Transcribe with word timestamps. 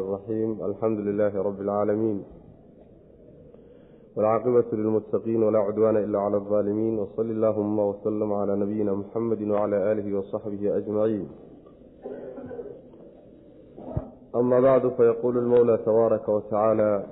الرحيم 0.00 0.64
الحمد 0.64 0.98
لله 0.98 1.42
رب 1.42 1.60
العالمين 1.60 2.22
والعاقبة 4.16 4.64
للمتقين 4.72 5.42
ولا 5.42 5.58
عدوان 5.58 5.96
إلا 5.96 6.18
على 6.18 6.36
الظالمين 6.36 6.98
وصل 6.98 7.30
اللهم 7.30 7.78
وسلم 7.78 8.32
على 8.32 8.56
نبينا 8.56 8.92
محمد 8.94 9.42
وعلى 9.42 9.92
آله 9.92 10.18
وصحبه 10.18 10.76
أجمعين 10.76 11.28
أما 14.36 14.60
بعد 14.60 14.88
فيقول 14.88 15.38
المولى 15.38 15.76
تبارك 15.86 16.28
وتعالى 16.28 17.06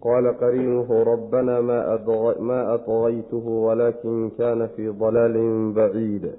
قال 0.00 0.38
قرينه 0.40 1.02
ربنا 1.02 1.60
ما, 1.60 1.94
أضغ... 1.94 2.40
ما 2.40 2.74
أطغيته 2.74 3.46
ولكن 3.48 4.30
كان 4.38 4.66
في 4.76 4.88
ضلال 4.88 5.72
بعيد 5.72 6.32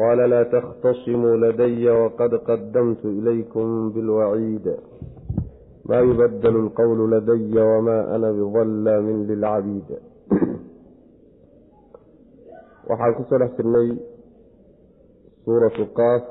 qaala 0.00 0.24
laa 0.32 0.44
takhtasimuu 0.54 1.36
ladaya 1.44 1.92
waqad 2.02 2.32
qadamtu 2.48 3.06
ilaykum 3.18 3.68
bilwaciid 3.94 4.66
maa 5.88 6.02
yubadalu 6.08 6.60
lqowlu 6.68 7.04
ladaya 7.14 7.62
wamaa 7.72 8.02
ana 8.14 8.28
bidallaamin 8.38 9.18
lilcabiid 9.30 9.88
waxaan 12.88 13.12
ku 13.16 13.22
soo 13.28 13.38
dhex 13.42 13.52
jirnay 13.58 13.88
suuratu 15.44 15.84
qaaf 15.98 16.24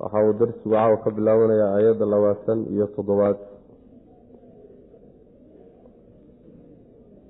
waxa 0.00 0.18
uu 0.26 0.34
darsigu 0.40 0.72
caaw 0.74 0.92
ka 1.04 1.08
bilaabanayaa 1.16 1.70
aayadda 1.76 2.06
labaatan 2.14 2.58
iyo 2.72 2.86
toddobaad 2.96 3.38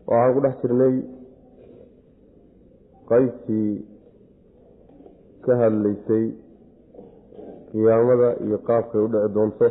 waxaan 0.08 0.34
ku 0.34 0.40
dhex 0.46 0.56
jirnay 0.62 0.94
qaybtii 3.10 3.97
ka 5.48 5.54
hadlaysay 5.62 6.24
qiyaamada 7.70 8.28
iyo 8.44 8.58
qaabkay 8.68 9.00
u 9.06 9.08
dhici 9.12 9.28
doonto 9.36 9.66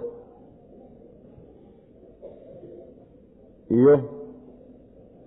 iyo 3.78 3.96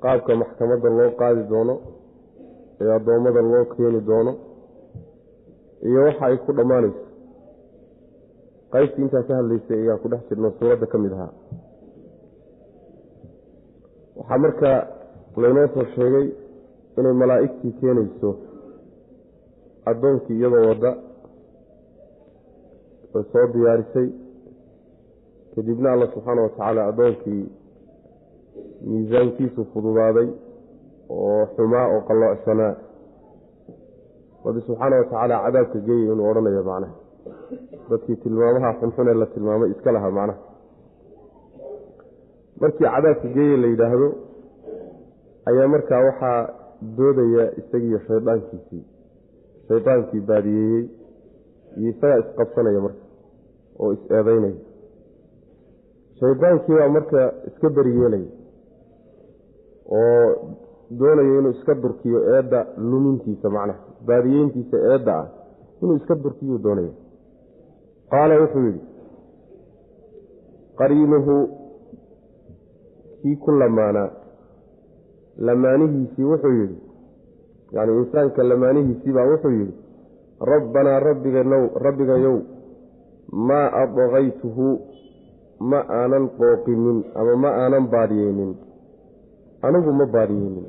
qaabka 0.02 0.32
maxkamadda 0.42 0.88
loo 0.98 1.10
qaadi 1.20 1.42
doono 1.52 1.74
ee 2.82 2.90
addoommada 2.96 3.40
loo 3.52 3.64
keeni 3.72 4.00
doono 4.08 4.32
iyo 5.88 5.98
waxa 6.06 6.24
ay 6.26 6.36
ku 6.44 6.50
dhammaanayso. 6.58 7.02
Qaybtii 8.72 9.02
intaa 9.04 9.22
ka 9.28 9.32
hadlaysay 9.38 9.78
ayaan 9.82 10.00
ku 10.02 10.08
dhex 10.12 10.22
jirno 10.28 10.48
suuradda 10.58 10.86
ka 10.92 10.96
mid 11.02 11.12
ahaa. 11.16 11.32
Waxaa 14.18 14.38
marka 14.44 14.70
laynoo 15.42 15.68
soo 15.74 15.84
sheegay 15.94 16.26
inay 16.98 17.14
malaa'igtii 17.22 17.72
keenayso 17.80 18.30
addoonkii 19.90 20.36
iyadoo 20.38 20.64
wadda 20.70 20.90
way 23.14 23.24
soo 23.32 23.46
diyaarisay 23.54 24.08
kadibna 25.54 25.92
alla 25.92 26.06
subxaana 26.14 26.42
watacaala 26.42 26.80
addoonkii 26.90 27.42
miisaankiisu 28.90 29.64
fududaaday 29.72 30.28
oo 31.16 31.46
xumaa 31.56 31.86
oo 31.94 32.00
qalloocsanaa 32.08 32.74
rabbi 34.44 34.60
subxaana 34.66 34.96
watacaala 35.00 35.36
cadaabka 35.44 35.78
geeyay 35.86 36.12
inuu 36.12 36.28
odhanayo 36.30 36.62
macnaha. 36.70 36.94
Dadkii 37.90 38.16
tilmaamaha 38.22 38.70
xunxun 38.80 39.08
ee 39.08 39.14
la 39.22 39.26
tilmaamay 39.34 39.70
iska 39.74 39.90
lahaa 39.96 40.10
macnaha. 40.18 40.38
Markii 42.60 42.86
cadaabka 42.94 43.28
geeye 43.36 43.56
la 43.62 43.66
yidhaahdo 43.72 44.08
ayaa 45.50 45.68
markaa 45.74 46.00
waxaa 46.08 46.38
doodaya 46.96 47.44
isagiiyo 47.60 47.98
shaydaankiisii 48.06 48.82
shaydaankii 49.70 50.20
baadiyeeyey 50.30 50.84
iyo 51.78 51.90
isagaa 51.92 52.18
isqabsanaya 52.24 52.80
marka 52.86 53.02
oo 53.82 53.90
is-eedeynaya 53.96 54.58
shaydaankii 56.20 56.78
baa 56.80 56.88
marka 56.96 57.20
iska 57.50 57.68
beriyeelaya 57.76 58.30
oo 60.00 60.26
doonaya 61.00 61.38
inuu 61.38 61.52
iska 61.58 61.74
durkiyo 61.82 62.18
eedda 62.36 62.60
lumintiisa 62.90 63.48
macnaha 63.56 63.80
baadiyeyntiisa 64.08 64.76
eedda 64.92 65.14
ah 65.20 65.26
inuu 65.82 65.96
iska 66.00 66.14
durkiyuu 66.24 66.58
doonaya 66.66 66.92
qaala 68.12 68.40
wuxuu 68.42 68.64
yidhi 68.66 68.82
qariinuhu 70.78 71.36
kii 73.22 73.36
ku 73.44 73.50
lamaanaa 73.62 74.08
lamaanihiisii 75.48 76.24
wuxuu 76.32 76.54
yidhi 76.60 76.78
yacni 77.72 77.98
insaanka 78.02 78.42
lamaanihiisii 78.50 79.12
baa 79.12 79.26
wuxuu 79.32 79.50
yidhi 79.58 79.74
rabbanaa 80.52 81.00
rabbiganow 81.08 81.64
rabbigayow 81.86 82.38
maa 83.48 83.66
adqaytuhu 83.82 84.68
ma 85.70 85.80
aanan 86.00 86.28
qooqinin 86.38 86.98
ama 87.14 87.36
ma 87.36 87.50
aanan 87.62 87.86
baadiyeynin. 87.94 88.52
Anigu 89.62 89.92
ma 89.92 90.06
baadiyeynin. 90.14 90.66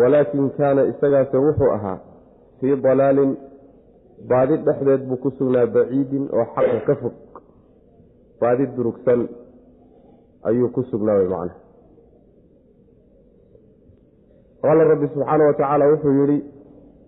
Walaakin 0.00 0.50
kaana 0.58 0.84
isagaase 0.92 1.36
wuxuu 1.46 1.70
ahaa 1.76 1.98
fii 2.60 2.76
dalaalin 2.86 3.36
baadi 4.28 4.56
dhexdeed 4.66 5.02
buu 5.08 5.16
ku 5.16 5.30
sugnaa 5.38 5.66
baciidin 5.66 6.28
oo 6.32 6.46
xaqa 6.54 6.80
ka 6.86 6.94
fog. 7.02 7.14
Baadi 8.40 8.66
durugsan 8.76 9.28
ayuu 10.48 10.68
ku 10.74 10.82
sugnaabay 10.90 11.28
macnaha 11.34 11.65
qaala 14.62 14.84
rabbi 14.92 15.06
subxaana 15.14 15.44
wa 15.48 15.54
tacaala 15.58 15.90
wuxuu 15.92 16.14
yidhi 16.20 16.38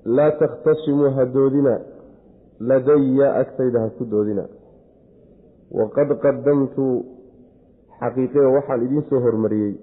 laa 0.05 0.31
takhtasimuu 0.41 1.11
ha 1.17 1.25
doodina 1.37 1.75
ladaya 2.61 3.35
agtayda 3.43 3.81
ha 3.81 3.89
ku 3.99 4.05
doodina. 4.05 4.45
Waqad 5.79 6.09
qadamtu 6.25 6.85
xaqiiqeyo 8.01 8.53
waxaan 8.57 8.83
idiin 8.87 9.05
soo 9.11 9.21
hormariyey. 9.21 9.75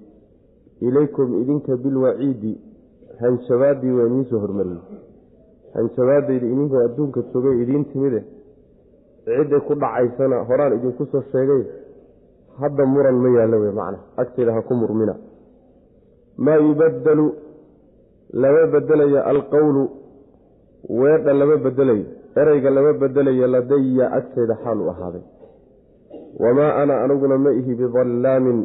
Ilaykum 0.81 1.41
idinka 1.41 1.77
bilwaciidi 1.83 2.53
hanjabaaddii 3.21 3.93
waa 3.97 4.07
idiin 4.07 4.25
soo 4.29 4.39
hormariyey. 4.39 4.81
Hanjabaadayda 5.75 6.45
idinkoo 6.53 6.81
adduunka 6.87 7.21
joogay 7.33 7.61
idiin 7.63 7.85
timide. 7.91 8.21
Cidday 9.25 9.61
ku 9.67 9.73
dhacaysana 9.81 10.43
horaan 10.49 10.73
idinku 10.77 11.05
soo 11.11 11.23
sheegay. 11.31 11.63
Hadda 12.59 12.85
muran 12.85 13.15
ma 13.23 13.29
yaallo 13.37 13.57
wey 13.63 13.73
macna 13.79 13.99
agtayda 14.17 14.53
ha 14.53 14.61
ku 14.61 14.73
murmina. 14.73 15.15
Maa 16.37 16.59
yubaddalu 16.67 17.25
lama 18.41 18.61
bedelayo 18.73 19.19
alqowlu 19.31 19.83
weedha 20.99 21.33
lama 21.41 21.55
bedelayo 21.65 22.05
ereyga 22.41 22.69
lama 22.77 22.91
bedelayo 23.01 23.47
ladaya 23.55 24.05
agtayda 24.17 24.55
xaal 24.63 24.79
u 24.81 24.89
ahaaday. 24.93 25.23
Wamaa 26.43 26.71
ana 26.81 26.93
aniguna 27.03 27.37
ma 27.37 27.51
ihi 27.59 27.75
bidallaamin 27.81 28.59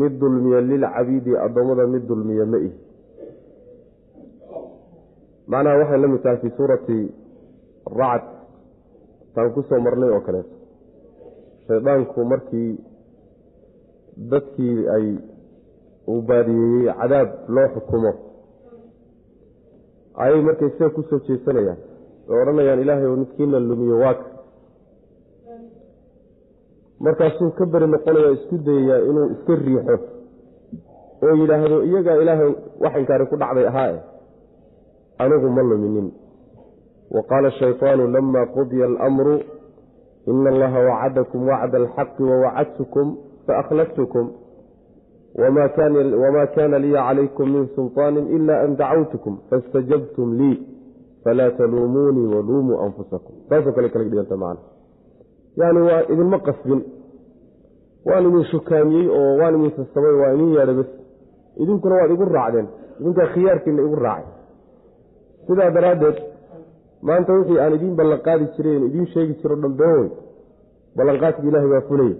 mid 0.00 0.12
dulmiya 0.20 0.60
lilcabiidi 0.70 1.32
addoommada 1.44 1.86
mid 1.94 2.02
dulmiya 2.08 2.46
ma 2.52 2.58
ihi. 2.66 2.78
Macnaha 5.50 5.78
waxay 5.80 5.98
la 6.00 6.08
mid 6.08 6.22
tahay 6.22 6.38
fii 6.42 6.52
suurati 6.56 6.98
racd 8.00 8.28
taan 9.34 9.52
ku 9.54 9.60
soo 9.68 9.80
marnay 9.86 10.10
oo 10.10 10.20
kaleeto. 10.26 10.54
Shaydaanku 11.66 12.24
markii 12.32 12.70
dadkii 14.30 14.78
ay 14.96 15.06
uu 16.08 16.20
baadiyeeyey 16.28 16.92
cadaab 17.00 17.28
loo 17.54 17.68
xukumo 17.74 18.12
ayay 20.22 20.40
markay 20.48 20.70
sida 20.74 20.90
ku 20.96 21.02
soo 21.10 21.20
jeesanayaan 21.28 21.78
oo 22.30 22.36
odhanayaan 22.42 22.80
ilaahay 22.84 23.06
oo 23.10 23.16
midkiina 23.22 23.58
lumiyo 23.60 23.96
waaka 24.04 24.26
markaasuu 27.00 27.50
ka 27.58 27.64
beri 27.66 27.86
noqonaya 27.86 28.30
isku 28.36 28.56
dayayaa 28.66 29.06
inuu 29.08 29.26
iska 29.34 29.54
riixo 29.64 29.96
oo 31.24 31.34
yidhaahdo 31.40 31.76
iyagaa 31.88 32.16
ilaahay 32.22 32.50
wax 32.82 32.94
inkaari 33.00 33.26
ku 33.30 33.36
dhacday 33.36 33.66
ahaae 33.70 33.98
anigu 35.18 35.48
ma 35.56 35.62
luminin. 35.62 36.08
Wa 37.14 37.22
qaala 37.30 37.48
ashaytaanu 37.48 38.06
lama 38.14 38.46
qudiya 38.54 38.86
alamru 38.86 39.34
ina 40.26 40.48
allaha 40.50 40.78
wacadakum 40.88 41.48
wacda 41.48 41.76
alxaqi 41.82 42.22
wawacadtukum 42.30 43.06
faakhlaftukum 43.46 44.24
wma 45.34 46.46
kana 46.56 46.78
liya 46.78 47.00
calaykum 47.08 47.52
min 47.54 47.68
sulطaani 47.76 48.20
ila 48.36 48.60
an 48.64 48.76
dacawtukum 48.76 49.38
faاstajabtum 49.50 50.34
lii 50.40 50.56
falaa 51.24 51.50
taluumuunii 51.50 52.26
waluumuu 52.34 52.78
anfusakum 52.86 53.34
saasoo 53.48 53.72
kale 53.72 53.88
kala 53.88 54.04
dhiganta 54.04 54.36
macna 54.36 54.62
yani 55.56 55.80
waa 55.88 56.02
idinma 56.12 56.38
qasbin 56.38 56.80
waan 58.08 58.26
idin 58.28 58.44
shukaamiyey 58.52 59.08
oo 59.18 59.32
waan 59.40 59.54
idin 59.58 59.72
sasabay 59.76 60.14
waa 60.22 60.32
idin 60.34 60.54
yeedhay 60.54 60.76
bas 60.80 60.90
idinkuna 61.62 61.94
waad 62.00 62.10
igu 62.16 62.24
raacdeen 62.24 62.68
idinkaa 63.00 63.26
khiyaarkiina 63.34 63.82
igu 63.82 63.96
raacay 64.06 64.32
sidaa 65.46 65.70
daraaddeed 65.76 66.18
maanta 67.08 67.32
wixii 67.38 67.58
aan 67.64 67.74
idiin 67.78 67.96
ballanqaadi 68.00 68.46
jiray 68.56 68.76
idiin 68.88 69.06
sheegi 69.14 69.34
jiro 69.40 69.56
dhambeoy 69.62 70.06
ballanqaadkii 70.96 71.48
ilahay 71.48 71.68
baa 71.74 71.82
fulaya 71.88 72.16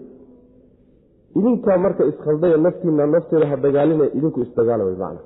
idinkaa 1.38 1.78
marka 1.84 2.02
iskhaldaya 2.10 2.56
naftiina 2.66 3.06
nafteeda 3.14 3.46
ha 3.50 3.56
dagaalina 3.64 4.04
idinku 4.18 4.38
isdagaala 4.46 4.84
wey 4.88 4.96
macna 5.02 5.20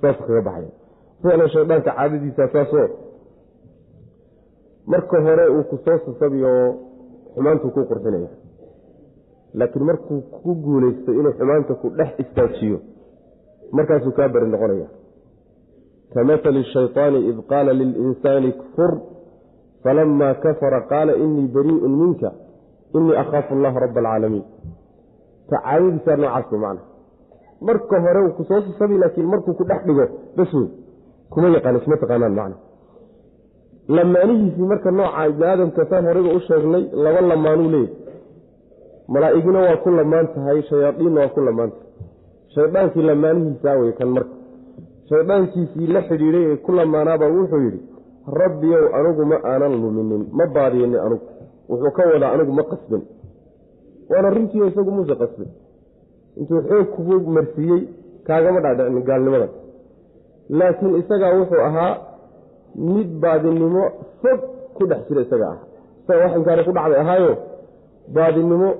saas 0.00 0.16
kaga 0.26 0.42
baxaya 0.48 0.70
ficlan 1.22 1.48
shaydaanka 1.54 1.90
caadadiisa 1.98 2.48
saasoo 2.54 2.88
marka 4.86 5.20
hore 5.26 5.44
uu 5.56 5.64
ku 5.70 5.76
soo 5.84 5.98
sasabiyo 6.06 6.50
xumaantuu 7.34 7.70
ku 7.70 7.80
qurxinaya. 7.90 8.28
Laakiin 9.58 9.84
markuu 9.88 10.20
ku 10.42 10.54
guulaysto 10.64 11.10
inuu 11.12 11.32
xumaanta 11.38 11.74
ku 11.74 11.86
dhex 11.98 12.10
istaajiyo 12.22 12.78
markaasuu 13.72 14.12
kaa 14.18 14.28
beri 14.28 14.48
noqonaya. 14.52 14.88
Kamahali 16.14 16.62
shayطaani 16.74 17.18
id 17.30 17.38
qaala 17.50 17.72
lilinsaani 17.72 18.50
kfur 18.60 18.92
falama 19.82 20.34
kafara 20.34 20.80
qaala 20.92 21.12
inii 21.24 21.48
bariiءun 21.54 21.94
minka 22.02 22.30
inii 22.94 23.16
akhaafu 23.22 23.54
allaha 23.56 23.80
raba 23.84 24.00
alcaalamiin 24.00 24.44
tacaadadiisaa 25.50 26.16
noocaas 26.22 26.52
man 26.64 26.78
marka 27.66 27.96
hore 28.04 28.20
uu 28.26 28.32
ku 28.36 28.42
soo 28.48 28.60
sasabi 28.68 28.98
laakiin 29.02 29.26
markuu 29.32 29.54
ku 29.58 29.64
dhex 29.70 29.80
dhigo 29.88 30.06
bas 30.36 30.50
wey 30.54 30.68
kuma 31.32 31.48
yaqaan 31.56 31.76
isma 31.80 31.96
taqaanaan 32.02 32.34
macna 32.38 32.56
lamaanihiisii 33.96 34.66
marka 34.72 34.90
nooca 34.90 35.26
ibni 35.30 35.44
aadamka 35.50 35.86
saan 35.90 36.04
horeyba 36.08 36.30
u 36.38 36.40
sheegnay 36.48 36.84
laba 37.04 37.20
lamaanuu 37.30 37.68
leeyahy 37.74 37.92
malaa'igina 39.08 39.58
waa 39.66 39.76
ku 39.84 39.90
lamaan 39.90 40.26
tahay 40.34 40.62
shayaadiinna 40.70 41.20
waa 41.20 41.28
ku 41.34 41.40
lamaan 41.40 41.70
tahay. 41.70 41.88
Shaydaankii 42.54 43.02
lamaanihiisaa 43.02 43.76
wey 43.80 43.92
kan 43.98 44.08
marka. 44.16 44.34
Shaydaankiisii 45.08 45.86
la 45.94 46.00
xidhiidhay 46.08 46.44
ee 46.52 46.56
ku 46.56 46.72
lamaanaabaa 46.78 47.28
wuxuu 47.36 47.60
yidhi 47.66 47.80
rabbiyow 48.40 48.84
anigu 48.98 49.24
ma 49.32 49.36
aanan 49.52 49.74
luminin 49.82 50.22
ma 50.38 50.46
baadiyinin 50.56 51.00
anugu. 51.06 51.26
Wuxuu 51.68 51.90
ka 51.96 52.02
wadaa 52.12 52.32
anigu 52.34 52.52
ma 52.58 52.62
qasbin 52.72 53.02
waana 54.10 54.30
runtiio 54.36 54.66
isagu 54.70 54.90
muuse 54.96 55.14
qasbin 55.22 55.50
intuu 56.38 56.60
xoog 56.68 56.86
kugu 56.94 57.30
marsiiyey 57.36 57.82
kaagama 58.26 58.60
dhaadhicin 58.64 59.04
gaalnimadan 59.08 59.52
laakiin 60.58 60.96
isagaa 61.02 61.32
wuxuu 61.38 61.62
ahaa 61.68 61.92
mid 62.94 63.10
baadinimo 63.22 63.84
fog 64.22 64.40
ku 64.76 64.82
dhex 64.90 65.02
jira 65.08 65.20
isaga 65.26 65.46
ah 65.54 65.58
isaga 66.02 66.24
wax 66.24 66.64
ku 66.66 66.72
dhacday 66.76 67.00
ahaayo 67.04 67.32
baadinimo 68.16 68.70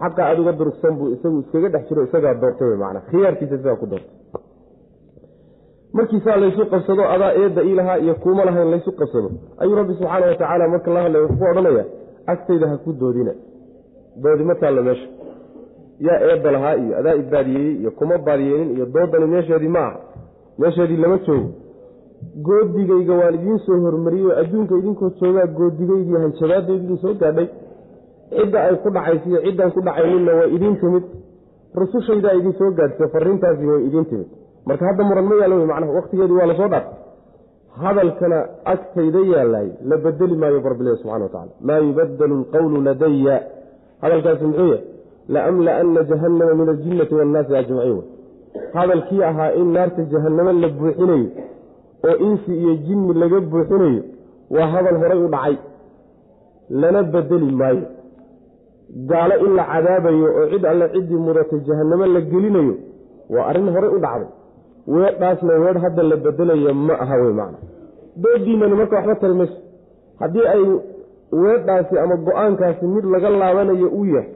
xaqa 0.00 0.20
aada 0.26 0.40
uga 0.42 0.52
durugsan 0.58 0.92
buu 0.98 1.08
isagu 1.14 1.36
iskaga 1.42 1.68
dhex 1.74 1.84
jiro 1.88 2.02
isagaa 2.08 2.34
doortay 2.42 2.68
wey 2.70 2.78
macnaa. 2.82 3.02
Khiyaarkiisa 3.10 3.54
isagaa 3.54 3.80
ku 3.82 3.86
doortay. 3.92 4.12
Markiisaa 5.96 6.36
laysu 6.42 6.66
qabsado 6.72 7.02
adaa 7.14 7.32
eedda 7.42 7.60
ii 7.68 7.74
lahaa 7.80 7.98
iyo 8.04 8.14
kuuma 8.14 8.44
lahayn 8.48 8.70
laysu 8.74 8.90
qabsado. 9.00 9.28
Ayuu 9.60 9.76
rabbi 9.80 9.94
subxaana 9.98 10.26
wa 10.26 10.34
tacaala 10.34 10.68
marka 10.68 10.90
la 10.94 11.00
hadlay 11.04 11.22
wuxuu 11.24 11.38
ku 11.38 11.44
odhanaya 11.50 11.84
agtayda 12.32 12.66
ha 12.70 12.76
ku 12.84 12.92
doodina 13.00 13.32
doodi 14.22 14.44
ma 14.44 14.54
taallo 14.54 14.82
meesha. 14.82 15.06
Yaa 16.06 16.18
eedda 16.30 16.50
lahaa 16.52 16.74
iyo 16.76 16.96
adaa 16.98 17.14
ibaadiyeeyey 17.22 17.74
iyo 17.80 17.90
kuma 17.90 18.18
baadiyeenin 18.18 18.70
iyo 18.76 18.86
doodani 18.94 19.26
meesheedii 19.26 19.68
ma 19.68 19.78
aha. 19.86 19.98
Meesheedii 20.58 20.96
lama 20.96 21.18
joogo. 21.26 21.48
Goodigayga 22.46 23.14
waan 23.20 23.34
idiin 23.34 23.58
soo 23.66 23.78
hormariyey 23.84 24.32
adduunka 24.40 24.74
idinkoo 24.80 25.10
joogaa 25.20 25.46
goodigaydii 25.58 26.16
hanjabaadaydi 26.22 26.84
idin 26.84 26.98
soo 27.04 27.14
gaadhay. 27.22 27.48
Cidda 28.36 28.58
ay 28.68 28.76
ku 28.82 28.90
dhacaysa 28.90 29.26
iyo 29.30 29.40
ciddaan 29.46 29.70
ku 29.74 29.80
dhacayninna 29.86 30.32
way 30.38 30.48
idiin 30.56 30.76
timid. 30.80 31.04
Rusushaydaa 31.80 32.34
idin 32.40 32.52
soo 32.58 32.70
gaadhsa 32.78 33.08
fariintaasi 33.14 33.66
way 33.66 33.80
idiin 33.88 34.04
timid. 34.10 34.28
Marka 34.66 34.84
hadda 34.88 35.04
muran 35.04 35.24
ma 35.30 35.34
yaalla 35.40 35.56
wey 35.60 35.66
macnaha 35.72 35.92
waktigeedii 35.98 36.38
waa 36.40 36.46
la 36.46 36.54
soo 36.60 36.68
dhaafay. 36.68 36.94
Hadalkana 37.82 38.38
agtayda 38.64 39.20
yaalaay 39.32 39.68
la 39.90 39.96
bedeli 40.04 40.36
maayo 40.36 40.60
barbileh 40.60 40.96
subxana 41.00 41.24
wa 41.24 41.28
tacala 41.34 41.52
maa 41.68 41.78
yubadalu 41.86 42.34
lqawlu 42.42 42.80
ladaya 42.88 43.36
hadalkaasi 44.02 44.44
muxuu 44.48 44.68
yahay 44.72 44.84
laamlaana 45.34 46.00
jahannama 46.10 46.54
min 46.60 46.68
aljinnati 46.74 47.14
waannaasi 47.18 47.52
ajmaciin. 47.60 48.00
Hadalkii 48.76 49.22
ahaa 49.30 49.50
in 49.60 49.68
naarta 49.74 50.02
jahannamo 50.12 50.52
la 50.62 50.68
buuxinayo 50.78 51.26
oo 52.08 52.16
insi 52.26 52.52
iyo 52.62 52.72
jinni 52.86 53.12
laga 53.22 53.38
buuxinayo 53.52 54.02
waa 54.54 54.66
hadal 54.74 54.96
horay 55.02 55.18
u 55.24 55.28
dhacay. 55.34 55.56
Lana 56.80 57.00
bedeli 57.12 57.52
maayo. 57.60 57.84
Gaalo 59.10 59.34
in 59.46 59.52
la 59.58 59.64
cadaabayo 59.72 60.26
oo 60.38 60.46
cid 60.52 60.64
alle 60.72 60.86
ciddii 60.94 61.20
mudatay 61.26 61.60
jahannamo 61.68 62.06
la 62.14 62.20
gelinayo 62.30 62.74
waa 63.34 63.44
arrin 63.50 63.68
horay 63.74 63.90
u 63.96 63.98
dhacday. 64.04 64.30
Weedhaasna 64.94 65.52
weedh 65.64 65.78
hadda 65.84 66.02
la 66.10 66.16
bedelayo 66.24 66.74
ma 66.86 66.94
aha 67.02 67.16
wey 67.22 67.32
macna. 67.40 67.58
Doodiinani 68.22 68.74
marka 68.80 68.96
waxba 68.98 69.14
tari 69.22 69.34
mayso 69.40 69.56
haddii 70.20 70.46
ay 70.54 70.62
weedhaasi 71.32 71.98
ama 71.98 72.16
go'aankaasi 72.16 72.86
mid 72.86 73.04
laga 73.04 73.30
laabanayo 73.30 73.88
uu 73.88 74.04
yahay 74.04 74.32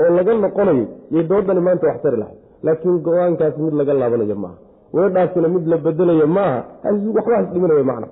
oo 0.00 0.10
laga 0.16 0.32
noqonayo 0.34 0.86
yay 1.10 1.24
doodani 1.30 1.60
maanta 1.60 1.86
wax 1.86 2.02
tari 2.02 2.16
lahay 2.22 2.36
laakiin 2.62 2.98
go'aankaasi 3.06 3.58
mid 3.62 3.74
laga 3.74 3.92
laabanayo 3.94 4.36
maaha. 4.44 4.58
Weedhaasina 4.94 5.48
mid 5.48 5.66
la 5.66 5.76
bedelayo 5.76 6.26
maaha 6.26 6.64
waxba 6.84 7.36
has 7.36 7.46
dhiminayo 7.52 7.84
macna. 7.84 8.08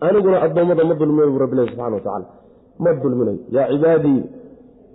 Aniguna 0.00 0.42
addoommada 0.42 0.84
ma 0.84 0.94
dulminayo 0.94 1.32
bu 1.32 1.38
rabbilahi 1.38 1.68
subxana 1.70 1.96
wa 1.96 2.20
ma 2.78 2.92
dulminayo 2.92 3.38
yaa 3.50 3.68
cibaadii 3.72 4.22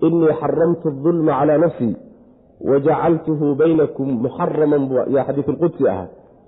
inii 0.08 0.34
xaramtu 0.40 0.88
adulma 0.88 1.32
calaa 1.40 1.58
nafsii 1.58 1.96
wajacaltuhu 2.70 3.56
baynakum 3.56 4.08
muxaraman 4.26 4.84
yaa 5.10 5.26
xadiis 5.26 5.48
lqudsi 5.48 5.88
ahaa. 5.90 6.08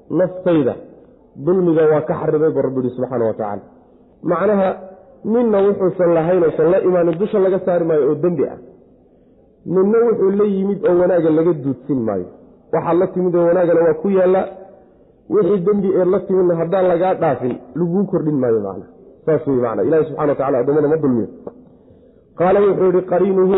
Naftayda 0.10 0.74
dulmiga 1.46 1.84
waa 1.92 2.02
ka 2.02 2.14
xarimay 2.14 2.52
buu 2.54 2.62
rabbi 2.62 2.80
yihi 2.82 2.96
subxaana 2.96 3.26
wa 3.26 3.34
tacaala. 3.34 3.64
Macnaha 4.24 4.93
ninna 5.26 5.58
wuxuusan 5.68 6.14
lahayn 6.18 6.44
uusan 6.44 6.72
la 6.72 6.80
imaanin 6.88 7.18
dusha 7.20 7.40
laga 7.40 7.60
saari 7.66 7.86
maayo 7.86 8.10
oo 8.10 8.16
dembi 8.24 8.44
ah. 8.54 8.58
Ninna 9.66 9.98
wuxuu 10.08 10.32
la 10.40 10.46
yimid 10.56 10.80
oo 10.88 10.96
wanaaga 11.02 11.30
laga 11.30 11.54
duudsin 11.64 12.00
maayo. 12.08 12.26
Waxaad 12.74 12.98
la 13.02 13.08
timid 13.14 13.36
oo 13.36 13.46
wanaagana 13.50 13.82
waa 13.88 13.94
ku 14.02 14.10
yaallaa 14.10 14.46
wixii 15.30 15.62
dembi 15.68 15.88
eed 16.00 16.08
la 16.14 16.20
timidna 16.28 16.56
haddaan 16.62 16.88
lagaa 16.92 17.14
dhaafin 17.22 17.56
laguu 17.76 18.04
kordhin 18.12 18.38
maayo 18.44 18.60
macna. 18.68 18.86
Saas 19.26 19.48
wey 19.48 19.60
macna. 19.66 19.84
Ilahi 19.88 20.06
subxana 20.06 20.30
wa 20.32 20.36
tacala 20.36 20.58
addoomada 20.62 20.88
ma 20.94 20.98
dulmiyo. 21.04 21.28
Qaala 22.40 22.60
wuxuu 22.66 22.90
yihi 22.92 23.02
qariinuhu 23.12 23.58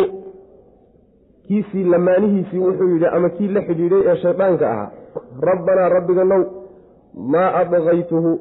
kiisii 1.48 1.84
lamaanihiisii 1.94 2.60
wuxuu 2.60 2.90
yidhi 2.94 3.06
ama 3.06 3.30
kii 3.30 3.48
la 3.48 3.62
xidhiidhay 3.62 4.02
ee 4.10 4.16
shaydaanka 4.24 4.66
ahaa 4.72 4.90
rabbanaa 5.50 5.90
rabbiga 5.96 6.24
now 6.32 6.42
maa 7.34 7.50
adqaytuhu 7.62 8.32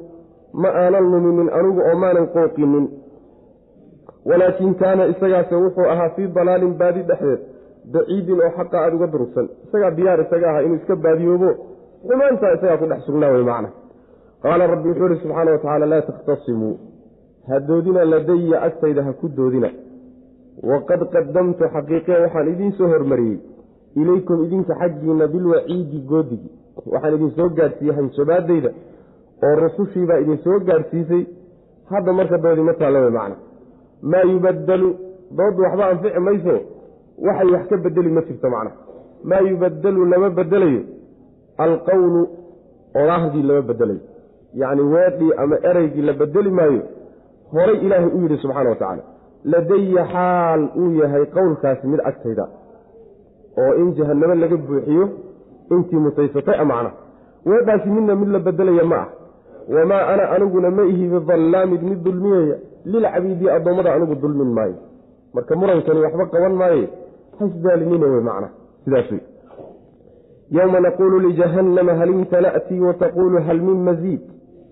ma 0.53 0.69
aanan 0.81 1.05
luminin 1.11 1.49
anigu 1.57 1.81
oo 1.89 1.95
maanan 2.03 2.27
qooqinin 2.35 2.85
walaakin 4.29 4.73
kaana 4.81 5.03
isagaase 5.13 5.55
wuxuu 5.55 5.87
ahaa 5.93 6.09
fii 6.15 6.27
dalaalin 6.37 6.73
baadi 6.81 7.01
dhexdeed 7.09 7.41
baciidin 7.93 8.39
oo 8.41 8.51
xaqa 8.57 8.77
aada 8.81 8.95
uga 8.95 9.07
durugsan. 9.13 9.47
Isagaa 9.67 9.91
diyaar 9.97 10.19
isaga 10.25 10.49
aha 10.51 10.61
inuu 10.65 10.75
iska 10.81 10.95
baadiyoobo. 10.95 11.49
Xumaantaa 12.07 12.53
isagaa 12.57 12.77
ku 12.81 12.85
dhex 12.91 13.01
sugnaa 13.05 13.31
wey 13.35 13.43
macna. 13.49 13.69
Qaala 14.43 14.67
rabbi 14.73 14.89
wuxuu 14.89 15.07
ihi 15.11 15.19
subxaana 15.21 15.51
wa 15.51 15.57
tacaala 15.57 15.85
laa 15.93 16.01
takhtasimuu 16.09 16.75
ha 17.47 17.59
doodina 17.67 18.05
ladaya 18.05 18.61
agtayda 18.67 19.03
ha 19.07 19.13
ku 19.21 19.27
doodina. 19.37 19.69
Waqad 20.69 21.01
qadamtu 21.13 21.63
xaqiiqee 21.75 22.17
waxaan 22.23 22.47
idiin 22.53 22.71
soo 22.77 22.87
hormariyey. 22.93 23.39
Ilaykum 24.01 24.43
idinka 24.45 24.73
xaggiina 24.81 25.27
bilwaciidi 25.33 25.99
goodigii 26.11 26.51
waxaan 26.93 27.13
idin 27.17 27.31
soo 27.37 27.49
gaadhsiiyey 27.57 27.95
hanjabaadayda 27.97 28.69
oo 29.45 29.55
rusushiibaa 29.63 30.19
idin 30.23 30.37
soo 30.45 30.59
gaadhsiisay. 30.69 31.23
Hadda 31.91 32.13
marka 32.13 32.37
doodii 32.43 32.65
ma 32.69 32.73
taallo 32.73 32.99
wey 33.05 33.13
macna 33.19 33.35
maa 34.11 34.23
yubadalu 34.31 34.89
dooddu 35.37 35.61
waxba 35.65 35.83
anfici 35.91 36.19
mayso 36.27 36.55
waxay 37.27 37.49
wax 37.55 37.63
ka 37.69 37.77
bedeli 37.85 38.09
ma 38.17 38.21
jirto 38.27 38.47
macna 38.55 38.71
maa 39.29 39.41
yubadalu 39.51 40.05
lama 40.11 40.29
bedelayo 40.39 40.81
alqowlu 41.65 42.21
odhaahdii 42.99 43.43
lama 43.49 43.61
bedelayo 43.69 44.01
yacni 44.61 44.81
weedhii 44.93 45.31
ama 45.43 45.55
ereygii 45.69 46.01
la 46.09 46.13
bedeli 46.21 46.51
maayo 46.59 46.81
horay 47.53 47.77
ilaahay 47.85 48.09
u 48.15 48.21
yidhi 48.23 48.37
subxana 48.43 48.69
wa 48.69 48.75
tacaala 48.81 49.03
ladaya 49.53 50.03
xaal 50.13 50.61
uu 50.81 50.91
yahay 51.01 51.25
qowlkaasi 51.35 51.87
mid 51.91 52.01
agtayda 52.09 52.45
oo 53.63 53.73
in 53.81 53.89
jahannamo 53.97 54.35
laga 54.43 54.57
buuxiyo 54.67 55.05
intii 55.75 55.99
mutaysatay 56.05 56.57
a 56.63 56.65
macna 56.71 56.91
weedhaasi 57.49 57.89
midna 57.95 58.15
mid 58.21 58.29
la 58.35 58.39
bedelaya 58.47 58.85
ma 58.91 58.97
ah 59.03 59.07
wamaa 59.73 60.07
ana 60.07 60.29
aniguna 60.35 60.69
ma 60.71 60.83
ihi 60.83 61.07
bidallaamin 61.07 61.81
mid 61.89 62.03
dulmiyaya 62.03 62.57
lilcabiidi 62.85 63.49
addoommada 63.49 63.93
anigu 63.93 64.15
dulmin 64.15 64.53
maayo 64.57 64.75
marka 65.33 65.55
murankani 65.55 65.99
waxba 66.05 66.25
qaban 66.33 66.53
maaye 66.61 66.89
hasdaalinina 67.39 68.05
wey 68.13 68.21
macna 68.29 68.49
sidaas 68.85 69.11
wey 69.11 69.21
yowma 70.57 70.79
naquulu 70.79 71.19
lijahannama 71.19 71.93
hal 71.99 72.09
imtala'tii 72.09 72.79
wataquulu 72.87 73.41
hal 73.47 73.59
min 73.69 73.77
maziid 73.89 74.21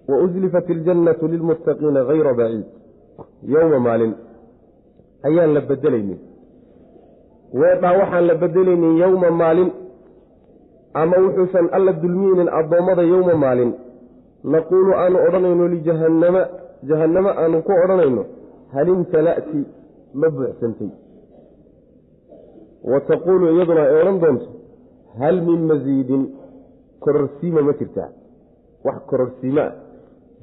wauzlifat 0.08 0.70
iljannatu 0.70 1.28
lilmuttaqiina 1.28 2.04
hayra 2.10 2.34
baciid 2.34 2.66
yowma 3.56 3.80
maalin 3.88 4.14
ayaan 5.30 5.54
la 5.54 5.62
bedelaynin 5.62 6.20
weedhaa 7.62 7.94
waxaan 8.02 8.28
la 8.28 8.36
bedelaynin 8.44 8.98
yowma 9.04 9.32
maalin 9.42 9.72
ama 11.02 11.18
wuxuusan 11.26 11.70
alla 11.78 11.92
dulmiyeynin 12.04 12.50
addoommada 12.60 13.04
yowma 13.14 13.36
maalin 13.46 13.72
naquulu 14.44 14.94
aanu 14.94 15.18
odhanayno 15.28 15.68
lijahannama 15.68 16.42
jahannamo 16.90 17.30
aanu 17.30 17.62
ku 17.68 17.72
odhanayno 17.84 18.24
hal 18.74 18.88
imtala'ti 18.88 19.62
ma 20.14 20.30
buuxsantay 20.30 20.92
wa 22.92 23.00
taquulu 23.12 23.46
iyaduna 23.56 23.82
ay 23.82 24.02
odhan 24.02 24.20
doonto 24.24 24.48
hal 25.20 25.42
min 25.42 25.60
masiidin 25.72 26.24
kororsiima 27.00 27.62
ma 27.62 27.74
jirtaa 27.80 28.10
wax 28.86 28.98
kororsiima 29.12 29.62
ah 29.62 29.74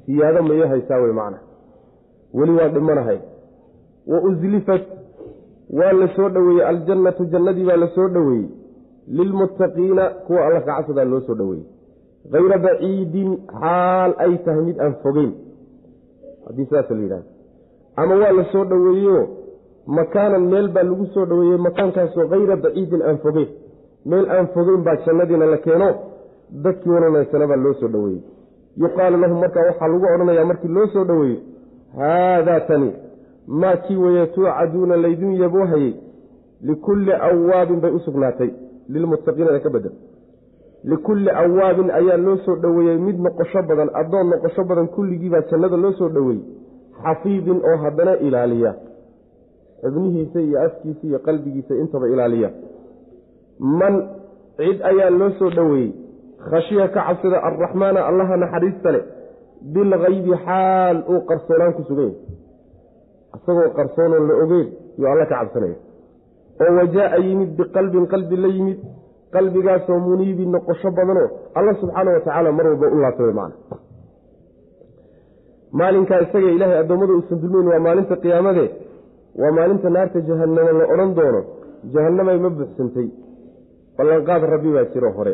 siyaado 0.05 0.43
mayo 0.43 0.67
haysaa 0.67 1.01
wey 1.03 1.13
macna 1.19 1.39
weli 2.33 2.53
waa 2.59 2.69
dhimanahay 2.75 3.19
wa 4.11 4.21
uslifat 4.29 4.83
waa 5.79 5.91
la 5.91 6.07
soo 6.15 6.29
dhoweeyey 6.29 6.65
aljannatu 6.71 7.25
jannadii 7.25 7.65
baa 7.69 7.75
la 7.83 7.87
soo 7.95 8.07
dhoweeyey 8.07 8.49
lilmuttaqiina 9.07 10.09
kuwa 10.09 10.45
alla 10.45 10.61
kacabsadaa 10.61 11.05
loo 11.05 11.21
soo 11.27 11.35
dhoweeyey 11.35 11.65
hayra 12.33 12.57
baciidin 12.65 13.29
xaal 13.59 14.11
ay 14.25 14.33
tahay 14.45 14.63
mid 14.69 14.77
aan 14.79 14.95
fogeyn 15.03 15.31
haddii 16.45 16.65
sidaasa 16.69 16.93
la 16.95 17.01
yidhahdo 17.01 17.29
ama 17.95 18.15
waa 18.21 18.31
la 18.39 18.43
soo 18.51 18.65
dhoweeyeyo 18.71 19.21
makaanan 19.97 20.43
meel 20.53 20.67
baa 20.75 20.83
lagu 20.83 21.05
soo 21.13 21.25
dhoweeyey 21.25 21.57
makaankaasoo 21.67 22.27
hayra 22.33 22.55
baciidin 22.65 23.01
aan 23.09 23.17
fogeyn 23.23 23.49
meel 24.05 24.25
aan 24.35 24.47
fogeyn 24.55 24.83
baa 24.87 24.97
jannadiina 25.05 25.45
la 25.53 25.57
keeno 25.65 25.89
dadkii 26.63 26.93
wananaysana 26.95 27.47
baa 27.51 27.59
loo 27.65 27.73
soo 27.81 27.87
dhoweeyey 27.95 28.21
yuqaalu 28.83 29.17
lahum 29.23 29.39
markaa 29.45 29.65
waxaa 29.69 29.87
lagu 29.93 30.05
odhanayaa 30.13 30.45
markii 30.51 30.71
loo 30.77 30.87
soo 30.93 31.05
dhoweeyey 31.09 31.39
haadaa 31.97 32.59
tani 32.69 32.91
maa 33.61 33.75
kii 33.85 33.95
weeye 34.03 34.25
tuucaduuna 34.35 34.97
laydin 35.05 35.33
yaboohayey 35.43 35.93
likulli 36.69 37.13
awaabin 37.29 37.81
bay 37.81 37.91
u 37.91 37.99
sugnaatay 37.99 38.49
lilmuttaqiina 38.93 39.59
ka 39.59 39.69
bedel 39.69 39.91
likulli 40.83 41.29
awaabin 41.29 41.89
ayaa 41.91 42.17
loo 42.17 42.37
soo 42.45 42.55
dhoweeyey. 42.55 42.97
Mid 42.97 43.19
noqosho 43.19 43.61
badan 43.69 43.89
addoon 43.93 44.29
noqosho 44.29 44.63
badan 44.63 44.87
kulligiibaa 44.87 45.41
jannada 45.51 45.77
loo 45.77 45.91
soo 45.99 46.09
dhoweeyey 46.09 46.43
xafiidin 47.03 47.59
oo 47.69 47.77
haddana 47.83 48.17
ilaaliya. 48.17 48.73
Xubnihiisa 49.81 50.39
iyo 50.41 50.57
afkiisa 50.65 51.07
iyo 51.07 51.19
qalbigiisa 51.19 51.73
intaba 51.75 52.07
ilaaliya. 52.07 52.49
Man 53.59 53.95
cid 54.57 54.81
ayaa 54.91 55.09
loo 55.09 55.29
soo 55.39 55.49
dhoweeyey 55.49 55.91
khashiya 56.49 56.87
ka 56.87 57.01
cabsada 57.07 57.37
alraxmaana 57.47 58.05
allaha 58.09 58.37
naxariista 58.37 58.91
leh. 58.91 59.03
Bilgaybi 59.73 60.33
xaal 60.45 60.97
uu 61.09 61.21
qarsoonaan 61.29 61.73
ku 61.77 61.83
sugan 61.89 62.05
yahy 62.09 62.17
isagoo 63.37 63.69
qarsoonoon 63.77 64.27
la 64.29 64.33
ogeyn 64.43 64.67
yuu 64.97 65.07
alla 65.11 65.25
ka 65.25 65.35
cabsanaya. 65.41 65.75
Oo 66.61 66.71
wajaa-a 66.77 67.17
yimid 67.27 67.51
biqalbin 67.57 68.05
qalbi 68.13 68.35
la 68.43 68.47
yimid 68.47 68.79
qalbigaasoo 69.35 69.99
muniibi 70.07 70.43
noqosho 70.55 70.89
badanoo 70.97 71.27
alla 71.57 71.71
subxaana 71.81 72.09
watacaala 72.15 72.49
mar 72.57 72.65
walba 72.71 72.87
u 72.95 72.97
laabtay 73.03 73.33
macna 73.39 73.77
maalinkaa 75.79 76.19
isaga 76.25 76.49
ilaahay 76.55 76.79
addoommada 76.83 77.13
uusan 77.17 77.37
dulmeyn 77.41 77.67
waa 77.73 77.81
maalinta 77.87 78.15
qiyaamade 78.23 78.65
waa 79.41 79.51
maalinta 79.57 79.89
naarta 79.95 80.19
jahannamo 80.29 80.71
la 80.79 80.85
odhan 80.93 81.11
doono 81.17 81.41
jahannamay 81.93 82.37
ma 82.43 82.49
buuxsantay. 82.57 83.07
Ballanqaad 83.97 84.43
rabbi 84.53 84.69
baa 84.75 84.85
jiro 84.93 85.09
hore 85.17 85.33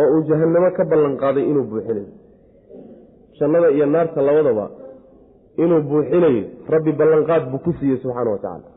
oo 0.00 0.06
uu 0.14 0.22
jahannamo 0.28 0.68
ka 0.76 0.82
ballanqaaday 0.92 1.44
inuu 1.50 1.64
buuxinayo. 1.70 2.10
Jannada 3.38 3.68
iyo 3.76 3.86
naarta 3.94 4.20
labadaba 4.28 4.66
inuu 5.64 5.82
buuxinayo 5.90 6.42
rabbi 6.74 6.92
ballanqaad 7.00 7.42
buu 7.50 7.60
ku 7.64 7.70
siiyey 7.78 7.98
subxaana 8.02 8.30
wa 8.34 8.38
tacaala 8.44 8.68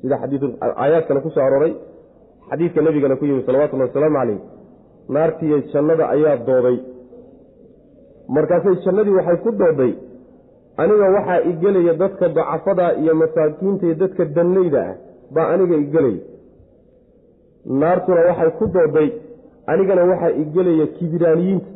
sida 0.00 0.16
xadiiaayaadkana 0.22 1.20
ku 1.24 1.30
soo 1.34 1.44
arooray 1.48 1.72
xadiidka 2.50 2.80
nebigana 2.86 3.16
ku 3.16 3.24
yimi 3.24 3.42
salawatullahi 3.46 3.88
wasalaamu 3.90 4.18
caleyh 4.20 4.40
naartiiyo 5.14 5.58
jannada 5.72 6.04
ayaa 6.14 6.36
dooday 6.48 6.78
markaasay 8.36 8.76
jannadii 8.84 9.16
waxay 9.18 9.38
ku 9.44 9.50
dooday 9.60 9.92
aniga 10.82 11.06
waxaa 11.16 11.40
igelaya 11.50 11.94
dadka 12.02 12.28
dacafada 12.28 12.86
iyo 13.02 13.14
masaakiinta 13.22 13.86
iyo 13.86 13.94
dadka 14.02 14.24
danleyda 14.36 14.80
ah 14.90 14.94
baa 15.34 15.48
aniga 15.54 15.76
igelaya 15.84 16.20
naartuna 17.80 18.20
waxay 18.28 18.50
ku 18.58 18.66
dooday 18.76 19.08
anigana 19.72 20.02
waxaa 20.10 20.32
igelaya 20.42 20.86
kibiraaniyiinta 20.96 21.70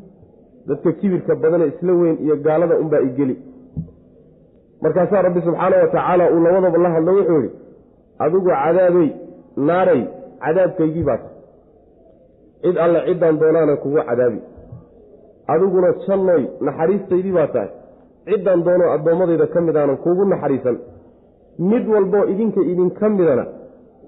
dadka 0.69 0.93
kibirka 1.01 1.35
badane 1.43 1.67
isla 1.73 1.93
weyn 2.01 2.17
iyo 2.25 2.37
gaalada 2.47 2.75
unbaa 2.83 3.03
igeli 3.09 3.37
markaasaa 4.83 5.23
rabbi 5.27 5.41
subxaana 5.47 5.77
wa 5.83 5.89
tacaala 5.95 6.25
uu 6.35 6.41
labadaba 6.47 6.79
la 6.85 6.91
hadlo 6.95 7.13
wuxuu 7.19 7.41
yidhi 7.43 7.51
adigu 8.19 8.49
cadaabey 8.51 9.09
naaray 9.69 10.03
cadaabkaygii 10.45 11.05
tahay 11.09 11.23
cid 12.65 12.77
alle 12.85 12.99
ciddaan 13.09 13.37
doonaana 13.41 13.75
kugu 13.83 13.99
cadaabi. 14.09 14.41
Adiguna 15.53 15.89
jannoy 16.07 16.43
naxariistaydii 16.67 17.33
baa 17.39 17.47
tahay. 17.55 17.71
Ciddaan 18.29 18.61
doono 18.67 18.85
addoommadayda 18.97 19.47
ka 19.55 19.61
mid 19.67 19.77
aanan 19.81 19.97
kuugu 20.05 20.25
naxariisan. 20.33 20.77
Mid 21.71 21.85
walboo 21.95 22.25
idinka 22.33 22.61
idinka 22.73 23.07
midana 23.17 23.45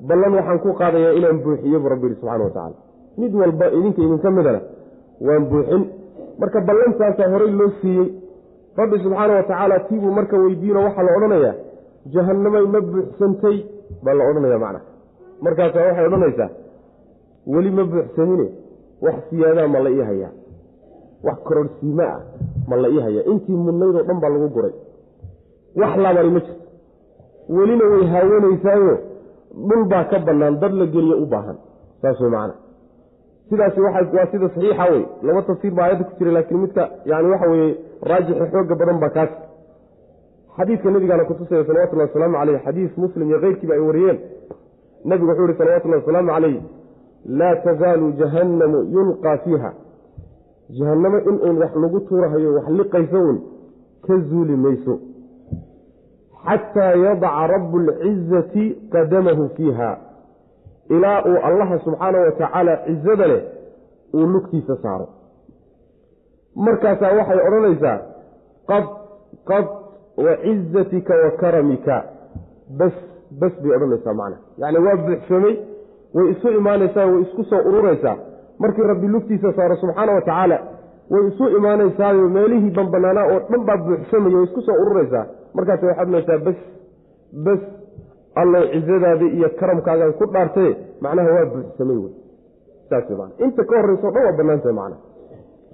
ballan 0.08 0.32
waxaan 0.38 0.58
ku 0.64 0.68
qaadayaa 0.80 1.12
inaan 1.18 1.38
buuxiyo 1.44 1.78
buu 1.82 1.88
rabbi 1.94 2.06
yihi 2.08 2.18
subxana 2.20 2.44
wa 2.44 2.50
tacaala. 2.56 2.76
Mid 3.20 3.32
walba 3.40 3.66
idinka 3.78 4.00
idinka 4.06 4.28
midana 4.36 4.60
waan 5.26 5.44
buuxin. 5.50 5.82
Marka 6.40 6.58
ballantaasaa 6.68 7.28
horey 7.32 7.50
loo 7.60 7.70
siiyey 7.80 8.08
rabbi 8.80 8.96
subxaana 9.04 9.32
wa 9.38 9.42
tacaala 9.50 9.76
tiibuu 9.88 10.12
marka 10.18 10.36
weydiino 10.42 10.80
waxaa 10.86 11.04
la 11.08 11.12
odhanayaa 11.18 11.54
jahannamay 12.14 12.64
ma 12.74 12.80
buuxsantay 12.92 13.56
baa 14.04 14.14
la 14.18 14.24
odhanaya 14.30 14.58
macna 14.64 14.80
markaasaa 15.44 15.86
waxay 15.88 16.06
odhanaysaa 16.08 16.50
weli 17.54 17.70
ma 17.78 17.84
buuxsamine 17.92 18.46
wax 19.04 19.14
siyaadaa 19.30 19.68
ma 19.74 19.78
la 19.84 19.90
ii 19.90 20.04
hayaa. 20.10 20.32
Wax 21.26 21.38
kororhsiimo 21.48 22.02
ah 22.02 22.20
ma 22.68 22.76
la 22.82 22.88
ii 22.88 23.00
hayaa. 23.06 23.24
Intii 23.32 23.56
mudnaydoo 23.66 24.02
dhan 24.08 24.20
baa 24.20 24.32
lagu 24.34 24.48
guray. 24.56 24.74
Wax 25.80 25.96
laabani 26.04 26.30
ma 26.36 26.40
jirto. 26.40 26.62
Welina 27.56 27.84
way 27.92 28.04
haawanaysaayo 28.12 28.94
dhul 29.68 29.84
baa 29.92 30.04
ka 30.10 30.18
bannaan 30.18 30.60
dad 30.60 30.72
la 30.80 30.86
geliyo 30.86 31.16
u 31.22 31.26
baahan. 31.26 31.56
Saas 32.02 32.20
way 32.20 32.30
macana 32.30 32.54
sidaasi 33.48 33.80
waa 33.80 34.26
sida 34.32 34.48
saxiixa 34.48 34.84
wey 34.92 35.02
laba 35.22 35.42
tafsiir 35.42 35.74
baa 35.74 35.84
aayadda 35.84 36.04
ku 36.04 36.12
jira 36.18 36.32
laakiin 36.36 36.60
midka 36.60 36.82
yani 37.10 37.28
waxa 37.32 37.46
weeye 37.50 37.76
raajixi 38.10 38.46
xooga 38.52 38.74
badan 38.80 38.98
baa 39.02 39.10
kaas 39.16 39.30
xadiidka 40.56 40.90
nabigaana 40.90 41.24
kutusaya 41.24 41.64
salawatullahi 41.68 42.08
wasalaamu 42.08 42.36
caleyh 42.38 42.60
xadiis 42.64 42.98
muslim 43.04 43.28
iyo 43.30 43.38
keyrkiiba 43.44 43.74
ay 43.74 43.80
wariyeen 43.88 44.18
nabigu 45.04 45.30
wuxuu 45.30 45.46
yihi 45.46 45.58
salawatullahi 45.58 46.00
wasalaamu 46.02 46.30
caleyh 46.30 46.62
laa 47.38 47.56
tazaalu 47.56 48.12
jahannamu 48.12 48.78
yulqaa 48.94 49.36
fiiha. 49.44 49.72
Jahannamo 50.78 51.18
in 51.18 51.36
uun 51.46 51.58
wax 51.62 51.72
lagu 51.82 52.00
tuurahayo 52.00 52.54
wax 52.54 52.68
liqayso 52.68 53.20
un 53.30 53.38
ka 54.06 54.18
zuuli 54.28 54.56
mayso 54.56 54.98
xataa 56.46 56.94
yadaca 57.04 57.46
rabu 57.46 57.78
lcizati 57.78 58.64
qadamahu 58.92 59.48
fiiha. 59.56 59.98
Ilaa 60.88 61.22
uu 61.24 61.38
allaha 61.48 61.78
subxaana 61.78 62.18
wa 62.18 62.32
tacaala 62.32 62.76
cizada 62.86 63.26
leh 63.26 63.42
uu 64.14 64.26
lugtiisa 64.26 64.76
saaro. 64.82 65.08
Markaasaa 66.56 67.12
waxay 67.18 67.40
odhanaysaa 67.48 67.98
qad 68.70 68.84
qad 69.44 69.66
wa 70.24 70.36
cizatika 70.36 71.14
wa 71.24 71.30
karamika. 71.30 72.04
Bas 72.78 72.92
bas 73.40 73.52
bay 73.62 73.72
odhanaysaa 73.76 74.14
macna. 74.20 74.36
Yacni 74.60 74.78
waa 74.86 74.96
buuxsamay 75.06 75.54
way 76.14 76.26
isu 76.32 76.48
imaanaysaa 76.60 77.06
way 77.12 77.20
isku 77.22 77.42
soo 77.50 77.60
ururaysaa. 77.68 78.16
Markii 78.58 78.82
rabbi 78.92 79.06
lugtiisa 79.14 79.52
saaro 79.56 79.76
subxaana 79.82 80.12
wa 80.12 80.20
tacaala 80.20 80.58
way 81.10 81.22
isu 81.30 81.44
imaanaysaayo 81.58 82.28
meelihii 82.36 82.70
banbanaanaa 82.78 83.26
oo 83.32 83.40
dhan 83.50 83.64
baa 83.68 83.76
buuxsamaya 83.86 84.36
way 84.36 84.44
isku 84.48 84.60
soo 84.68 84.76
ururaysaa. 84.82 85.24
Markaasa 85.54 85.86
waxaad 85.86 86.08
odhanaysaa 86.08 86.38
bas 86.46 86.58
bas 87.46 87.60
allow 88.42 88.62
cizadaadii 88.72 89.30
iyo 89.38 89.48
karamkaagaan 89.60 90.12
ku 90.20 90.24
dhaartaye 90.34 90.72
macnaha 91.00 91.30
waa 91.36 91.46
buuxsamay 91.54 91.98
wey. 92.04 92.14
Saas 92.88 93.10
man 93.18 93.30
inta 93.44 93.64
ka 93.64 93.74
horreyso 93.80 94.06
o 94.08 94.10
dhan 94.14 94.24
waa 94.28 94.36
bannaan 94.40 94.74
macna. 94.80 94.96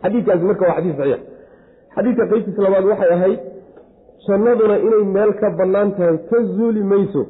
Xadiidkaasi 0.02 0.44
marka 0.50 0.64
waa 0.68 0.76
xadiis 0.78 0.96
saxiix. 1.00 1.20
Xadiidka 1.94 2.24
qeybtiis 2.30 2.58
labaad 2.64 2.84
waxay 2.90 3.10
ahayd 3.16 3.40
jannaduna 4.26 4.76
inay 4.86 5.04
meel 5.14 5.32
ka 5.40 5.50
bannaan 5.60 5.92
tahay 5.96 6.18
ka 6.30 6.38
zuuli 6.56 6.82
mayso 6.92 7.22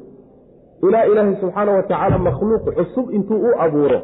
ilaa 0.87 1.05
ilaahay 1.11 1.35
subxaana 1.41 1.71
wa 1.77 1.83
tacaala 1.89 2.17
makhluuq 2.27 2.65
cusub 2.77 3.05
intuu 3.17 3.39
u 3.47 3.51
abuuro 3.65 3.99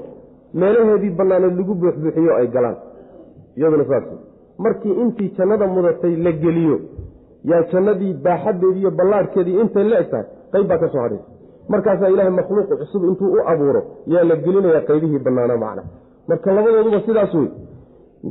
meelaheedii 0.61 1.09
bannaaneed 1.19 1.57
lagu 1.59 1.73
buuxbuuxiyo 1.81 2.33
ay 2.39 2.47
galaan. 2.55 2.77
Iyaduna 3.57 3.85
saas 3.89 4.03
markii 4.65 4.93
intii 5.03 5.29
jannada 5.37 5.65
mudatay 5.75 6.15
la 6.25 6.31
geliyo 6.43 6.77
yaa 7.51 7.63
jannadii 7.71 8.13
baaxadeedii 8.25 8.79
iyo 8.81 8.91
ballaadhkeedii 8.99 9.59
intay 9.63 9.83
la 9.91 9.99
eg 10.01 10.09
tahay 10.11 10.25
qayb 10.53 10.67
baa 10.71 10.77
ka 10.83 10.87
soo 10.93 11.01
hadhaysa 11.05 11.25
markaasaa 11.73 12.09
ilaahay 12.13 12.33
makhluuq 12.39 12.69
cusub 12.81 13.03
intuu 13.09 13.29
u 13.35 13.39
abuuro 13.51 13.81
yaa 14.13 14.23
la 14.29 14.35
gelinaya 14.45 14.81
qaybihii 14.89 15.19
bannaana 15.25 15.57
macna. 15.63 15.83
Marka 16.29 16.51
labadooduba 16.57 16.99
sidaas 17.07 17.33
wey 17.39 17.49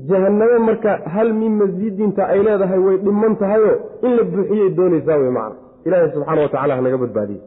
jahannamo 0.08 0.58
marka 0.68 0.90
hal 1.14 1.28
min 1.40 1.52
masiidinta 1.60 2.22
ay 2.32 2.40
leedahay 2.46 2.80
way 2.86 2.96
dhiman 3.04 3.36
tahayoo 3.42 3.76
in 4.06 4.12
la 4.18 4.22
buuxiyay 4.32 4.70
doonaysaa 4.78 5.18
wey 5.22 5.30
macna. 5.38 5.56
Ilaahay 5.86 6.10
subxaana 6.14 6.40
wa 6.42 6.48
tacala 6.54 6.76
hanaga 6.78 6.98
badbaadiyey 7.04 7.42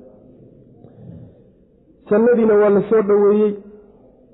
jannadiina 2.11 2.53
waa 2.61 2.69
la 2.75 2.81
soo 2.89 3.01
dhoweeyey 3.09 3.51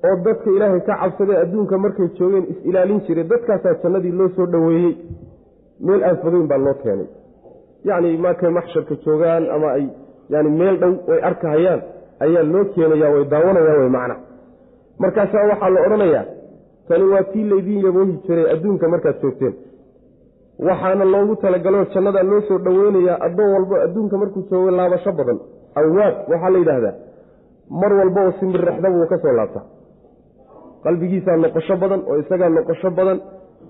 oo 0.08 0.16
dadka 0.26 0.50
ilaahay 0.56 0.82
ka 0.88 0.94
cabsaday 1.02 1.38
adduunka 1.44 1.78
markay 1.86 2.08
joogeen 2.18 2.46
is-ilaalin 2.54 3.00
jiray 3.08 3.24
dadkaasaa 3.32 3.74
jannadii 3.84 4.12
loo 4.20 4.30
soo 4.36 4.46
dhoweeyey. 4.54 4.94
Meel 5.86 6.04
aan 6.10 6.18
fogeyn 6.24 6.48
baa 6.52 6.58
loo 6.66 6.74
keenay. 6.84 7.08
Yacni 7.88 8.18
markay 8.26 8.50
maxsharka 8.58 8.96
joogaan 9.06 9.44
ama 9.56 9.68
ay 9.78 9.86
yani 10.34 10.50
meel 10.60 10.76
dhow 10.82 10.94
way 11.10 11.20
arkahayaan 11.30 11.82
ayaa 12.26 12.44
loo 12.54 12.64
keenaya 12.76 13.10
way 13.14 13.24
daawanayaan 13.34 13.80
way 13.82 13.90
macna. 13.98 14.16
Markaasaa 15.02 15.48
waxaa 15.52 15.70
la 15.76 15.80
odhanayaa 15.88 16.26
tani 16.88 17.04
waa 17.14 17.24
tii 17.32 17.46
laydiin 17.52 17.86
yaboohi 17.86 18.14
jiray 18.28 18.46
adduunka 18.54 18.86
markaad 18.94 19.18
joogteen. 19.22 19.54
Waxaana 20.68 21.06
loogu 21.14 21.36
talagaloo 21.44 21.86
jannada 21.94 22.24
loo 22.32 22.42
soo 22.48 22.58
dhoweynayaa 22.66 23.18
addoon 23.28 23.52
walbo 23.56 23.76
adduunka 23.86 24.16
markuu 24.22 24.44
joogo 24.52 24.72
laabasho 24.80 25.12
badan. 25.20 25.40
Awaab 25.80 26.16
waxaa 26.32 26.50
la 26.54 26.60
yidhaahdaa 26.64 26.94
mar 27.82 27.92
walba 28.00 28.22
oo 28.28 28.32
simbirrexdaba 28.40 28.96
uu 29.02 29.08
ka 29.12 29.18
soo 29.24 29.34
laabta 29.40 29.62
qalbigiisaa 30.84 31.38
noqosho 31.44 31.76
badan 31.82 32.02
oo 32.10 32.16
isagaa 32.24 32.50
noqosho 32.58 32.90
badan. 32.98 33.18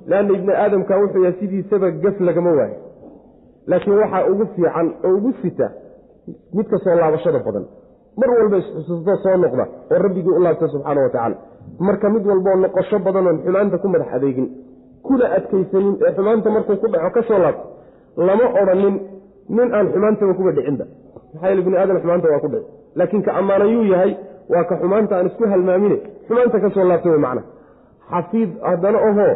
Leanna 0.10 0.34
ibni 0.38 0.54
aadamka 0.64 0.94
wuxuu 1.02 1.24
yahay 1.26 1.36
sidiisaba 1.40 1.88
gaf 2.04 2.18
lagama 2.28 2.52
waayo. 2.58 2.78
Laakiin 3.70 3.98
waxaa 4.02 4.24
ugu 4.32 4.46
fiican 4.56 4.88
oo 5.06 5.12
ugu 5.18 5.32
sita 5.42 5.68
midka 6.56 6.78
soo 6.84 6.96
laabashada 7.02 7.40
badan. 7.48 7.66
Mar 8.20 8.30
walba 8.38 8.58
isxusuusto 8.62 9.14
soo 9.24 9.36
noqda 9.44 9.66
oo 9.92 9.98
rabbigii 10.06 10.36
u 10.38 10.40
laabta 10.46 10.68
subxaana 10.74 11.02
wa 11.06 11.10
tacaala. 11.14 11.36
Marka 11.88 12.08
mid 12.14 12.24
walbaoo 12.32 12.56
noqosho 12.66 12.98
badan 13.08 13.26
oon 13.30 13.38
xumaanta 13.46 13.78
ku 13.84 13.88
madax 13.94 14.08
adeegin 14.18 14.48
kuna 15.08 15.26
adkaysanin 15.38 15.94
ee 16.08 16.12
xumaanta 16.18 16.50
markuu 16.56 16.76
ku 16.82 16.88
dhaco 16.94 17.10
ka 17.16 17.22
soo 17.30 17.40
laabto 17.44 17.64
lama 18.28 18.46
odhanin 18.62 18.96
nin 19.56 19.70
aan 19.78 19.88
xumaantaba 19.94 20.34
kuba 20.40 20.52
dhicinba 20.58 20.86
maxaa 21.34 21.50
yeele 21.50 21.62
bini 21.66 21.78
aadam 21.82 21.98
xumaanta 22.04 22.28
waa 22.34 22.40
ku 22.44 22.48
dhici 22.54 22.70
laakiin 23.00 23.24
ka 23.28 23.32
ammaanayuu 23.40 23.84
yahay 23.94 24.12
waa 24.54 24.64
ka 24.70 24.76
xumaanta 24.82 25.14
aan 25.18 25.28
isku 25.30 25.44
halmaamine. 25.54 25.98
Xumaanta 26.28 26.58
ka 26.64 26.70
soo 26.76 26.86
laabtay 26.90 27.12
wey 27.14 27.22
macna. 27.26 27.42
Xafiid 28.12 28.50
haddana 28.70 29.00
ohoo 29.10 29.34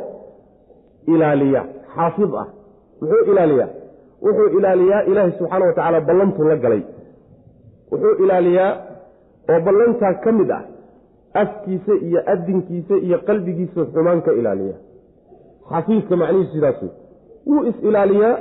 ilaaliya 1.14 1.62
xaafid 1.96 2.32
ah. 2.42 2.48
Muxuu 3.02 3.32
ilaaliyaa. 3.32 3.70
Wuxuu 4.26 4.50
ilaaliyaa 4.58 5.02
ilaahay 5.10 5.32
subxaana 5.38 5.66
wa 5.66 5.74
tacaala 5.74 6.00
ballantuu 6.10 6.44
la 6.52 6.56
galay. 6.64 6.82
Wuxuu 7.92 8.14
ilaaliyaa 8.24 8.72
oo 9.52 9.60
ballantaa 9.68 10.14
ka 10.24 10.32
mid 10.40 10.52
ah 10.58 10.64
afkiisa 11.42 11.94
iyo 12.08 12.20
adinkiisa 12.34 12.96
iyo 13.06 13.18
qalbigiisa 13.28 13.82
xumaan 13.94 14.22
ka 14.26 14.32
ilaaliya 14.40 14.74
xafiidka 15.72 16.16
macnihiisu 16.22 16.52
sidaas 16.56 16.80
wuu 17.50 17.64
is-ilaaliyaa 17.70 18.34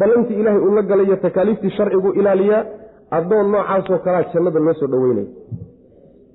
ballantii 0.00 0.40
ilaahay 0.40 0.60
uu 0.66 0.74
la 0.78 0.82
galay 0.90 1.06
iyo 1.06 1.16
takaaliiftii 1.24 1.70
sharcigu 1.76 2.10
ilaaliyaa 2.20 2.62
addoon 3.10 3.50
noocaasoo 3.52 3.98
kalea 3.98 4.24
jannada 4.34 4.60
loo 4.60 4.74
soo 4.74 4.86
dhoweynaya 4.86 5.26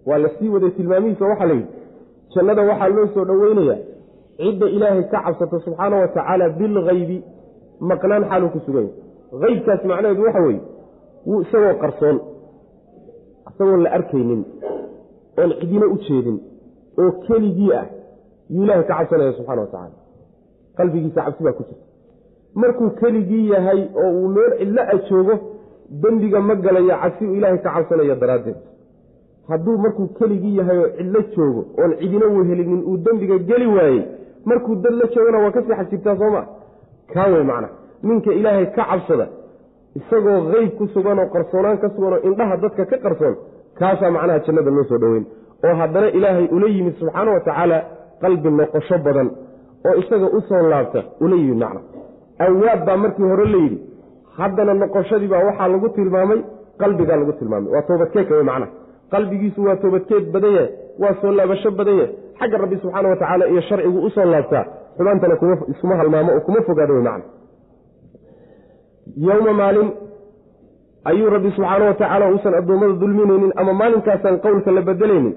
waa 0.05 0.17
la 0.17 0.29
sii 0.39 0.49
waday 0.49 0.69
tilmaamihiisa 0.69 1.25
waxaa 1.25 1.45
la 1.45 1.53
yidhi 1.53 1.67
jannada 2.35 2.61
waxaa 2.69 2.87
loo 2.95 3.07
soo 3.13 3.25
dhoweynayaa 3.25 3.77
cidda 4.37 4.65
ilaahay 4.75 5.03
ka 5.03 5.21
cabsato 5.25 5.59
subxaana 5.59 5.95
wa 6.01 6.07
tacaala 6.07 6.49
bilgaybi 6.49 7.23
maqnaan 7.79 8.23
xaaluu 8.29 8.49
ku 8.55 8.59
sugan 8.65 8.87
yahy 9.31 9.53
haybkaas 9.53 9.83
macnaheedu 9.91 10.23
waxa 10.27 10.41
weeye 10.47 10.61
wuu 11.27 11.41
isagoo 11.41 11.73
qarsoon 11.83 12.17
isagoon 13.51 13.83
la 13.83 13.91
arkaynin 13.97 14.41
oon 15.41 15.51
cidina 15.59 15.85
u 15.93 15.97
jeedin 16.07 16.37
oo 17.01 17.11
keligii 17.27 17.71
ah 17.81 17.85
yuu 18.49 18.63
ilaahay 18.63 18.83
ka 18.89 18.95
cabsanaya 18.97 19.33
subxana 19.33 19.61
wa 19.61 19.67
tacaala. 19.67 19.95
Qalbigiisa 20.77 21.21
cabsi 21.25 21.43
baa 21.43 21.53
ku 21.57 21.63
jirta. 21.63 21.85
Markuu 22.55 22.89
keligii 23.01 23.49
yahay 23.49 23.81
oo 24.03 24.09
uu 24.21 24.27
meel 24.35 24.51
cidlo 24.59 24.81
a 24.93 24.97
joogo 25.09 25.35
dembiga 26.01 26.39
ma 26.39 26.55
galayo 26.55 26.95
cabsi 27.01 27.25
uu 27.27 27.35
ilaahay 27.35 27.57
ka 27.63 27.69
cabsanaya 27.75 28.15
daraaddeed. 28.15 28.55
Hadduu 29.49 29.77
markuu 29.77 30.07
keligii 30.17 30.55
yahay 30.57 30.77
oo 30.79 30.89
cidlo 30.97 31.21
joogo 31.35 31.61
oon 31.81 31.91
cidina 31.99 32.25
wehelinin 32.35 32.81
uu 32.89 32.97
dembiga 33.05 33.37
geli 33.49 33.67
waayey 33.75 34.01
markuu 34.45 34.75
dad 34.83 34.93
la 34.93 35.05
joogona 35.15 35.37
waa 35.43 35.51
ka 35.51 35.61
sii 35.61 35.75
xasibtaa 35.79 36.15
sooma 36.21 36.41
kaa 37.13 37.27
wey 37.33 37.43
macna. 37.43 37.69
Ninka 38.03 38.31
ilaahay 38.33 38.65
ka 38.75 38.83
cabsada 38.89 39.27
isagoo 39.99 40.39
qeyb 40.51 40.69
ku 40.77 40.87
sugan 40.93 41.19
oo 41.19 41.27
qarsoonaan 41.33 41.77
ka 41.83 41.89
sugan 41.95 42.13
oo 42.13 42.21
indhaha 42.29 42.57
dadka 42.63 42.85
ka 42.91 42.97
qarsoon 43.05 43.35
kaasaa 43.79 44.11
macnaha 44.15 44.39
jannada 44.45 44.71
loo 44.71 44.83
soo 44.89 44.97
dhoweyn. 45.03 45.25
Oo 45.65 45.75
haddana 45.81 46.07
ilaahay 46.17 46.47
ula 46.55 46.67
yimid 46.67 46.95
subxaana 46.99 47.31
wa 47.35 47.39
tacaala 47.47 47.77
qalbi 48.21 48.49
noqosho 48.59 48.97
badan 49.05 49.27
oo 49.87 49.95
isaga 50.01 50.27
u 50.37 50.41
soo 50.49 50.61
laabta 50.71 50.99
ula 51.23 51.35
yimid 51.35 51.57
macna. 51.63 51.81
Awaab 52.45 52.85
baa 52.87 52.97
markii 53.03 53.23
hore 53.31 53.45
la 53.53 53.57
yidhi 53.57 53.77
haddana 54.41 54.73
noqoshadii 54.83 55.27
baa 55.33 55.43
waxaa 55.49 55.67
lagu 55.73 55.89
tilmaamay 55.97 56.39
qalbigaa 56.81 57.17
lagu 57.21 57.33
tilmaamay. 57.39 57.69
Waa 57.75 57.81
toobadkeedka 57.89 58.33
wey 58.37 58.43
macnaha. 58.51 58.71
Qalbigiisu 59.13 59.59
waa 59.67 59.75
toobadkeed 59.83 60.25
badan 60.35 60.55
waa 61.01 61.13
soo 61.21 61.31
laabasho 61.37 61.71
badan 61.79 61.95
yahay. 62.01 62.13
Xagga 62.39 62.57
rabbi 62.63 62.75
subxaana 62.83 63.07
wa 63.11 63.15
tacaala 63.21 63.45
iyo 63.51 63.61
sharcigu 63.69 63.99
u 64.07 64.09
soo 64.15 64.25
laabtaa 64.33 64.63
xumaantana 64.97 65.35
iskuma 65.71 65.95
halmaamo 65.99 66.31
oo 66.35 66.41
kuma 66.45 66.61
fogaado 66.67 66.93
wey 66.97 67.03
macna 67.07 67.25
yowma 69.27 69.53
maalin 69.61 69.89
ayuu 71.09 71.29
rabbi 71.35 71.49
subxaana 71.55 71.85
wa 71.89 71.93
tacaala 72.01 72.25
uusan 72.33 72.53
addoommada 72.59 72.93
dulminaynin 73.01 73.51
ama 73.61 73.73
maalinkaasaan 73.81 74.37
qowlka 74.45 74.71
la 74.77 74.81
bedelaynin 74.89 75.33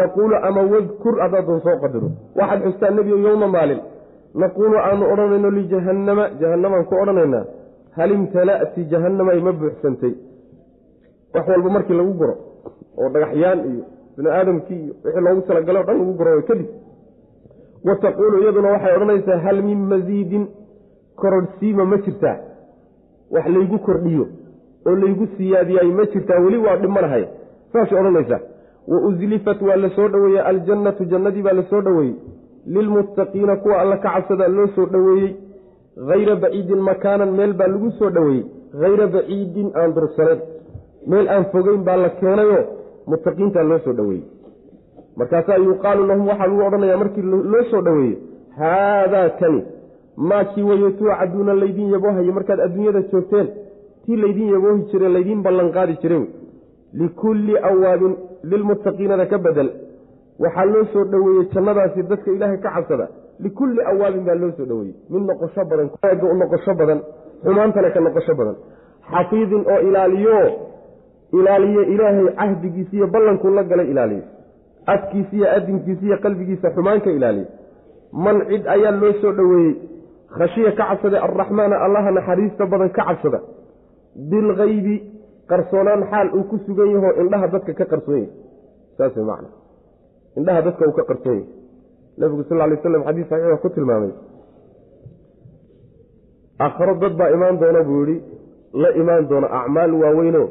naquulu 0.00 0.34
ama 0.48 0.62
wadkur 0.72 1.14
hadaadan 1.24 1.60
soo 1.66 1.76
qadiro. 1.82 2.08
Waxaad 2.38 2.60
xustaa 2.66 2.90
nebiyo 2.96 3.16
yowma 3.26 3.48
maalin 3.56 3.80
naquulu 4.42 4.76
aanu 4.86 5.04
odhanayno 5.12 5.50
lijahannama 5.58 6.24
jahannamaan 6.40 6.84
ku 6.90 6.94
odhanaynaa 7.02 7.44
hal 7.96 8.10
imtala'ti 8.12 8.84
jahannama 8.92 9.34
ima 9.34 9.52
buuxsantay? 9.52 10.14
Wax 11.34 11.48
walba 11.48 11.70
markii 11.70 11.94
lagu 11.94 12.12
guro 12.20 12.34
oo 12.98 13.08
dhagaxyaan 13.08 13.60
iyo 13.70 13.84
bini 14.16 14.28
aadamkii 14.28 14.82
iyo 14.84 14.94
wixii 15.04 15.24
loogu 15.26 15.42
talagalo 15.48 15.80
o 15.80 15.84
dhan 15.84 15.98
lagu 15.98 16.12
guro 16.20 16.42
kadib 16.42 16.68
wa 17.84 17.96
taquulu 17.96 18.42
iyaduna 18.42 18.68
waxay 18.74 18.96
odhanaysaa 18.96 19.38
hal 19.38 19.62
min 19.62 19.78
masiidin 19.92 20.46
kororhsiima 21.16 21.84
ma 21.84 21.96
jirtaa 22.06 22.36
wax 23.30 23.46
laygu 23.56 23.78
kordhiyo 23.78 24.26
oo 24.86 24.96
laygu 24.96 25.26
siyaadiyaay 25.36 25.92
ma 25.98 26.04
jirtaa 26.14 26.40
weli 26.44 26.58
waa 26.66 26.76
dhimanahay 26.76 27.24
saasay 27.72 27.98
odhanaysaa. 27.98 28.40
Wa 28.88 28.98
uslifat 29.08 29.62
waa 29.62 29.76
la 29.76 29.90
soo 29.96 30.08
aljannatu 30.44 31.04
jannadii 31.04 31.42
baa 31.42 31.52
la 31.52 31.62
soo 31.70 31.80
dhoweeyey 31.80 32.14
lilmuttaqiina 32.66 33.56
kuwa 33.56 33.80
alla 33.80 33.96
ka 33.96 34.10
cabsadaa 34.14 34.48
loo 34.48 34.66
soo 34.66 34.86
dhoweeyey 34.86 35.36
hayra 36.10 36.36
baciidin 36.42 36.80
makaanan 36.90 37.30
meel 37.38 37.52
baa 37.60 37.68
lagu 37.74 37.90
soo 37.98 38.10
dhoweeyey 38.16 38.44
hayra 38.82 39.06
baciidin 39.14 39.68
aan 39.80 39.94
dursanayn 39.96 40.40
meel 41.10 41.26
aan 41.34 41.44
fogeyn 41.52 41.82
baa 41.88 41.96
la 42.04 42.08
keenayoo 42.20 42.62
muttaqiintaa 43.12 43.64
loo 43.70 43.78
soo 43.84 43.94
dhoweeyey 43.98 44.24
markaasaa 45.20 45.58
yuqaalu 45.68 46.06
lahum 46.10 46.26
waxaa 46.32 46.48
lagu 46.50 46.62
odhanayaa 46.68 47.00
markii 47.02 47.24
loo 47.52 47.64
soo 47.70 47.82
dhoweeyey 47.88 48.14
haadaa 48.60 49.28
kani 49.40 49.60
maa 50.30 50.44
kii 50.52 50.62
weeye 50.70 50.90
tuucaduuna 50.98 51.54
laydin 51.62 51.92
yaboohaye 51.94 52.32
markaad 52.38 52.60
adduunyada 52.66 53.02
joogteen 53.12 53.48
tii 54.04 54.16
laydin 54.24 54.48
yaboohi 54.54 54.82
jire 54.92 55.08
laydiin 55.16 55.42
ballanqaadi 55.46 55.94
jire 56.02 56.18
likulli 57.00 57.54
awaabin 57.70 58.14
lilmuttaqiinada 58.50 59.26
ka 59.32 59.38
bedel 59.46 59.68
waxaa 60.44 60.66
loo 60.72 60.84
soo 60.92 61.04
dhoweeyey 61.12 61.44
jannadaasi 61.54 62.02
dadka 62.10 62.30
ilaahay 62.36 62.58
ka 62.64 62.70
cabsada 62.76 63.06
likulli 63.44 63.80
awaabin 63.90 64.24
baa 64.28 64.34
loo 64.42 64.52
soo 64.56 64.66
dhoweeyey 64.70 64.94
mid 65.10 65.22
noqosho 65.30 65.64
badan 65.70 65.88
noqosho 66.42 66.74
badan 66.80 67.00
xumaantana 67.44 67.90
ka 67.94 68.00
noqosho 68.00 68.34
badan. 68.34 68.56
Xafiidin 69.12 69.62
oo 69.72 69.80
ilaaliyo 69.88 70.38
ilaaliyo 71.38 71.82
ilaahay 71.82 72.26
cahdigiisa 72.40 72.96
iyo 72.96 73.06
ballankuu 73.06 73.50
la 73.50 73.62
galay 73.70 73.90
ilaaliyo. 73.92 74.22
Afkiisa 74.86 75.36
iyo 75.36 75.46
adinkiisa 75.56 76.04
iyo 76.06 76.16
qalbigiisa 76.24 76.70
xumaan 76.74 77.00
ka 77.00 77.10
ilaaliyo. 77.10 77.46
Man 78.12 78.36
cid 78.48 78.66
ayaa 78.74 78.92
loo 79.00 79.12
soo 79.22 79.32
dhoweeyey 79.38 79.72
khashiya 80.38 80.72
ka 80.78 80.84
cabsaday 80.90 81.20
alraxmaana 81.26 81.76
allaha 81.86 82.10
naxariista 82.10 82.66
badan 82.66 82.90
ka 82.90 83.02
cabsada. 83.08 83.40
Bilgaybi 84.30 84.96
qarsoonaan 85.48 86.02
xaal 86.10 86.28
uu 86.36 86.44
ku 86.50 86.58
sugan 86.66 86.90
yahoo 86.94 87.12
indhaha 87.22 87.46
dadka 87.54 87.72
ka 87.74 87.84
qarsoon 87.92 88.16
yahy 88.18 88.30
saas 88.98 89.16
macna. 89.16 89.48
Indhaha 90.36 90.62
dadka 90.66 90.82
uu 90.88 90.92
ka 90.98 91.04
qarsoon 91.10 91.36
yahay 91.38 91.61
nabigu 92.18 92.42
sal 92.48 92.58
lay 92.58 92.76
slam 92.82 93.02
xadiis 93.08 93.28
saxiixa 93.30 93.56
ku 93.62 93.68
tilmaamay. 93.76 94.12
Aakharo 96.64 96.94
dad 97.02 97.14
baa 97.20 97.30
imaan 97.36 97.56
doona 97.62 97.82
buu 97.88 98.04
yihi 98.06 98.16
la 98.82 98.88
imaan 99.00 99.28
doona 99.30 99.46
acmaal 99.58 99.92
waaweyno 100.02 100.42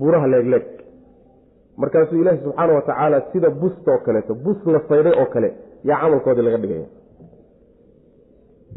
buraha 0.00 0.26
leegleeg. 0.32 0.64
Markaasuu 1.80 2.20
ilaahi 2.22 2.40
subxaana 2.44 2.72
wa 2.78 2.82
tacaala 2.88 3.18
sida 3.32 3.50
busta 3.50 3.90
oo 3.92 4.00
kaleeto 4.06 4.34
bus 4.44 4.58
la 4.66 4.80
sayday 4.88 5.14
oo 5.20 5.26
kale 5.34 5.48
yaa 5.88 6.00
camalkoodii 6.02 6.42
laga 6.46 6.58
dhigaya. 6.62 6.86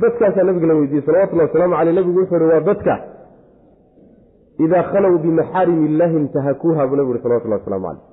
Dadkaasaa 0.02 0.43
nabiga 0.47 0.67
la 0.67 0.73
weydiiyey 0.80 1.06
salawatullahi 1.06 1.47
wasalaamu 1.49 1.76
caleyh 1.78 1.95
nabigu 1.95 2.19
wuxuu 2.19 2.38
ihi 2.38 2.52
waa 2.54 2.60
dadka 2.69 2.95
idaa 4.65 4.84
khalow 4.91 5.13
bimaxaarimi 5.23 5.86
illaahi 5.89 6.15
intahakuuha 6.23 6.88
buu 6.88 6.95
nabigu 6.95 7.13
yihi 7.13 7.23
salawatullahi 7.23 7.62
waslamu 7.62 7.86
caleyh 7.88 8.12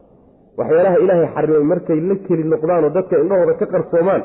waxyaalaha 0.58 0.96
ilaahay 1.04 1.28
xarimay 1.36 1.64
markay 1.72 2.00
la 2.10 2.14
keli 2.26 2.44
noqdaanoo 2.52 2.90
dadka 2.96 3.14
indhahooda 3.22 3.54
ka 3.60 3.66
qarsoomaan 3.74 4.22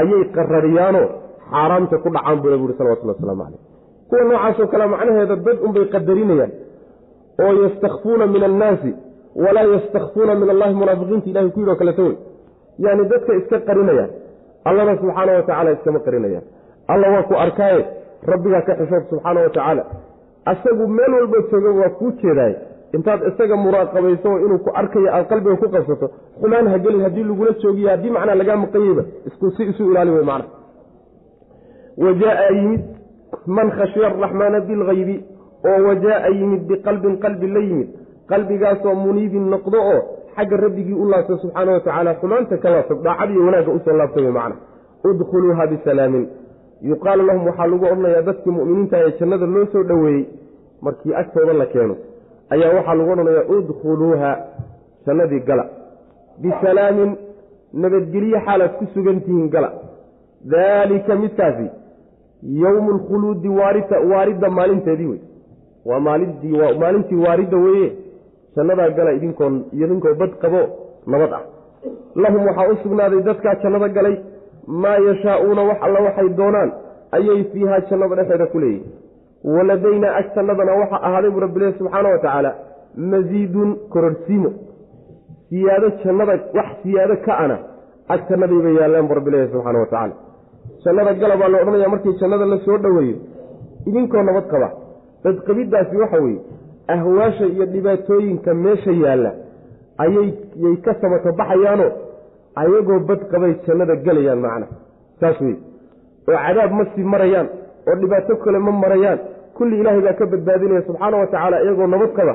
ayay 0.00 0.22
qarariyaanoo 0.36 1.06
xaaraamta 1.50 1.96
ku 2.04 2.08
dhacaan 2.16 2.38
buu 2.42 2.50
nabigu 2.52 2.68
yihi 2.68 2.78
salawatullahi 2.80 3.18
waslamu 3.18 3.42
caleyh 3.44 3.60
kuwa 4.10 4.22
noocaasoo 4.30 4.66
kale 4.72 4.86
macnaheeda 4.94 5.36
dad 5.46 5.58
unbay 5.66 5.84
qadarinayaan 5.94 6.52
oo 7.44 7.52
yastakfuuna 7.64 8.24
min 8.34 8.42
annaasi 8.50 8.90
walaa 9.44 9.66
yastakfuuna 9.74 10.32
min 10.40 10.48
allahi 10.54 10.74
munaafiqiinta 10.82 11.28
ilahay 11.30 11.50
ku 11.54 11.60
yidhi 11.60 11.72
o 11.74 11.76
kaleeto 11.82 12.02
wey 12.08 12.16
yaani 12.84 13.04
dadka 13.12 13.32
iska 13.40 13.56
qarinayaan 13.68 14.10
allana 14.68 14.92
subxaana 15.00 15.32
wa 15.38 15.42
tacala 15.48 15.70
iskama 15.76 15.98
qarinayaan. 16.06 16.44
Alla 16.92 17.06
waa 17.14 17.22
ku 17.28 17.34
arkaaye 17.44 17.82
rabbigaa 18.30 18.62
ka 18.68 18.72
xishood 18.78 19.04
subxaana 19.10 19.40
wa 19.44 19.50
tacaala 19.56 19.82
asagu 20.52 20.84
meel 20.96 21.12
walba 21.18 21.38
jooga 21.50 21.70
waa 21.80 21.90
kuu 21.98 22.10
jeedaay 22.22 22.54
intaad 22.96 23.20
isaga 23.30 23.56
muraaqabayso 23.64 24.28
oo 24.32 24.38
inuu 24.46 24.58
ku 24.64 24.70
arkayo 24.80 25.08
aad 25.16 25.26
qalbiga 25.30 25.56
ku 25.62 25.68
qabsato 25.74 26.06
xumaan 26.40 26.66
ha 26.72 26.78
gelin 26.84 27.02
haddii 27.06 27.24
lagula 27.30 27.52
joogiyo 27.62 27.88
haddii 27.92 28.10
macnaa 28.16 28.34
lagaa 28.40 28.56
maqanyeyba 28.64 29.02
si 29.56 29.62
isu 29.70 29.82
ilaali 29.90 30.10
wey 30.16 30.24
macna. 30.30 30.46
Wa 32.02 32.12
jaaa 32.22 32.50
yimid 32.58 32.82
man 33.56 33.70
khashiya 33.78 34.06
araxmaana 34.10 34.60
bilgaybi 34.68 35.16
oo 35.70 35.78
wajaaa 35.88 36.28
yimid 36.38 36.62
biqalbin 36.70 37.14
qalbi 37.24 37.46
la 37.54 37.60
yimid 37.68 37.88
qalbigaasoo 38.30 38.94
muniibin 39.04 39.46
noqdo 39.54 39.78
oo 39.92 40.00
xagga 40.36 40.56
rabbigii 40.64 40.94
u 41.02 41.04
laabta 41.10 41.38
subxaana 41.42 41.72
wa 41.72 41.80
tacaala 41.80 42.14
xumaanta 42.20 42.56
ka 42.62 42.68
laabta 42.74 42.94
daacadiiyo 43.06 43.46
wanaagga 43.46 43.72
u 43.72 43.80
soo 43.84 43.96
laabtay 44.00 44.22
wey 44.24 44.32
macna. 44.38 44.56
Udkhuluuha 45.08 45.66
bisalaamin. 45.72 46.24
Yuqaalu 46.90 47.22
lahum 47.26 47.46
waxaa 47.48 47.66
lagu 47.72 47.84
odhanayaa 47.86 48.22
dadkii 48.28 48.50
mu'miniinta 48.58 48.96
ee 49.04 49.12
jannada 49.18 49.46
loo 49.54 49.66
soo 49.72 49.82
dhoweeyey 49.90 50.24
markii 50.82 51.14
agtooda 51.20 51.52
la 51.60 51.66
keeno 51.66 51.94
ayaa 52.54 52.74
waxaa 52.76 52.94
lagu 52.98 53.10
odhanayaa 53.12 53.48
udkhuluuha 53.56 54.30
jannadii 55.06 55.40
gala. 55.48 55.64
Bisalaamin 56.42 57.10
nabadgelye 57.82 58.38
xaalaad 58.46 58.72
ku 58.78 58.84
sugan 58.94 59.20
tihiin 59.24 59.48
gala. 59.54 59.70
Daalika 60.52 61.14
midkaasi 61.22 61.66
yowmu 62.62 62.90
lkhuluudi 62.98 63.48
waarita 63.48 64.00
waaridda 64.10 64.50
maalinteedii 64.58 65.10
wey 65.12 65.20
waa 65.88 66.00
maalintii 66.00 67.22
waaridda 67.26 67.56
weeye. 67.66 67.90
Jannadaa 68.56 68.90
gala 68.98 69.12
idinkoon 69.18 69.54
idinkoo 69.72 70.14
bad 70.20 70.32
qabo 70.42 70.60
nabad 71.06 71.32
ah. 71.38 71.44
Lahum 72.22 72.46
waxaa 72.48 72.68
u 72.72 72.76
sugnaaday 72.82 73.22
dadkaa 73.28 73.54
jannada 73.62 73.88
galay 73.88 74.16
maa 74.66 74.98
yashaa'uuna 75.08 75.62
wax 75.68 75.78
alla 75.86 76.00
waxay 76.06 76.28
doonaan 76.38 76.70
ayay 77.16 77.44
fiihaa 77.52 77.80
jannada 77.90 78.14
dhexeeda 78.18 78.46
ku 78.52 78.58
leeyihiin 78.58 78.95
waladaynaa 79.54 80.12
ag 80.20 80.26
jannadana 80.36 80.72
waxaa 80.82 81.02
ahaaday 81.08 81.30
buu 81.34 81.40
rabbilehi 81.46 81.72
subxaana 81.78 82.08
wa 82.14 82.18
tacaala 82.24 82.50
masiidun 83.12 83.70
kororhsiimo 83.92 84.50
siyaado 85.48 85.88
jannada 86.04 86.34
wax 86.58 86.68
siyaado 86.82 87.16
ka 87.26 87.32
ana 87.44 87.56
ag 88.14 88.20
jannadayba 88.30 88.70
yaallaan 88.80 89.06
buu 89.08 89.16
rabbilehi 89.20 89.48
subxaana 89.52 89.78
wa 89.84 89.86
tacaala 89.92 90.14
jannada 90.84 91.12
gala 91.22 91.36
baa 91.40 91.48
la 91.52 91.58
odhanaya 91.62 91.88
markii 91.94 92.14
jannada 92.22 92.46
la 92.52 92.58
soo 92.66 92.78
dhoweeyo 92.84 93.16
idinkoo 93.88 94.22
nabad 94.28 94.46
qaba. 94.52 94.68
Badqabiddaasi 95.24 95.96
waxa 96.02 96.18
weeye 96.24 96.40
ahwaasha 96.94 97.46
iyo 97.52 97.66
dhibaatooyinka 97.74 98.54
meesha 98.64 98.92
yaalla 99.04 99.30
ayay 100.04 100.28
yay 100.64 100.76
ka 100.84 100.92
samato 101.00 101.32
baxayaanoo 101.40 101.90
ayagoo 102.62 102.98
bad 103.08 103.20
qabay 103.32 103.52
jannada 103.66 103.94
gelayaan 104.06 104.40
macna. 104.46 104.66
Saas 105.20 105.40
wey 105.40 105.56
oo 106.28 106.38
cadaab 106.46 106.72
ma 106.78 106.84
sii 106.94 107.06
marayaan 107.14 107.48
oo 107.88 107.96
dhibaato 108.02 108.36
kale 108.44 108.58
ma 108.66 108.72
marayaan 108.84 109.18
kulli 109.58 109.74
ilaahay 109.80 110.02
baa 110.06 110.16
ka 110.20 110.26
badbaadinaya 110.32 110.82
subxaana 110.88 111.16
wa 111.22 111.26
tacaala 111.32 111.56
iyagoo 111.64 111.86
nabad 111.94 112.10
qaba 112.18 112.34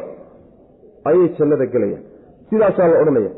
ayay 1.09 1.27
jannada 1.37 1.65
gelayaan. 1.73 2.03
Sidaasaa 2.49 2.87
la 2.91 2.95
odhanaya. 3.01 3.31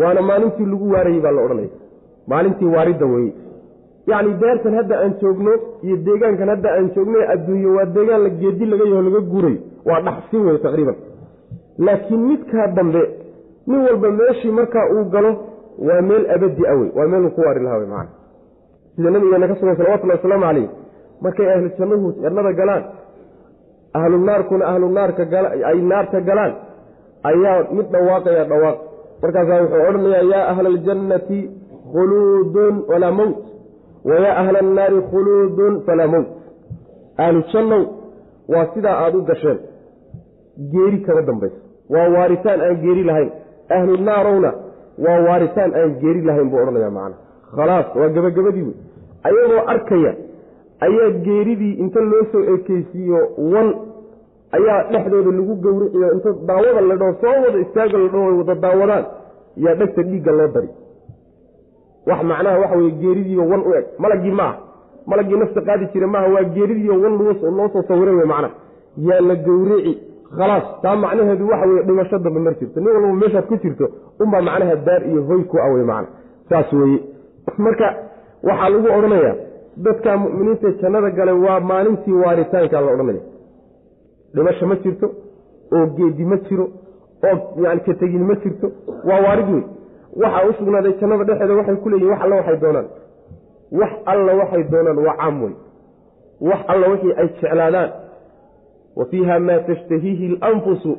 Waana 0.00 0.20
maalintii 0.28 0.66
lagu 0.72 0.86
waarayey 0.94 1.20
baa 1.24 1.32
la 1.36 1.42
odhanaya. 1.46 1.70
Maalintii 2.30 2.70
waaridda 2.74 3.06
weeye. 3.12 3.32
Yacni 4.10 4.32
deertan 4.40 4.74
hadda 4.78 4.94
aan 5.02 5.12
joogno 5.20 5.52
iyo 5.86 5.96
deegaankan 6.06 6.48
hadda 6.54 6.68
aan 6.76 6.86
joogno 6.94 7.18
adduunye 7.34 7.68
waa 7.76 7.86
deegaan 7.96 8.22
la 8.26 8.30
geedi 8.40 8.64
laga 8.72 8.84
yaho 8.90 9.02
laga 9.08 9.20
guurayo 9.32 9.58
waa 9.88 10.00
dhaxsin 10.06 10.40
wey 10.46 10.58
taqriiban. 10.66 10.96
Laakiin 11.86 12.22
midkaa 12.30 12.66
dambe 12.76 13.02
nin 13.66 13.80
walba 13.86 14.08
meeshii 14.18 14.52
markaa 14.58 14.86
uu 14.94 15.04
galo 15.14 15.30
waa 15.86 16.00
meel 16.08 16.24
abadi 16.34 16.62
a 16.72 16.74
wey 16.80 16.90
waa 16.96 17.06
meeluu 17.12 17.30
ku 17.36 17.40
waari 17.46 17.60
lahaa 17.64 17.78
wey 17.82 17.88
macana. 17.94 18.12
Sida 18.96 19.10
nabigeena 19.10 19.48
ka 19.48 19.54
sugan 19.58 19.76
salawatullahi 19.76 20.18
wasalaamu 20.18 20.44
calayh 20.46 20.68
markay 21.24 21.48
ahlu 21.54 21.68
jannuhu 21.78 22.06
jannada 22.22 22.52
galaan 22.60 22.82
ahlu 23.98 24.16
naarkuna 24.28 24.64
ahlu 24.72 24.86
naarka 24.96 25.22
ay 25.70 25.78
naarta 25.90 26.18
galaan 26.28 26.52
ayaa 27.30 27.56
mid 27.76 27.86
dhawaaqaya 27.94 28.44
dhawaaq. 28.52 28.78
Markaasaa 29.22 29.60
wuxuu 29.62 29.82
odhanayaa 29.88 30.24
yaa 30.32 30.44
ahla 30.52 30.68
aljannati 30.74 31.38
khuluudun 31.92 32.74
walaa 32.90 33.12
mowt 33.20 33.36
wayaa 34.08 34.34
ahla 34.42 34.58
annaari 34.64 34.98
khuluudun 35.12 35.74
falaa 35.86 36.08
mowt 36.14 36.28
ahlu 37.24 37.38
jannow 37.52 37.82
waa 38.52 38.66
sidaa 38.74 38.96
aada 39.04 39.16
u 39.18 39.22
gasheen 39.30 39.58
geeri 40.72 40.98
kama 41.06 41.22
dambayso. 41.28 41.58
Waa 41.92 42.08
waaritaan 42.16 42.60
aan 42.66 42.76
geeri 42.84 43.04
lahayn. 43.10 43.30
Ahlu 43.76 43.92
naarowna 44.08 44.50
waa 45.04 45.18
waaritaan 45.26 45.70
aan 45.80 45.90
geeri 46.02 46.22
lahayn 46.28 46.50
buu 46.50 46.60
odhanaya 46.62 46.90
macana 46.96 47.16
khalaas 47.56 47.86
waa 47.98 48.08
gebagabadii 48.16 48.64
wey. 48.68 48.76
Ayagoo 49.28 49.62
arkaya 49.74 50.12
ayaa 50.80 51.10
geeridii 51.26 51.72
inta 51.82 52.00
loo 52.00 52.24
soo 52.32 52.42
ekeysiiyo 52.54 53.18
wan 53.52 53.68
ayaa 54.56 54.82
dhexdooda 54.92 55.30
lagu 55.38 55.54
gowriciyo 55.64 56.12
inta 56.12 56.30
daawada 56.48 56.80
la 56.80 56.96
dhao 56.96 57.14
soo 57.20 57.36
wada 57.44 57.58
istaaga 57.58 57.98
la 57.98 58.08
dhao 58.08 58.36
wada 58.38 58.54
daawadaan 58.54 59.04
yaa 59.56 59.74
dhegta 59.74 60.02
dhiigga 60.02 60.32
loo 60.32 60.48
dari 60.54 60.68
wax 62.06 62.22
macnaha 62.30 62.58
waxa 62.58 62.76
weye 62.76 62.90
geeridiiyo 62.90 63.44
wan 63.50 63.60
u 63.68 63.74
eg. 63.74 63.84
Malagii 63.98 64.30
maaha. 64.30 64.56
Malagii 65.06 65.36
nafta 65.36 65.60
qaadi 65.60 65.86
jira 65.92 66.06
maaha 66.06 66.28
waa 66.34 66.44
geeridiiyo 66.44 67.00
wan 67.02 67.14
loo 67.18 67.68
soo 67.72 67.82
sawiray 67.88 68.14
wey 68.14 68.26
macnaha. 68.26 68.54
Yaa 69.08 69.20
la 69.20 69.34
gowrici 69.36 69.92
khalaas 70.36 70.64
taa 70.82 70.96
macnaheedu 70.96 71.48
waxa 71.48 71.66
weye 71.66 71.82
dhimasho 71.82 72.18
dambe 72.18 72.40
mar 72.40 72.54
jirto. 72.58 72.80
Nin 72.80 72.88
walba 72.88 73.12
meeshaad 73.12 73.46
ku 73.46 73.56
jirto 73.56 73.88
unbaa 74.20 74.40
macnaha 74.48 74.76
daar 74.76 75.02
iyo 75.08 75.22
hoy 75.28 75.42
ku 75.44 75.56
ah 75.58 75.70
wey 75.74 75.84
macna 75.84 76.08
saas 76.48 76.72
weye 76.72 76.98
marka 77.58 77.86
waxaa 78.42 78.68
lagu 78.68 78.88
odhanayaa 78.98 79.34
dadka 79.76 80.16
mu'miniinta 80.16 80.70
jannada 80.82 81.10
galay 81.10 81.34
waa 81.46 81.60
maalintii 81.60 82.12
waaritaankaa 82.24 82.80
la 82.80 82.92
odhanaya 82.94 83.22
dhimasho 84.34 84.66
ma 84.66 84.76
jirto 84.84 85.06
oo 85.76 85.86
geedi 85.96 86.24
ma 86.24 86.36
jiro 86.48 86.66
oo 87.28 87.36
yani 87.64 87.80
ka 87.86 87.94
tegin 87.94 88.24
ma 88.28 88.34
jirto 88.44 88.66
waa 89.08 89.20
waarid 89.26 89.48
wey 89.54 89.62
waxaa 90.22 90.48
u 90.48 90.52
sugnaaday 90.58 90.92
jannada 91.00 91.24
dhexeeda 91.28 91.54
waxay 91.60 91.76
ku 91.76 91.88
leeyihiin 91.88 92.10
wax 92.12 92.20
alla 92.24 92.36
waxay 92.36 92.56
doonaan. 92.62 92.86
Wax 93.80 93.92
alla 94.12 94.32
waxay 94.40 94.62
doonaan 94.72 94.98
waa 95.06 95.16
caam 95.20 95.42
wey 95.42 95.52
wax 96.50 96.60
alla 96.72 96.86
wixii 96.92 97.12
ay 97.20 97.28
jeclaadaan. 97.28 97.90
Wa 98.96 99.04
fiiha 99.10 99.38
maa 99.40 99.58
tashtahiihi 99.68 100.38
alanfusu 100.42 100.92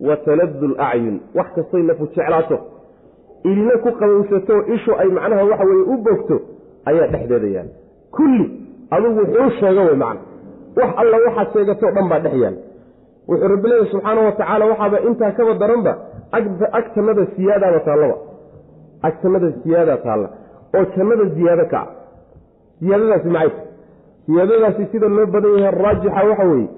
wa 0.00 0.16
taladu 0.16 0.68
lacyun 0.68 1.20
wax 1.34 1.46
kastoy 1.56 1.82
nafu 1.82 2.06
jeclaato. 2.06 2.58
Ilina 3.44 3.78
ku 3.84 3.90
qabowsato 4.00 4.54
ishu 4.74 4.92
ay 4.98 5.08
macnaha 5.08 5.44
waxa 5.50 5.64
weye 5.64 5.82
u 5.82 5.96
bogto 6.06 6.36
ayaa 6.84 7.06
dhexdeeda 7.12 7.46
yaalla 7.56 7.72
kulli 8.18 8.46
adugu 8.90 9.20
wuxuu 9.20 9.50
sheega 9.60 9.82
wey 9.88 9.96
macna. 10.02 10.20
Wax 10.76 10.90
alla 11.02 11.16
waxaad 11.24 11.48
sheegatoo 11.54 11.90
dhan 11.96 12.08
baa 12.08 12.20
dhex 12.24 12.34
yaalla 12.42 12.60
wuxuu 13.28 13.48
rabbi 13.52 13.68
leeyahy 13.68 13.90
subxaana 13.92 14.20
wa 14.28 14.32
tacaala 14.32 14.64
waxaaba 14.70 14.98
intaa 15.08 15.32
kaba 15.38 15.54
daranba 15.62 15.92
ag 16.78 16.84
jannada 16.94 17.22
siyaadaaba 17.36 17.80
taallaba. 17.88 18.16
Ag 19.06 19.14
jannada 19.22 19.48
siyaada 19.62 19.96
taalla. 20.06 20.28
Oo 20.76 20.84
jannada 20.96 21.24
ziyaado 21.36 21.64
ka 21.72 21.78
ah. 21.80 21.88
Siyaadadaasi 22.78 23.28
maxay 23.28 23.66
siyaadadaasi 24.26 24.86
sida 24.92 25.08
loo 25.08 25.26
badan 25.26 25.58
yahay 25.58 25.78
raajixa 25.82 26.24
waxa 26.30 26.44
weeye 26.44 26.68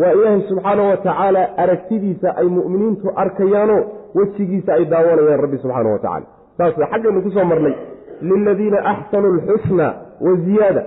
waa 0.00 0.12
ilaahay 0.12 0.42
subxaana 0.48 0.82
wa 0.82 0.96
tacaala 0.96 1.42
aragtidiisa 1.62 2.28
ay 2.36 2.48
mu'miniintu 2.58 3.12
arkayaanoo 3.22 3.82
wejigiisa 4.14 4.74
ay 4.74 4.84
daawanayaan 4.84 5.40
rabbi 5.44 5.58
subxaana 5.58 5.90
wa 5.90 5.98
tacala 5.98 6.26
saas 6.58 6.74
xaggaynu 6.92 7.22
ku 7.22 7.30
soo 7.30 7.44
marnay 7.44 7.74
liladiina 8.22 8.84
axsanuu 8.84 9.32
alxusna 9.32 9.94
wa 10.20 10.34
ziyaada 10.34 10.84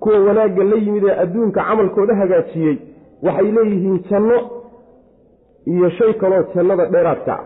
kuwa 0.00 0.18
wanaagga 0.18 0.64
la 0.64 0.76
yimid 0.76 1.04
ee 1.04 1.20
adduunka 1.20 1.64
camalkooda 1.64 2.14
hagaajiyey 2.14 2.78
waxay 3.22 3.52
leeyihiin 3.52 4.04
janno 4.10 4.38
iyo 5.66 5.90
shay 5.90 6.12
kaloo 6.12 6.42
jannada 6.54 6.86
dheeraadka 6.86 7.32
ah. 7.32 7.44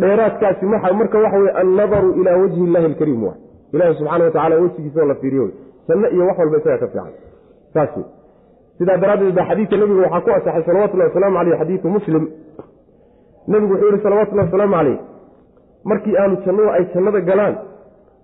Dheeraadkaasi 0.00 0.66
marka 0.66 1.18
waxa 1.18 1.38
weye 1.38 1.50
annadaru 1.50 2.12
ilaa 2.20 2.36
wajhi 2.36 2.64
illahi 2.64 2.84
alkariim 2.84 3.24
wa 3.24 3.34
ilahi 3.72 3.94
subxana 3.94 4.24
wa 4.24 4.30
tacala 4.30 4.56
wejigiisao 4.56 5.04
la 5.06 5.14
fiiriyo 5.14 5.50
janno 5.88 6.10
iyo 6.10 6.26
wax 6.26 6.38
walba 6.38 6.58
isaga 6.58 6.78
ka 6.78 6.86
fiican. 6.86 7.12
Saas 7.74 7.90
sidaa 8.78 8.96
daraaddeed 8.96 9.34
baa 9.34 9.44
xadiidka 9.44 9.76
nebiga 9.76 10.00
waxaa 10.00 10.20
ku 10.20 10.30
asaxay 10.30 10.62
salawatullahi 10.66 11.08
wasalaamu 11.08 11.36
caleyh 11.36 11.58
xadiidu 11.58 11.88
muslim. 11.88 12.28
Nebigu 13.48 13.72
wuxuu 13.72 13.86
yihi 13.86 14.02
salawatullahi 14.02 14.46
wasalaamu 14.46 14.74
caleyh 14.76 14.98
markii 15.84 16.16
aanu 16.16 16.36
jannadu 16.46 16.70
ay 16.70 16.84
jannada 16.94 17.20
galaan 17.20 17.56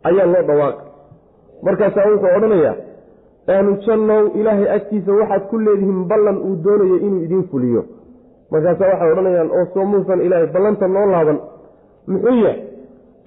ayaa 0.09 0.27
loo 0.33 0.43
dhawaaqay. 0.49 0.87
Markaasaa 1.67 2.07
wuxuu 2.11 2.33
odhanayaa 2.39 2.75
ahlu 3.55 3.71
jannow 3.87 4.23
ilaahay 4.41 4.69
agtiisa 4.77 5.13
waxaad 5.21 5.43
ku 5.51 5.57
leedihiin 5.67 6.05
ballan 6.11 6.37
uu 6.47 6.57
doonayo 6.65 6.97
inuu 7.07 7.23
idiin 7.27 7.45
fuliyo. 7.51 7.83
Markaasaa 8.53 8.89
waxay 8.93 9.11
odhanayaan 9.13 9.51
oo 9.59 9.65
soo 9.75 9.85
muusan 9.93 10.21
ilaahay 10.27 10.47
ballanta 10.55 10.87
noo 10.95 11.07
laaban. 11.13 11.39
Muxuu 12.11 12.37
yahay? 12.45 12.59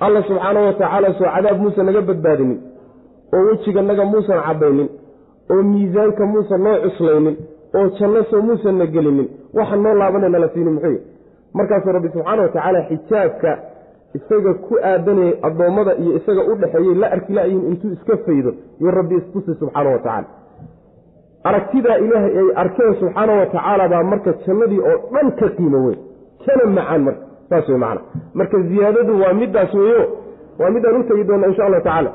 Alla 0.06 0.20
subxaana 0.28 0.60
wa 0.68 0.74
tacaala 0.80 1.10
soo 1.18 1.28
cadaab 1.36 1.58
muusan 1.64 1.86
naga 1.88 2.02
badbaadinin 2.10 2.60
oo 3.36 3.42
wejiga 3.48 3.82
naga 3.90 4.06
muusan 4.12 4.40
cabaynin 4.48 4.90
oo 5.52 5.62
miisaanka 5.72 6.24
muusan 6.34 6.62
noo 6.66 6.76
cuslaynin 6.84 7.36
oo 7.78 7.86
janno 7.98 8.22
soo 8.32 8.42
muusan 8.48 8.76
na 8.80 8.86
gelinin 8.94 9.28
waxa 9.58 9.76
noo 9.84 9.94
laabanay 10.00 10.30
nala 10.34 10.48
siinin. 10.54 10.74
Muxuu 10.76 10.92
yahy 10.92 11.02
markaasuu 11.58 11.92
rabbi 11.98 12.10
subxaana 12.14 12.42
wa 12.46 12.50
tacaala 12.56 12.80
xijaabka 12.90 13.52
isaga 14.18 14.54
ku 14.68 14.74
aadanayay 14.92 15.34
addoommada 15.48 15.92
iyo 16.02 16.12
isaga 16.20 16.42
u 16.52 16.56
dhexeeyey 16.62 16.96
la 17.02 17.08
arki 17.16 17.34
laayihin 17.38 17.64
intuu 17.72 17.92
iska 17.98 18.18
faydo 18.26 18.52
iyo 18.82 18.92
rabbi 19.00 19.16
istusi 19.22 19.52
subxaana 19.60 19.90
wa 19.96 20.00
tacaala. 20.06 20.28
Aragtidaa 21.50 21.98
ilaahay 22.06 22.34
ay 22.42 22.50
arkeen 22.64 22.94
subxaana 23.02 23.34
wa 23.40 23.46
tacaala 23.54 23.86
baa 23.94 24.04
marka 24.12 24.32
jannadii 24.46 24.80
oo 24.90 24.98
dhan 25.14 25.28
ka 25.40 25.48
qiimo 25.58 25.80
weyn. 25.86 26.00
Kana 26.46 26.66
macaan 26.78 27.02
marka 27.08 27.24
saas 27.50 27.68
wey 27.72 27.78
macana 27.84 28.02
marka 28.40 28.58
ziyaadadu 28.70 29.14
waa 29.24 29.34
midaas 29.42 29.74
weeyo 29.80 30.04
waa 30.60 30.70
midaan 30.76 30.96
u 31.00 31.04
tegi 31.10 31.24
doona 31.30 31.48
insha 31.52 31.64
allahu 31.68 31.84
tacaala. 31.88 32.12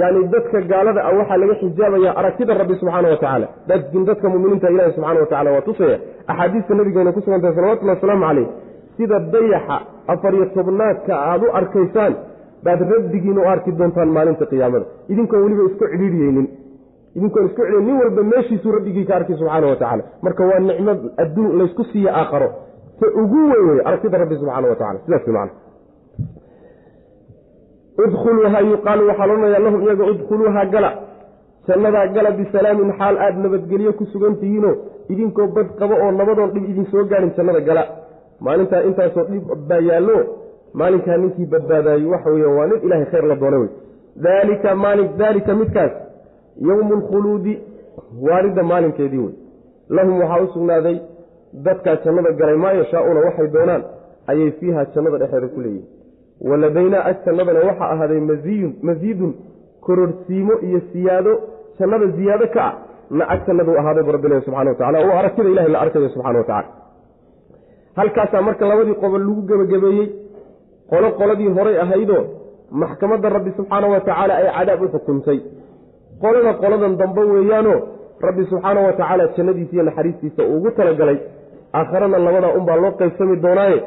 Yacni 0.00 0.22
dadka 0.34 0.58
gaalada 0.70 1.00
ah 1.08 1.12
waxaa 1.18 1.36
laga 1.42 1.54
xijaabaya 1.62 2.10
aragtida 2.20 2.52
rabbi 2.60 2.74
subxaana 2.80 3.08
wa 3.08 3.16
tacaala. 3.22 3.46
Dadkin 3.70 4.02
dadka 4.08 4.26
muminiinta 4.32 4.68
ilahi 4.74 4.92
subxana 4.96 5.20
wa 5.20 5.26
tacala 5.32 5.50
waa 5.54 5.60
tusaya. 5.68 5.96
Axaadiista 6.30 6.72
nabigeena 6.78 7.12
ku 7.16 7.20
sugantahay 7.24 7.54
salawatullahi 7.58 7.96
wasalaamu 7.98 8.24
caleyh 8.28 8.48
sida 8.96 9.16
dayaxa 9.34 9.76
afar 10.12 10.32
iyo 10.36 10.46
tobnaadka 10.56 11.12
aada 11.30 11.44
u 11.46 11.50
arkaysaan 11.60 12.14
baad 12.64 12.80
rabbigiina 12.92 13.40
u 13.44 13.48
arki 13.52 13.70
doontaan 13.78 14.10
maalinta 14.16 14.44
qiyaamada. 14.50 14.84
Idinkoon 15.12 15.42
weliba 15.44 15.62
isku 15.70 15.84
cidhiidhiyeynin 15.92 16.46
idinkoon 17.16 17.44
isku 17.48 17.60
cidhiy 17.66 17.82
nin 17.88 17.96
walba 18.02 18.22
meeshiisuu 18.32 18.72
rabbigii 18.76 19.04
ka 19.08 19.14
arkay 19.18 19.36
subxaana 19.40 19.66
wa 19.72 19.76
tacala 19.82 20.02
marka 20.24 20.42
waa 20.50 20.60
nicmo 20.68 20.92
adduun 21.22 21.50
laysku 21.60 21.82
siiye 21.90 22.10
aakharo. 22.20 22.48
Ta 23.00 23.06
ugu 23.22 23.40
weyn 23.50 23.64
wey 23.70 23.80
aragtida 23.88 24.18
rabbi 24.22 24.34
subxaana 24.40 24.66
wa 24.72 24.76
tacala 24.80 24.98
sidaas 25.04 25.26
man 25.36 25.48
udkhuluuha 28.04 28.58
yuqaalu 28.72 29.02
waxaa 29.08 29.26
loodhanayaa 29.30 29.64
lahum 29.66 29.80
iyaga 29.86 30.04
udkhuluuha 30.12 30.62
gala. 30.74 30.90
Jannadaa 31.68 32.06
gala 32.16 32.30
bisalaamin 32.38 32.90
xaal 32.98 33.16
aada 33.24 33.38
nabadgelyo 33.44 33.92
ku 33.98 34.04
sugan 34.12 34.34
tihiinoo 34.40 34.74
idinkoo 35.12 35.46
bad 35.56 35.68
qabo 35.78 35.94
oo 36.04 36.10
nabadoon 36.20 36.50
dhib 36.54 36.64
idin 36.70 36.86
soo 36.92 37.04
gaarin 37.10 37.32
jannada 37.36 37.60
gala 37.68 37.82
maalintaa 38.46 38.82
intaasoo 38.88 39.24
dhib 39.30 39.44
baa 39.68 39.80
yaallo 39.90 40.16
maalinkaa 40.80 41.16
ninkii 41.22 41.46
badbaadaayo 41.54 42.10
waxa 42.14 42.30
weya 42.30 42.48
waa 42.58 42.66
nin 42.70 42.80
ilaahay 42.86 43.06
khayr 43.12 43.26
la 43.32 43.36
doona 43.42 43.58
wey 43.62 43.70
daalika 44.26 44.74
maalin 44.84 45.08
daalika 45.22 45.54
midkaas 45.62 45.92
yowmu 46.68 46.94
alkhuluudi 46.98 47.54
waalidda 48.26 48.62
maalinkeedii 48.72 49.22
wey 49.26 49.34
lahum 49.96 50.20
waxaa 50.20 50.42
u 50.44 50.52
sugnaaday 50.56 50.96
dadkaa 51.66 51.96
jannada 52.04 52.32
galay 52.40 52.56
maa 52.64 52.72
yashaa-una 52.80 53.20
waxay 53.26 53.48
doonaan 53.56 53.82
ayay 54.26 54.50
fiiha 54.60 54.84
jannada 54.94 55.18
dhexeeda 55.22 55.48
ku 55.54 55.60
leeyihiin 55.60 55.88
waladaynaa 56.50 57.04
ag 57.10 57.16
jannadana 57.26 57.60
waxaa 57.68 57.90
ahaaday 57.94 58.20
maziyun 58.30 58.72
masiidun 58.88 59.32
kororsiimo 59.86 60.54
iyo 60.68 60.80
siyaado 60.92 61.32
jannada 61.78 62.06
ziyaado 62.18 62.46
ka 62.54 62.62
ah 62.68 62.74
na 63.18 63.24
ag 63.34 63.40
jannadu 63.46 63.78
ahaaday 63.80 64.04
bu 64.08 64.12
rabbilahi 64.16 64.44
subxana 64.46 64.70
wa 64.70 64.76
tacala 64.80 64.98
oo 65.06 65.16
aragtida 65.20 65.48
ilahay 65.54 65.72
la 65.74 65.80
arkayo 65.84 66.08
subxana 66.14 66.38
wa 66.38 66.44
tacala 66.50 66.68
halkaasaa 67.98 68.42
marka 68.48 68.64
labadii 68.70 68.94
qobol 69.02 69.22
lagu 69.28 69.42
gebagabeeyey 69.50 70.08
qolo 70.90 71.08
qoladii 71.20 71.50
horay 71.56 71.76
ahaydoo 71.84 72.22
maxkamadda 72.82 73.28
rabbi 73.36 73.50
subxaana 73.58 73.86
wa 73.94 74.00
tacaala 74.06 74.34
ay 74.40 74.46
cadaab 74.56 74.82
u 74.82 74.88
xukuntay 74.94 75.38
qolada 76.22 76.52
qoladan 76.62 76.92
dambe 77.00 77.22
weeyaanoo 77.32 77.78
rabbi 78.26 78.42
subxaana 78.50 78.80
wa 78.86 78.92
tacaala 78.98 79.24
jannadiisa 79.36 79.72
iyo 79.74 79.82
naxariistiisa 79.88 80.42
uu 80.50 80.56
ugu 80.56 80.70
talagalay. 80.78 81.18
Aakharana 81.78 82.18
labadaa 82.26 82.52
unbaa 82.58 82.76
loo 82.82 82.92
qaybsami 83.00 83.36
doonaaye 83.44 83.78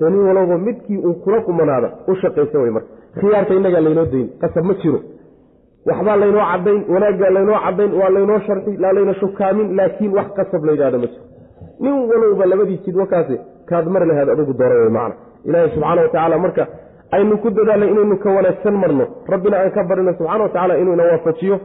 dani 0.00 0.18
walowba 0.26 0.56
midkii 0.66 0.98
uu 1.08 1.14
kula 1.24 1.38
qumanaada 1.46 1.88
u 2.10 2.14
shaqaysa 2.22 2.56
wey 2.62 2.70
marka. 2.76 2.88
Khiyaarka 3.20 3.52
innagaa 3.58 3.80
laynoo 3.86 4.06
dayn 4.12 4.26
qasab 4.42 4.64
ma 4.70 4.74
jiro. 4.82 4.98
Waxbaa 5.88 6.16
laynoo 6.22 6.44
cadayn 6.52 6.80
wanaaggaa 6.94 7.30
laynoo 7.36 7.58
cadayn 7.66 7.92
waa 8.00 8.10
laynoo 8.16 8.38
sharxi 8.46 8.72
laa 8.82 8.92
layna 8.96 9.14
shukaamin 9.20 9.68
laakiin 9.78 10.12
wax 10.18 10.26
qasab 10.38 10.62
la 10.66 10.72
yidhahdo 10.74 10.98
ma 11.02 11.06
jiro 11.12 11.24
nin 11.84 11.94
walowba 12.10 12.44
labadii 12.52 12.78
jid 12.84 12.96
wakaasi 13.02 13.36
kaad 13.68 13.86
mari 13.94 14.06
lahayd 14.10 14.28
adugu 14.34 14.52
doora 14.60 14.74
wey 14.82 14.90
macna. 14.96 15.14
Ilaahay 15.48 15.70
subxaana 15.74 16.00
wa 16.02 16.08
tacaala 16.08 16.36
marka 16.44 16.62
aynu 17.16 17.34
ku 17.42 17.48
dadaalnay 17.56 17.90
inaynu 17.94 18.16
ka 18.24 18.28
wanaagsan 18.36 18.74
marno. 18.82 19.04
Rabbina 19.32 19.56
aan 19.60 19.70
ka 19.76 19.82
barino 19.90 20.12
subxana 20.18 20.42
wa 20.46 20.52
tacala 20.54 20.78
inuu 20.82 20.94
ina 20.96 21.04
waafajiyo. 21.10 21.56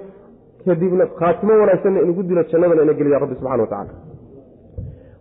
Kadibna 0.65 1.05
khaatimo 1.19 1.53
wanaagsanna 1.61 1.99
inugu 2.05 2.23
dilo 2.29 2.43
jannadana 2.51 2.81
ina 2.85 2.93
geliya 2.99 3.19
rabbi 3.23 3.35
subxana 3.39 3.63
wa 3.65 3.69
tacala 3.73 3.93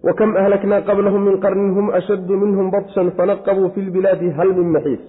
wakam 0.07 0.31
ahlaknaa 0.43 0.81
qablahum 0.89 1.23
min 1.29 1.37
qarnin 1.45 1.71
hum 1.77 1.87
ashaddu 1.99 2.35
minhum 2.43 2.67
batshan 2.75 3.09
fanaqabuu 3.19 3.69
fi 3.75 3.81
lbilaadi 3.89 4.29
hal 4.39 4.51
min 4.59 4.69
maxiis. 4.77 5.03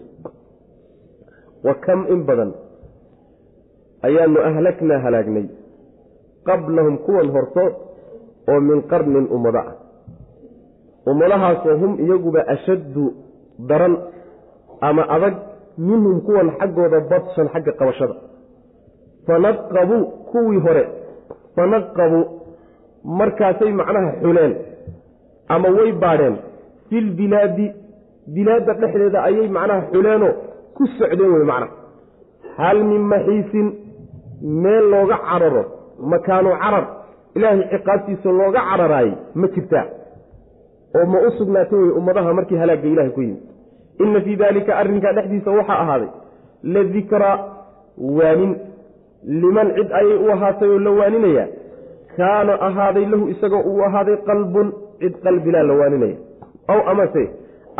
Wa 1.66 1.74
kam 1.86 2.00
in 2.14 2.20
badan 2.30 2.52
ayaanu 4.08 4.40
ahlaknaa 4.50 5.00
halaagnay 5.06 5.46
qablahum 6.50 6.96
kuwan 7.06 7.28
hortood 7.36 7.74
oo 8.50 8.60
min 8.60 8.82
qarnin 8.92 9.28
ummado 9.36 9.60
ah. 9.60 9.76
Ummadahaasoo 11.12 11.78
hum 11.82 11.92
iyaguba 12.04 12.42
ashaddu 12.48 13.14
daran 13.70 13.98
ama 14.82 15.04
adag 15.16 15.36
minhum 15.78 16.22
kuwan 16.22 16.52
xaggooda 16.60 17.00
badshan 17.12 17.48
xagga 17.54 17.72
qabashada. 17.80 18.16
Fanaqabuu 19.28 20.04
kuwii 20.32 20.60
hore 20.66 20.84
fanaqabuu 21.56 22.26
markaasay 23.20 23.72
macnaha 23.80 24.12
xuleen 24.22 24.54
ama 25.50 25.70
way 25.78 25.92
baadheen. 26.04 26.36
Filbilaadi 26.90 27.68
bilaadda 28.34 28.74
dhexdeeda 28.74 29.20
ayay 29.28 29.48
macnaha 29.58 29.82
xuleenoo 29.92 30.34
ku 30.76 30.84
socdeen 30.98 31.32
wey 31.36 31.46
macnaha 31.52 31.74
hal 32.58 32.84
min 32.84 33.02
maxiisin 33.14 33.68
meel 34.64 34.86
looga 34.94 35.18
cararo 35.28 35.64
makaanu 36.12 36.50
carar 36.62 36.86
ilaahay 37.38 37.64
ciqaabtiisa 37.74 38.30
looga 38.40 38.62
cararaayey 38.70 39.14
ma 39.36 39.48
jirtaa? 39.56 39.86
oo 40.98 41.06
ma 41.06 41.20
u 41.28 41.32
sugnaatay 41.38 41.80
wey 41.80 41.92
ummadaha 42.00 42.34
markii 42.34 42.58
halaagga 42.58 42.88
ilahay 42.94 43.12
ku 43.12 43.22
yimid. 43.22 43.42
Inna 44.04 44.22
fii 44.22 44.36
daalika 44.36 44.78
arrinkaa 44.82 45.14
dhexdiisa 45.18 45.52
waxaa 45.52 45.80
ahaaday 45.84 46.10
la 46.74 46.84
dikraa 46.84 47.38
waanin. 48.18 48.54
Liman 49.42 49.74
cid 49.76 49.90
ayay 50.00 50.18
u 50.26 50.32
ahaatay 50.36 50.70
oo 50.70 50.80
la 50.80 50.92
waaninayaa 51.00 51.48
kaana 52.18 52.54
ahaaday 52.68 53.06
lahu 53.14 53.30
isagoo 53.34 53.62
uu 53.72 53.82
ahaaday 53.90 54.18
qalbun 54.30 54.72
cid 55.02 55.14
qalbilaa 55.26 55.64
la 55.70 55.74
waaninaya. 55.82 56.18
Aw 56.68 56.80
amase 56.92 57.24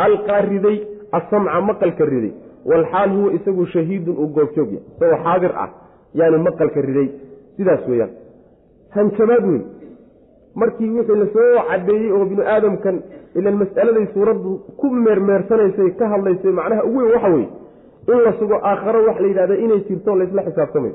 alqaa 0.06 0.40
riday 0.50 0.76
asamca 1.18 1.60
maqalka 1.70 2.04
riday. 2.12 2.32
Walxaal 2.70 3.10
huwa 3.16 3.32
isagu 3.32 3.66
shahiidun 3.74 4.16
uu 4.22 4.28
goobjoogya 4.36 4.80
isagoo 4.94 5.22
xaadir 5.24 5.52
ah 5.64 5.70
yaani 6.14 6.38
maqalka 6.48 6.80
riday. 6.88 7.08
Sidaas 7.56 7.88
weeyaan 7.88 8.10
hanjabaad 8.96 9.44
weyn. 9.50 9.62
Markii 10.60 10.90
wixii 10.96 11.16
la 11.22 11.26
soo 11.34 11.62
cadeeyey 11.70 12.12
oo 12.12 12.24
binu 12.30 12.42
aadamkan 12.54 12.96
ilan 13.38 13.56
mas'aladay 13.62 14.06
suuraddu 14.14 14.50
ku 14.80 14.86
meermeersanaysay 15.04 15.90
ka 15.98 16.08
hadlaysay 16.12 16.52
macnaha 16.58 16.82
ugu 16.88 16.98
weyn 16.98 17.12
waxa 17.14 17.28
weye 17.34 17.48
in 18.12 18.18
la 18.26 18.32
sugo 18.40 18.56
aakharo 18.70 19.00
wax 19.08 19.16
la 19.22 19.26
yidhahda 19.30 19.54
inay 19.64 19.80
jirto 19.88 20.14
laysla 20.20 20.42
xisaabtamayo 20.48 20.94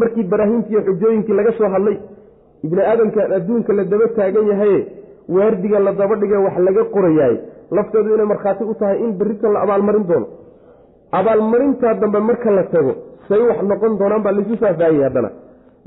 markii 0.00 0.24
baraahiintiiyo 0.32 0.80
xujooyinkii 0.88 1.36
laga 1.40 1.52
soo 1.58 1.68
hadlay 1.74 1.96
ibni 2.64 2.82
aadamkan 2.90 3.32
adduunka 3.38 3.72
la 3.78 3.84
daba 3.92 4.06
taagan 4.16 4.46
yahaye 4.52 4.80
waardiga 5.36 5.78
la 5.86 5.92
daba 6.00 6.14
dhige 6.22 6.36
wax 6.46 6.56
laga 6.68 6.84
qorayaay 6.94 7.36
lafteedu 7.78 8.14
inay 8.14 8.26
markhaati 8.32 8.64
u 8.64 8.74
tahay 8.80 8.98
in 9.04 9.12
berrito 9.18 9.52
la 9.52 9.60
abaalmarin 9.64 10.04
doono. 10.10 10.26
Abaalmarintaa 11.12 11.94
dambe 12.02 12.18
marka 12.28 12.50
la 12.50 12.64
tago 12.74 12.92
say 13.28 13.40
wax 13.48 13.62
noqon 13.70 13.92
doonaan 14.00 14.22
baa 14.26 14.32
laysu 14.36 14.56
faahfaahiyey 14.62 15.04
haddana 15.08 15.30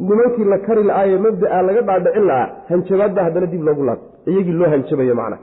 nimankii 0.07 0.45
la 0.51 0.57
kari 0.65 0.83
la-aaye 0.89 1.17
mabdaa 1.25 1.61
laga 1.67 1.81
dhaadhicin 1.87 2.25
lahaa 2.29 2.47
hanjabaadba 2.69 3.21
haddana 3.25 3.47
dib 3.53 3.63
loogu 3.67 3.83
laab. 3.89 3.99
Iyagii 4.29 4.55
loo 4.59 4.69
hanjabayo 4.73 5.15
macna 5.19 5.37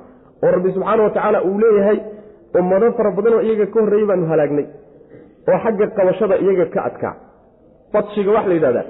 oo 0.44 0.50
rabbi 0.56 0.70
subxaana 0.74 1.02
wa 1.06 1.10
tacaala 1.16 1.38
uu 1.48 1.58
leeyahay 1.62 1.98
ummado 2.58 2.86
fara 2.96 3.10
badanoo 3.16 3.40
iyaga 3.46 3.66
ka 3.72 3.78
horreeyey 3.82 4.06
baanu 4.10 4.24
halaagnay 4.32 4.66
oo 5.50 5.58
xagga 5.64 5.86
qabashada 5.96 6.34
iyaga 6.44 6.66
ka 6.74 6.80
adkaa. 6.88 7.12
Fadshiga 7.92 8.30
waxa 8.36 8.48
la 8.50 8.54
yidhahdaa 8.58 8.84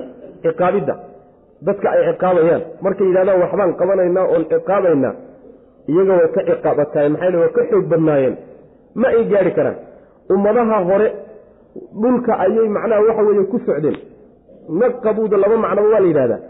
ciqaabidda. 0.44 0.94
Dadka 1.66 1.86
ay 1.94 2.02
ciqaabayaan. 2.10 2.62
Markay 2.84 3.06
yidhahdaan 3.10 3.38
waxbaan 3.42 3.72
qabanaynaa 3.80 4.24
oon 4.32 4.42
ciqaabaynaa. 4.52 5.14
Iyaga 5.92 6.12
way 6.18 6.28
ka 6.34 6.40
ciqaabataaye 6.48 7.08
maxay 7.14 7.34
way 7.42 7.50
ka 7.56 7.62
xoog 7.70 7.84
badnaayeen. 7.92 8.34
Ma 9.00 9.06
ay 9.16 9.22
gaari 9.32 9.52
karaan. 9.58 9.76
Ummadaha 10.34 10.76
hore 10.88 11.08
dhulka 12.02 12.32
ayay 12.44 12.68
macnaha 12.76 13.00
waxa 13.08 13.22
weeye 13.28 13.44
ku 13.52 13.58
socdeen 13.66 13.96
naqabuuda 14.80 15.36
laba 15.42 15.56
macnoba 15.64 15.88
waa 15.92 16.00
la 16.00 16.08
yidhahdaa. 16.10 16.40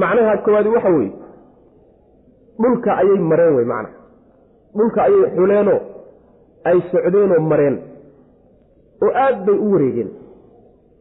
Macnaha 0.00 0.36
koowaadi 0.44 0.68
waxa 0.74 0.88
weeye 0.96 1.12
dhulka 2.62 2.90
ayay 3.00 3.18
mareen 3.30 3.54
wey 3.56 3.64
macnaha. 3.72 3.94
Dhulka 4.76 5.00
ayay 5.06 5.22
xuleenoo 5.36 5.80
ay 6.68 6.78
socdeenoo 6.90 7.40
mareen. 7.50 7.76
Oo 9.04 9.10
aad 9.24 9.36
bay 9.46 9.56
u 9.64 9.72
wareegeen. 9.72 10.10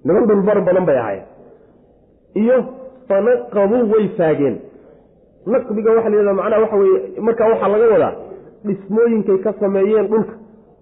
Niman 0.05 0.25
dhulmar 0.29 0.57
badan 0.67 0.85
bay 0.89 0.97
ahaayeen. 1.01 1.25
Iyo 2.41 2.57
fanaqabuu 3.07 3.83
way 3.93 4.05
faageen. 4.17 4.55
Naqbiga 5.53 5.91
waxa 5.95 6.09
la 6.09 6.15
yidhahda 6.17 6.33
macnaha 6.41 6.61
waxa 6.63 6.75
weeye 6.81 6.99
markaa 7.27 7.49
waxaa 7.51 7.69
laga 7.73 7.87
wadaa 7.93 8.13
dhismooyinkay 8.65 9.37
ka 9.45 9.51
sameeyeen 9.59 10.07
dhulka 10.11 10.33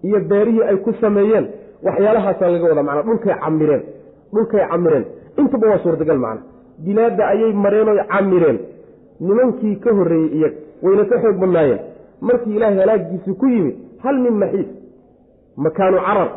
iyo 0.06 0.18
beerihii 0.30 0.62
ay 0.70 0.76
ku 0.84 0.92
sameeyeen 1.00 1.44
waxyaalahaasaa 1.86 2.50
laga 2.54 2.64
wadaa 2.70 2.82
macnaa 2.88 3.02
dhulkay 3.08 3.34
camireen 3.44 3.82
dhulkay 4.34 4.64
camireen. 4.70 5.04
Intuba 5.38 5.66
waa 5.70 5.78
suurtagal 5.84 6.18
macna. 6.18 6.42
Bilaadda 6.84 7.24
ayay 7.32 7.52
mareenoo 7.52 7.96
camireen. 8.12 8.58
Nimankii 9.20 9.76
ka 9.84 9.90
horreeyey 9.98 10.30
iyaga 10.38 10.56
wayna 10.82 11.04
ka 11.10 11.16
xoog 11.22 11.36
badnaayeen. 11.42 11.80
Markii 12.20 12.56
ilaahay 12.56 12.78
halaagiisi 12.78 13.32
ku 13.40 13.46
yimid 13.46 13.76
hal 14.02 14.16
min 14.24 14.34
maxiis. 14.42 14.66
Makaanu 15.56 15.98
carar. 16.06 16.30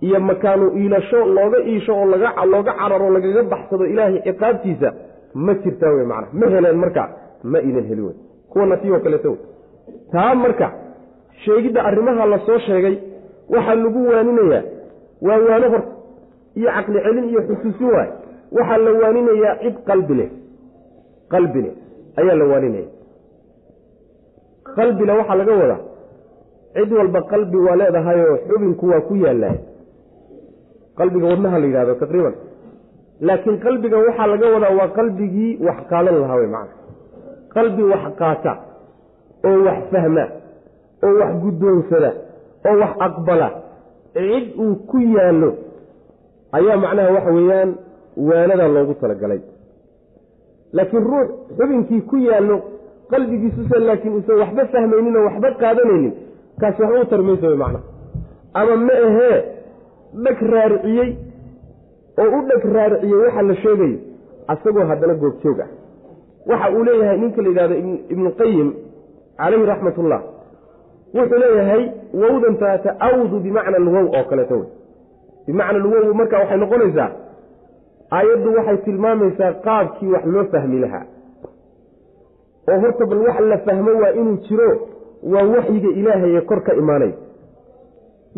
Iyo 0.00 0.20
makaanu 0.20 0.66
iilasho 0.78 1.24
looga 1.36 1.58
iisho 1.70 1.92
oo 1.96 2.06
looga 2.52 2.72
cararo 2.78 3.10
lagaga 3.10 3.42
baxsado 3.42 3.84
ilaahay 3.86 4.20
ciqaabtiisa 4.26 4.88
ma 5.34 5.54
jirtaa 5.54 5.92
wey 5.96 6.04
macna. 6.06 6.28
Ma 6.32 6.46
heleen 6.54 6.76
marka 6.76 7.02
ma 7.44 7.58
inan 7.60 7.84
heli 7.88 8.02
wey. 8.02 8.14
Kuwana 8.50 8.76
tii 8.76 8.90
oo 8.90 9.00
kaleeto 9.00 9.28
wey 9.30 9.38
taa 10.12 10.34
marka 10.34 10.66
sheegidda 11.44 11.80
arrimaha 11.84 12.26
la 12.26 12.38
soo 12.46 12.58
sheegay 12.58 12.96
waxaa 13.48 13.74
lagu 13.74 14.00
waaninayaa. 14.08 14.62
Waa 15.22 15.38
waano 15.48 15.66
horta 15.72 15.93
iyo 16.58 16.68
caqli 16.76 16.98
celin 17.06 17.24
iyo 17.30 17.40
xusuusin 17.48 17.88
waay. 17.96 18.10
Waxaa 18.56 18.78
la 18.84 18.90
waaninayaa 19.00 19.54
cid 19.62 19.76
qalbi 19.88 20.14
leh. 20.20 20.30
Qalbi 21.32 21.60
leh 21.64 21.74
ayaa 22.20 22.36
la 22.40 22.44
waaninaya. 22.52 22.88
Qalbile 24.76 25.12
waxaa 25.18 25.36
laga 25.40 25.52
wadaa 25.60 25.80
cid 26.76 26.90
walba 26.98 27.20
qalbi 27.32 27.56
waa 27.66 27.76
leedahayoo 27.80 28.36
xubinku 28.48 28.84
waa 28.92 29.00
ku 29.08 29.14
yaallaa 29.24 29.56
qalbiga 30.98 31.26
wadnaha 31.32 31.58
la 31.62 31.66
yidhahdo 31.68 31.94
taqriiban. 32.02 32.34
Laakiin 33.26 33.56
qalbiga 33.64 33.96
waxaa 34.06 34.26
laga 34.32 34.46
wadaa 34.54 34.72
waa 34.78 34.88
qalbigii 34.98 35.52
wax 35.66 35.78
qaadan 35.90 36.16
lahaa 36.22 36.36
wey 36.40 36.48
macana 36.54 36.74
qalbi 37.54 37.82
wax 37.92 38.04
qaata 38.20 38.52
oo 39.48 39.58
wax 39.66 39.78
fahma 39.92 40.24
oo 41.06 41.12
wax 41.20 41.32
guddoonsada 41.42 42.10
oo 42.68 42.76
wax 42.82 42.92
aqbala. 43.06 43.48
Cid 44.14 44.46
uu 44.64 44.74
ku 44.90 44.98
yaallo 45.16 45.50
ayaa 46.56 46.76
macnaha 46.84 47.10
waxa 47.16 47.30
weeyaan 47.38 47.70
waanada 48.28 48.68
loogu 48.74 48.94
talagalay. 49.00 49.40
Laakiin 50.76 51.04
ruux 51.10 51.28
xubinkii 51.58 52.00
ku 52.10 52.16
yaallo 52.28 52.56
qalbigiisusa 53.10 53.78
laakiin 53.88 54.14
uusan 54.16 54.38
waxba 54.42 54.62
fahmaynin 54.72 55.16
oo 55.16 55.24
waxba 55.28 55.48
qaadanaynin 55.62 56.12
kaasi 56.60 56.82
waxba 56.82 57.00
u 57.00 57.04
tarmaysa 57.12 57.46
wey 57.50 57.58
macnaha. 57.64 57.84
Ama 58.58 58.76
ma 58.86 58.94
ahee 59.08 59.36
dheg 60.24 60.38
raariciyey 60.52 61.10
oo 62.22 62.28
u 62.38 62.40
dheg 62.50 62.62
raariciyey 62.76 63.18
waxa 63.24 63.42
la 63.48 63.54
sheegayo 63.62 63.98
asagoo 64.52 64.86
haddana 64.90 65.14
goobjoog 65.22 65.60
ah. 65.64 65.68
Waxa 66.50 66.66
uu 66.76 66.84
leeyahay 66.88 67.18
ninka 67.22 67.42
la 67.42 67.48
yidhahdo 67.48 67.74
ibnuqayim 68.12 68.68
calayhi 69.38 69.66
raxmatullah. 69.72 70.20
Wuxuu 71.16 71.38
leeyahay 71.44 71.82
wowdanta 72.22 72.78
ta'awdu 72.86 73.36
bimacna 73.44 73.76
alwow 73.82 74.06
oo 74.18 74.24
kaleeto 74.30 74.54
wey 74.60 74.68
bimacna 75.46 75.78
alwow 75.80 76.14
marka 76.20 76.36
waxay 76.42 76.58
noqonaysaa 76.62 77.10
aayaddu 78.18 78.48
waxay 78.56 78.76
tilmaamaysaa 78.86 79.52
qaabkii 79.66 80.10
wax 80.14 80.24
loo 80.34 80.44
fahmi 80.52 80.78
lahaa. 80.84 81.04
Oo 82.70 82.78
horta 82.82 83.06
bal 83.10 83.18
wax 83.26 83.40
la 83.52 83.58
fahmo 83.66 83.90
waa 84.02 84.12
inuu 84.20 84.36
jiro 84.48 84.70
waa 85.32 85.42
waxyiga 85.54 85.88
ilaahay 86.00 86.32
ee 86.36 86.40
kor 86.50 86.60
ka 86.66 86.72
imaanaya 86.82 87.12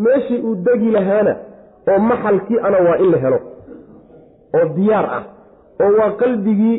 meeshii 0.05 0.41
uu 0.49 0.55
degi 0.67 0.91
lahaana 0.97 1.35
oo 1.91 1.99
maxalkii 2.11 2.59
ana 2.67 2.79
waa 2.87 2.97
in 3.03 3.11
la 3.15 3.19
helo 3.25 3.39
oo 4.59 4.65
diyaar 4.77 5.07
ah 5.19 5.23
oo 5.85 5.91
waa 5.99 6.11
qalbigii 6.23 6.77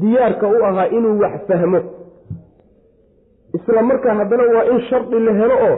diyaarka 0.00 0.46
u 0.48 0.64
ahaa 0.68 0.86
inuu 0.96 1.18
wax 1.22 1.32
fahmo. 1.48 1.80
Isla 3.56 3.82
markaa 3.82 4.14
haddana 4.14 4.42
waa 4.54 4.64
in 4.72 4.80
shardi 4.88 5.18
la 5.26 5.32
helo 5.40 5.54
oo 5.68 5.76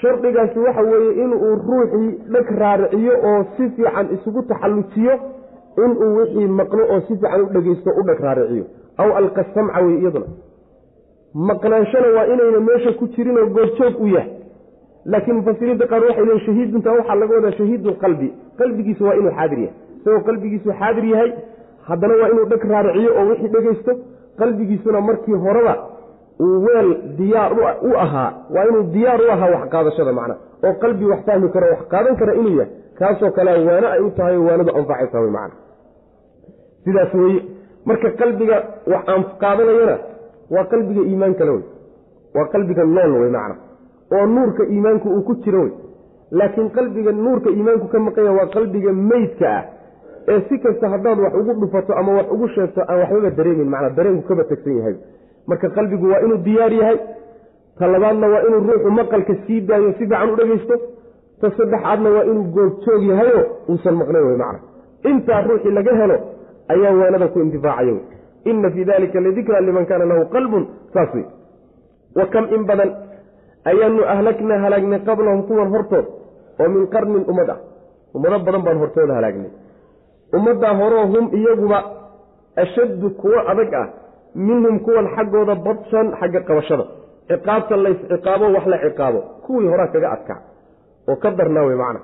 shardigaasi 0.00 0.58
waxa 0.58 0.82
weeye 0.90 1.12
inuu 1.24 1.54
ruuxii 1.68 2.10
dheg 2.34 2.46
raariciyo 2.62 3.12
oo 3.30 3.44
si 3.56 3.68
fiican 3.76 4.06
isugu 4.14 4.42
taxallujiyo 4.50 5.14
inuu 5.84 6.16
wixii 6.16 6.46
maqlo 6.60 6.82
oo 6.94 7.00
si 7.00 7.14
fiican 7.16 7.40
u 7.42 7.46
dhegeysto 7.54 7.90
u 8.00 8.02
dheg 8.08 8.20
raariciyo. 8.26 8.64
Aw 8.98 9.10
alqa 9.20 9.44
samca 9.54 9.80
wey 9.86 9.96
iyaduna. 10.00 10.26
Maqnaanshana 11.34 12.08
waa 12.16 12.26
inayna 12.34 12.60
meesha 12.60 12.92
ku 12.98 13.06
jirinoo 13.14 13.46
goorjoog 13.56 14.00
u 14.00 14.06
yahay. 14.14 14.30
Laakiin 15.04 15.36
mufasiriinta 15.36 15.86
qaar 15.92 16.02
waxay 16.08 16.24
leeyiin 16.26 16.44
shahiidunta 16.46 16.92
waxaa 16.98 17.14
laga 17.20 17.34
wadaa 17.36 17.52
shahiidulqalbi 17.58 18.28
qalbigiisu 18.58 19.04
waa 19.06 19.14
inuu 19.20 19.32
xaadir 19.38 19.58
yahay. 19.58 19.74
Isagoo 20.00 20.20
qalbigiisu 20.28 20.68
xaadir 20.80 21.04
yahay 21.12 21.30
haddana 21.88 22.14
waa 22.20 22.28
inuu 22.32 22.44
dheg 22.52 22.64
raariciyo 22.72 23.10
oo 23.20 23.24
wixii 23.30 23.48
dhegeysto 23.54 23.92
qalbigiisuna 24.40 25.00
markii 25.08 25.38
horeba 25.44 25.74
uu 26.40 26.64
weel 26.66 26.88
diyaar 27.18 27.52
u 27.82 27.96
ahaa 28.04 28.30
waa 28.54 28.64
inuu 28.68 28.82
diyaar 28.94 29.20
u 29.20 29.30
ahaa 29.34 29.50
wax 29.54 29.68
qaadashada 29.74 30.12
macna 30.12 30.36
oo 30.66 30.72
qalbi 30.82 31.04
wax 31.12 31.20
fahmi 31.26 31.48
karo 31.54 31.66
wax 31.74 31.82
qaadan 31.92 32.16
kara 32.20 32.34
inuu 32.40 32.54
yahay 32.60 32.70
kaasoo 32.98 33.30
kalea 33.36 33.58
waano 33.68 33.88
ay 33.94 34.00
u 34.00 34.10
tahay 34.10 34.36
waanadu 34.36 34.70
anfacaysa 34.78 35.20
wey 35.20 35.30
macna. 35.30 35.54
Sidaas 36.84 37.14
weye 37.14 37.40
marka 37.88 38.10
qalbiga 38.20 38.56
wax 38.92 39.04
aan 39.12 39.22
qaadanayana 39.42 39.96
waa 40.54 40.64
qalbiga 40.72 41.02
iimaankale 41.10 41.50
wey 41.56 41.64
waa 42.36 42.46
qalbiga 42.54 42.84
nool 42.96 43.12
wey 43.22 43.30
macna 43.36 43.56
oo 44.16 44.26
nuurka 44.26 44.62
iimaanku 44.74 45.08
uu 45.16 45.22
ku 45.28 45.34
jiro 45.44 45.60
wey 45.62 45.72
laakiin 46.38 46.70
qalbiga 46.76 47.12
nuurka 47.12 47.50
iimaanku 47.50 47.86
ka 47.92 47.98
maqanya 48.06 48.32
waa 48.38 48.46
qalbiga 48.56 48.92
meydka 49.10 49.46
ah 49.58 49.64
ee 50.32 50.40
si 50.48 50.58
kasta 50.64 50.88
haddaad 50.94 51.18
wax 51.24 51.34
ugu 51.40 51.52
dhufato 51.62 51.92
ama 52.00 52.12
wax 52.18 52.26
ugu 52.34 52.48
sheegto 52.54 52.80
aan 52.88 52.98
waxbaba 53.02 53.30
dareemin 53.38 53.68
macnaa 53.74 53.90
dareenku 53.98 54.22
kaba 54.28 54.44
tegsan 54.50 54.76
yahay 54.78 54.96
marka 55.48 55.68
qalbigu 55.76 56.06
waa 56.12 56.20
inuu 56.24 56.38
diyaar 56.46 56.72
yahay. 56.80 56.98
Ta 57.78 57.86
labaadna 57.94 58.26
waa 58.32 58.42
inuu 58.48 58.60
ruuxu 58.68 58.90
maqalka 58.98 59.34
sii 59.46 59.60
daayo 59.68 59.92
si 59.92 59.98
fiican 59.98 60.30
u 60.32 60.36
dhegeysto 60.40 60.74
ta 61.40 61.46
saddexaadna 61.58 62.08
waa 62.16 62.24
inuu 62.30 62.44
goobjoog 62.56 63.02
yahayo 63.10 63.40
uusan 63.70 63.94
maqnayn 64.00 64.24
wey 64.28 64.36
macna. 64.42 64.58
Intaa 65.10 65.40
ruuxii 65.48 65.74
laga 65.78 65.92
helo 66.00 66.16
ayaa 66.72 66.92
waanada 67.00 67.26
ku 67.32 67.38
intifaacayo 67.44 67.96
ina 68.50 68.70
fii 68.74 68.84
dalika 68.90 69.20
ladikra 69.24 69.60
liman 69.68 69.86
kaana 69.90 70.04
lahu 70.10 70.22
qalbun 70.34 70.64
saas 70.94 71.10
wey 71.14 71.26
wa 72.18 72.24
kam 72.32 72.44
in 72.54 72.62
badan 72.70 72.90
ayaanu 73.70 74.02
ahlagnaa 74.14 74.58
halaagnay 74.64 75.00
qablahum 75.08 75.42
kuwan 75.48 75.68
hortood 75.74 76.06
oo 76.60 76.68
min 76.74 76.86
qarnin 76.94 77.24
ummad 77.30 77.50
ah 77.54 77.58
ummado 78.14 78.38
badan 78.46 78.62
baan 78.66 78.78
hortooda 78.82 79.14
halaagnay. 79.18 79.50
Ummaddaa 80.36 80.74
horoo 80.80 81.04
hum 81.12 81.24
iyaguba 81.38 81.78
ashaddu 82.62 83.10
kuwo 83.20 83.38
adag 83.52 83.72
ah 83.82 83.86
minhum 84.34 84.78
kuwan 84.86 85.06
xaggooda 85.16 85.54
badshan 85.66 86.06
xagga 86.20 86.40
qabashada. 86.48 86.84
Ciqaabta 87.28 87.76
lays 87.84 87.98
ciqaabo 88.10 88.46
wax 88.54 88.66
la 88.72 88.78
ciqaabo. 88.84 89.20
Kuwii 89.46 89.68
horaa 89.72 89.88
kaga 89.94 90.08
adkaa 90.16 90.40
oo 91.08 91.16
ka 91.22 91.30
darnaa 91.30 91.64
wey 91.68 91.76
macna. 91.76 92.00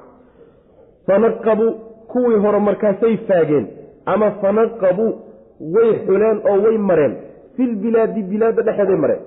Fanaqabuu 1.07 1.71
kuwii 2.13 2.39
hore 2.45 2.59
markaasay 2.61 3.17
faageen. 3.29 3.67
Ama 4.07 4.31
fanaqabuu 4.43 5.11
way 5.75 5.91
xuleen 6.07 6.39
oo 6.51 6.57
way 6.65 6.79
mareen. 6.79 7.15
Filbilaadi 7.57 8.23
bilaadda 8.31 8.63
dhexeeday 8.63 8.97
mareen. 9.05 9.23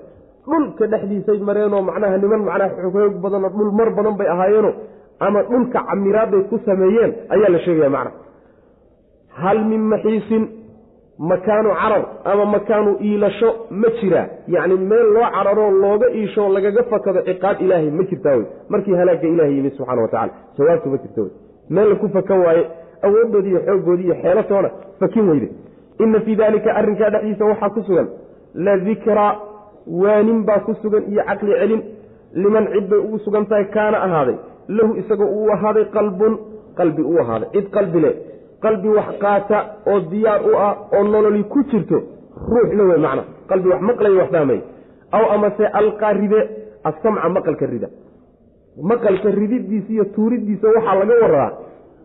Dhulka 0.48 0.88
dhexdiisay 0.88 1.40
mareenoo 1.50 1.82
macnaha 1.82 2.18
niman 2.18 2.42
macnaha 2.48 2.70
xoog 2.94 3.16
badanoo 3.24 3.50
dhul 3.56 3.72
mar 3.80 3.90
badan 3.98 4.16
bay 4.20 4.28
ahaayeeno 4.34 4.72
ama 5.20 5.44
dhulka 5.50 5.80
camiraadday 5.90 6.42
ku 6.50 6.56
sameeyeen 6.66 7.12
ayaa 7.34 7.50
la 7.56 7.60
sheegaya 7.66 7.90
macna. 7.90 8.12
Hal 9.42 9.60
min 9.72 9.82
maxiisin 9.92 10.44
makaanu 11.20 11.70
carar 11.82 12.06
ama 12.26 12.46
makaanu 12.46 12.98
iilasho 13.02 13.50
ma 13.70 13.88
jiraa 14.02 14.28
yacni 14.48 14.78
meel 14.78 15.08
loo 15.14 15.28
cararoo 15.36 15.72
looga 15.72 16.08
iisho 16.20 16.50
lagaga 16.50 16.84
fakado 16.84 17.22
ciqaab 17.28 17.62
ilaahay 17.62 17.92
ma 17.92 18.04
jirtaa 18.04 18.36
wey 18.36 18.46
markii 18.70 18.96
halaagga 19.00 19.28
ilahay 19.28 19.56
yimid 19.56 19.74
subxana 19.78 20.02
watacala 20.02 20.32
jawaabtu 20.58 20.90
ma 20.90 20.98
jirta 20.98 21.22
wey 21.22 21.32
meel 21.70 21.90
laku 21.90 22.10
fakan 22.10 22.40
waaye 22.46 22.64
awooddoodi 23.08 23.50
iyo 23.50 23.60
xooggoodii 23.68 24.06
iyo 24.06 24.16
xeelatoona 24.24 24.70
fakin 25.00 25.30
weyde. 25.30 25.50
Ina 26.00 26.20
fii 26.20 26.36
daalika 26.36 26.76
arrinkaa 26.76 27.10
dhexdiisa 27.10 27.46
waxaa 27.46 27.70
ku 27.70 27.82
sugan 27.88 28.08
la 28.54 28.78
dikraa 28.78 29.36
waanin 29.88 30.44
baa 30.44 30.60
ku 30.60 30.74
sugan 30.82 31.04
iyo 31.12 31.24
caqli 31.30 31.54
celin. 31.60 31.82
Liman 32.34 32.68
cid 32.74 32.90
bay 32.90 33.00
ugu 33.00 33.20
sugan 33.20 33.46
tahay 33.46 33.66
kaana 33.66 33.98
ahaaday. 34.06 34.36
Lahu 34.68 34.96
isagoo 35.02 35.26
uu 35.26 35.50
ahaaday 35.56 35.86
qalbun 35.96 36.38
qalbi 36.78 37.02
uu 37.02 37.20
ahaaday. 37.24 37.50
Cid 37.54 37.68
qalbi 37.76 38.00
leh 38.06 38.14
qalbi 38.64 38.90
wax 38.98 39.10
qaata 39.24 39.58
oo 39.92 40.00
diyaar 40.12 40.42
u 40.50 40.54
ah 40.68 40.74
oo 40.96 41.04
nololi 41.14 41.44
ku 41.54 41.60
jirto 41.72 41.98
ruuxna 42.54 42.84
wey 42.90 43.00
macna. 43.06 43.24
Qalbi 43.50 43.68
wax 43.74 43.82
maqlaya 43.90 44.16
wax 44.22 44.30
fahmay 44.36 44.60
aw 45.18 45.24
amase 45.36 45.66
alqaa 45.80 46.14
ride 46.20 46.40
asamca 46.90 47.30
maqalka 47.36 47.66
rida. 47.74 47.88
Maqalka 48.90 49.30
rididiisa 49.40 49.90
iyo 49.94 50.06
tuuridiisa 50.16 50.68
waxaa 50.76 50.96
laga 51.00 51.16
waraa 51.24 51.52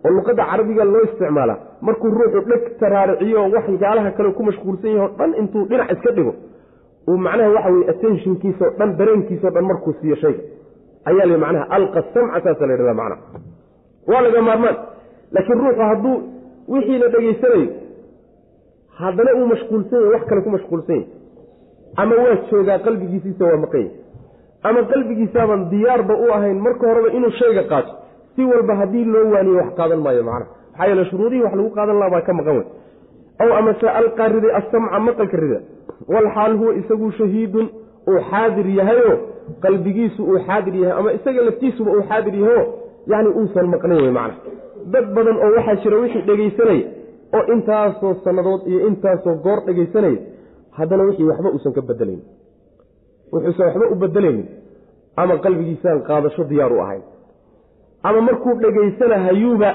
oo 0.04 0.10
luqadda 0.16 0.44
carabiga 0.50 0.84
loo 0.84 1.02
isticmaalaa 1.08 1.58
markuu 1.86 2.10
ruuxu 2.18 2.40
dheg 2.50 2.62
taraariciyo 2.80 3.40
waxyaalaha 3.54 4.10
kale 4.16 4.30
ku 4.36 4.42
mashquulsan 4.48 4.90
yaho 4.96 5.08
dhan 5.18 5.30
intuu 5.40 5.64
dhinac 5.70 5.90
iska 5.94 6.10
dhigo. 6.16 6.32
Uu 7.08 7.16
macnaha 7.26 7.50
waxa 7.56 7.70
weye 7.74 7.90
attentionkiisao 7.92 8.70
dhan 8.78 8.90
dareenkiisao 8.98 9.50
dhan 9.50 9.64
markuu 9.70 9.92
siiyo 10.00 10.16
shayga. 10.22 10.42
Ayaa 11.08 11.26
la 11.30 11.38
macnaha 11.44 11.64
alqa 11.76 12.02
samca 12.14 12.40
saasa 12.44 12.66
la 12.66 12.72
yidhahda 12.74 12.94
macnaha. 13.00 13.20
Waa 14.10 14.20
laga 14.26 14.42
maarmaan. 14.48 14.76
Laakiin 15.34 15.58
ruuxu 15.62 15.82
hadduu 15.90 16.14
wixii 16.72 16.98
la 17.02 17.08
dhegaysanayo 17.14 17.68
haddana 19.00 19.30
uu 19.38 19.46
mashquulsan 19.52 20.00
yahy 20.00 20.12
wax 20.14 20.22
kale 20.30 20.40
ku 20.46 20.50
mashquulsan 20.56 20.96
yahy 20.96 21.06
ama 22.02 22.14
waa 22.24 22.36
joogaa 22.50 22.78
qalbigiisiisa 22.86 23.44
waa 23.50 23.56
maqan 23.64 23.80
yahy 23.80 23.90
ama 24.68 24.80
qalbigiisaaban 24.92 25.60
diyaarba 25.72 26.14
u 26.24 26.32
ahayn 26.36 26.58
marka 26.66 26.84
horeba 26.90 27.08
inuu 27.18 27.30
shayga 27.40 27.62
qaato 27.72 27.92
si 28.36 28.44
walba 28.52 28.74
haddii 28.80 29.04
loo 29.14 29.26
waaniyo 29.34 29.56
wax 29.60 29.70
qaadan 29.78 30.00
maayo 30.06 30.22
macnaha. 30.28 30.50
Maxaa 30.72 30.86
yeele 30.90 31.04
shuruudihii 31.10 31.42
wax 31.46 31.54
lagu 31.58 31.70
qaadan 31.78 31.98
laha 32.00 32.10
baa 32.14 32.20
ka 32.28 32.32
maqan 32.38 32.56
wey 32.58 32.66
aw 33.42 33.48
amase 33.58 33.86
alqaa 34.00 34.28
riday 34.34 34.52
assamca 34.60 34.98
maqalka 35.08 35.36
rida. 35.42 35.60
Walxaal 36.14 36.56
huwa 36.60 36.72
isagu 36.80 37.12
shahiidun 37.18 37.66
uu 38.10 38.18
xaadir 38.30 38.66
yahayo 38.78 39.12
qalbigiisu 39.64 40.20
uu 40.30 40.38
xaadir 40.46 40.74
yahay 40.82 40.98
ama 41.00 41.12
isaga 41.18 41.42
laftiisuba 41.48 41.90
uu 41.96 42.02
xaadir 42.10 42.34
yahayo 42.42 42.64
yacni 43.12 43.30
uusan 43.40 43.66
maqnayn 43.74 44.02
wey 44.04 44.10
macna 44.18 44.36
dad 44.94 45.06
badan 45.16 45.36
oo 45.44 45.50
waxaa 45.56 45.76
jira 45.82 45.96
wixii 46.04 46.22
dhegaysanaya 46.28 46.84
oo 47.36 47.42
intaasoo 47.54 48.12
sannadood 48.24 48.62
iyo 48.70 48.80
intaasoo 48.90 49.34
goor 49.44 49.58
dhegaysanaya 49.68 50.18
haddana 50.78 51.02
wixii 51.08 51.28
waxba 51.30 51.48
uusan 51.56 51.72
ka 51.78 51.82
bedelayn 51.90 52.22
wuxuusan 53.32 53.66
waxba 53.68 53.86
u 53.94 53.94
bedelaynin 54.04 54.46
ama 55.22 55.34
qalbigiisaan 55.44 56.00
qaadasho 56.08 56.44
diyaar 56.50 56.72
u 56.72 56.80
ahayn. 56.84 57.02
Ama 58.08 58.20
markuu 58.28 58.54
dhegaysanahayuuba 58.64 59.70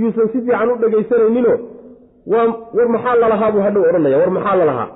yuusan 0.00 0.28
si 0.32 0.38
fiican 0.44 0.70
u 0.72 0.76
dhegaysanayninoo 0.84 1.56
war 2.32 2.88
maxaa 2.94 3.14
lalahaa 3.22 3.50
buu 3.54 3.60
hadhow 3.66 3.82
odhanaya 3.90 4.16
war 4.22 4.30
maxaa 4.36 4.56
lalahaa 4.60 4.88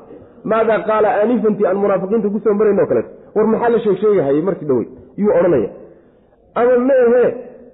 maadaa 0.50 0.78
qaala 0.88 1.08
aanifantii 1.20 1.66
aan 1.70 1.78
munaafiqiinta 1.84 2.28
ku 2.34 2.38
soo 2.44 2.54
marayno 2.60 2.84
kaleeto 2.90 3.10
war 3.36 3.46
maxaa 3.52 3.70
la 3.74 3.78
sheegsheegahayay 3.84 4.42
markii 4.48 4.68
dhowey 4.70 4.86
yuu 5.22 5.32
odhanaya 5.38 5.70
ama 6.60 6.74
meehe 6.88 7.24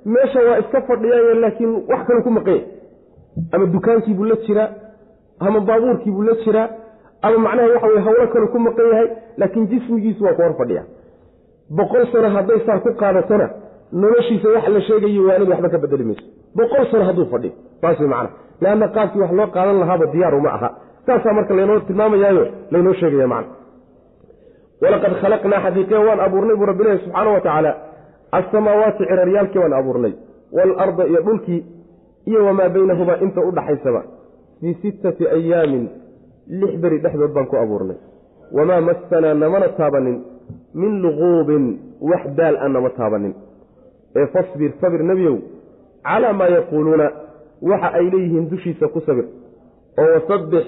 meesha 0.04 0.40
waa 0.48 0.58
iska 0.58 0.80
fadhiyaayo 0.88 1.34
laakiin 1.34 1.72
wax 1.90 2.06
kale 2.06 2.22
ku 2.22 2.30
maqanya 2.30 2.62
ama 3.52 3.66
dukaankiibuu 3.66 4.24
la 4.24 4.36
jiraa 4.46 4.68
ama 5.40 5.60
baabuurkiibuu 5.60 6.22
la 6.22 6.34
jiraa 6.44 6.68
ama 7.22 7.38
macnaha 7.38 7.68
waxa 7.74 7.86
weye 7.86 8.00
hawlo 8.06 8.26
kale 8.32 8.46
ku 8.46 8.58
maqan 8.58 8.86
yahay 8.92 9.08
laakiin 9.36 9.66
jismigiisu 9.72 10.24
waa 10.24 10.32
ku 10.38 10.42
hor 10.42 10.54
fadhiya. 10.60 10.82
Boqol 11.70 12.06
sano 12.12 12.28
hadday 12.36 12.60
saa 12.66 12.78
ku 12.84 12.90
qaadatona 13.00 13.46
noloshiisa 13.92 14.48
wax 14.56 14.68
la 14.74 14.80
sheegayo 14.88 15.22
waanid 15.28 15.48
waxba 15.52 15.68
ka 15.74 15.78
bedeli 15.78 16.04
mayso. 16.04 16.22
Boqol 16.56 16.86
sano 16.90 17.04
hadduu 17.08 17.26
fadhiyo 17.32 17.52
saas 17.80 18.00
wey 18.00 18.08
macana 18.08 18.30
leanna 18.62 18.88
qaabkii 18.96 19.20
wax 19.24 19.32
loo 19.38 19.46
qaadan 19.56 19.78
lahaaba 19.82 20.06
diyaaru 20.14 20.40
ma 20.40 20.50
aha. 20.56 20.68
Saasaa 21.06 21.32
marka 21.32 21.54
laynoo 21.54 21.80
tilmaamayaayo 21.88 22.44
laynoo 22.70 22.94
sheegaya 23.00 23.28
macna 23.34 23.52
walaqad 24.82 25.12
khalaqnaa 25.22 25.60
xaqiiqiya 25.66 26.00
waan 26.08 26.20
abuurnay 26.26 26.56
buu 26.56 26.66
rabbi 26.70 26.84
subxaana 27.04 27.30
wa 27.34 27.40
tacaala 27.40 27.70
alsamaawaati 28.32 29.04
ciraryaalkii 29.10 29.58
waan 29.58 29.72
abuurnay 29.72 30.12
waalarda 30.52 31.06
iyo 31.06 31.20
dhulkii 31.22 31.64
iyo 32.26 32.44
wamaa 32.46 32.68
baynahumaa 32.68 33.16
inta 33.24 33.40
u 33.40 33.50
dhaxaysaba 33.52 34.02
fii 34.60 34.74
sittati 34.82 35.28
ayaamin 35.28 35.88
lix 36.60 36.72
beri 36.82 36.98
dhexdood 36.98 37.32
baan 37.32 37.46
ku 37.46 37.56
abuurnay. 37.56 37.96
Wamaa 38.52 38.80
massanaa 38.80 39.34
namana 39.34 39.68
taabanin 39.68 40.18
min 40.74 41.02
luquubin 41.02 41.64
wax 42.00 42.22
daal 42.36 42.56
a 42.56 42.68
nama 42.68 42.90
taabanin. 42.90 43.34
Ee 44.16 44.26
fasbir 44.26 44.72
sabir 44.80 45.02
nebiyow 45.10 45.36
calaa 46.02 46.32
maa 46.32 46.48
yaquuluuna 46.48 47.06
waxa 47.62 47.88
ay 47.98 48.10
leeyihiin 48.10 48.50
dushiisa 48.50 48.88
ku 48.88 49.00
sabir. 49.00 49.26
Oo 50.00 50.08
wasabbix 50.14 50.64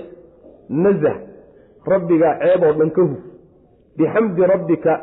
nazah 0.68 1.16
rabbigaa 1.86 2.34
ceeb 2.42 2.62
oo 2.62 2.72
dhan 2.78 2.90
ka 2.90 3.02
huf. 3.02 3.22
Bixamdi 3.96 4.42
rabbika 4.52 5.00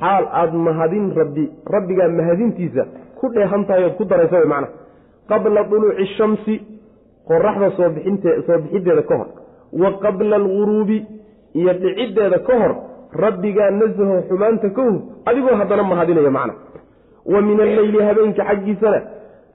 xaal 0.00 0.24
aada 0.32 0.58
mahadin 0.66 1.12
rabbi. 1.14 1.44
Rabbigaa 1.74 2.08
mahadintiisa 2.08 2.82
ku 3.20 3.28
dheehan 3.34 3.64
tahay 3.66 3.84
ood 3.84 3.96
ku 3.96 4.04
daraysa 4.04 4.36
way 4.40 4.48
macna. 4.48 4.68
Qabla 5.28 5.64
duluuci 5.70 6.06
shamsi 6.16 6.54
qoraxda 7.28 7.70
soo 7.76 7.88
bixiddeeda 7.94 9.02
ka 9.02 9.14
hor. 9.18 9.28
Wa 9.72 9.90
qabla 10.02 10.36
alguruubi 10.36 10.98
iyo 11.54 11.72
dhiciddeeda 11.82 12.38
ka 12.38 12.54
hor 12.60 12.72
rabbigaa 13.12 13.70
nasaho 13.70 14.22
xumaanta 14.28 14.70
ka 14.70 14.82
huf 14.82 15.02
adigoo 15.26 15.56
haddana 15.60 15.82
mahadinaya 15.82 16.30
macna. 16.30 16.54
Wa 17.26 17.40
min 17.40 17.60
alleyli 17.60 18.02
habeenka 18.08 18.44
xaggiisana 18.44 19.00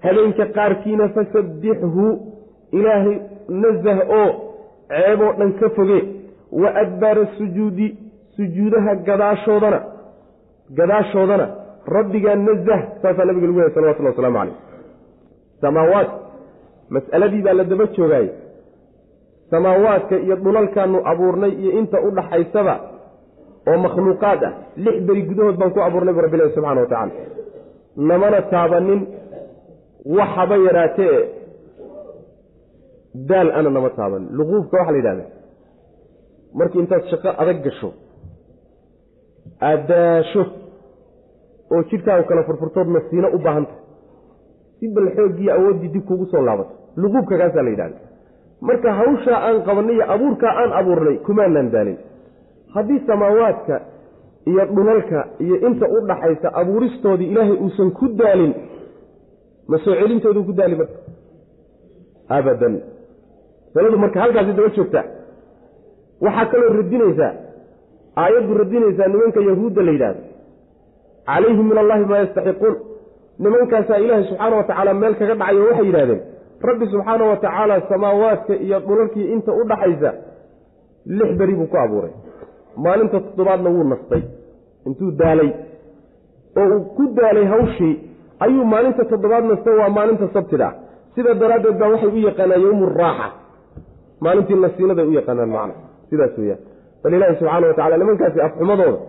habeenka 0.04 0.46
qaarkiina 0.56 1.10
fasabbixhu 1.16 2.06
ilaahay 2.72 3.18
nasah 3.50 4.00
oo 4.20 4.30
ceeboo 4.90 5.34
dhan 5.40 5.52
ka 5.60 5.70
foge. 5.76 6.00
Wa 6.52 6.70
adbaara 6.82 7.26
sujuudi 7.38 7.88
sujuudaha 8.36 8.96
gadaashoodana 9.08 9.80
gadaashoodana 10.78 11.48
rabbigaa 11.98 12.36
nasah 12.36 12.82
saasaa 13.02 13.26
nabiga 13.30 13.48
lagu 13.48 13.60
yahay 13.60 13.74
salawatullah 13.78 14.14
waslamu 14.16 14.38
caleyh 14.40 14.58
samaawaat 15.62 16.10
mas'aladii 16.96 17.42
baa 17.46 17.54
la 17.60 17.64
daba 17.72 17.86
joogaayey 17.98 18.32
samaawaadka 19.52 20.16
iyo 20.26 20.36
dhulalkaanu 20.44 20.98
abuurnay 21.12 21.52
iyo 21.62 21.72
inta 21.80 21.98
u 22.08 22.10
dhaxaysaba 22.18 22.76
oo 23.70 23.78
makhluuqaad 23.86 24.42
ah 24.50 24.54
lix 24.86 24.96
beri 25.08 25.22
gudahood 25.30 25.56
baan 25.62 25.72
ku 25.76 25.80
abuurnay 25.88 26.14
bu 26.18 26.22
rabbi 26.26 26.36
ilahi 26.38 26.54
subxana 26.56 26.82
wa 26.82 26.88
tacala 26.88 27.14
namana 28.10 28.40
taabanin 28.54 29.02
waxaba 30.18 30.56
yaraatee 30.68 31.18
daal 33.30 33.50
ana 33.58 33.70
nama 33.70 33.90
taabanin. 33.98 34.28
Luquubka 34.38 34.76
waxaa 34.80 34.92
la 34.92 34.98
yidhahda 35.02 35.26
markii 36.60 36.80
intaad 36.84 37.04
shaqo 37.12 37.30
adag 37.42 37.58
gasho 37.66 37.90
aada 39.62 39.88
daasho 39.88 40.46
oo 41.72 41.84
jidhkaagu 41.90 42.28
kala 42.28 42.44
furfurtood 42.44 42.88
nasiino 42.88 43.28
u 43.36 43.40
baahan 43.46 43.66
tahay. 43.66 43.82
Si 44.80 44.88
bal 44.88 45.08
awooddii 45.58 45.90
dib 45.94 46.06
kugu 46.06 46.26
soo 46.26 46.42
laabato. 46.42 46.74
Luquubka 46.98 47.38
kaasaa 47.38 47.64
la 47.64 47.70
yidhahda 47.70 47.98
marka 48.62 48.94
hawshaa 48.94 49.40
aan 49.48 49.64
qabanay 49.68 49.96
iyo 49.96 50.06
abuurkaa 50.14 50.54
aan 50.62 50.72
abuurnay 50.80 51.18
kumaanaan 51.26 51.72
daalin 51.72 51.98
haddii 52.76 53.00
samaawaadka 53.08 53.76
iyo 54.46 54.66
dhulalka 54.66 55.28
iyo 55.40 55.56
inta 55.68 55.86
u 55.96 56.08
dhaxaysa 56.08 56.48
abuuristoodii 56.62 57.30
ilaahay 57.32 57.58
uusan 57.64 57.92
ku 57.92 58.08
daalin 58.08 58.54
ma 59.68 59.78
soo 59.84 59.96
celintoodu 60.00 60.44
ku 60.44 60.54
daali 60.54 60.76
marka 60.76 60.98
abadan. 62.30 62.82
Masaladu 63.74 63.98
marka 63.98 64.20
halkaasi 64.22 64.54
daba 64.58 64.70
joogtaa. 64.78 65.06
Waxaa 66.22 66.46
kaloo 66.52 66.74
radinaysaa 66.80 67.32
aayaddu 68.24 68.54
radinaysaa 68.62 69.08
nimanka 69.14 69.40
yahuudda 69.50 69.82
la 69.88 69.92
yidhahdo 69.92 70.22
calayhim 71.30 71.66
min 71.70 71.78
allahi 71.78 72.06
maa 72.06 72.18
yastaxiquun. 72.24 72.76
Nimankaasaa 73.40 73.98
ilaahay 73.98 74.24
subxaana 74.30 74.56
wa 74.56 74.64
tacaala 74.64 74.94
meel 74.94 75.16
kaga 75.20 75.36
dhacayo 75.36 75.66
waxay 75.70 75.86
yidhahdeen 75.86 76.22
rabbi 76.68 76.86
subxaana 76.94 77.24
wa 77.32 77.38
tacaala 77.46 77.82
samaawaadka 77.90 78.54
iyo 78.56 78.80
dhulalkii 78.80 79.32
inta 79.34 79.52
u 79.54 79.64
dhaxaysa 79.72 80.14
lix 81.06 81.30
beri 81.40 81.56
buu 81.56 81.68
ku 81.68 81.78
abuuray. 81.78 82.14
Maalinta 82.78 83.20
toddobaadna 83.20 83.70
wuu 83.70 83.84
nastay 83.84 84.24
intuu 84.86 85.12
daalay. 85.12 85.52
Oo 86.58 86.68
uu 86.76 86.84
ku 86.98 87.04
daalay 87.18 87.46
hawshii 87.46 87.96
ayuu 88.40 88.66
maalinta 88.74 89.06
toddobaad 89.06 89.46
nastay 89.52 89.76
waa 89.82 89.90
maalinta 89.90 90.28
sabtida 90.34 90.68
ah. 90.68 90.74
Sida 91.16 91.34
daraaddeed 91.34 91.78
baa 91.80 91.90
waxay 91.94 92.10
u 92.10 92.18
yaqaanaan 92.30 92.62
yowmu 92.62 92.86
raaxa. 93.02 93.28
Maalintii 94.20 94.56
nasiinaday 94.56 95.06
u 95.08 95.14
yaqaanaan 95.20 95.50
macna. 95.50 95.76
Sidaas 96.10 96.38
weyaan 96.38 96.75
bal 97.06 97.14
ilaahi 97.18 97.36
subxaana 97.40 97.68
wa 97.70 97.74
tacala 97.80 97.98
nimankaasi 98.02 98.40
afxumadooda 98.48 99.00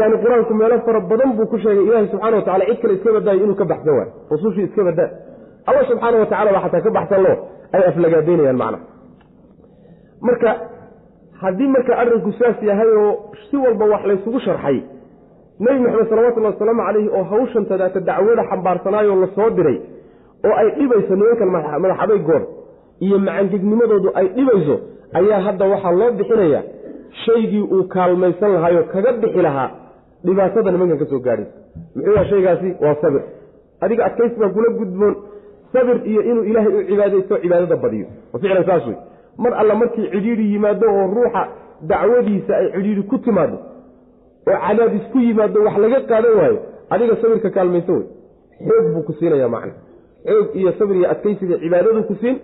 yani 0.00 0.14
qur'aanku 0.22 0.52
meelo 0.60 0.76
fara 0.86 1.00
badan 1.10 1.30
buu 1.38 1.46
ku 1.52 1.56
sheegay 1.64 1.84
ilaahi 1.88 2.08
subxana 2.14 2.36
wa 2.40 2.42
tacala 2.48 2.64
cid 2.70 2.78
kale 2.82 2.94
iska 2.98 3.10
badaayo 3.16 3.40
inuu 3.46 3.56
ka 3.60 3.64
baxsan 3.72 3.94
waayo 3.98 4.12
rusushii 4.32 4.64
iska 4.68 4.82
badaa 4.90 5.08
alla 5.68 5.82
subxaana 5.90 6.16
wa 6.22 6.26
tacala 6.32 6.50
baa 6.56 6.62
xataa 6.66 6.80
ka 6.86 6.90
baxsan 6.98 7.20
loo 7.26 7.36
ay 7.76 7.82
aflagaadeynayaan 7.90 8.58
macna. 8.62 8.78
Marka 10.26 10.50
haddii 11.42 11.68
marka 11.74 11.92
arrinku 12.02 12.30
saas 12.38 12.58
yahay 12.68 12.90
oo 13.02 13.10
si 13.50 13.56
walba 13.64 13.84
wax 13.92 14.02
laysugu 14.10 14.40
sharxay 14.46 14.78
nebi 15.64 15.78
maxamed 15.84 16.08
salawatullahi 16.12 16.54
wasalaamu 16.54 16.82
calayhi 16.86 17.08
oo 17.18 17.24
hawshan 17.32 17.64
tadaata 17.70 18.00
dacwada 18.08 18.42
xambaarsanaayo 18.50 19.14
la 19.22 19.28
soo 19.36 19.50
diray 19.58 19.78
oo 20.48 20.54
ay 20.62 20.68
dhibayso 20.78 21.12
nimankan 21.20 21.48
madaxadaygood 21.84 22.44
iyo 23.04 23.16
macangegnimadoodu 23.26 24.08
ay 24.20 24.26
dhibayso 24.36 24.76
ayaa 25.18 25.40
hadda 25.46 25.64
waxaa 25.72 25.92
loo 26.00 26.10
bixinaya 26.18 26.60
shaygii 27.24 27.62
uu 27.74 27.84
kaalmaysan 27.94 28.52
lahaayoo 28.52 28.86
kaga 28.92 29.12
bixi 29.12 29.42
lahaa 29.48 29.70
dhibaatada 30.24 30.70
nimankan 30.70 30.98
ka 30.98 31.06
soo 31.12 31.20
gaadhaysa 31.26 31.52
muxuu 31.94 32.12
yaha 32.14 32.24
shaygaasi? 32.30 32.68
Waa 32.84 32.94
sabir. 33.02 33.22
Adiga 33.80 34.04
adkaysi 34.08 34.36
baa 34.40 34.48
kula 34.56 34.68
gudboon. 34.78 35.14
Sabir 35.72 35.96
iyo 36.10 36.22
inuu 36.30 36.44
ilaahay 36.50 36.74
u 36.78 36.84
cibaadaysto 36.88 37.38
cibaadada 37.42 37.76
badiyo. 37.76 38.06
Ficlan 38.32 38.64
saas 38.68 38.86
wey 38.86 38.96
mar 39.38 39.52
alla 39.60 39.74
markii 39.74 40.06
cidhiidhi 40.12 40.52
yimaado 40.52 40.86
oo 40.90 41.06
ruuxa 41.16 41.42
dacwadiisa 41.90 42.52
ay 42.56 42.66
cidhiidhi 42.74 43.02
ku 43.10 43.18
timaado 43.18 43.56
oo 44.48 44.58
cadaadis 44.66 45.04
ku 45.12 45.18
yimaado 45.18 45.58
wax 45.66 45.76
laga 45.84 46.00
qaadan 46.10 46.34
waayo 46.40 46.58
adiga 46.90 47.14
sabirka 47.22 47.50
kaalmayso 47.56 47.92
wey 47.98 48.06
xoog 48.68 48.86
buu 48.94 49.02
ku 49.08 49.12
siinaya 49.18 49.48
macna. 49.48 49.72
Xoog 50.26 50.48
iyo 50.60 50.72
sabir 50.78 50.96
iyo 51.00 51.08
adkaysiga 51.14 51.56
cibaadadu 51.62 52.02
ku 52.10 52.14
siin 52.20 52.36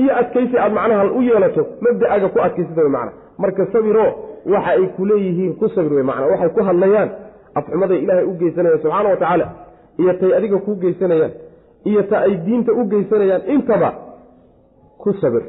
iyo 0.00 0.12
adkaysi 0.20 0.56
aad 0.58 0.72
macnaha 0.78 1.04
u 1.18 1.22
yeelato 1.28 1.62
mabda'aga 1.84 2.28
ku 2.34 2.38
adkaysata 2.46 2.88
macna 2.96 3.12
marka 3.42 3.66
sabiroo 3.72 4.10
waxa 4.54 4.70
ay 4.76 4.86
ku 4.96 5.02
leeyihiin 5.10 5.52
ku 5.60 5.68
sabir 5.74 5.92
wey 5.98 6.02
macna 6.10 6.26
waxay 6.32 6.50
ku 6.56 6.60
hadlayaan 6.68 7.10
afxumaday 7.58 7.98
ilaahay 8.04 8.24
u 8.24 8.34
geysanayaan 8.40 8.80
subxaana 8.82 9.08
wa 9.08 9.16
tacaala 9.22 9.46
iyo 10.00 10.12
tay 10.20 10.30
adiga 10.38 10.58
kuu 10.66 10.76
geysanayaan 10.84 11.32
iyo 11.90 12.02
ta 12.10 12.16
ay 12.26 12.34
diinta 12.46 12.72
u 12.72 12.84
geysanayaan 12.92 13.42
intaba 13.54 13.90
ku 15.02 15.12
sabir 15.20 15.42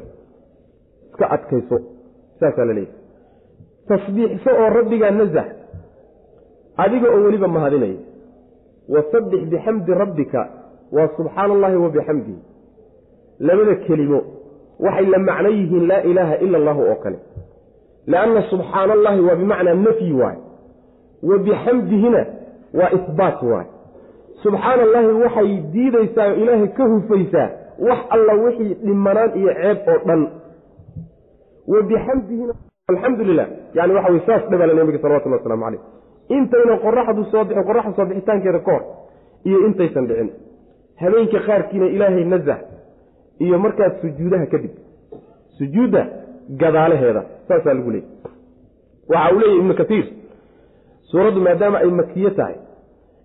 iska 1.10 1.26
adkayso. 1.36 1.76
Saasaa 2.40 2.64
la 2.68 2.72
leeyahy 2.78 2.92
tasbiixso 3.88 4.50
oo 4.60 4.68
rabbigaa 4.78 5.10
nasax 5.10 5.48
adiga 6.84 7.08
oo 7.14 7.20
weliba 7.26 7.48
mahadinaya 7.48 7.98
wasabbix 8.94 9.42
bixamdi 9.52 9.92
rabbika 10.02 10.40
waa 10.96 11.08
subxaana 11.16 11.52
allahi 11.56 11.76
wa 11.84 11.88
bixamdihi 11.96 12.38
labada 13.48 13.74
kelimo 13.86 14.20
waxay 14.80 15.06
la 15.06 15.18
macno 15.18 15.48
yihiin 15.48 15.86
laa 15.88 16.00
ilaaha 16.10 16.36
ila 16.44 16.58
allahu 16.58 16.82
oo 16.90 16.94
kale. 16.94 17.18
Lianna 18.06 18.42
subxaana 18.50 18.92
allahi 18.92 19.20
waa 19.20 19.34
bimacnaa 19.34 19.74
nafyi 19.74 20.12
waay 20.12 20.36
wa 21.22 21.38
bixamdihina 21.38 22.26
waa 22.78 22.90
ihbaat 22.98 23.42
waay 23.42 23.66
subxaana 24.42 24.82
allahi 24.82 25.06
waxay 25.06 25.56
diidaysaa 25.72 26.28
oo 26.30 26.34
ilaahay 26.42 26.68
ka 26.68 26.84
hufaysaa 26.84 27.48
wax 27.88 27.98
alla 28.10 28.32
wixii 28.44 28.74
dhimanaan 28.74 29.30
iyo 29.38 29.52
ceeb 29.54 29.78
oo 29.88 29.98
dhan. 30.06 30.22
Wa 31.68 31.82
bixamdihina 31.82 32.52
alxamdu 32.88 33.24
lilah 33.24 33.46
yani 33.74 33.92
waxa 33.94 34.12
wey 34.12 34.20
saas 34.26 34.42
dhabala 34.50 34.74
nabiga 34.74 34.98
salawatullah 34.98 35.38
waslamu 35.38 35.64
caleyh 35.64 35.80
intayna 36.28 36.76
qoraxdu 36.84 37.24
soo 37.32 37.44
bixin 37.44 37.64
qoraxda 37.68 37.92
soo 37.96 38.04
bixitaankeeda 38.10 38.58
ka 38.66 38.72
hor 38.72 38.82
iyo 39.48 39.58
intaysan 39.66 40.06
dhicin. 40.08 40.30
Habeenka 41.00 41.38
qaarkiina 41.46 41.86
ilaahay 41.86 42.24
nasah 42.24 42.58
iyo 43.38 43.58
markaad 43.58 43.92
sujuudaha 44.00 44.46
kadib 44.46 44.70
sujuudda 45.58 46.06
gadaalaheeda 46.60 47.22
saasaa 47.48 47.74
lagu 47.74 47.90
leeyay 47.90 48.08
waxa 49.08 49.34
uu 49.34 49.40
leeyahy 49.40 49.58
ibnu 49.58 49.74
katiir 49.74 50.06
suuraddu 51.10 51.40
maadaama 51.40 51.78
ay 51.78 51.90
makiye 51.90 52.30
tahay 52.30 52.56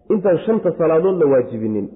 intaan 0.10 0.38
shanta 0.46 0.72
salaadood 0.78 1.18
la 1.22 1.26
waajibinin 1.34 1.90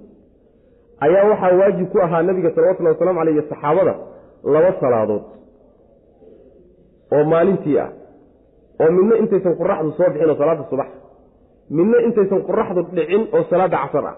ayaa 1.05 1.29
waxaa 1.29 1.57
waajib 1.61 1.87
ku 1.93 1.99
ahaa 2.01 2.23
nabiga 2.23 2.51
salawatullahi 2.55 2.95
waslamu 2.95 3.21
aleyh 3.21 3.35
iyo 3.35 3.45
saxaabada 3.49 3.95
laba 4.43 4.71
salaadood. 4.79 5.23
Oo 7.13 7.23
maalintii 7.23 7.77
ah 7.79 7.89
oo 8.81 8.91
midna 8.91 9.15
intaysan 9.21 9.55
qoraxdu 9.61 9.91
soo 9.97 10.09
bixin 10.13 10.29
oo 10.29 10.35
salaada 10.35 10.63
subax 10.69 10.89
midna 11.69 11.97
intaysan 12.07 12.41
qoraxdu 12.49 12.81
dhicin 12.97 13.23
oo 13.33 13.43
salaada 13.49 13.77
casar 13.83 14.05
ah. 14.11 14.15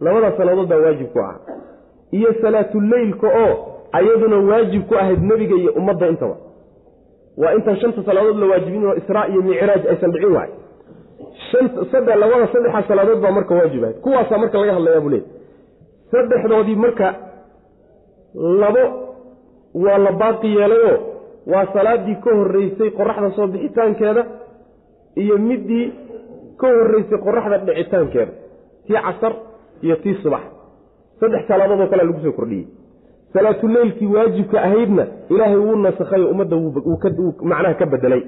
Labada 0.00 0.36
salaadood 0.36 0.68
baa 0.68 0.80
waajib 0.84 1.08
ku 1.12 1.18
ahaa 1.18 1.38
iyo 2.12 2.30
salaatuleylka 2.42 3.26
oo 3.44 3.54
ayaduna 3.92 4.36
waajib 4.50 4.82
ku 4.88 4.94
ahayd 4.94 5.22
nebiga 5.30 5.56
iyo 5.56 5.72
ummadda 5.72 6.06
intaba. 6.08 6.36
Waa 7.36 7.52
intaan 7.54 7.76
shanta 7.80 8.02
salaadood 8.08 8.38
la 8.42 8.46
waajibin 8.52 8.86
oo 8.86 8.94
israa 9.00 9.26
iyo 9.32 9.42
micraaj 9.42 9.86
aysan 9.92 10.10
dhicin 10.12 10.32
waay. 10.36 10.50
Labada 12.22 12.46
saddexa 12.52 12.82
salaadood 12.88 13.20
baa 13.24 13.30
marka 13.38 13.54
waajib 13.54 13.82
ahayd. 13.84 14.00
Kuwaasaa 14.04 14.38
marka 14.38 14.58
laga 14.58 14.72
hadlayaa 14.76 15.00
buu 15.00 15.10
leey 15.14 15.24
saddexdoodii 16.12 16.76
marka 16.76 17.08
labo 18.34 18.84
waa 19.74 19.98
la 19.98 20.12
baaqi 20.12 20.48
yeelayoo 20.56 20.96
waa 21.52 21.66
salaadii 21.72 22.16
ka 22.24 22.30
horreysay 22.38 22.90
qoraxda 22.98 23.30
soo 23.36 23.46
bixitaankeeda 23.46 24.22
iyo 25.22 25.38
middii 25.38 25.86
ka 26.60 26.66
horreysay 26.76 27.18
qoraxda 27.26 27.58
dhicitaankeeda. 27.58 28.32
Tii 28.86 29.00
casar 29.06 29.32
iyo 29.82 29.96
tii 29.96 30.14
subax 30.22 30.40
saddex 31.20 31.42
salaadood 31.48 31.80
oo 31.80 31.86
kalea 31.92 32.06
lagu 32.06 32.20
soo 32.24 32.32
kordhiyey. 32.32 32.66
Salaatuleylkii 33.32 34.06
waajibka 34.06 34.62
ahaydna 34.62 35.06
ilaahay 35.30 35.56
wuu 35.56 35.76
nasakhay 35.76 36.22
oo 36.22 36.30
ummadda 36.30 36.56
macnaha 37.50 37.74
ka 37.80 37.86
bedelay 37.86 38.22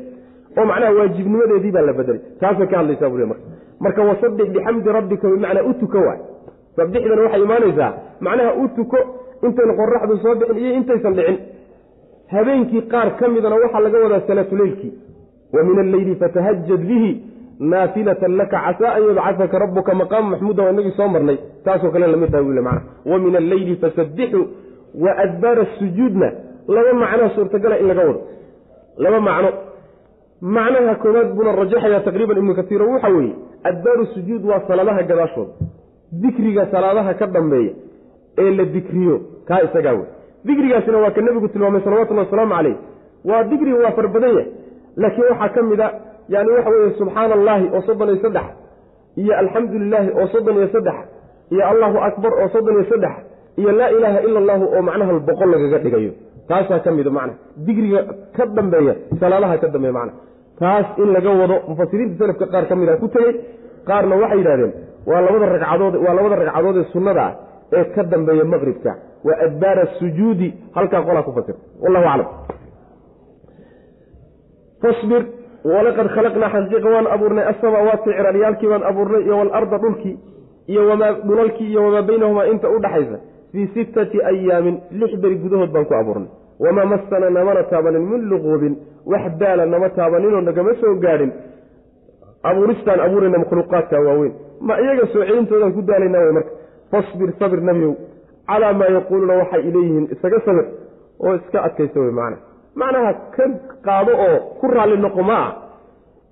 oo 0.59 0.65
macnaha 0.71 0.93
waajibnimadeedii 0.99 1.73
baa 1.77 1.81
la 1.89 1.93
bedelay 1.93 2.21
taasay 2.41 2.67
ka 2.67 2.77
hadlaysaa 2.79 3.09
bule 3.11 3.25
marka. 3.25 3.45
Marka 3.81 4.03
wasabbix 4.03 4.49
bixamdi 4.55 4.89
rabbika 4.99 5.29
bimacnaa 5.29 5.63
u 5.71 5.75
tuko 5.81 5.99
waay 5.99 6.21
sabixdana 6.77 7.23
waxay 7.23 7.43
imaanaysaa 7.43 7.93
macnaha 8.21 8.53
u 8.63 8.69
tuko 8.77 8.99
intayn 9.47 9.71
qoraxdu 9.81 10.17
soo 10.23 10.35
bixin 10.41 10.59
iyo 10.65 10.75
intaysan 10.81 11.15
dhicin. 11.19 11.39
Habeenkii 12.35 12.83
qaar 12.93 13.17
ka 13.19 13.29
midana 13.29 13.57
waxaa 13.63 13.81
laga 13.81 13.99
wadaa 14.05 14.21
salaatuleylkii 14.27 14.93
wa 15.55 15.63
min 15.65 15.79
alleyli 15.79 16.15
fatahajad 16.17 16.83
bihi 16.91 17.11
naafilatan 17.61 18.37
laka 18.37 18.57
casaa 18.67 18.95
an 18.97 19.03
yabcataka 19.09 19.59
rabuka 19.59 19.95
maqaama 19.95 20.31
maxmuuda 20.31 20.63
waa 20.63 20.73
inagii 20.73 20.97
soo 20.97 21.09
marnay. 21.09 21.39
Taasoo 21.65 21.91
kale 21.91 22.07
la 22.07 22.17
mid 22.17 22.31
taha 22.31 22.43
wile 22.43 22.61
macna 22.61 22.83
wa 23.07 23.19
min 23.19 23.37
alleyli 23.37 23.77
fasabbixu 23.77 24.41
wa 24.95 25.11
adbaara 25.25 25.67
sujuudna. 25.79 26.33
Laba 26.69 26.93
macnoa 26.95 27.31
suurtagala 27.35 27.79
in 27.79 27.87
laga 27.87 28.01
wado. 28.07 28.21
Laba 28.99 29.21
macno. 29.21 29.51
Macnaha 30.41 30.95
koowaad 30.95 31.35
buuna 31.35 31.53
rajaxaya 31.53 32.01
taqriiban 32.01 32.39
ibnu 32.39 32.55
kasiiro 32.55 32.91
waxa 32.91 33.09
weeye 33.09 33.35
adbaaru 33.65 34.07
sujuud 34.15 34.45
waa 34.45 34.61
salaadaha 34.69 35.03
gadaashooda. 35.03 35.53
Dikriga 36.13 36.67
salaadaha 36.71 37.15
ka 37.15 37.27
dambeeya 37.27 37.73
ee 38.39 38.51
la 38.51 38.65
dikriyo 38.65 39.21
kaa 39.45 39.61
isagaa 39.63 39.93
wey 39.93 40.09
dikrigaasina 40.45 40.99
waa 40.99 41.11
ka 41.11 41.21
nebigu 41.21 41.49
tilmaamay 41.49 41.83
salawatullahi 41.85 42.27
wasalaamu 42.27 42.55
caleyh 42.55 42.77
waa 43.25 43.45
dikriga 43.45 43.79
waa 43.85 43.93
far 43.93 44.07
yahay 44.07 44.47
laakiin 44.97 45.27
waxaa 45.31 45.49
ka 45.49 45.63
mid 45.63 45.81
a 45.81 45.89
yani 46.35 46.49
waxa 46.57 46.71
weeye 46.75 46.91
subxaana 47.01 47.35
allaahi 47.39 47.67
oo 47.77 47.83
soddon 47.89 48.09
iyo 48.13 48.21
saddex 48.27 48.47
iyo 49.23 49.33
alxamdu 49.43 49.75
lilaahi 49.85 50.11
oo 50.21 50.27
soddon 50.35 50.57
iyo 50.61 50.69
saddex 50.77 50.99
iyo 51.55 51.63
allahu 51.73 51.97
akbar 52.09 52.33
oo 52.43 52.49
soddon 52.55 52.75
iyo 52.79 52.87
saddex 52.93 53.15
iyo 53.61 53.71
laa 53.79 53.91
ilaaha 53.97 54.19
ila 54.27 54.39
allahu 54.43 54.65
oo 54.75 54.83
macnaha 54.89 55.13
boqol 55.29 55.49
lagaga 55.55 55.79
dhigayo. 55.85 56.13
Taasaa 56.51 56.79
ka 56.85 56.91
mida 56.97 57.11
macna. 57.17 57.35
Dikriga 57.67 58.01
ka 58.37 58.45
dambeeya 58.57 58.95
salaadaha 59.21 59.57
ka 59.63 59.69
dambeeya 59.75 59.93
macna. 59.99 60.13
Taas 60.61 60.87
in 61.03 61.09
laga 61.17 61.31
wado 61.41 61.57
mufasiriinta 61.71 62.17
salafka 62.23 62.47
qaar 62.53 62.65
ka 62.71 62.75
mid 62.81 62.89
a 62.89 62.97
ku 63.03 63.09
tegey 63.15 63.33
qaarna 63.89 64.15
waxay 64.23 64.39
yidhahdeen 64.41 64.73
waa 65.11 65.21
labada 65.27 65.47
ragcadood 65.55 65.95
waa 66.05 66.15
labada 66.19 66.37
ragcadood 66.43 66.77
ee 66.81 66.87
sunnada 66.95 67.23
ah 67.29 67.33
ee 67.79 67.85
ka 67.95 68.03
dambeeya 68.13 68.45
maqribka 68.55 68.93
waa 69.29 69.39
adbaara 69.47 69.85
sujuudi 69.99 70.49
halkaa 70.77 71.03
qolaa 71.09 71.23
ku 71.29 71.33
fasir. 71.39 71.55
Wallahu 71.85 72.07
aclam 72.13 72.29
walaqad 75.65 76.09
khalaqnaa 76.15 76.51
xaqiiqa 76.55 76.89
waan 76.95 77.07
abuurnay 77.15 77.45
asamaawaati 77.53 78.11
ciraryaalkii 78.17 78.69
baan 78.73 78.83
abuurnay 78.91 79.23
iyo 79.27 79.37
walarda 79.39 79.79
dhulkii 79.79 80.17
iyo 80.73 80.89
wamaa 80.89 81.13
dhulalkii 81.29 81.69
iyo 81.73 81.83
wamaa 81.85 82.03
baynahumaa 82.09 82.47
inta 82.53 82.69
u 82.71 82.79
dhaxaysa 82.85 83.19
fii 83.53 83.67
sittati 83.75 84.19
ayaamin 84.31 84.77
lix 85.01 85.13
beri 85.23 85.37
gudahood 85.43 85.71
baan 85.75 85.85
ku 85.85 85.95
abuurnay. 85.95 86.31
Wamaa 86.61 86.85
masana 86.85 87.31
namana 87.31 87.63
taabanin 87.71 88.03
min 88.11 88.21
luquubin 88.31 88.75
wax 89.07 89.25
daala 89.41 89.67
nama 89.67 89.89
taabaninoo 89.89 90.41
nagama 90.41 90.75
soo 90.81 90.95
gaadhin. 91.05 91.33
Abuuristaan 92.43 93.01
abuurayna 93.01 93.39
makhluuqaadka 93.39 94.01
waaweyn. 94.07 94.33
Ma 94.61 94.75
iyaga 94.81 95.07
soo 95.13 95.25
celintoodan 95.29 95.73
ku 95.73 95.83
daalaynaa 95.83 96.21
wey 96.25 96.33
marka. 96.33 96.51
Fasbir 96.91 97.31
sabir 97.39 97.61
nebiyow 97.69 97.95
calaa 98.49 98.73
maa 98.73 98.91
yaquuluuna 98.97 99.35
waxay 99.41 99.63
ileeyihiin 99.69 100.07
isaga 100.15 100.41
sabir 100.47 100.67
oo 101.25 101.35
iska 101.35 101.59
adkaysa 101.67 102.01
wey 102.01 102.11
macna 102.19 102.37
macnaha 102.75 103.13
ka 103.37 103.45
qaado 103.87 104.13
oo 104.27 104.39
ku 104.61 104.67
raalli 104.75 104.97
noqo 104.99 105.23
ma 105.23 105.35
ah. 105.47 105.51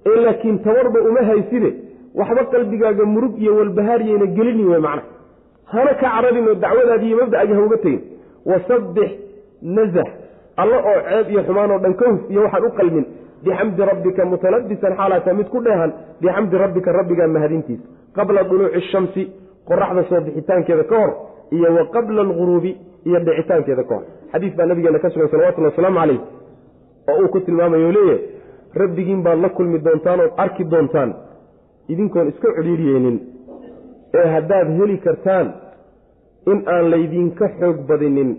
Ee 0.06 0.16
laakiin 0.24 0.58
tabarba 0.64 0.98
uma 1.10 1.20
hayside 1.30 1.70
waxba 2.14 2.44
qalbigaaga 2.52 3.04
murug 3.04 3.34
iyo 3.42 3.52
walbahaariyayna 3.58 4.26
gelini 4.36 4.64
wey 4.70 4.80
macna 4.80 5.02
hana 5.72 5.94
ka 5.94 6.06
cararin 6.14 6.48
oo 6.48 6.54
dacwadaadi 6.54 7.06
iyo 7.08 7.16
mabda'agi 7.22 7.52
ha 7.52 7.60
uga 7.66 7.76
tegin 7.84 8.00
wasabbix 8.50 9.10
nazax 9.62 10.08
alla 10.56 10.76
oo 10.90 10.98
ceeb 11.08 11.30
iyo 11.30 11.42
xumaan 11.46 11.70
oo 11.70 11.78
dhan 11.84 11.94
ka 12.00 12.04
huf 12.10 12.20
iyo 12.30 12.40
waxaan 12.42 12.64
u 12.64 12.70
qalmin. 12.78 13.06
Bixamdi 13.44 13.82
rabbika 13.90 14.24
mutalabisan 14.24 14.92
xaalaata 14.98 15.34
mid 15.38 15.48
ku 15.48 15.60
dheehan 15.62 15.92
bixamdi 16.20 16.56
rabbika 16.58 16.92
rabbigaa 16.92 17.26
mahadintiisa. 17.36 17.82
Qabla 18.16 18.42
duluuci 18.50 18.80
shamsi 18.90 19.22
qoraxda 19.68 20.02
soo 20.08 20.20
bixitaankeeda 20.26 20.84
ka 20.90 20.96
hor 21.02 21.10
iyo 21.56 21.68
wa 21.76 21.84
qabla 21.94 22.20
alghuruubi 22.26 22.72
iyo 23.08 23.18
dhicitaankeeda 23.26 23.84
ka 23.88 23.94
hor. 23.94 24.04
Xadiis 24.32 24.54
baa 24.56 24.66
nabigeena 24.66 24.98
ka 24.98 25.10
sugan 25.10 25.28
salawatullhi 25.32 25.70
wasalaamu 25.70 25.98
calayh 26.00 26.20
oo 27.10 27.16
uu 27.22 27.28
ku 27.34 27.40
tilmaamayo 27.40 27.92
leeyahy 27.96 28.18
rabbigiin 28.82 29.22
baad 29.26 29.38
la 29.44 29.48
kulmi 29.48 29.78
doontaan 29.86 30.20
ood 30.20 30.32
arki 30.36 30.64
doontaan. 30.72 31.10
Idinkoon 31.92 32.28
iska 32.28 32.48
codhiiriyeynin 32.56 33.16
ee 34.20 34.26
haddaad 34.34 34.68
heli 34.78 34.96
kartaan 35.06 35.46
in 36.52 36.58
aan 36.74 36.90
laydinka 36.90 37.48
xoog 37.60 37.76
badinin. 37.88 38.30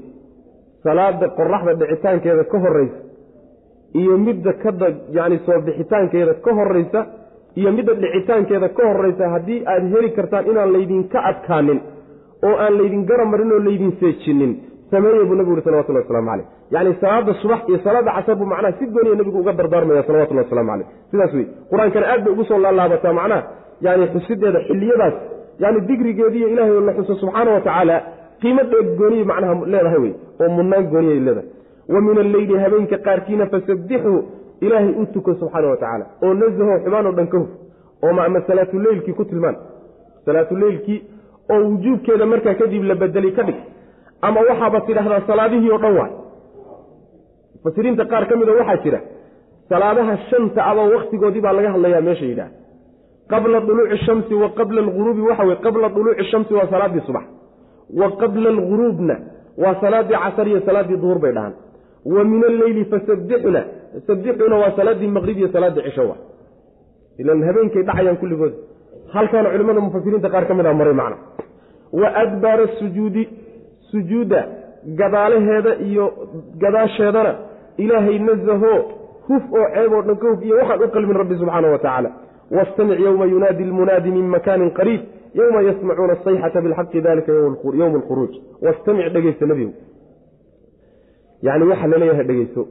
Salaada 0.84 1.28
qoraxda 1.38 1.74
dhicitaankeeda 1.82 2.43
ka 2.51 2.57
horraysa 2.64 2.97
iyo 4.01 4.18
midda 4.18 4.53
kada 4.64 4.88
yacni 5.18 5.38
soo 5.45 5.60
bixitaankeeda 5.68 6.34
ka 6.45 6.51
horraysa 6.60 6.99
iyo 7.60 7.72
midda 7.78 7.93
dhicitaankeeda 8.03 8.68
ka 8.78 8.84
horraysa 8.89 9.26
haddii 9.34 9.60
aad 9.74 9.84
heli 9.93 10.10
kartaan 10.18 10.45
inaan 10.51 10.72
laydinka 10.76 11.18
adkaanin 11.30 11.80
oo 12.48 12.56
aan 12.64 12.74
laydin 12.80 13.06
garamarin 13.10 13.52
oo 13.52 13.60
laydin 13.68 13.92
seejinin. 14.00 14.54
Sameeye 14.92 15.24
buu 15.30 15.36
nabigu 15.36 15.54
uri 15.54 15.62
salawatullahi 15.62 16.06
waslamu 16.06 16.30
caleyh 16.30 16.48
yacni 16.72 16.96
salaada 17.02 17.34
subax 17.42 17.60
iyo 17.70 17.80
salaada 17.84 18.12
casar 18.18 18.36
buu 18.36 18.46
macnaha 18.46 18.74
si 18.80 18.86
gooniya 18.94 19.16
nabigu 19.16 19.40
uga 19.40 19.54
dardaarmaya 19.60 20.04
salawatullahi 20.08 20.46
waslamu 20.48 20.70
caleyh 20.72 20.88
sidaas 21.12 21.34
wey 21.38 21.46
qur'aankana 21.72 22.06
aad 22.14 22.24
bay 22.26 22.34
ugu 22.34 22.44
soo 22.50 22.60
laalaabataa 22.66 23.14
macnaha 23.20 23.44
yani 23.86 24.08
xusideeda 24.14 24.60
xilliyadaas 24.68 25.16
yani 25.64 25.80
digrigeediiyo 25.90 26.48
ilaahay 26.54 26.82
la 26.88 26.94
xuso 26.98 27.16
subxaana 27.22 27.52
wa 27.56 27.62
tacaala 27.68 27.96
qiimo 28.42 28.64
dheeg 28.72 28.88
gooniya 29.00 29.26
macnaha 29.32 29.54
leedahay 29.74 30.00
wey 30.06 30.14
oo 30.42 30.50
munnaan 30.58 30.84
gooniyay 30.94 31.20
leedahay. 31.28 31.48
Wa 31.94 32.02
min 32.02 32.18
alleyli 32.26 32.58
habeenka 32.64 32.98
qaarkiina 33.08 33.46
fasabbixuu 33.54 34.20
ilaahay 34.66 34.94
u 35.02 35.06
tuko 35.14 35.34
subxaana 35.42 35.68
wa 35.74 35.78
tacaala 35.84 36.06
oo 36.24 36.34
nazaho 36.42 36.80
xumaan 36.84 37.06
oo 37.10 37.16
dhan 37.20 37.28
ka 37.34 37.38
huf 37.38 37.50
oo 38.04 38.20
ama 38.28 38.42
salaatuleylkii 38.48 39.14
ku 39.20 39.26
tilmaan. 39.26 39.56
Salaatuleylkii 40.26 41.00
oo 41.54 41.60
wujuubkeeda 41.72 42.26
markaa 42.34 42.54
kadib 42.62 42.84
la 42.89 42.95
bedelay 43.02 43.32
ka 43.38 43.43
dhig. 43.47 43.56
Ama 44.28 44.39
waxaaba 44.50 44.80
tidhaahdaa 44.88 45.22
salaadihii 45.30 45.72
oo 45.72 45.78
dhan 45.84 45.93
waay. 46.00 46.12
Mufasiriinta 47.56 48.06
qaar 48.12 48.24
ka 48.30 48.36
mida 48.39 48.52
waxaa 48.60 48.78
jira 48.84 49.00
salaadaha 49.70 50.14
shanta 50.30 50.62
aba 50.72 50.84
wakhtigoodii 50.93 51.41
baa 51.45 51.54
laga 51.58 51.72
hadlayaa 51.76 52.02
meesha 52.08 52.26
yidhaah 52.32 52.52
qabla 53.32 53.60
duluuci 53.68 53.97
shamsi 54.06 54.34
wa 54.41 54.50
qabla 54.60 54.80
alguruubi 54.86 55.22
waxa 55.30 55.43
weye 55.47 55.60
qabla 55.66 55.88
duluuci 55.95 56.24
shamsi 56.32 56.54
waa 56.58 56.68
salaaddii 56.74 57.04
subax. 57.08 57.24
Wa 58.00 58.08
qabla 58.22 58.50
alguruubna 58.56 59.16
waa 59.64 59.76
salaaddii 59.84 60.18
casar 60.24 60.47
iyo 60.47 60.62
salaaddii 60.68 60.97
duhur 61.04 61.20
bay 61.24 61.32
dhahaan. 61.38 61.54
Wa 62.14 62.24
min 62.32 62.41
alleyli 62.52 62.86
fasabbixna 62.91 63.62
sabbixuna 64.08 64.56
waa 64.62 64.72
salaaddii 64.80 65.08
maqrib 65.18 65.38
iyo 65.41 65.50
salaaddii 65.56 65.84
cisho 65.88 66.04
wa 66.10 66.16
ilan 67.22 67.43
habeenkay 67.47 67.84
dhacayaan 67.89 68.18
kulligood 68.22 68.54
halkaana 69.16 69.49
culimmada 69.53 69.82
mufasiriinta 69.86 70.30
qaar 70.34 70.45
ka 70.49 70.53
mid 70.60 70.66
a 70.66 70.74
maray 70.80 70.93
macna 71.01 71.18
wa 72.01 72.07
adbaara 72.24 72.66
sujuudi 72.80 73.24
sujuudda 73.91 74.39
gadaalaheeda 74.99 75.72
iyo 75.89 76.05
gadaasheedana 76.62 77.32
ilaahay 77.84 78.18
nazaho 78.30 78.74
huf 79.28 79.43
oo 79.60 79.68
ceeb 79.76 79.91
oo 79.97 80.01
dhan 80.07 80.18
ka 80.22 80.28
huf 80.32 80.41
iyo 80.47 80.55
waxaan 80.62 80.84
u 80.84 80.91
qalmin 80.95 81.18
rabbi 81.22 81.36
subxaana 81.41 81.68
wa 81.74 81.78
tacaala. 81.86 82.10
Wastamic 82.57 82.99
yowma 83.05 83.26
yunaadi 83.34 83.64
lmunaadi 83.70 84.10
min 84.18 84.26
makaanin 84.36 84.72
qariib 84.80 85.01
yowma 85.39 85.60
yasmacuuna 85.68 86.14
asayxata 86.18 86.62
bilxaqi 86.66 87.01
dalika 87.07 87.32
yowma 87.82 87.97
alkhuruuj 87.99 88.34
wastamic 88.66 89.07
dhegeysta 89.14 89.45
nebigu. 89.51 89.74
Yacni 91.47 91.66
waxaa 91.72 91.88
la 91.91 91.97
leeyahay 92.01 92.26
dhegeyso 92.30 92.62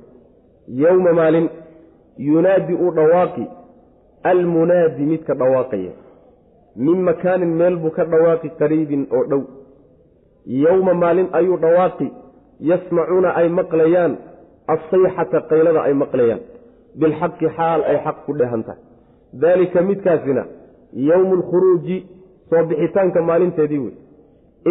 yowma 0.82 1.12
maalin 1.20 1.46
yunaadi 2.28 2.74
uu 2.84 2.90
dhawaaqi 2.98 3.44
almunaadi 4.30 5.02
midka 5.12 5.34
dhawaaqaya 5.40 5.92
min 6.86 6.98
makaanin 7.08 7.52
meel 7.60 7.76
buu 7.82 7.90
ka 7.96 8.04
dhawaaqi 8.12 8.48
qariibin 8.60 9.02
oo 9.16 9.24
dhow. 9.30 9.42
Yowma 10.64 10.94
maalin 11.02 11.28
ayuu 11.38 11.56
dhawaaqi 11.64 12.08
yasmacuuna 12.70 13.30
ay 13.40 13.48
maqlayaan 13.58 14.12
assayxata 14.74 15.38
qaylada 15.50 15.80
ay 15.88 15.94
maqlayaan. 16.02 16.40
Bilxaqi 17.00 17.46
xaal 17.56 17.80
ay 17.90 17.96
xaq 18.04 18.16
ku 18.26 18.32
dheehan 18.38 18.62
tahay. 18.66 18.80
Daalika 19.42 19.80
midkaasina 19.88 20.44
yowmu 21.08 21.34
alkhuruuji 21.38 21.96
soo 22.50 22.62
bixitaanka 22.68 23.20
maalinteedii 23.28 23.78
wey 23.84 23.94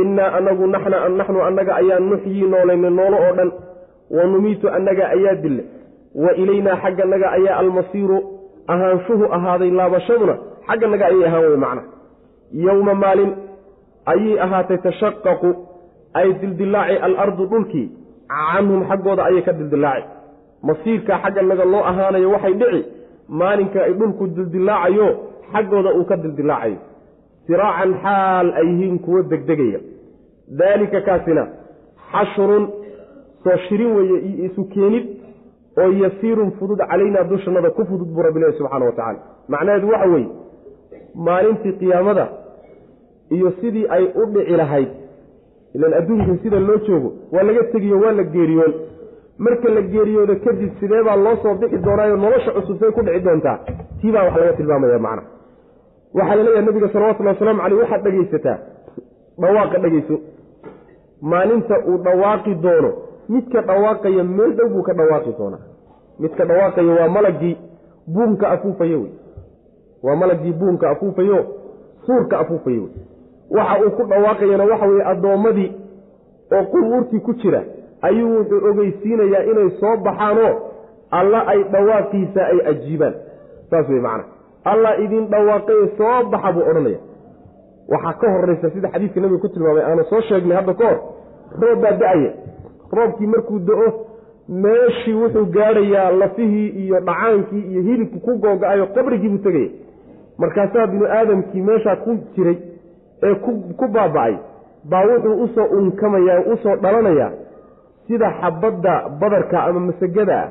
innaa 0.02 0.30
anagu 0.38 0.68
naxnu 0.68 1.40
annaga 1.48 1.74
ayaa 1.82 2.00
nuxyii 2.00 2.48
noolayna 2.54 2.90
noolo 2.90 3.18
oo 3.26 3.34
dhan. 3.38 3.52
Wa 4.16 4.24
numiitu 4.32 4.70
annaga 4.78 5.04
ayaa 5.16 5.36
dille. 5.44 5.64
Wa 6.24 6.32
ilaynaa 6.42 6.78
xagganaga 6.84 7.28
ayaa 7.38 7.58
almasiiru. 7.62 8.18
Ahaanshuhu 8.74 9.26
ahaaday 9.38 9.72
laabashaduna 9.80 10.36
xagganaga 10.68 11.06
ayay 11.12 11.26
ahaan 11.28 11.44
wey 11.50 11.58
macna 11.66 11.84
yowma 12.54 12.94
maalin 12.94 13.32
ayay 14.06 14.40
ahaatay 14.40 14.78
tashaqaqu 14.78 15.56
ay 16.14 16.34
dildilaaci 16.34 16.98
alardu 17.08 17.46
dhulkii 17.46 17.88
canhum 18.28 18.86
xaggooda 18.90 19.24
ayay 19.30 19.42
ka 19.42 19.54
dildilaaci 19.54 20.08
masiirkaa 20.64 21.20
xagganaga 21.24 21.66
loo 21.66 21.84
ahaanayo 21.92 22.32
waxay 22.32 22.54
dhici 22.54 22.86
maalinka 23.30 23.84
ay 23.84 23.94
dhulku 23.94 24.28
dildilaacayo 24.28 25.08
xaggooda 25.54 25.94
uu 25.98 26.06
ka 26.06 26.18
dildilaacayo 26.18 26.78
siraacan 27.48 27.94
xaal 28.04 28.48
ay 28.60 28.66
yihiin 28.68 29.00
kuwo 29.00 29.22
degdegaya. 29.24 29.80
Daalika 30.60 31.02
kaasina 31.02 31.48
xashrun 32.12 32.64
soo 33.44 33.58
shirin 33.68 33.92
weeye 33.96 34.18
iyo 34.20 34.46
isu 34.46 34.64
keenid 34.74 35.06
oo 35.78 35.92
yasiirun 36.04 36.52
fudud 36.60 36.80
calaynaa 36.90 37.24
dushannada 37.24 37.70
ku 37.72 37.86
fudud 37.86 38.08
buu 38.14 38.24
rabbi 38.24 38.40
leehy 38.40 38.58
subxana 38.58 38.86
wa 38.86 38.92
tacala 38.92 39.20
macnaheedu 39.48 39.88
waxa 39.90 40.08
weeye 40.14 40.28
maalintii 41.26 41.74
qiyaamada 41.80 42.26
iyo 43.36 43.52
sidii 43.62 43.86
ay 43.96 44.04
u 44.22 44.26
dhici 44.34 44.56
lahayd 44.62 44.90
ilan 45.76 45.94
adduunkan 46.00 46.38
sida 46.44 46.60
loo 46.60 46.78
joogo 46.88 47.10
waa 47.32 47.44
laga 47.44 47.64
tegiyo 47.74 48.00
waa 48.04 48.12
la 48.20 48.24
geeriyoon. 48.24 48.74
Marka 49.46 49.70
la 49.70 49.82
geeriyoodo 49.82 50.36
kadib 50.46 50.72
sidee 50.80 51.04
baa 51.08 51.16
loo 51.26 51.36
soo 51.44 51.54
bixi 51.62 51.78
doonaayo? 51.86 52.16
Nolosha 52.18 52.52
cusub 52.52 52.80
say 52.80 52.92
ku 52.92 53.02
dhici 53.06 53.20
doontaa. 53.26 53.58
Tii 54.02 54.12
baa 54.12 54.24
wax 54.28 54.36
laga 54.42 54.54
tilmaamaya 54.58 55.00
macna. 55.00 55.24
Waxaa 56.14 56.36
la 56.36 56.44
leeyahay 56.44 56.66
nabiga 56.66 56.90
salawatullhi 56.94 57.32
wasalaamu 57.34 57.62
caleyh 57.62 57.80
waxaad 57.82 58.04
dhegaysataa 58.06 58.58
dhawaaqa 59.42 59.78
dhegayso 59.84 60.16
maalinta 61.22 61.76
uu 61.90 61.98
dhawaaqi 62.06 62.56
doono 62.66 62.92
midka 63.30 63.62
dhawaaqaya 63.70 64.24
meel 64.24 64.52
dhow 64.58 64.70
buu 64.74 64.84
ka 64.88 64.94
dhawaaqi 64.94 65.32
doonaa. 65.40 65.64
Midka 66.20 66.46
dhawaaqaya 66.50 66.92
waa 67.00 67.08
malagii 67.18 67.56
buunka 68.14 68.50
afuufayo 68.50 69.00
wey 69.02 69.12
waa 70.08 70.16
malagii 70.22 70.54
buunka 70.60 70.90
afuufayo 70.90 71.40
suurka 72.06 72.40
afuufayo 72.40 72.86
waxa 73.58 73.80
uu 73.86 73.92
ku 73.98 74.04
dhawaaqayana 74.12 74.64
waxa 74.72 74.86
weye 74.92 75.04
addoommadii 75.12 75.70
oo 76.58 76.64
qubuurtii 76.74 77.20
ku 77.28 77.34
jira 77.42 77.62
ayuu 78.02 78.32
wuxuu 78.38 78.62
ogeysiinayaa 78.70 79.44
inay 79.52 79.70
soo 79.80 79.96
baxaanoo 80.08 80.54
alla 81.20 81.40
ay 81.48 81.64
dhawaaqiisa 81.74 82.42
ay 82.52 82.60
ajiibaan. 82.72 83.14
Saas 83.70 83.90
wey 83.90 84.00
macana. 84.06 84.24
Allah 84.72 84.92
idin 85.04 85.28
dhawaaqaye 85.34 85.86
soo 85.98 86.24
baxa 86.32 86.52
buu 86.56 86.66
odhanaya. 86.72 87.00
Waxaa 87.94 88.14
ka 88.22 88.32
horaysa 88.36 88.70
sida 88.74 88.90
xadiidka 88.94 89.20
nabiga 89.22 89.42
ku 89.44 89.50
tilmaamay 89.54 89.84
aanu 89.90 90.04
soo 90.10 90.22
sheegnay 90.30 90.58
hadda 90.60 90.74
ka 90.82 90.86
hor 90.90 91.00
roob 91.62 91.80
baa 91.84 91.92
da'aya. 92.02 92.32
Roobkii 92.98 93.28
markuu 93.34 93.60
do-o 93.60 93.88
meeshii 94.50 95.14
wuxuu 95.22 95.46
gaadhayaa 95.56 96.12
lafihii 96.12 96.68
iyo 96.84 97.00
dhacaankii 97.00 97.64
iyo 97.72 97.82
hilibku 97.88 98.20
ku 98.20 98.32
googa-ayo 98.44 98.86
qabrigiibuu 98.96 99.38
tegaya 99.48 99.70
markaasaa 100.42 100.88
binu 100.88 101.06
aadamkii 101.18 101.62
meeshaa 101.70 101.96
ku 102.06 102.18
jiray 102.36 102.58
ee 103.28 103.36
ku 103.80 103.88
baaba-ay 103.98 104.36
baa 104.92 105.04
wuxuu 105.10 105.36
u 105.44 105.48
soo 105.56 105.68
unkamaya 105.80 106.40
u 106.54 106.58
soo 106.64 106.76
dhalanayaa 106.84 107.32
sida 108.08 108.32
xabadda 108.42 108.94
badarka 109.22 109.64
ama 109.64 109.80
masagada 109.90 110.36
ah 110.44 110.50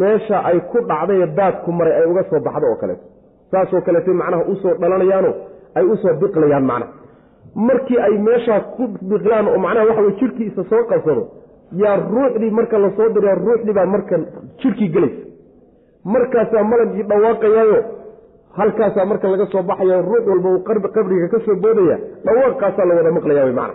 meesha 0.00 0.44
ay 0.50 0.58
ku 0.72 0.78
dhacday 0.90 1.26
daadku 1.38 1.72
maray 1.72 1.94
ay 2.00 2.06
uga 2.12 2.22
soo 2.30 2.40
baxdo 2.46 2.66
oo 2.72 2.76
kaleeto. 2.82 3.04
Saasoo 3.50 3.80
kaleetay 3.86 4.14
macnaha 4.20 4.44
u 4.52 4.56
soo 4.62 4.74
dhalanayaano 4.82 5.30
ay 5.78 5.84
u 5.92 5.96
soo 6.02 6.14
biqlayaan 6.22 6.64
macnaha 6.70 6.92
markii 7.68 7.98
ay 8.06 8.14
meeshaa 8.28 8.60
ku 8.76 8.82
biqlaan 9.10 9.46
oo 9.52 9.58
macnaha 9.64 9.86
waxa 9.88 10.02
weye 10.06 10.16
jirkiisa 10.20 10.64
soo 10.70 10.82
qabsado 10.92 11.22
yaa 11.82 11.96
ruuxdii 12.14 12.50
marka 12.58 12.78
la 12.84 12.90
soo 12.96 13.08
dira 13.14 13.34
ruuxdii 13.44 13.72
baa 13.78 13.86
marka 13.94 14.16
jirkii 14.62 14.88
gelaysa 14.94 15.22
markaasaa 16.14 16.64
malagii 16.72 17.02
dhawaaqayaayo 17.10 17.78
halkaasaa 18.58 19.04
marka 19.10 19.26
laga 19.32 19.46
soo 19.52 19.62
baxaya 19.70 19.96
ruux 20.08 20.24
walba 20.30 20.48
uu 20.54 20.62
qabriga 20.96 21.26
ka 21.32 21.38
soo 21.46 21.56
boodaya 21.64 21.96
dhawaaqaasaa 22.26 22.84
la 22.88 22.94
wada 22.98 23.10
maqlaya 23.16 23.44
macna. 23.60 23.74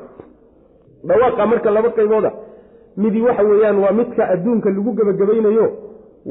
Dhawaaqa 1.09 1.43
marka 1.51 1.69
laba 1.77 1.89
qaybooda 1.97 2.31
midi 3.01 3.19
waxa 3.27 3.43
weeyaan 3.49 3.77
waa 3.83 3.91
midka 3.99 4.23
adduunka 4.33 4.69
lagu 4.75 4.91
gebagabaynayo 4.99 5.65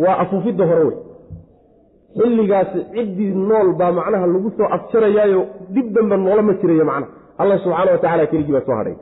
waa 0.02 0.16
afuufidda 0.22 0.64
hore 0.70 0.84
wey 0.88 0.96
xilligaasi 2.18 2.78
ciddii 2.94 3.30
nool 3.48 3.68
baa 3.80 3.92
macnaha 3.98 4.26
lagu 4.34 4.50
soo 4.58 4.68
afjarayaayo 4.76 5.40
dib 5.74 5.86
dambe 5.96 6.16
noola 6.24 6.42
ma 6.48 6.52
jirayo 6.60 6.84
macnaha 6.90 7.12
allah 7.40 7.56
subxaana 7.64 7.90
wa 7.94 7.98
tacala 8.04 8.24
keligii 8.32 8.52
baa 8.56 8.66
soo 8.68 8.76
hadhay. 8.80 8.96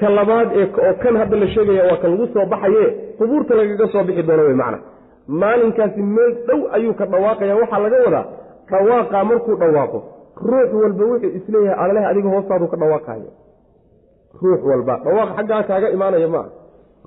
Ka 0.00 0.08
labaad 0.18 0.48
ee 0.60 0.66
oo 0.86 0.92
kan 1.02 1.14
hadda 1.20 1.36
la 1.42 1.46
sheegaya 1.54 1.82
waa 1.90 1.98
ka 2.02 2.08
lagu 2.12 2.26
soo 2.34 2.46
baxaye 2.52 2.84
qubuurta 3.18 3.52
lagaga 3.60 3.86
soo 3.94 4.02
bixi 4.08 4.22
doono 4.28 4.42
wey 4.48 4.56
macna 4.62 4.78
maalinkaasi 5.28 6.02
meel 6.02 6.32
dhow 6.48 6.60
ayuu 6.76 6.94
ka 6.94 7.06
dhawaaqaya. 7.06 7.54
Waxaa 7.60 7.80
laga 7.84 7.96
wadaa 8.06 8.24
dhawaaqa 8.70 9.24
markuu 9.30 9.56
dhawaaqo 9.62 9.98
ruux 10.50 10.70
walba 10.82 11.04
wuxuu 11.10 11.30
is 11.38 11.44
leeyahay 11.54 11.90
aleh 11.90 12.04
adiga 12.10 12.28
hoostaadu 12.34 12.66
ka 12.72 12.76
dhawaaqayo. 12.82 13.30
Ruux 14.42 14.60
walba 14.70 14.94
dhawaaq 15.04 15.30
xaggaa 15.36 15.62
kaaga 15.68 15.88
imaanaya 15.96 16.28
maa 16.34 16.46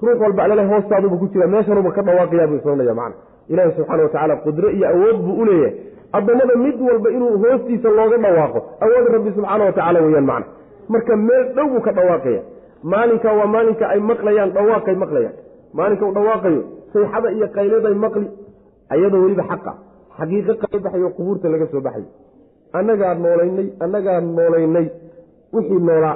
ruux 0.04 0.18
walba 0.24 0.42
alale 0.46 0.64
hoostaaduba 0.72 1.16
ku 1.22 1.28
jira 1.34 1.48
meeshanuba 1.54 1.92
ka 1.98 2.02
dhawaaqayaabuu 2.08 2.56
islanaya 2.62 2.94
macna. 3.00 3.16
Ilaahi 3.52 3.72
subxaana 3.78 4.04
wa 4.04 4.10
tacaala 4.10 4.36
qudro 4.46 4.70
iyo 4.78 4.88
awood 4.94 5.18
buu 5.26 5.36
u 5.42 5.46
leeyahay. 5.46 5.74
Addoommada 6.18 6.56
mid 6.66 6.78
walba 6.90 7.10
inuu 7.16 7.38
hoostiisa 7.44 7.90
looga 7.98 8.18
dhawaaqo 8.26 8.60
awood 8.86 9.06
rabbi 9.16 9.30
subxaana 9.38 9.64
wa 9.66 9.72
tacala 9.78 10.00
weyaan 10.06 10.26
macna. 10.32 10.46
Marka 10.94 11.16
meel 11.28 11.46
dhow 11.56 11.68
buu 11.74 11.82
ka 11.88 11.92
dhawaaqaya. 11.98 12.42
Maalinka 12.92 13.30
waa 13.40 13.46
maalinka 13.56 13.86
ay 13.94 14.00
maqlayaan 14.10 14.50
dhawaaqay 14.58 14.96
maqlayaan. 15.04 15.36
Maalinka 15.78 16.04
uu 16.08 16.14
dhawaaqayo 16.18 16.62
sayxada 16.96 17.30
iyo 17.38 17.48
qayladay 17.58 17.96
maqli 18.06 18.28
ayadoo 18.94 19.22
weliba 19.26 19.44
xaqa. 19.52 19.72
Xaqiiqo 20.18 20.54
ka 20.62 20.68
baxayo 20.84 21.10
qubuurta 21.18 21.48
laga 21.54 21.66
soo 21.72 21.82
baxayo 21.88 22.08
annagaa 22.78 23.14
noolaynay 23.24 23.68
annagaa 23.84 24.20
noolaynay. 24.38 24.88
Wixii 25.56 25.82
noolaa 25.88 26.16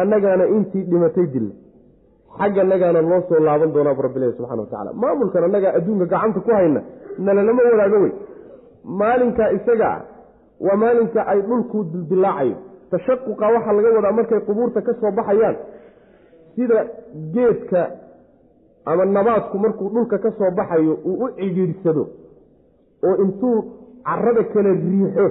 annagaana 0.00 0.44
intii 0.56 0.84
dhimatay 0.90 1.26
dilla 1.34 1.52
xagga 2.38 2.60
annagaana 2.64 3.00
loo 3.10 3.20
soo 3.28 3.40
laaban 3.46 3.70
doonaabu 3.74 4.02
rabbilahi 4.06 4.32
subxana 4.38 4.62
wa 4.64 4.68
tacala 4.72 4.90
maamulkan 5.02 5.44
annagaa 5.48 5.72
adduunka 5.78 6.06
gacanta 6.12 6.40
ku 6.46 6.50
hayna 6.58 6.80
nalalama 7.26 7.62
wadaago 7.72 7.98
wey. 8.04 8.12
Maalinka 9.00 9.44
isaga 9.56 9.90
waa 10.66 10.76
maalinka 10.82 11.20
ay 11.32 11.40
dhulku 11.48 11.78
dildilaacayo 11.92 12.56
tashaquqa 12.92 13.46
waxaa 13.54 13.74
laga 13.78 13.88
wadaa 13.96 14.12
markay 14.18 14.40
qubuurta 14.48 14.80
ka 14.86 14.92
soo 15.00 15.12
baxayaan. 15.18 15.56
Sida 16.54 16.78
geedka 17.34 17.80
ama 18.84 19.04
nabaadku 19.04 19.58
markuu 19.58 19.88
dhulka 19.94 20.18
ka 20.18 20.30
soo 20.38 20.50
baxayo 20.50 20.94
uu 21.04 21.24
u 21.24 21.28
cidhiidhsado 21.36 22.04
oo 23.08 23.14
intuu 23.24 23.56
carada 24.04 24.42
kala 24.52 24.70
riixo 24.72 25.26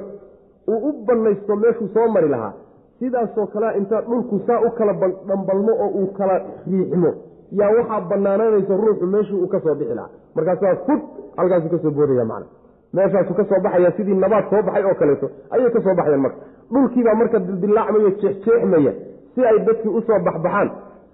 uu 0.68 0.80
u 0.90 0.94
bannaysto 1.08 1.56
meeshuu 1.56 1.88
soo 1.94 2.08
mari 2.08 2.30
lahaa 2.30 2.54
sidaasoo 3.00 3.48
kalea 3.54 3.74
intaa 3.78 4.02
dhulku 4.02 4.40
saa 4.48 4.60
u 4.68 4.72
kala 4.78 4.94
dhambalmo 5.28 5.74
oo 5.86 5.90
uu 6.00 6.08
kala 6.18 6.36
riixmo 6.72 7.12
yaa 7.60 7.72
waxaa 7.78 8.02
bannaanaanaysa 8.10 8.78
ruuxu 8.84 9.06
meeshii 9.14 9.40
uu 9.44 9.48
ka 9.48 9.60
soo 9.60 9.76
bixi 9.76 9.96
lahaa. 9.96 10.10
Markaasaa 10.36 10.76
fud 10.86 11.00
halkaasuu 11.38 11.70
ka 11.70 11.78
soo 11.84 11.92
boodaya 11.92 12.26
macna. 12.26 12.46
Meeshaasuu 12.94 13.34
ka 13.40 13.46
soo 13.50 13.60
baxaya 13.64 13.92
sidii 13.98 14.16
nabaad 14.24 14.46
soo 14.50 14.62
baxay 14.68 14.84
oo 14.90 14.96
kaleeto 15.00 15.28
ayay 15.52 15.72
ka 15.76 15.82
soo 15.86 15.96
baxayaan 16.00 16.22
marka. 16.26 16.38
Dhulkiibaa 16.74 17.16
marka 17.22 17.40
dildilaacmaya 17.40 18.12
jeexjeexmaya 18.22 18.94
si 19.36 19.46
ay 19.52 19.58
dadkii 19.68 19.90
u 19.98 20.02
soo 20.08 20.20
baxbaxaan 20.28 20.70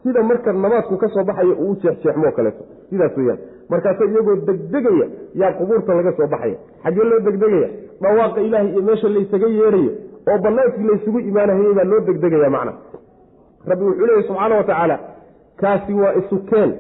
sida 0.05 0.21
marka 0.29 0.53
nabaadku 0.53 0.97
ka 1.03 1.07
soo 1.15 1.23
baxayo 1.29 1.53
uu 1.65 1.71
u 1.71 1.75
jeexjeexmoo 1.83 2.31
kaleeto. 2.37 2.63
Sidaas 2.89 3.17
weyaan 3.17 3.39
markaasa 3.69 4.05
iyagoo 4.11 4.35
degdegaya 4.49 5.07
yaa 5.41 5.51
qubuurta 5.59 5.93
laga 5.99 6.11
soo 6.19 6.27
baxaya. 6.33 6.57
Xaggee 6.83 7.03
loo 7.11 7.19
degdegaya 7.27 7.69
dhawaaqa 8.03 8.39
ilaahay 8.47 8.69
iyo 8.73 8.81
meesha 8.89 9.09
laysaga 9.15 9.47
yeedhayo 9.57 9.91
oo 10.31 10.37
bannaankii 10.45 10.87
laysugu 10.89 11.19
imaanahayey 11.29 11.73
baa 11.79 11.83
loo 11.91 11.99
degdegaya 12.09 12.49
macna. 12.55 12.73
Rabbi 13.69 13.83
wuxuu 13.89 14.05
leeyahy 14.07 14.23
subxaana 14.29 14.55
wa 14.59 14.63
tacaala 14.69 14.97
kaasi 15.61 15.93
waa 16.01 16.13
isu 16.21 16.37
keen 16.49 16.71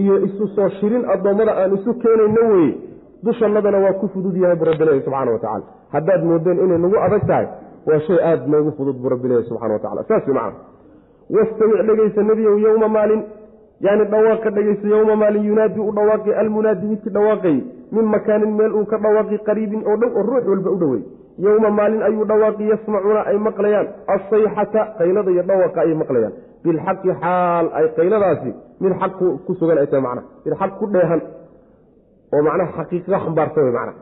iyo 0.00 0.14
isu 0.26 0.44
soo 0.56 0.68
shirin 0.80 1.04
addoommada 1.14 1.52
aan 1.60 1.74
isu 1.78 1.94
keenayno 2.02 2.42
weye 2.52 2.72
dushannadana 3.26 3.78
waa 3.84 3.92
ku 4.00 4.08
fudud 4.14 4.36
yahay 4.42 4.56
buu 4.60 4.64
rabbi 4.70 4.84
leeyahy 4.88 5.04
subxana 5.06 5.30
wa 5.32 5.38
tacala 5.44 5.64
haddaad 5.94 6.22
moodeen 6.30 6.58
inay 6.64 6.78
nagu 6.84 6.96
adag 7.06 7.24
tahay 7.30 7.46
waa 7.88 8.00
shay 8.06 8.18
aada 8.30 8.46
noogu 8.52 8.70
fudud 8.78 8.96
buu 9.02 9.08
rabbi 9.14 9.28
leeyahy 9.30 9.48
subxana 9.50 9.72
wa 9.76 9.78
tacala 9.84 10.04
saas 10.10 10.26
wey 10.28 10.34
macna 10.38 10.58
wastamic 11.30 11.80
dhegaysa 11.88 12.22
nebiyow 12.30 12.56
yowma 12.66 12.88
maalin 12.88 13.22
yani 13.86 14.04
dhawaaqa 14.12 14.50
dhegaysta 14.56 14.88
yowma 14.94 15.16
maalin 15.22 15.44
yunaadi 15.48 15.80
u 15.80 15.92
dhawaaqi 15.98 16.30
almunaadi 16.42 16.86
midkii 16.92 17.10
dhawaaqay 17.16 17.56
min 17.92 18.04
makaanin 18.14 18.52
meel 18.58 18.72
uu 18.80 18.84
ka 18.92 18.98
dhawaaqi 19.04 19.38
qariibin 19.48 19.82
oo 19.90 19.96
dhow 20.02 20.10
oo 20.18 20.22
ruux 20.30 20.44
walba 20.52 20.70
u 20.70 20.76
dhowey 20.82 21.02
yowma 21.46 21.70
maalin 21.78 22.02
ayuu 22.08 22.24
dhawaaqi 22.30 22.68
yasmacuuna 22.72 23.20
ay 23.30 23.38
maqlayaan 23.48 23.86
asayxata 24.14 24.82
qaylada 24.98 25.30
iyo 25.34 25.42
dhawaqa 25.50 25.80
ayay 25.84 25.94
maqlayaan 26.02 26.32
bilxaqi 26.64 27.10
xaal 27.22 27.66
ay 27.78 27.86
qayladaasi 27.98 28.50
mid 28.80 28.92
xaq 29.02 29.12
ku 29.46 29.52
sugan 29.60 29.78
ay 29.82 29.86
tahay 29.92 30.02
macnaha 30.06 30.26
mid 30.46 30.54
xaq 30.60 30.72
ku 30.80 30.86
dheehan 30.94 31.20
oo 32.34 32.42
macnaha 32.48 32.70
xaqiiqada 32.78 33.18
xambaarsan 33.24 33.64
wey 33.66 33.72
macnaha 33.78 33.98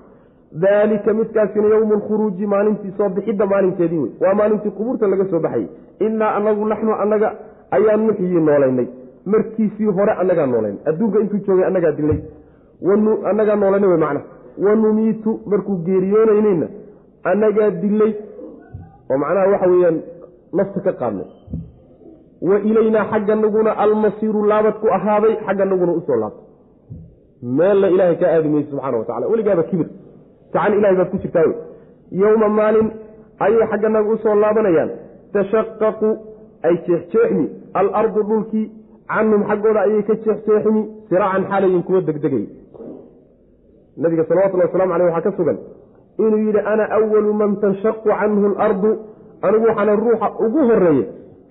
daalika 0.52 1.14
midkaasina 1.14 1.66
yowmu 1.66 1.94
lkhuruuji 1.94 2.46
maalintii 2.46 2.92
soo 2.96 3.08
bixidda 3.08 3.46
maalinkeedii 3.46 3.98
wey 3.98 4.10
waa 4.20 4.34
maalintii 4.34 4.70
qubuurta 4.70 5.06
laga 5.06 5.24
soo 5.30 5.40
baxayey 5.40 5.68
innaa 6.00 6.34
anagu 6.34 6.66
naxnu 6.66 6.94
annaga 6.94 7.34
ayaan 7.70 8.06
nuxyii 8.06 8.40
noolaynay 8.40 8.86
markiisii 9.26 9.84
hore 9.98 10.12
annagaa 10.12 10.46
noolayn 10.46 10.78
adduunka 10.84 11.20
intuu 11.20 11.38
joogay 11.46 11.66
annagaa 11.66 11.92
dilay 11.92 12.20
annagaa 13.30 13.56
noolanay 13.56 13.88
wey 13.88 13.98
macnaha 13.98 14.24
wanumiitu 14.64 15.40
markuu 15.46 15.76
geeriyoonaynayna 15.76 16.66
annagaa 17.24 17.70
dilay 17.70 18.12
oo 19.10 19.18
macnaha 19.18 19.46
waxa 19.52 19.70
weeyaan 19.72 20.00
nafta 20.52 20.80
ka 20.80 20.92
qaadnay 20.92 21.26
wa 22.48 22.58
ilaynaa 22.58 23.04
xagganaguna 23.12 23.76
almasiiru 23.84 24.46
laabad 24.52 24.74
ku 24.82 24.88
ahaaday 24.96 25.34
xagganaguna 25.46 25.92
u 25.92 26.00
soo 26.06 26.16
laabtay 26.16 26.44
meella 27.58 27.88
ilaahay 27.88 28.16
kaa 28.16 28.32
aadi 28.36 28.48
mayse 28.48 28.70
subxana 28.70 28.96
wa 28.98 29.04
tacala 29.04 29.26
weligaaba 29.26 29.62
kibir 29.62 29.86
gacan 30.54 30.72
ilahay 30.78 30.96
baad 31.00 31.10
ku 31.12 31.18
jirtaa. 31.24 31.46
Wey 31.50 31.56
yowma 32.22 32.48
maalin 32.58 32.88
ayay 33.46 33.66
xagganaga 33.72 34.10
u 34.14 34.16
soo 34.24 34.34
laabanayaan. 34.42 34.90
Tashaqaqu 35.34 36.08
ay 36.66 36.74
jeexjeexmi. 36.86 37.46
Alardu 37.80 38.20
dhulkii 38.30 38.66
canhum 39.12 39.42
xaggooda 39.50 39.80
ayay 39.86 40.02
ka 40.08 40.14
jeexjeexmi. 40.24 40.82
Siraacan 41.08 41.44
xaalayin 41.50 41.82
kuwa 41.86 42.00
degdegay. 42.08 42.44
Nabiga 43.96 44.24
salawatullahi 44.28 44.68
waslamu 44.70 44.92
aleyh 44.94 45.06
waxaa 45.14 45.30
ka 45.30 45.36
sugan 45.38 45.58
inuu 46.18 46.38
yidhi 46.46 46.60
ana 46.72 46.84
awalu 46.96 47.32
man 47.40 47.56
tanshaqu 47.62 48.08
canhu 48.20 48.46
alardu 48.58 48.90
anigu 49.46 49.64
waxaana 49.70 49.92
ruuxa 50.02 50.28
ugu 50.46 50.60
horreeya 50.68 51.04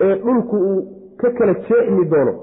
ee 0.05 0.15
dhulku 0.25 0.55
uu 0.71 0.81
ka 1.21 1.29
kala 1.37 1.53
jeexmi 1.67 2.05
doono 2.11 2.33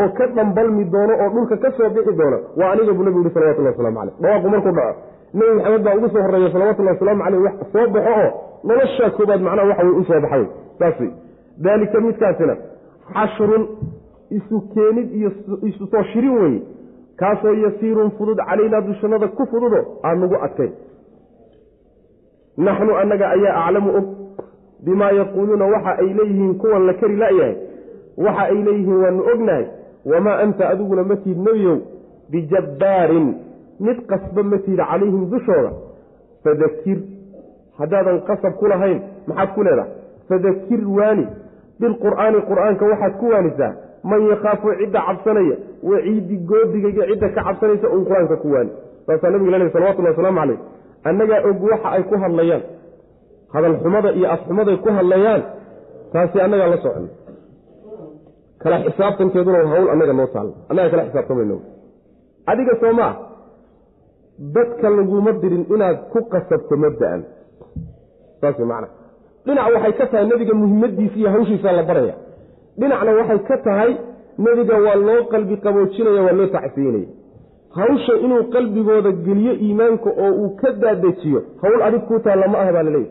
oo 0.00 0.08
ka 0.18 0.26
dhambalmi 0.36 0.84
doono 0.94 1.14
oo 1.22 1.28
dhulka 1.34 1.56
ka 1.64 1.70
soo 1.76 1.88
bixi 1.94 2.12
doono 2.20 2.38
waa 2.60 2.70
aniga 2.72 2.92
buu 2.96 3.04
nabigu 3.04 3.22
yihi 3.24 3.34
salawatullahi 3.34 3.74
waslamu 3.76 3.98
caleyh 3.98 4.14
dhawaaqu 4.22 4.48
markuu 4.54 4.72
dhaco 4.78 4.94
nebi 5.34 5.52
maxamed 5.56 5.82
baa 5.84 5.94
ugu 5.98 6.08
soo 6.08 6.22
horreeya 6.22 6.52
salawatullahi 6.52 6.96
wasalaamu 6.96 7.22
caleyh 7.24 7.42
wax 7.46 7.54
soo 7.72 7.86
baxo 7.94 8.10
oo 8.20 8.30
noloshaa 8.64 9.10
koobaad 9.10 9.40
macnaha 9.46 9.68
waxa 9.68 9.84
wey 9.86 9.96
u 10.00 10.04
soo 10.04 10.20
baxa 10.20 11.06
daalika 11.64 12.00
midkaasina 12.00 12.56
xashrun 13.14 13.64
isu 14.30 14.60
keenid 14.74 15.08
iyo 15.14 15.30
isu 15.62 15.86
soo 15.86 16.02
shirin 16.12 16.38
weye 16.38 16.62
kaasoo 17.16 17.54
yasiirun 17.54 18.10
fudud 18.10 18.38
calaynaa 18.48 18.80
dushanada 18.80 19.28
ku 19.28 19.46
fududo 19.46 20.00
aan 20.04 20.20
nagu 20.20 20.36
adkayn. 20.46 20.72
Naxnu 22.56 22.96
annaga 22.96 23.30
ayaa 23.30 23.66
aclamu 23.66 23.90
og 23.98 24.06
bimaa 24.84 25.10
yaquuluuna 25.10 25.66
waxa 25.66 25.90
ay 25.98 26.08
leeyihiin 26.18 26.54
kuwan 26.58 26.86
la 26.86 26.94
kari 26.94 27.16
la'yahay 27.16 27.56
waxa 28.16 28.42
ay 28.42 28.54
leeyihiin 28.54 29.02
waanu 29.02 29.22
ognahay 29.32 29.66
wamaa 30.04 30.38
anta 30.44 30.68
adiguna 30.68 31.04
ma 31.04 31.16
tiid 31.16 31.38
nebiyow 31.38 31.78
bijabbaarin 32.30 33.34
mid 33.86 33.98
qasba 34.10 34.42
ma 34.50 34.58
tiida 34.64 34.84
calayhim 34.90 35.22
dushooda. 35.32 35.70
Fadakir 36.44 36.98
haddaadan 37.78 38.18
qasab 38.28 38.52
ku 38.60 38.66
lahayn 38.72 38.98
maxaad 39.28 39.50
ku 39.54 39.60
leedahay? 39.66 39.90
Fadakir 40.28 40.82
waani 40.98 41.26
bilqur'aani 41.80 42.38
qur'aanka 42.50 42.84
waxaad 42.92 43.14
ku 43.20 43.26
waanisaa. 43.32 43.72
Man 44.10 44.20
yakhaafu 44.32 44.68
cidda 44.80 45.00
cabsanaya 45.08 45.56
waciidi 45.90 46.36
goodigayga 46.50 47.02
cidda 47.10 47.28
ka 47.36 47.40
cabsanaysa 47.48 47.86
un 47.96 48.02
qur'aanka 48.08 48.36
ku 48.42 48.48
waani. 48.54 48.70
Saasaa 49.06 49.30
nabiga 49.34 49.50
lalehy 49.54 49.70
salawatullahi 49.74 50.14
wasalaamu 50.14 50.40
caleyh 50.40 50.58
annagaa 51.08 51.40
og 51.48 51.62
waxa 51.72 51.88
ay 51.96 52.02
ku 52.10 52.14
hadlayaan. 52.22 52.62
Hadalxumada 53.54 54.10
iyo 54.18 54.26
afxumaday 54.34 54.76
ku 54.84 54.88
hadlayaan 54.98 55.42
taasi 56.12 56.36
annagaa 56.46 56.68
la 56.72 56.78
socon. 56.84 57.06
Kala 58.62 58.76
xisaabtankeeduna 58.84 59.58
hawl 59.72 59.88
annaga 59.92 60.12
noo 60.18 60.28
taalla 60.34 60.52
annagaa 60.70 60.90
kala 60.92 61.04
xisaabtamayno 61.08 61.56
adiga 62.50 62.74
soo 62.80 62.92
maa 63.00 63.12
dadka 64.40 64.90
laguma 64.90 65.32
dirin 65.42 65.64
inaad 65.74 65.98
ku 66.12 66.20
qasabto 66.32 66.76
mabda'an 66.76 67.22
saas 68.40 68.58
macna. 68.58 68.88
Dhinac 69.46 69.66
waxay 69.74 69.92
ka 69.98 70.06
tahay 70.12 70.26
nebiga 70.30 70.54
muhimmadiisa 70.54 71.16
iyo 71.20 71.30
hawshiisa 71.34 71.72
la 71.72 71.82
baraya. 71.82 72.14
Dhinacna 72.78 73.10
waxay 73.18 73.38
ka 73.48 73.56
tahay 73.66 73.90
nebiga 74.38 74.76
waa 74.84 74.94
loo 75.06 75.24
qalbi 75.32 75.56
qaboojinaya 75.64 76.22
waa 76.26 76.32
loo 76.38 76.46
tacsiinaya. 76.46 77.08
Hawsha 77.78 78.14
inuu 78.24 78.42
qalbigooda 78.54 79.10
geliyo 79.26 79.52
iimaanka 79.64 80.10
oo 80.24 80.32
uu 80.42 80.50
ka 80.60 80.72
daadejiyo 80.72 81.40
hawl 81.62 81.82
adig 81.82 82.02
kuu 82.08 82.18
taalla 82.18 82.48
ma 82.48 82.58
aha 82.62 82.72
baa 82.72 82.82
laleeyahy 82.82 83.10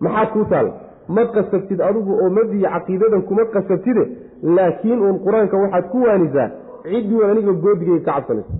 maxaa 0.00 0.26
kuu 0.32 0.44
taalla? 0.52 0.72
Ma 1.08 1.22
qasabtid 1.34 1.80
adigu 1.88 2.12
oo 2.22 2.30
mabdiya 2.30 2.70
caqiidadan 2.74 3.22
kuma 3.28 3.44
qasabtide 3.54 4.04
laakiin 4.56 5.00
uun 5.06 5.18
qur'aanka 5.24 5.56
waxaad 5.62 5.84
ku 5.92 5.98
waanisaa 6.06 6.48
ciddii 6.88 7.22
aniga 7.30 7.52
goodigayga 7.64 8.04
ka 8.06 8.12
cabsanaysa 8.12 8.52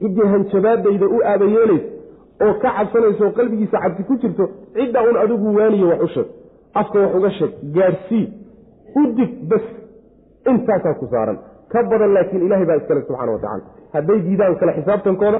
ciddii 0.00 0.26
hanjabaadayda 0.32 1.06
u 1.16 1.18
aabayeelaysa 1.30 1.88
oo 2.44 2.54
ka 2.62 2.68
cabsanaysa 2.76 3.22
oo 3.26 3.32
qalbigiisa 3.38 3.76
cabsi 3.84 4.02
ku 4.08 4.14
jirto 4.22 4.44
ciddaa 4.76 5.04
un 5.10 5.16
adigu 5.22 5.46
waaniyo 5.58 5.86
wax 5.92 6.00
u 6.06 6.08
sheeg. 6.14 6.28
Afka 6.80 6.98
wax 7.02 7.14
uga 7.18 7.30
sheeg 7.38 7.52
gaadhsii 7.76 8.24
u 9.00 9.02
dig 9.18 9.30
bas 9.50 9.64
intaasaa 10.50 10.94
ku 11.00 11.06
saaran. 11.12 11.38
Ka 11.72 11.82
badan 11.90 12.12
laakiin 12.16 12.42
ilahay 12.46 12.66
baa 12.70 12.76
iskale 12.80 13.00
subxana 13.06 13.32
wa 13.32 13.38
tacala 13.44 13.64
hadday 13.94 14.18
diidaan 14.26 14.54
kale 14.60 14.72
xisaabtankooda 14.78 15.38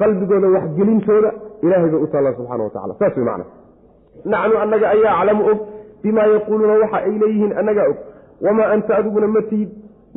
qalbigooda 0.00 0.48
waxgelintooda 0.56 1.30
ilahay 1.64 1.88
bay 1.92 2.00
u 2.06 2.08
taallaa 2.12 2.34
subxana 2.38 2.62
wa 2.66 2.70
tacala 2.74 2.94
saas 3.00 3.16
wey 3.16 3.24
macna 3.28 3.44
naxnu 4.32 4.56
annaga 4.64 4.86
ayaa 4.94 5.14
aclamu 5.20 5.42
og 5.50 5.58
bimaa 6.02 6.26
yaquuluuna 6.34 6.74
waxa 6.82 6.98
ay 7.06 7.14
leeyihiin 7.22 7.52
annagaa 7.60 7.86
og. 7.92 7.98
Wamaa 8.44 8.68
anta 8.74 8.92
adiguna 8.98 9.26
ma 9.36 9.42
tihid 9.50 9.70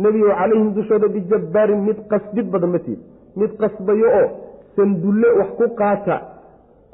nebigo 0.04 0.32
calayhim 0.40 0.70
dushooda 0.78 1.08
bijabbaarin 1.16 1.82
mid 1.88 1.98
qasbid 2.12 2.48
badan 2.54 2.70
ma 2.76 2.80
tihid 2.86 3.00
mid 3.42 3.52
qasbayo 3.62 4.08
oo 4.22 4.28
sandulle 4.76 5.30
wax 5.40 5.50
ku 5.60 5.68
qaata 5.82 6.18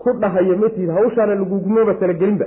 ku 0.03 0.09
dhahayo 0.21 0.57
ma 0.61 0.69
tihid 0.75 0.89
hawshaana 0.97 1.35
lagugumaba 1.41 1.93
talagelinba. 2.01 2.45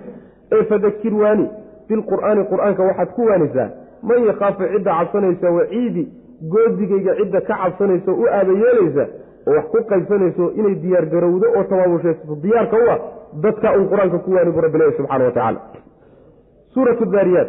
Ee 0.56 0.62
fadakir 0.70 1.14
waani 1.22 1.46
bilqur'aani 1.88 2.42
qur'aanka 2.52 2.82
waxaad 2.88 3.10
ku 3.16 3.22
waanisaa 3.30 3.68
man 4.08 4.20
yakhaafu 4.30 4.62
cidda 4.72 4.90
cabsanaysa 4.98 5.50
waciidi 5.56 6.04
goodigayga 6.52 7.12
cidda 7.20 7.40
ka 7.48 7.54
cabsanaysa 7.62 8.10
u 8.12 8.24
aabayeelaysa 8.36 9.04
oo 9.48 9.54
wax 9.56 9.64
ku 9.74 9.78
qaybsanayso 9.92 10.44
inay 10.60 10.74
diyaargarowdo 10.84 11.46
oo 11.58 11.64
tabaabusheesato 11.70 12.34
diyaarka 12.44 12.76
u 12.84 12.90
ah 12.94 12.98
dadka 13.44 13.68
uun 13.78 13.88
qur'aanka 13.92 14.18
ku 14.26 14.30
waani 14.36 14.50
bu 14.56 14.60
rabbi 14.66 14.78
leeyahy 14.80 14.96
subxana 15.00 15.24
wa 15.24 15.30
tacaala. 15.36 15.60
Suuratu 16.74 17.04
daariyaat 17.14 17.48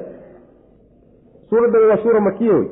suuraddan 1.50 1.82
waa 1.90 1.98
suura 2.04 2.20
makiya 2.30 2.54
wey. 2.60 2.68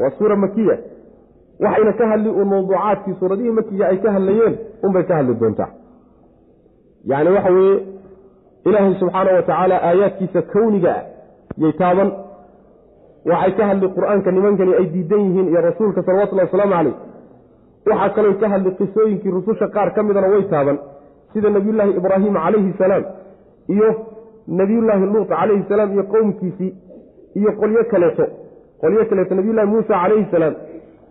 Waa 0.00 0.10
suura 0.18 0.36
makiya 0.44 0.76
waxayna 1.60 1.92
ka 1.98 2.04
hadli 2.12 2.28
uun 2.30 2.48
mawduucaadkii 2.52 3.14
suuradihii 3.20 3.50
makiga 3.58 3.84
ay 3.92 3.96
ka 4.04 4.12
hadlayeen 4.16 4.54
unbay 4.86 5.04
ka 5.08 5.14
hadli 5.18 5.34
doontaa. 5.40 5.70
Yacni 7.10 7.30
waxa 7.36 7.50
weeye 7.56 7.76
ilaahay 8.68 8.94
subxaana 9.00 9.30
wa 9.36 9.42
tacaala 9.42 9.76
aayaadkiisa 9.88 10.42
kowniga 10.52 10.90
ah 10.98 11.02
yay 11.62 11.72
taaban. 11.80 12.10
Waxay 13.30 13.52
ka 13.58 13.64
hadli 13.70 13.88
qur'aanka 13.96 14.30
nimankani 14.36 14.72
ay 14.80 14.86
diidan 14.94 15.20
yihiin 15.26 15.48
iyo 15.52 15.60
rasuulka 15.68 16.02
salawatullahi 16.06 16.48
wasalaamu 16.48 16.74
caleyh 16.76 16.94
waxaa 17.90 18.10
kaloo 18.16 18.34
ka 18.42 18.46
hadli 18.54 18.70
qisooyinkii 18.78 19.30
rususha 19.36 19.66
qaar 19.74 19.88
ka 19.94 20.00
midana 20.02 20.28
way 20.34 20.42
taaban. 20.54 20.76
Sida 21.32 21.48
nebiyullaahi 21.56 21.92
ibraahim 22.00 22.34
calayhi 22.44 22.72
salaam 22.82 23.04
iyo 23.74 23.88
nebiyullaahi 24.60 25.06
luut 25.14 25.28
calayhi 25.28 25.64
salaam 25.68 25.90
iyo 25.94 26.02
qowmkiisii 26.12 26.70
iyo 27.38 27.50
qolyo 27.60 27.82
kaleeto. 27.92 28.24
Qolyo 28.80 29.02
kaleeto 29.10 29.32
nebiyullahi 29.38 29.68
muusa 29.72 29.94
calayhi 30.02 30.26
salaam 30.34 30.54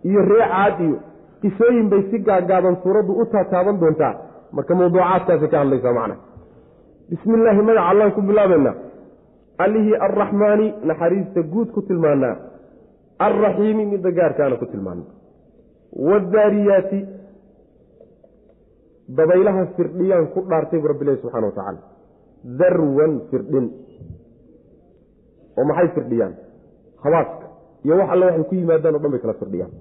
iyo 0.08 0.20
ree 0.30 0.46
caad 0.54 0.76
iyo 0.86 0.96
qisooyin 1.42 1.86
bay 1.92 2.02
si 2.10 2.16
gaagaaban 2.28 2.76
suuraddu 2.82 3.12
u 3.20 3.24
taataaban 3.32 3.76
doontaa. 3.82 4.14
Marka 4.56 4.72
mawduucaadkaasay 4.78 5.48
ka 5.52 5.58
hadlaysaa 5.62 5.92
macna. 5.98 6.16
Bismi 7.10 7.34
illaahi 7.38 7.62
magaca 7.68 7.88
allaan 7.90 8.12
ku 8.16 8.20
bilaabaynaa 8.28 8.74
allihii 9.64 9.96
arraxmaani 10.06 10.66
naxariista 10.88 11.40
guud 11.52 11.68
ku 11.74 11.80
tilmaanaa. 11.88 12.34
Alraxiimi 13.26 13.84
midda 13.92 14.10
gaarkaana 14.18 14.56
ku 14.62 14.66
tilmaana 14.72 15.02
wadaariyaati 16.08 17.00
dabaylaha 19.18 19.62
firdhiyaan 19.76 20.26
ku 20.34 20.40
dhaartay 20.50 20.78
bu 20.82 20.86
rabbi 20.92 21.04
ilahi 21.04 21.18
subxana 21.22 21.46
wa 21.46 21.52
tacaala 21.58 21.80
darwan 22.60 23.12
firdhin. 23.30 23.66
Oo 25.58 25.64
maxay 25.70 25.88
firdhiyaan? 25.96 26.32
Habaaska 27.04 27.46
iyo 27.84 27.94
wax 28.00 28.08
alle 28.14 28.24
waxay 28.28 28.44
ku 28.48 28.54
yimaadaan 28.60 28.94
o 28.96 28.98
dhan 29.02 29.10
bay 29.14 29.20
kala 29.24 29.34
firdhiyaan 29.42 29.72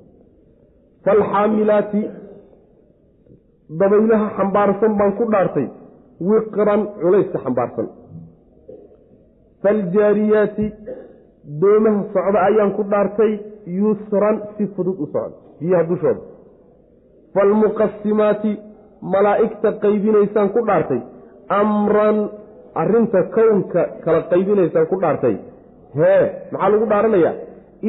falxaamilaati 1.05 2.01
dabaylaha 3.81 4.27
xambaarsan 4.37 4.91
baan 4.99 5.11
ku 5.19 5.25
dhaartay 5.33 5.67
wiqran 6.29 6.81
culayska 7.01 7.37
xambaarsan 7.45 7.87
faljaariyaati 9.63 10.65
doomaha 11.61 12.03
socda 12.13 12.39
ayaan 12.49 12.71
ku 12.77 12.83
dhaartay 12.93 13.31
yusran 13.79 14.35
si 14.57 14.63
fudud 14.75 14.97
u 15.03 15.05
socda 15.13 15.37
biyaha 15.59 15.83
dushooda 15.91 16.21
faalmuqasimaati 17.35 18.51
malaa'igta 19.13 19.69
qaybinaysaan 19.83 20.49
ku 20.55 20.61
dhaartay 20.69 21.01
amran 21.59 22.17
arrinta 22.81 23.19
kownka 23.37 23.81
kala 24.05 24.19
qaybinaysaan 24.31 24.85
ku 24.91 24.95
dhaartay 25.03 25.35
hee 25.99 26.23
maxaa 26.51 26.69
lagu 26.73 26.85
dhaaranayaa 26.93 27.33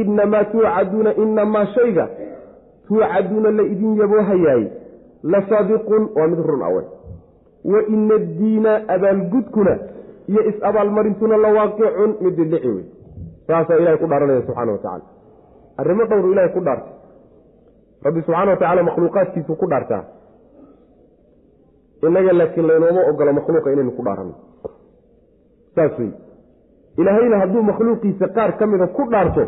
inamaa 0.00 0.44
tuucaduuna 0.52 1.10
inamaa 1.24 1.66
shayga 1.76 2.04
tuucaduuna 2.88 3.50
la 3.58 3.62
idin 3.62 3.96
yaboohayaay 4.02 4.64
la 5.32 5.40
saadiqun 5.48 6.08
waa 6.16 6.26
mid 6.32 6.38
run 6.50 6.62
awe 6.62 6.82
wa 7.72 7.80
ina 7.94 8.14
addiina 8.14 8.72
abaalgudkuna 8.94 9.78
iyo 10.28 10.42
is-abaalmarintuna 10.50 11.36
la 11.44 11.48
waaqicun 11.58 12.10
mid 12.24 12.34
dhidhici 12.40 12.68
wey 12.68 12.84
saasaa 13.46 13.76
ilahay 13.80 13.98
ku 14.02 14.06
dhaaranaya 14.12 14.42
subxana 14.46 14.72
wa 14.72 14.78
tacala 14.78 15.04
arrimo 15.82 16.04
dhowru 16.10 16.32
ilahay 16.32 16.52
ku 16.56 16.60
dhaartay 16.60 16.92
rabbi 18.06 18.20
subxaana 18.26 18.50
wa 18.50 18.56
tacala 18.62 18.82
makhluuqaadkiisu 18.88 19.56
ku 19.62 19.66
dhaartaa 19.72 20.02
innaga 22.06 22.32
laakiin 22.40 22.66
laynooma 22.68 23.00
ogolo 23.10 23.32
makhluuqa 23.38 23.72
inaynu 23.74 23.92
ku 23.98 24.02
dhaaranno 24.08 24.34
saas 25.74 25.98
wey 25.98 26.10
ilaahayna 27.00 27.38
hadduu 27.42 27.62
makhluuqiisa 27.70 28.28
qaar 28.36 28.50
ka 28.58 28.66
mida 28.66 28.86
ku 28.86 29.02
dhaarto 29.12 29.44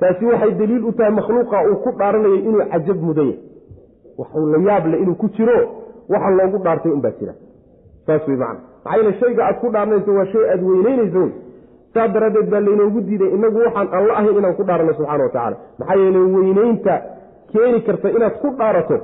taasi 0.00 0.24
waxay 0.30 0.52
daliil 0.60 0.84
u 0.84 0.92
tahay 0.98 1.12
makhluuqa 1.18 1.58
uu 1.70 1.76
ku 1.84 1.90
dhaaranayo 1.98 2.34
inuu 2.48 2.64
cajab 2.72 2.98
mudan 3.08 3.26
yahay. 3.26 3.38
Waxuu 4.18 4.46
la 4.52 4.58
yaab 4.68 4.84
leh 4.92 4.98
inuu 5.04 5.14
ku 5.22 5.26
jiro 5.36 5.56
waxa 6.12 6.30
loogu 6.38 6.58
dhaartay 6.64 6.92
unbaa 6.96 7.14
jira. 7.20 7.32
Saas 8.06 8.22
wey 8.28 8.36
macana 8.36 8.60
maxaa 8.84 8.96
yeele 8.98 9.12
shayga 9.20 9.42
aad 9.48 9.56
ku 9.62 9.68
dhaaranayso 9.74 10.10
waa 10.18 10.26
shay 10.32 10.44
aada 10.52 10.64
weyneynayso 10.70 11.18
wey 11.24 11.32
saas 11.94 12.10
daraaddeed 12.14 12.48
baa 12.52 12.60
laynoogu 12.66 13.00
diiday 13.08 13.30
inagu 13.36 13.58
waxaan 13.66 13.88
alla 13.98 14.12
ahayn 14.20 14.36
inaan 14.40 14.54
ku 14.58 14.64
dhaaranno 14.68 14.92
subxana 14.98 15.22
wa 15.26 15.30
tacala 15.36 15.56
maxaa 15.80 15.96
yeele 16.02 16.18
weyneynta 16.36 16.94
keeni 17.52 17.80
karta 17.86 18.08
inaad 18.16 18.34
ku 18.42 18.48
dhaarato 18.60 18.96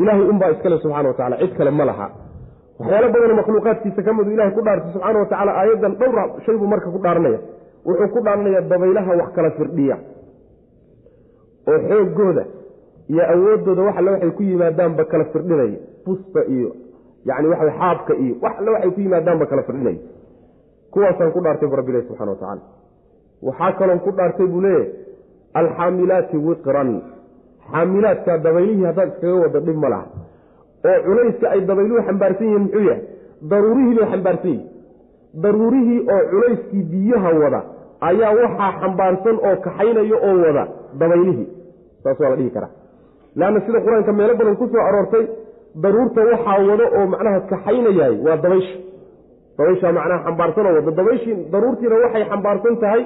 ilaahay 0.00 0.26
unbaa 0.32 0.50
iskale 0.54 0.76
subxana 0.84 1.08
wa 1.10 1.14
tacala 1.18 1.36
cid 1.42 1.52
kale 1.58 1.70
ma 1.80 1.84
laha. 1.90 2.06
Waxyaalo 2.78 3.08
badanoo 3.14 3.36
makhluuqaadkiisa 3.40 4.00
ka 4.06 4.12
midu 4.18 4.30
ilahay 4.36 4.52
ku 4.56 4.62
dhaartay 4.66 4.90
subxaana 4.94 5.18
wa 5.22 5.26
tacala 5.32 5.52
aayaddan 5.60 5.92
dhowra 6.00 6.22
shay 6.46 6.56
buu 6.60 6.68
marka 6.72 6.88
ku 6.94 6.98
dhaaranaya 7.06 7.38
wuxuu 7.88 8.08
ku 8.14 8.20
dhaaranaya 8.26 8.60
dabaylaha 8.72 9.10
wax 9.20 9.28
kala 9.36 9.50
firdhiya 9.58 9.96
oo 11.70 11.78
xoogooda 11.88 12.44
iyo 13.12 13.22
awoodooda 13.34 13.82
wax 13.86 13.96
alle 14.00 14.10
waxay 14.14 14.30
ku 14.38 14.42
yimaadaanba 14.42 15.04
kala 15.10 15.24
firdhinaya. 15.32 15.78
Busta 16.06 16.40
iyo 16.54 16.68
yani 17.28 17.46
waxa 17.52 17.70
xaabka 17.78 18.12
iyo 18.24 18.34
wax 18.44 18.52
alle 18.60 18.70
waxay 18.74 18.90
ku 18.94 19.00
yimaadaanba 19.04 19.44
kala 19.50 19.62
firdhinaya. 19.68 20.00
Kuwaasaan 20.92 21.32
ku 21.34 21.40
dhaartay 21.44 21.68
bu 21.70 21.76
rabbilahi 21.80 22.06
subxana 22.08 22.30
wa 22.30 22.36
tacaala. 22.40 22.62
Waxaa 23.46 23.72
kaloon 23.78 24.00
ku 24.04 24.10
dhaartay 24.18 24.46
buu 24.52 24.60
leeyahy 24.60 24.88
alxaamilaati 25.60 26.36
wiqran. 26.48 26.90
Xaamilaadka 27.72 28.32
dabaylihii 28.44 28.84
haddaad 28.88 29.08
iskaga 29.12 29.34
wada 29.44 29.60
dhib 29.66 29.76
ma 29.84 29.88
laha. 29.94 30.06
Oo 30.88 30.98
culayska 31.06 31.46
ay 31.54 31.60
dabayluhu 31.68 32.02
xambaarsan 32.08 32.46
yihiin 32.46 32.62
muxuu 32.64 32.84
yahay 32.88 33.02
daruurihii 33.50 33.94
bay 33.98 34.06
xambaarsan 34.12 34.50
yihiin 34.50 34.70
daruurihii 35.44 36.00
oo 36.14 36.20
culayskii 36.32 36.82
biyaha 36.92 37.30
wada 37.42 37.60
ayaa 38.08 38.32
waxaa 38.40 38.70
xambaarsan 38.80 39.36
oo 39.48 39.54
kaxaynaya 39.66 40.16
oo 40.28 40.34
wada 40.44 40.64
dabaylihii 41.00 41.46
saas 42.04 42.18
waa 42.22 42.30
la 42.32 42.36
dhihi 42.40 42.50
karaa. 42.56 42.70
Leanna 43.38 43.60
sida 43.66 43.78
qur'aanka 43.86 44.12
meelo 44.18 44.34
badan 44.40 44.56
ku 44.60 44.66
soo 44.72 44.82
aroortay 44.88 45.24
daruurta 45.82 46.20
waxaa 46.30 46.58
wado 46.70 46.84
oo 46.98 47.04
macnaha 47.14 47.40
kaxaynayahay 47.52 48.16
waa 48.26 48.36
dabaysha 48.44 48.76
dabayshaa 49.58 49.92
macnaha 49.98 50.20
xambaarsan 50.26 50.66
oo 50.70 50.74
wada 50.78 50.90
dabayshii 51.00 51.36
daruurtiina 51.52 51.94
waxay 52.04 52.24
xambaarsan 52.32 52.74
tahay 52.82 53.02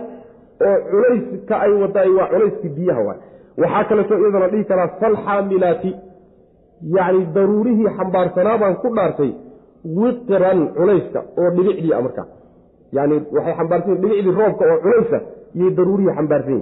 oo 0.68 0.76
culayska 0.90 1.54
ay 1.64 1.72
wadaay 1.82 2.10
waa 2.18 2.28
culayskii 2.32 2.72
biyaha 2.76 3.02
waay. 3.08 3.18
Waxaa 3.62 3.84
kaleeto 3.90 4.14
iyadana 4.22 4.48
dhihi 4.52 4.64
karaa 4.70 4.88
falxaamilaati 5.00 5.90
yacni 6.96 7.22
daruurihii 7.36 7.88
xambaarsanaa 7.98 8.56
baan 8.62 8.74
ku 8.82 8.88
dhaartay 8.98 9.30
wiqiran 10.00 10.58
culayska 10.78 11.20
oo 11.40 11.48
dhibicdii 11.56 11.92
a 11.98 12.00
markaa 12.06 12.26
yani 12.96 13.14
waxay 13.36 13.54
xambaarsan 13.60 13.94
dhibicdii 14.02 14.34
roobka 14.40 14.64
oo 14.72 14.78
culaysa 14.84 15.18
iyay 15.58 15.70
daruurihii 15.78 16.14
xambaarsan 16.18 16.60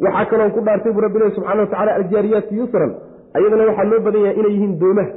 waxaa 0.00 0.24
kaloon 0.30 0.50
ku 0.56 0.60
dhaartay 0.66 0.92
buu 0.92 1.00
rabbi 1.06 1.18
ilahi 1.18 1.34
subxana 1.34 1.60
wa 1.62 1.66
tacala 1.66 1.94
aljaariyaati 1.98 2.56
yusran. 2.60 2.90
Ayadana 3.36 3.64
waxaa 3.70 3.84
loo 3.90 4.00
badan 4.06 4.22
yahay 4.26 4.36
inay 4.40 4.52
yihiin 4.56 4.78
doomaha. 4.80 5.10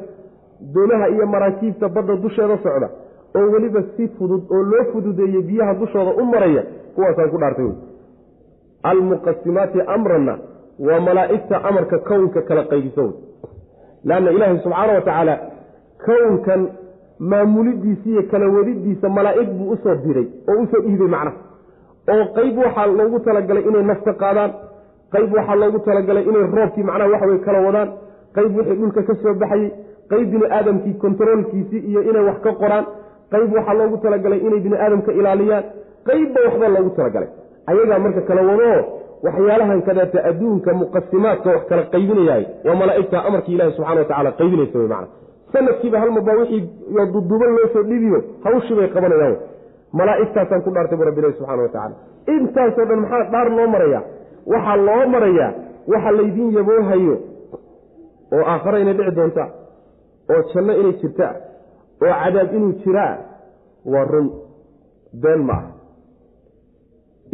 Doomaha 0.74 1.10
iyo 1.10 1.26
maraakiibta 1.34 1.90
badda 1.90 2.16
dusheeda 2.16 2.58
socda 2.64 2.90
oo 3.38 3.48
weliba 3.54 3.82
si 3.96 4.08
fudud 4.18 4.44
oo 4.56 4.64
loo 4.72 4.84
fududeeyey 4.92 5.42
biyaha 5.50 5.74
dushooda 5.82 6.12
u 6.22 6.26
maraya 6.26 6.64
kuwaasaan 6.96 7.30
ku 7.34 7.38
dhaartay 7.38 7.70
almuqasimaati 8.84 9.82
amranna 9.96 10.38
waa 10.80 11.00
malaa'igta 11.00 11.64
amarka 11.70 11.98
kownka 12.10 12.42
kala 12.42 12.64
qaybiso 12.72 13.02
wey 13.04 13.14
leanna 14.10 14.32
ilaahay 14.32 14.60
subxaana 14.64 14.94
wa 14.94 15.02
tacaala 15.02 15.36
kownkan 16.06 16.62
maamulidiisa 17.20 18.10
iyo 18.10 18.24
kala 18.32 18.48
wadidiisa 18.56 19.10
malaa'ig 19.10 19.50
buu 19.58 19.72
u 19.72 19.78
soo 19.84 19.96
diray 20.06 20.28
oo 20.50 20.62
u 20.64 20.68
soo 20.72 20.82
dhiibay 20.86 21.08
macnaha 21.08 21.38
oo 22.14 22.26
qayb 22.38 22.58
waxaa 22.66 22.88
loogu 22.88 23.20
talagalay 23.20 23.64
inay 23.70 23.84
nafta 23.92 24.14
qaadaan 24.24 24.52
qayb 25.14 25.34
waxaa 25.38 25.56
loogu 25.56 25.80
talagalay 25.80 26.24
inay 26.30 26.46
roobkii 26.58 26.84
macnaha 26.84 27.10
waxawey 27.14 27.40
kala 27.46 27.60
wadaan 27.68 27.90
qayb 28.36 28.52
wixii 28.58 28.78
dhulka 28.80 29.02
ka 29.08 29.14
soo 29.22 29.34
baxayey 29.42 29.72
qayb 30.12 30.28
bini 30.32 30.46
aadamkii 30.58 30.94
kontaroolkiisii 31.04 31.82
iyo 31.90 32.02
inay 32.10 32.24
wax 32.30 32.38
ka 32.46 32.52
qoraan 32.62 32.86
qayb 33.32 33.50
waxaa 33.58 33.78
loogu 33.80 33.98
talagalay 34.04 34.40
inay 34.48 34.60
bini 34.66 34.78
aadamka 34.84 35.12
ilaaliyaan 35.20 35.64
qaybba 36.08 36.40
waxba 36.46 36.68
loogu 36.76 36.90
talagalay. 36.98 37.30
Ayagaa 37.68 38.00
marka 38.00 38.22
kala 38.28 38.42
wadoo 38.50 38.80
waxyaalahan 39.26 39.82
kadaata 39.88 40.20
adduunka 40.30 40.74
muqasimaadka 40.82 41.50
wax 41.56 41.64
kala 41.70 41.84
qaybinayahay 41.94 42.46
waa 42.66 42.76
malaa'igta 42.82 43.24
amarkii 43.28 43.56
ilahi 43.56 43.72
subxana 43.78 44.02
wa 44.02 44.10
tacala 44.12 44.32
qaybinaysa 44.40 44.80
wey 44.80 44.88
macana 44.88 45.08
sanadkiiba 45.54 46.00
hal 46.00 46.12
marbaa 46.18 46.38
wixii 46.42 46.64
duduban 47.14 47.52
loo 47.58 47.68
soo 47.74 47.84
dhibiyo 47.92 48.20
hawshii 48.44 48.76
bay 48.76 48.90
qabanayaan. 48.96 49.38
Malaa'igtaasaan 50.00 50.62
ku 50.62 50.70
dhaartay 50.76 50.98
bu 51.00 51.04
rabbilahi 51.10 51.34
subxana 51.40 51.64
wa 51.64 51.92
intaasoo 52.36 52.86
dhan 52.86 53.00
maxaa 53.04 53.24
dhaar 53.32 53.50
loo 53.58 53.68
marayaa 53.76 54.04
waxaa 54.52 54.78
loo 54.88 55.04
marayaa 55.14 55.52
waxa 55.92 56.12
laydin 56.18 56.50
yaboohayo 56.58 57.16
oo 58.36 58.44
aakhare 58.54 58.78
inay 58.84 58.96
dhici 59.00 59.14
doontaa 59.20 59.50
oo 60.34 60.42
janno 60.54 60.74
inay 60.82 60.94
jirtaa 61.02 61.34
oo 62.04 62.14
cadaab 62.24 62.50
inuu 62.58 62.74
jiraa 62.84 63.14
waa 63.94 64.06
run 64.12 64.28
been 65.24 65.42
ma 65.50 65.58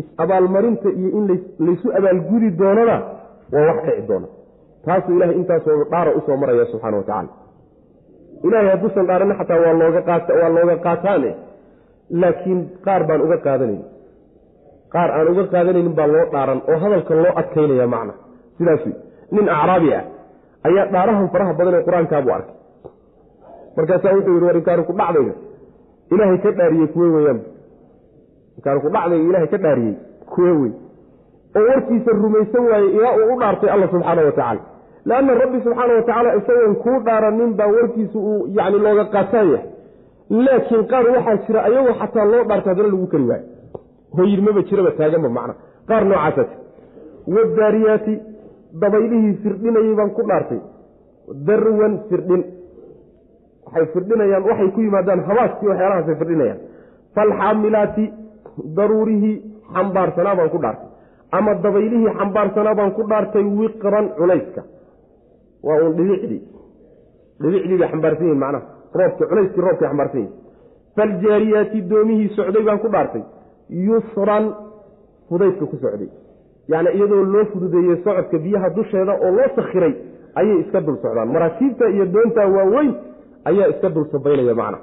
is-abaalmarinta 0.02 0.90
iyo 1.00 1.10
in 1.18 1.26
laysu 1.66 1.88
abaalgudi 1.98 2.50
doonana 2.60 2.96
waa 3.54 3.66
wax 3.70 3.80
dhici 3.88 4.08
doona. 4.10 4.28
Taasuu 4.86 5.16
ilahay 5.18 5.36
intaasoo 5.42 5.84
dhaara 5.92 6.12
u 6.18 6.22
soo 6.26 6.38
maraya 6.42 6.66
subxana 6.72 6.98
wa 6.98 7.04
tacala 7.10 7.30
ilahay 8.48 8.70
hadduusan 8.74 9.06
dhaarana 9.10 9.36
xataa 9.40 9.60
waa 9.66 9.74
looga 9.82 10.02
qaat 10.10 10.26
waa 10.42 10.50
looga 10.56 10.76
qaataane 10.86 11.32
laakiin 12.22 12.60
qaar 12.86 13.02
baan 13.08 13.22
uga 13.26 13.38
qaadanayn 13.46 13.82
qaar 14.94 15.10
aan 15.18 15.28
uga 15.32 15.44
qaadanaynin 15.54 15.94
baa 16.00 16.08
loo 16.14 16.26
dhaaran 16.34 16.60
oo 16.72 16.78
hadalka 16.84 17.14
loo 17.24 17.34
adkaynaya 17.42 17.88
macna. 17.94 18.14
Sidaas 18.58 18.84
nin 19.36 19.46
acraabi 19.58 19.90
ah 20.00 20.04
ayaa 20.68 20.86
dhaarahan 20.94 21.28
faraha 21.34 21.54
badan 21.60 21.74
ee 21.80 21.84
qur'aankaabuu 21.88 22.34
arkay. 22.38 22.56
Markaasaa 23.78 24.14
wuxuu 24.16 24.34
yihi 24.36 24.46
war 24.48 24.56
inkaanu 24.60 24.84
ku 24.90 24.94
dhacdayga 25.00 25.34
ilaahay 26.14 26.38
ka 26.44 26.50
dhaariyey 26.60 26.88
kuwe 26.94 27.08
weyaan 27.16 27.40
inkaanu 28.58 28.80
ku 28.86 28.90
dhacdayga 28.96 29.24
ilaahay 29.30 29.48
ka 29.54 29.58
dhaariyey 29.66 29.96
kuwe 30.34 30.52
wey 30.62 30.72
oo 31.58 31.64
warkiisa 31.70 32.12
rumaysan 32.24 32.64
waaye 32.72 32.88
ilaa 32.98 33.14
uu 33.22 33.28
u 33.34 33.40
dhaartay 33.42 33.70
alla 33.76 33.88
subxaana 33.94 34.22
wa 34.28 34.32
tacaala. 34.38 34.62
Leanna 35.10 35.34
rabbi 35.42 35.58
subxaana 35.66 35.94
wa 35.98 36.02
tacaala 36.08 36.30
isagoon 36.40 36.76
kuu 36.84 36.98
dhaaranin 37.08 37.52
baa 37.60 37.68
warkiisa 37.76 38.18
uu 38.30 38.40
yani 38.58 38.78
looga 38.86 39.06
qaataan 39.16 39.48
yahay. 39.54 39.68
Laakiin 40.46 40.84
qaar 40.92 41.06
waxaa 41.16 41.36
jira 41.48 41.60
ayagoo 41.68 41.96
xataa 42.02 42.26
loo 42.32 42.44
dhaartay 42.50 42.70
haddana 42.74 42.90
lagu 42.94 43.08
kari 43.14 43.26
waayo 43.32 43.46
hoyirmaba 44.18 44.62
jiraba 44.70 44.92
taaganba 45.00 45.30
macna. 45.38 45.54
Qaar 45.90 46.04
noocaasa 46.10 46.44
jir 46.50 46.60
wadaariyaati 47.36 48.14
dabaylihii 48.82 49.34
firdhinayay 49.44 49.94
baan 50.00 50.12
ku 50.18 50.22
dhaartay. 50.30 50.60
Darwan 51.48 51.94
firdhin. 52.10 52.42
Waxay 53.66 53.86
firdhinayaan 53.94 54.44
waxay 54.50 54.70
ku 54.76 54.80
yimaadaan 54.86 55.22
habaaskii 55.30 55.68
waxyaalahaasay 55.72 56.16
firdhinayaan. 56.22 56.60
Falxaamilaati 57.16 58.06
daruurihii 58.78 59.36
xambaarsanaa 59.76 60.36
baan 60.40 60.50
ku 60.56 60.60
dhaartay. 60.66 60.90
Ama 61.38 61.52
dabaylihii 61.66 62.12
xambaarsanaa 62.20 62.76
baan 62.80 62.92
ku 62.98 63.02
dhaartay 63.12 63.44
wiqran 63.60 64.06
culayska. 64.18 64.62
Waa 65.66 65.78
uun 65.84 65.94
dhibicdii 65.98 66.42
dhibicdii 67.42 67.78
bay 67.82 67.90
xambaarsan 67.94 68.26
yihiin 68.28 68.40
macnaha. 68.44 68.66
Roobki 69.00 69.24
culayskii 69.30 69.62
roobkay 69.68 69.88
xambaarsan 69.92 70.20
yihiin 70.22 70.42
faljaariyaati 70.98 71.78
doomihii 71.92 72.30
socday 72.38 72.64
baan 72.68 72.80
ku 72.84 72.90
dhaartay 72.96 73.24
yusran 73.88 74.46
fudaydka 75.30 75.66
ku 75.72 75.76
socday. 75.84 76.10
Yacni 76.72 76.90
iyadoo 76.98 77.24
loo 77.34 77.46
fududeeyey 77.54 77.98
socodka 78.06 78.38
biyaha 78.46 78.70
dusheeda 78.78 79.14
oo 79.26 79.32
loo 79.38 79.50
sakhiray 79.56 79.94
ayay 80.40 80.58
iska 80.64 80.80
dul 80.86 80.98
socdaan. 81.04 81.30
Maraakiibta 81.36 81.86
iyo 81.96 82.06
doontaa 82.14 82.48
waaweyn 82.56 82.92
ayaa 83.50 83.68
iska 83.74 83.90
dul 83.96 84.06
sabaynaya 84.12 84.56
macna. 84.62 84.78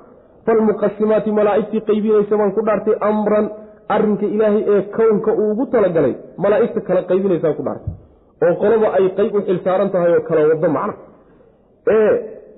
Falmuqasimaati 0.46 1.30
malaa'igtii 1.38 1.80
qaybinaysa 1.88 2.34
baan 2.40 2.52
ku 2.56 2.62
dhaartay 2.66 2.94
amran 3.08 3.46
arrinka 3.94 4.26
ilaahay 4.34 4.62
ee 4.74 4.82
kownka 4.96 5.30
uu 5.40 5.50
ugu 5.52 5.64
talagalay 5.74 6.14
malaa'igta 6.44 6.80
kala 6.88 7.02
qaybinaysaan 7.10 7.54
ku 7.58 7.62
dhaartay. 7.66 7.92
Oo 8.44 8.54
qoloba 8.62 8.88
ay 8.98 9.06
qayb 9.18 9.34
u 9.34 9.40
xilsaaran 9.48 9.90
tahay 9.94 10.12
oo 10.16 10.22
kala 10.28 10.40
wado 10.50 10.68
macna. 10.76 10.94
Ee 11.96 12.12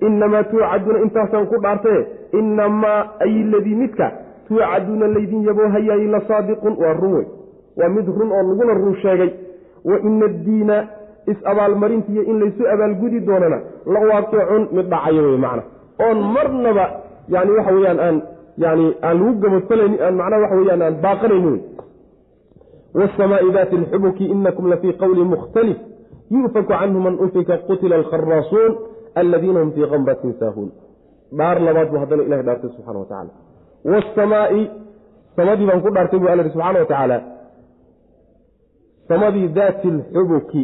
inamaa 0.07 0.43
tuucaduuna 0.51 0.99
intaasaan 1.05 1.45
ku 1.51 1.57
dhaartaye 1.65 2.01
inamaa 2.39 2.99
ay 3.25 3.33
ladii 3.51 3.75
midka 3.81 4.07
tuucaduuna 4.47 5.07
laydin 5.15 5.43
yaboohayaay 5.49 6.07
la 6.15 6.21
saadiqun 6.29 6.73
waa 6.83 6.93
run 7.01 7.13
wey 7.17 7.27
waa 7.79 7.89
mid 7.89 8.07
run 8.17 8.31
oo 8.31 8.43
laguna 8.49 8.73
run 8.73 8.95
sheegay. 9.03 9.31
Wa 9.89 9.99
ina 9.99 10.25
addiina 10.25 10.75
is-abaalmarintiiyo 11.31 12.23
in 12.23 12.39
laysu 12.39 12.63
abaalgudi 12.73 13.19
doonana 13.19 13.57
la 13.93 13.99
waaqicun 14.09 14.67
mid 14.71 14.85
dhacayo 14.93 15.21
wey 15.29 15.37
macna. 15.45 15.63
Oon 16.05 16.17
marnaba 16.35 16.85
yani 17.27 17.51
waxa 17.57 17.71
weyaan 17.77 17.99
aan 17.99 18.17
yani 18.57 18.85
aan 19.01 19.17
lagu 19.19 19.39
gabadfalayni 19.43 19.97
aan 20.05 20.15
macnaha 20.19 20.41
waxa 20.43 20.55
weyaan 20.61 20.81
aan 20.81 20.95
baaqanayni 21.05 21.51
wey 22.93 23.07
wsamaai 23.07 23.51
dati 23.51 23.75
lxubuki 23.77 24.25
inakum 24.25 24.69
lafii 24.69 24.93
qowli 24.93 25.23
mukhtalif 25.33 25.77
yu'faku 26.31 26.67
canhu 26.69 26.99
man 27.05 27.15
ufika 27.25 27.57
qutila 27.69 27.95
alkharaasuun 27.95 28.71
aladiina 29.15 29.59
hum 29.59 29.71
fii 29.71 29.87
kamratin 29.93 30.33
saahuun 30.39 30.69
dhaar 31.37 31.57
labaad 31.67 31.89
buu 31.91 31.99
haddana 32.03 32.23
ilahay 32.23 32.45
dhaartay 32.45 32.69
subxana 32.75 32.99
wa 32.99 33.05
tacala 33.05 33.31
wasamaai 33.91 34.71
samadii 35.35 35.65
baan 35.69 35.81
ku 35.81 35.89
dhaartay 35.95 36.19
bu 36.19 36.27
alla 36.27 36.43
subxana 36.43 36.79
wa 36.79 36.85
tacaala 36.85 37.17
samadii 39.07 39.47
daati 39.47 39.87
lxubuki 39.97 40.63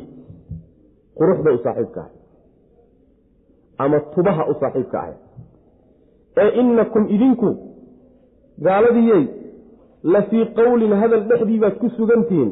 quruxda 1.18 1.54
u 1.54 1.60
saaxiibka 1.64 2.02
ahay 2.02 2.14
ama 3.78 4.00
tubaha 4.00 4.44
u 4.52 4.54
saaxiibka 4.60 4.98
ahay 5.02 5.16
ee 6.44 6.50
inakum 6.62 7.04
idinku 7.16 7.50
gaaladiyey 8.66 9.24
la 10.04 10.22
fii 10.30 10.46
qowlin 10.60 10.94
hadal 11.02 11.24
dhexdii 11.30 11.60
baad 11.64 11.76
ku 11.82 11.90
sugantihiin 11.98 12.52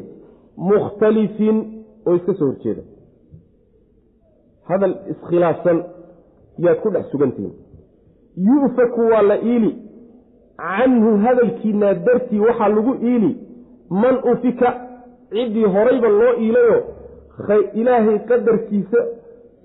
mukhtalifin 0.70 1.56
oo 2.06 2.14
iska 2.18 2.34
soo 2.34 2.46
horjeeda 2.50 2.82
hadal 4.68 4.94
iskhilaafsan 5.12 5.78
yaad 6.64 6.78
ku 6.82 6.90
dhex 6.94 7.06
sugantihiin 7.12 7.54
yu'faku 8.48 9.00
waa 9.12 9.22
la 9.30 9.36
iili 9.52 9.70
canhu 10.62 11.10
hadalkiinaa 11.24 11.94
dartii 12.06 12.40
waxaa 12.46 12.68
lagu 12.68 12.94
iili 13.10 13.30
man 13.90 14.16
ufika 14.32 14.68
ciddii 15.30 15.64
horayba 15.74 16.08
loo 16.08 16.32
iilayoo 16.44 16.80
ilaahay 17.80 18.18
qadarkiisa 18.30 19.00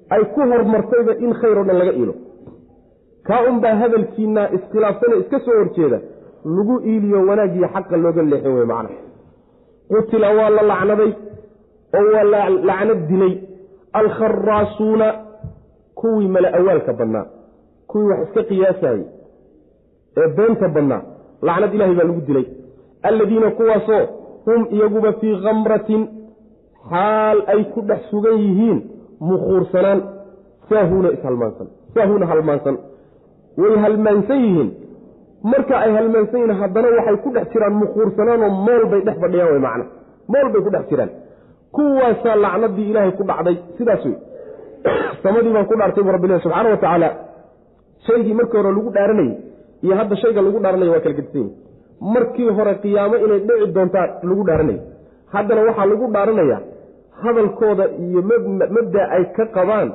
ay 0.10 0.24
ku 0.34 0.42
hormartayba 0.52 1.14
in 1.26 1.34
khayr 1.40 1.58
oo 1.60 1.64
dhan 1.68 1.78
laga 1.82 1.94
iilo. 2.00 2.14
Kaa 3.28 3.42
unbaa 3.50 3.76
hadalkiinaa 3.82 4.48
iskhilaafsane 4.56 5.16
iska 5.22 5.40
soo 5.46 5.56
horjeeda 5.60 6.00
lagu 6.56 6.76
iiliyo 6.90 7.20
wanaagiyo 7.30 7.68
xaqa 7.74 7.98
looga 8.04 8.22
leexin 8.32 8.54
wey 8.58 8.66
macna 8.66 8.90
qutila 9.90 10.30
waa 10.38 10.50
la 10.58 10.62
lacnaday 10.72 11.12
oo 11.98 12.06
waa 12.14 12.24
la 12.34 12.42
lacnad 12.70 13.02
dilay. 13.10 13.34
Alkharaasuuna 13.94 15.08
kuwii 15.96 16.28
mala 16.28 16.54
awaalka 16.54 16.94
badnaa 16.94 17.26
kuwii 17.88 18.08
wax 18.10 18.20
iska 18.28 18.44
qiyaasayey 18.50 19.04
ee 20.18 20.28
beenta 20.38 20.68
badnaa. 20.76 21.02
Lacnad 21.42 21.74
ilahay 21.74 21.96
baa 21.96 22.08
lagu 22.10 22.22
dilay. 22.28 22.46
Alladiina 23.10 23.52
kuwaasoo 23.52 24.04
hum 24.46 24.62
iyaguba 24.76 25.14
fii 25.14 25.36
kamratin 25.44 26.02
xaal 26.90 27.38
ay 27.48 27.64
ku 27.74 27.82
dhex 27.82 28.02
sugan 28.12 28.38
yihiin 28.46 28.80
mukhuursanaan 29.20 30.02
saahuuna 30.70 31.10
ishalmaansan 31.18 31.68
saahuuna 31.94 32.26
halmaansan 32.32 32.78
way 33.58 33.76
halmaansan 33.86 34.40
yihiin. 34.46 34.70
Marka 35.52 35.80
ay 35.80 35.92
halmaansan 35.98 36.40
yihiin 36.42 36.60
haddana 36.62 36.88
waxay 36.98 37.18
ku 37.24 37.30
dhex 37.36 37.48
jiraan 37.54 37.76
mukhuursanaanoo 37.84 38.52
mool 38.68 38.84
bay 38.92 39.02
dhex 39.08 39.18
fadhiyaan 39.24 39.52
way 39.54 39.62
macna. 39.68 39.86
Mool 40.32 40.48
bay 40.54 40.62
ku 40.66 40.70
dhex 40.76 40.86
jiraan. 40.92 41.12
Kuwaasaa 41.76 42.36
lacnadii 42.44 42.90
ilaahay 42.92 43.12
ku 43.18 43.24
dhacday. 43.30 43.58
Sidaas 43.78 44.06
wey 44.06 44.18
samadii 45.24 45.54
baan 45.54 45.68
ku 45.70 45.76
dhaartay 45.80 46.04
bu 46.04 46.12
rabbilah 46.16 46.40
subxaana 46.44 46.70
wa 46.74 46.78
tacaala 46.84 47.10
shaygii 48.08 48.36
markii 48.40 48.58
hore 48.58 48.72
lagu 48.78 48.92
dhaaranayey 48.96 49.36
iyo 49.86 49.94
hadda 50.00 50.16
shayga 50.24 50.42
lagu 50.48 50.60
dhaaranaya 50.64 50.92
waa 50.96 51.00
kala 51.06 51.16
gedisan 51.20 51.42
yihi 51.42 51.52
markii 52.16 52.50
hore 52.58 52.74
qiyaamo 52.84 53.16
inay 53.26 53.40
dhici 53.48 53.72
doontaa 53.78 54.08
lagu 54.30 54.44
dhaaranaya 54.50 54.82
haddana 55.34 55.62
waxaa 55.70 55.86
lagu 55.92 56.08
dhaaranaya 56.16 56.58
hadalkooda 57.24 57.86
iyo 58.06 58.22
mabda 58.76 59.02
ay 59.18 59.24
ka 59.38 59.46
qabaan 59.58 59.90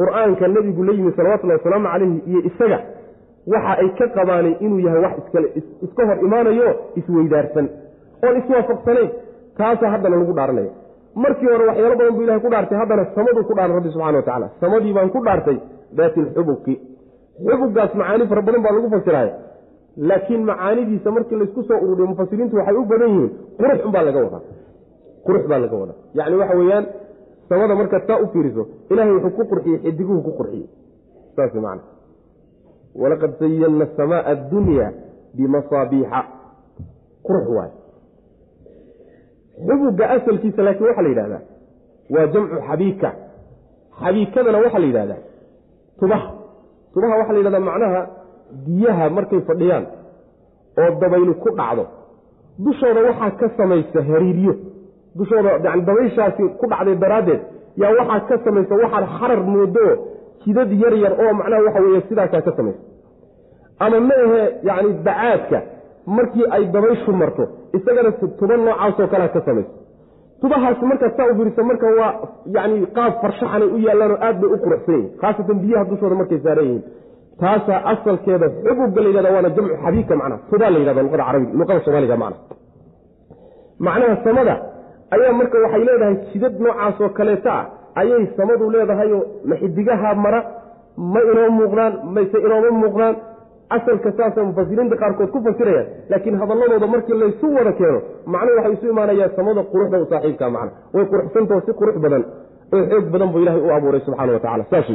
qur'aanka 0.00 0.48
nebigu 0.54 0.82
la 0.88 0.92
yimi 0.98 1.12
salawatullahi 1.18 1.58
wasalaamu 1.60 1.88
calayhi 1.92 2.18
iyo 2.30 2.40
isaga 2.50 2.78
waxa 3.54 3.72
ay 3.82 3.88
ka 3.98 4.06
qabaanay 4.16 4.54
inuu 4.64 4.80
yahay 4.86 5.00
wax 5.06 5.16
iska 5.86 6.02
hor 6.08 6.18
imaanayo 6.26 6.68
isweydaarsan 7.00 7.66
oon 8.26 8.34
iswaafaqsanayn. 8.40 9.10
Taasaa 9.58 9.90
haddana 9.94 10.16
lagu 10.20 10.32
dhaaranaya 10.38 10.70
markii 11.24 11.46
hore 11.52 11.64
waxyaalo 11.70 11.96
badan 12.00 12.14
buu 12.16 12.22
ilahay 12.26 12.40
ku 12.44 12.50
dhaartay 12.54 12.78
haddana 12.82 13.04
samaduu 13.16 13.44
ku 13.48 13.54
dhaaran 13.58 13.74
rabbi 13.78 13.90
subxana 13.94 14.16
wa 14.18 14.22
tacala 14.28 14.46
samadii 14.62 14.92
baan 14.96 15.10
ku 15.14 15.20
dhaartay 15.26 15.58
daati 15.98 16.20
lxubuki 16.26 16.74
xubuggaas 17.46 17.92
macaani 18.00 18.24
fara 18.30 18.42
badan 18.46 18.62
baa 18.64 18.72
lagu 18.76 18.88
fasiraya 18.94 19.32
laakiin 20.08 20.42
macaanidiisa 20.50 21.08
markii 21.16 21.36
laysku 21.40 21.60
soo 21.68 21.78
ururiyo 21.84 22.06
mufasiriintu 22.12 22.54
waxay 22.58 22.76
u 22.76 22.84
badan 22.92 23.10
yihiin 23.14 23.30
qurux 23.58 23.78
unbaa 23.86 24.02
laga 24.08 24.18
wadaa. 24.26 24.42
Qurux 25.26 25.44
baa 25.50 25.58
laga 25.64 25.76
wadaa. 25.82 25.96
Yacni 26.18 26.36
waxa 26.40 26.54
weeyaan 26.60 26.84
samada 27.48 27.74
markaad 27.80 28.02
saa 28.08 28.18
u 28.24 28.26
fiiriso 28.32 28.62
ilahay 28.90 29.12
wuxuu 29.16 29.36
ku 29.38 29.44
qurxiyey 29.50 29.78
xidiguhu 29.84 30.20
ku 30.26 30.30
qurxiyey 30.38 30.66
saas 31.36 31.54
man 31.66 31.78
walaqad 33.02 33.32
zayanna 33.40 33.84
asamaaa 33.88 34.24
addunya 34.32 34.86
bimasaabiixa. 35.36 36.20
Qurux 37.26 37.46
waay 37.56 37.70
xubuga 39.66 40.04
asalkiisa 40.16 40.60
laakiin 40.66 40.86
waxaa 40.88 41.02
la 41.06 41.08
yidhahdaa 41.12 41.42
waa 42.14 42.26
jamcu 42.34 42.56
xabiika. 42.68 43.10
Xabiikadana 44.02 44.58
waxaa 44.64 44.80
la 44.84 44.86
yidhahdaa 44.90 45.20
tubaha 46.00 46.28
tubaha 46.94 47.14
waxaa 47.20 47.32
la 47.32 47.38
yidhahdaa 47.40 47.66
macnaha 47.70 48.00
biyaha 48.66 49.04
markay 49.16 49.40
fadhiyaan 49.48 49.84
oo 50.82 50.90
dabaylu 51.02 51.34
ku 51.42 51.48
dhacdo. 51.58 51.84
Dushooda 52.64 53.00
waxaa 53.08 53.30
ka 53.40 53.46
samaysa 53.58 53.98
hariiryo. 54.08 54.54
Dushooda 55.18 55.50
yani 55.66 55.82
dabayshaasi 55.88 56.42
ku 56.60 56.64
dhacday 56.72 56.96
daraaddeed 57.04 57.40
yaa 57.82 57.92
waxaa 58.00 58.20
ka 58.28 58.34
samaysa 58.44 58.74
waxaad 58.82 59.04
xarar 59.18 59.40
moodo 59.52 59.86
jidad 60.44 60.70
yar 60.82 60.94
yar 61.04 61.12
oo 61.24 61.32
macnaha 61.40 61.62
waxa 61.66 61.80
weeye 61.84 62.00
sidaasaa 62.08 62.42
ka 62.46 62.52
samaysa. 62.58 62.80
Ama 63.84 63.98
ma 64.08 64.14
ahe 64.24 64.42
yacni 64.68 64.90
bacaadka 65.06 65.58
markii 66.16 66.46
ay 66.56 66.62
dabayshu 66.74 67.12
marto 67.22 67.44
isagana 67.76 68.10
tuba 68.38 68.56
noocaasoo 68.56 69.06
kalea 69.12 69.28
ka 69.36 69.40
samaysa 69.48 69.70
tubahaasi 70.42 70.84
markaad 70.90 71.12
saa 71.16 71.28
u 71.32 71.64
marka 71.70 71.86
waa 72.00 72.12
yani 72.56 72.86
qaab 72.96 73.12
farshaxanay 73.22 73.68
u 73.76 73.78
yaallaanoo 73.86 74.18
aad 74.26 74.36
bay 74.40 74.50
u 74.54 74.58
quruxsan 74.64 74.94
yihiin 74.94 75.10
khaasatan 75.20 75.58
biyaha 75.64 75.84
dushooda 75.90 76.14
markay 76.20 76.40
saaran 76.44 76.66
yihiin. 76.70 76.82
Taasaa 77.40 77.80
asalkeeda 77.92 78.46
xubuga 78.64 79.00
la 79.02 79.08
yidhahda 79.08 79.30
waana 79.34 79.50
jamcu 79.56 79.74
xabiika 79.84 80.16
macnaha 80.20 80.40
tubaa 80.50 80.70
la 80.74 80.78
yidhahda 80.78 81.02
luqada 81.02 81.24
carabiga 81.28 81.52
luqada 81.60 81.80
soomaaliga 81.84 82.16
macna. 82.22 82.36
Macnaha 83.86 84.16
samada 84.24 84.54
ayaa 85.14 85.32
marka 85.40 85.56
waxay 85.64 85.84
leedahay 85.88 86.16
jidad 86.32 86.54
noocaasoo 86.64 87.08
kaleeta 87.18 87.52
ah. 87.60 87.66
Ayay 88.00 88.24
samadu 88.36 88.70
leedahayoo 88.74 89.22
maxidigaha 89.50 90.14
mara 90.24 90.40
ma 90.96 91.20
inoo 91.30 91.50
muuqdaan 91.58 91.92
mayse 92.14 92.38
inooma 92.46 92.70
muuqdaan 92.82 93.14
asalka 93.70 94.12
saasa 94.18 94.44
mufasiriinta 94.44 94.96
qaarkood 95.02 95.30
ku 95.34 95.40
fasirayaan 95.46 95.86
laakiin 96.10 96.36
hadalladooda 96.42 96.86
markii 96.94 97.18
laysu 97.22 97.46
wada 97.56 97.72
keeno 97.80 98.00
macnuhu 98.26 98.56
waxay 98.58 98.72
isu 98.76 98.86
imaanayaan 98.94 99.30
samada 99.36 99.62
quruxda 99.72 99.98
u 100.02 100.06
saaxiibka 100.10 100.50
macna. 100.56 100.70
Way 100.94 101.04
quruxsantao 101.12 101.60
si 101.66 101.72
qurux 101.80 101.96
badan 102.04 102.22
oo 102.74 102.82
xoog 102.90 103.06
badan 103.14 103.28
buu 103.32 103.40
ilahay 103.44 103.60
u 103.60 103.70
abuuray 103.76 104.00
subxana 104.06 104.32
wa 104.32 104.40
tacala 104.44 104.64
saas 104.70 104.88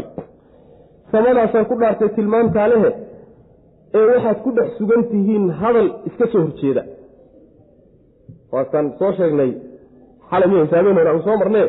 samadaasaan 1.11 1.65
ku 1.69 1.75
dhaartay 1.81 2.09
tilmaantaa 2.17 2.67
lehe 2.73 2.89
ee 3.97 4.05
waxaad 4.11 4.37
ku 4.45 4.49
dhex 4.57 4.69
sugan 4.77 5.03
tihiin 5.11 5.45
hadal 5.61 5.89
iska 6.09 6.25
soo 6.31 6.41
horjeeda. 6.45 6.81
Waasaan 8.51 8.85
soo 8.99 9.11
sheegnay 9.17 9.51
xalay 10.29 10.47
miya 10.51 10.63
hisaabeen 10.65 10.95
hore 10.99 11.09
aan 11.13 11.21
soo 11.27 11.37
marne 11.41 11.61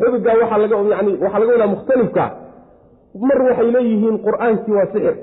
xubigaa 0.00 0.36
waxaa 0.42 0.58
laga 0.62 0.76
yani 0.94 1.12
waxaa 1.24 1.40
laga 1.42 1.52
wadaa 1.56 1.70
mukhtalifka. 1.74 2.24
Mar 3.28 3.38
waxay 3.48 3.68
leeyihiin 3.76 4.16
qur'aankii 4.26 4.74
waa 4.78 4.86
sixir 4.92 5.14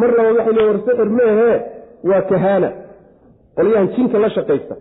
mar 0.00 0.10
labaad 0.16 0.36
waxay 0.38 0.54
leeyihiin 0.56 0.70
war 0.70 0.80
sixir 0.86 1.08
meehee 1.18 1.56
waa 2.10 2.22
kahaana. 2.30 2.68
Qolyahan 3.56 3.88
jinka 3.96 4.18
la 4.24 4.28
shaqaysta 4.36 4.74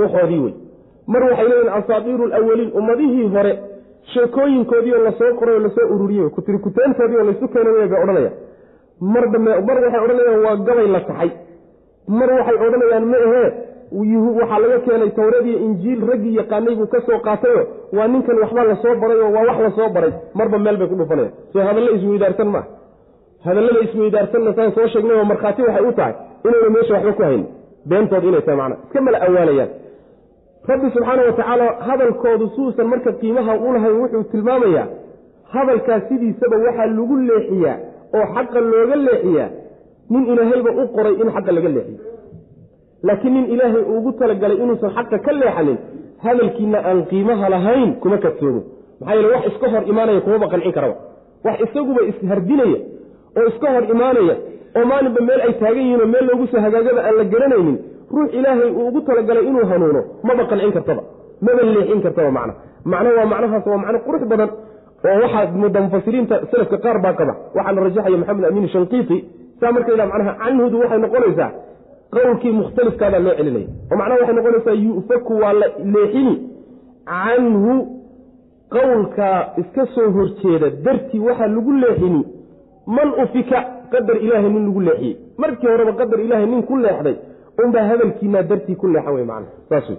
waxoodii 0.00 0.40
wey 0.44 0.54
mar 1.12 1.22
waxay 1.30 1.48
leeyihiin 1.50 1.72
asaatiiru 1.78 2.24
alawaliin 2.38 2.70
ummadihii 2.80 3.28
hore 3.34 3.52
sheekooyinkoodii 4.12 4.94
oo 4.98 5.02
la 5.08 5.12
soo 5.20 5.32
qoray 5.40 5.54
oo 5.56 5.62
la 5.66 5.70
soo 5.76 5.86
ururiyey 5.94 6.28
kutirikuteentaodii 6.36 7.18
oo 7.20 7.24
laysu 7.28 7.48
keena 7.54 7.70
bay 7.76 8.02
odhanayaan. 8.02 8.34
Mar 9.14 9.24
dambe 9.32 9.50
mar 9.68 9.76
waxay 9.84 10.00
odhanayaan 10.04 10.42
waa 10.46 10.56
gabay 10.68 10.86
la 10.94 11.00
taxay. 11.08 11.30
Mar 12.18 12.30
waxay 12.38 12.56
odhanayaan 12.66 13.04
ma 13.12 13.18
ahee 13.26 13.48
waxaa 14.40 14.58
laga 14.62 14.78
keenay 14.86 15.10
towradiiyo 15.18 15.58
injiil 15.66 16.00
raggii 16.10 16.34
yaqaanay 16.40 16.74
buu 16.78 16.86
ka 16.94 17.00
soo 17.06 17.18
qaatayo 17.26 17.62
waa 17.96 18.08
ninkan 18.12 18.38
waxba 18.42 18.64
la 18.70 18.76
soo 18.82 18.94
baray 19.02 19.18
oo 19.24 19.30
waa 19.36 19.44
wax 19.48 19.58
la 19.66 19.70
soo 19.78 19.88
baray. 19.94 20.12
Marba 20.38 20.58
meel 20.64 20.76
bay 20.80 20.88
ku 20.88 20.94
dhufanayaan. 21.00 21.32
Soo 21.52 21.62
hadallo 21.68 21.90
isweydaarsan 21.96 22.48
maaha 22.54 22.66
hadallada 23.46 23.80
isweydaarsanna 23.86 24.52
saan 24.58 24.70
soo 24.76 24.86
sheegnay 24.94 25.16
oo 25.20 25.24
markhaati 25.32 25.62
waxay 25.68 25.84
u 25.88 25.92
tahay 25.98 26.14
inayna 26.46 26.70
meesha 26.76 26.94
waxba 26.96 27.12
ku 27.18 27.22
haynin 27.28 27.46
beentood 27.90 28.24
inay 28.30 28.42
tahay 28.46 28.58
macna 28.60 28.76
iska 28.86 29.00
mala 29.06 29.18
awaalayaan. 29.26 29.70
Rabbi 30.70 30.86
subxaana 30.94 31.22
wa 31.28 31.32
tacaala 31.38 31.66
hadalkoodu 31.88 32.46
suusan 32.56 32.86
marka 32.92 33.10
qiimaha 33.20 33.52
u 33.66 33.72
lahayn 33.76 33.96
wuxuu 34.02 34.22
tilmaamayaa 34.32 34.86
hadalkaas 35.54 36.02
sidiisaba 36.08 36.56
waxaa 36.66 36.86
lagu 36.98 37.16
leexiyaa 37.28 37.76
oo 38.18 38.24
xaqa 38.34 38.60
looga 38.72 38.96
leexiyaa 39.06 39.48
nin 40.12 40.22
ilaahayba 40.32 40.70
u 40.82 40.88
qoray 40.96 41.14
in 41.22 41.28
xaqa 41.36 41.50
laga 41.56 41.68
leexiyo. 41.76 42.00
Laakiin 43.06 43.34
nin 43.36 43.44
ilaahay 43.54 43.82
ugu 43.96 44.10
talagalay 44.20 44.56
inuusan 44.64 44.90
xaqa 44.96 45.16
ka 45.26 45.32
leexanin 45.40 45.78
hadalkiina 46.24 46.78
aan 46.90 46.98
qiimaha 47.10 47.46
lahayn 47.54 47.88
kuma 48.02 48.18
kadsoomo 48.24 48.60
maxaa 49.00 49.14
yeele 49.16 49.28
wax 49.34 49.44
iska 49.50 49.66
hor 49.72 49.82
imaanaya 49.92 50.20
kumaba 50.26 50.46
qancin 50.52 50.72
karaba. 50.76 50.96
Wax 51.46 51.56
isaguba 51.66 52.00
ishardinaya 52.10 52.78
oo 53.38 53.46
iska 53.52 53.66
hor 53.74 53.84
imaanaya 53.94 54.36
oo 54.78 54.84
maalinba 54.90 55.20
meel 55.28 55.40
ay 55.46 55.52
taagan 55.62 55.82
yihiin 55.86 56.00
oo 56.04 56.06
meel 56.14 56.24
loogu 56.30 56.46
soo 56.52 56.60
hagaagaba 56.66 57.00
aan 57.08 57.16
la 57.20 57.24
garanaynin 57.32 57.76
ruux 58.14 58.28
ilaahay 58.38 58.70
uu 58.78 58.86
ugu 58.88 59.00
talagalay 59.08 59.44
inuu 59.50 59.66
hanuuno 59.70 60.00
maba 60.28 60.44
qancin 60.50 60.72
kartaba 60.76 61.02
maba 61.46 61.62
leexin 61.74 62.00
kartaba 62.06 62.30
macna. 62.38 62.54
Macno 62.92 63.10
waa 63.18 63.26
macnahaas 63.32 63.66
waa 63.70 63.78
macno 63.84 63.98
qurux 64.06 64.22
badan 64.32 64.50
oo 65.08 65.16
waxaa 65.24 65.46
mudda 65.62 65.80
mufasiriinta 65.84 66.34
salafka 66.50 66.76
qaar 66.84 66.98
baa 67.04 67.14
qaba. 67.20 67.32
Waxaana 67.56 67.80
rajaxaya 67.86 68.16
maxamed 68.22 68.44
amiin 68.50 68.68
shanqiiti 68.74 69.16
saa 69.60 69.72
marka 69.76 69.90
ila 69.94 70.06
macnaha 70.12 70.32
canhudu 70.42 70.76
waxay 70.82 70.98
noqonaysaa 71.04 71.50
qowlkii 72.14 72.52
mukhtalifkaabaa 72.60 73.20
loo 73.26 73.34
celinaya 73.38 73.66
oo 73.90 73.96
macnaha 74.00 74.18
waxay 74.20 74.34
noqonaysaa 74.38 74.76
yu'faku 74.86 75.32
waa 75.42 75.52
la 75.60 75.66
leexini 75.94 76.34
canhu 77.10 77.74
qowlkaa 78.76 79.38
iska 79.62 79.86
soo 79.94 80.08
horjeeda 80.16 80.70
dartii 80.86 81.20
waxaa 81.28 81.46
lagu 81.56 81.72
leexini 81.82 82.20
man 82.86 83.08
ufika 83.24 83.58
qadar 83.92 84.16
ilaahay 84.26 84.50
nin 84.50 84.64
lagu 84.66 84.80
leexiyey 84.88 85.16
markii 85.38 85.68
horeba 85.72 85.92
qadar 86.00 86.20
ilaahay 86.20 86.46
nin 86.46 86.62
ku 86.62 86.76
leexday 86.84 87.16
unbaa 87.64 87.84
hadalkiinaa 87.90 88.42
dartii 88.50 88.76
ku 88.76 88.86
leexan 88.94 89.14
wey 89.14 89.24
macna 89.30 89.48
saas 89.68 89.88
wey. 89.90 89.98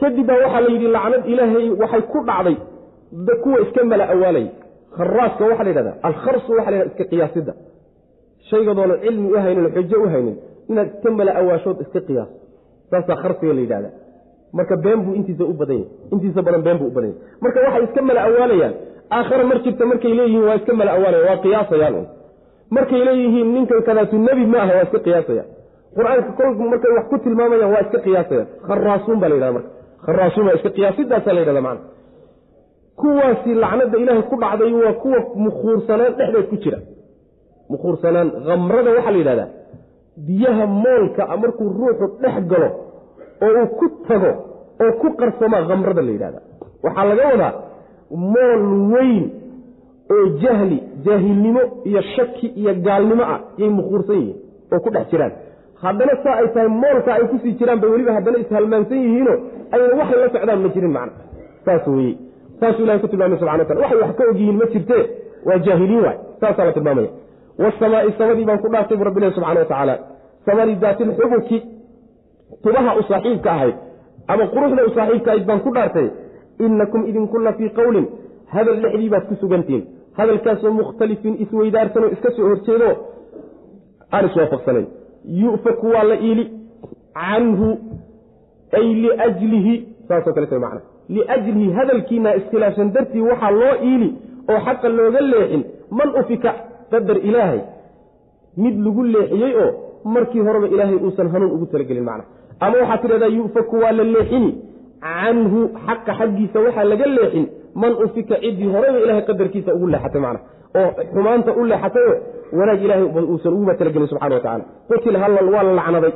Kadib 0.00 0.26
baa 0.26 0.38
waxaa 0.44 0.60
la 0.60 0.70
yidhi 0.74 0.88
lacnad 0.96 1.22
ilaahay 1.32 1.66
waxay 1.82 2.02
ku 2.12 2.18
dhacday 2.28 2.56
kuwa 3.42 3.60
iska 3.64 3.84
mala 3.84 4.04
awaalaya 4.14 4.50
kharaaska 4.96 5.44
waxaa 5.50 5.64
la 5.64 5.70
yidhahdaa 5.70 5.96
alkharsu 6.08 6.52
waxa 6.58 6.70
la 6.70 6.76
yhahda 6.76 6.90
iska 6.92 7.04
qiyaasida. 7.10 7.52
Shaygadoonan 8.50 8.98
cilmi 9.04 9.28
u 9.32 9.36
haynin 9.44 9.66
xujo 9.74 9.96
u 10.04 10.08
haynin 10.14 10.36
inaad 10.70 10.88
iska 10.94 11.10
mala 11.10 11.32
awaashood 11.40 11.80
iska 11.84 12.00
qiyaaso 12.08 12.34
saasaa 12.90 13.16
kharsiga 13.22 13.52
la 13.58 13.60
yidhahda 13.60 13.90
marka 14.52 14.76
been 14.84 15.00
buu 15.04 15.14
intiisa 15.20 15.44
u 15.44 15.52
badan 15.60 15.76
yahy 15.78 15.88
intiisa 16.12 16.42
badan 16.46 16.62
been 16.66 16.78
buu 16.80 16.86
u 16.86 16.94
badan 16.96 17.10
yahy 17.10 17.20
marka 17.44 17.58
waxay 17.66 17.84
iska 17.88 18.02
mala 18.08 18.20
awaalayaan 18.28 18.74
aakhare 19.10 19.44
mar 19.50 19.58
jirta 19.64 19.84
markay 19.90 20.12
leeyihiin 20.18 20.44
waa 20.48 20.54
iska 20.60 20.72
mala 20.78 20.90
awaalaya 20.96 21.24
waa 21.30 21.36
qiyaasayaan 21.44 21.94
un. 22.00 22.06
Markay 22.76 23.00
leeyihiin 23.08 23.48
ninkan 23.54 23.82
kadaatu 23.88 24.16
nebi 24.26 24.44
ma 24.52 24.58
aha 24.62 24.72
waa 24.76 24.82
iska 24.88 24.98
qiyaasayaan. 25.06 25.48
Qur'aanka 25.96 26.30
kolku 26.38 26.62
markay 26.72 26.92
wax 26.96 27.04
ku 27.10 27.16
tilmaamayaan 27.24 27.72
waa 27.74 27.82
iska 27.86 27.98
qiyaasayaan. 28.06 28.48
Kharaasuun 28.68 29.18
baa 29.20 29.28
la 29.30 29.34
yidhahda 29.36 29.52
marka. 29.56 29.70
Kharaasuun 30.06 30.44
baa 30.46 30.54
iska 30.58 30.70
qiyaasidaasaa 30.76 31.34
la 31.36 31.40
yidhahda 31.42 31.60
macana 31.68 31.82
kuwaasi 33.00 33.50
lacnada 33.62 33.98
ilaahay 34.02 34.22
ku 34.30 34.36
dhacday 34.42 34.72
waa 34.82 34.92
kuwa 35.02 35.18
mukhuursanaan 35.44 36.12
dhexdeed 36.18 36.46
ku 36.50 36.56
jira. 36.62 36.78
Mukhuursanaan 37.72 38.28
khamrada 38.46 38.90
waxaa 38.96 39.10
la 39.14 39.18
yidhahdaa. 39.22 39.48
Biyaha 40.26 40.64
moolka 40.66 41.22
markuu 41.42 41.68
ruuxu 41.78 42.06
dhex 42.22 42.36
galo 42.50 42.68
oo 43.44 43.52
uu 43.60 43.66
ku 43.78 43.86
tago 44.08 44.30
oo 44.84 44.92
ku 45.00 45.08
qarsomaa 45.20 45.62
khamrada 45.68 46.02
la 46.06 46.12
yidhahda 46.16 46.38
waxaa 46.84 47.04
laga 47.10 47.24
wadaa 47.32 47.52
mool 48.10 48.62
weyn 48.94 49.24
oo 50.14 50.26
jahli 50.42 50.78
jaahilnimo 51.04 51.60
iyo 51.84 52.02
shaki 52.16 52.46
iyo 52.46 52.74
gaalnimo 52.86 53.22
ah 53.34 53.40
yay 53.58 53.68
mukhuursan 53.68 54.16
yihiin 54.16 54.36
oo 54.72 54.80
ku 54.80 54.90
dhex 54.90 55.06
jiraan. 55.10 55.32
Haddana 55.82 56.12
saa 56.24 56.36
ay 56.40 56.48
tahay 56.54 56.68
moolka 56.68 57.10
ay 57.14 57.24
ku 57.30 57.38
sii 57.42 57.52
jiraan 57.58 57.80
bay 57.80 57.90
weliba 57.90 58.12
haddana 58.16 58.38
ishalmaansan 58.44 58.98
yihiinoo 59.04 59.36
ayna 59.72 59.94
waxay 60.00 60.18
la 60.22 60.28
socdaan 60.34 60.60
ma 60.64 60.68
jirin 60.74 60.92
macna. 60.96 61.12
Saas 61.64 61.86
weye 61.86 62.14
saasuu 62.60 62.82
ilahay 62.84 63.00
ku 63.00 63.08
tilmaamay 63.08 63.38
subxana 63.38 63.64
wa 63.64 63.80
waxay 63.82 63.98
wax 64.02 64.16
ka 64.18 64.24
ogyihiin 64.30 64.56
ma 64.62 64.66
jirtee 64.72 65.04
waa 65.46 65.58
jaahiliin 65.66 66.02
waay. 66.06 66.18
Saasaa 66.40 66.64
la 66.64 66.72
tilmaamaya. 66.72 67.10
Wasamaa'i 67.58 68.12
samadii 68.18 68.44
baan 68.44 68.58
ku 68.58 68.68
dhaartay 68.72 68.96
bu 68.96 69.04
rabbilahi 69.04 69.32
subxana 69.34 69.60
wa 69.60 69.66
tacaala 69.66 69.94
samadii 70.46 70.76
daatilxubuki 70.84 71.58
tubaha 72.62 72.90
u 72.98 73.02
saaxiibka 73.08 73.50
ahayd 73.56 73.74
ama 74.28 74.44
quruxda 74.52 74.82
u 74.88 74.90
saaxiibka 74.96 75.30
ahayd 75.30 75.46
baan 75.48 75.60
ku 75.66 75.70
dhaartay 75.76 76.08
inakum 76.58 77.06
idinkunla 77.10 77.52
fii 77.58 77.68
qowlin 77.78 78.06
hadal 78.54 78.80
dhexdii 78.82 79.08
baad 79.14 79.24
ku 79.28 79.34
sugantihiin 79.42 79.84
hadalkaasoo 80.18 80.72
mukhtalifin 80.80 81.36
isweydaarsanoo 81.42 82.10
iska 82.16 82.30
soo 82.36 82.48
horjeedo 82.48 82.90
aan 84.12 84.26
iswaafaqsanayn 84.30 84.86
yu'faku 85.42 85.86
waa 85.94 86.04
la 86.10 86.16
iili 86.28 86.44
canhu 87.14 87.68
ay 88.78 88.86
liajlihi 89.04 89.74
saasoo 90.08 90.34
kale 90.34 90.46
ta 90.46 90.58
macna 90.58 90.80
liajlihi 91.16 91.72
hadalkiina 91.78 92.34
iskhilaafsan 92.40 92.92
dartii 92.92 93.20
waxaa 93.30 93.50
loo 93.50 93.74
iili 93.90 94.08
oo 94.50 94.60
xaqa 94.66 94.88
looga 94.88 95.20
leexin 95.20 95.64
man 95.90 96.08
ufika 96.20 96.54
qadar 96.90 97.18
ilaahay 97.28 97.60
mid 98.56 98.74
lagu 98.86 99.02
leexiyey 99.14 99.52
oo 99.64 99.70
markii 100.04 100.40
horeba 100.40 100.66
ilaahay 100.74 100.96
uusan 100.96 101.28
hanuun 101.34 101.52
ugu 101.56 101.66
talagelin 101.66 102.04
macna 102.04 102.24
ama 102.60 102.76
waxaad 102.78 103.02
tidhahdaa 103.02 103.32
yu'faku 103.38 103.76
waa 103.82 103.92
la 103.92 104.04
leexini 104.04 104.50
canhu 105.04 105.60
xaqa 105.86 106.12
xaggiisa 106.20 106.58
waxaa 106.66 106.84
laga 106.92 107.06
leexin 107.16 107.46
man 107.82 107.92
ufika 108.04 108.34
ciddii 108.44 108.68
horeyba 108.74 108.98
ilahay 109.04 109.22
qadarkiisa 109.30 109.70
ugu 109.76 109.86
leexatay 109.94 110.20
macna 110.26 110.40
oo 110.80 110.90
xumaanta 111.14 111.50
u 111.60 111.64
leexatayo 111.70 112.12
wanaag 112.58 112.80
ilaahay 112.86 113.06
uusan 113.32 113.52
uguma 113.56 113.74
talagelin 113.80 114.08
subxana 114.12 114.34
wa 114.36 114.40
tacala 114.46 114.64
qutil 114.90 115.16
hallal 115.22 115.48
waa 115.54 115.62
la 115.68 115.72
lacnaday. 115.80 116.12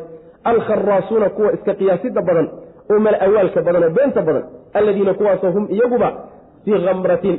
Alkharaasuuna 0.50 1.28
kuwa 1.36 1.52
iska 1.56 1.72
qiyaasida 1.78 2.20
badan 2.28 2.46
oo 2.90 2.98
mala 3.04 3.18
awaalka 3.26 3.60
badan 3.66 3.82
oo 3.86 3.90
beenta 3.96 4.20
badan 4.28 4.44
alladiina 4.78 5.12
kuwaasoo 5.18 5.50
hum 5.56 5.64
iyaguba 5.76 6.08
fii 6.64 6.78
khamratin 6.86 7.36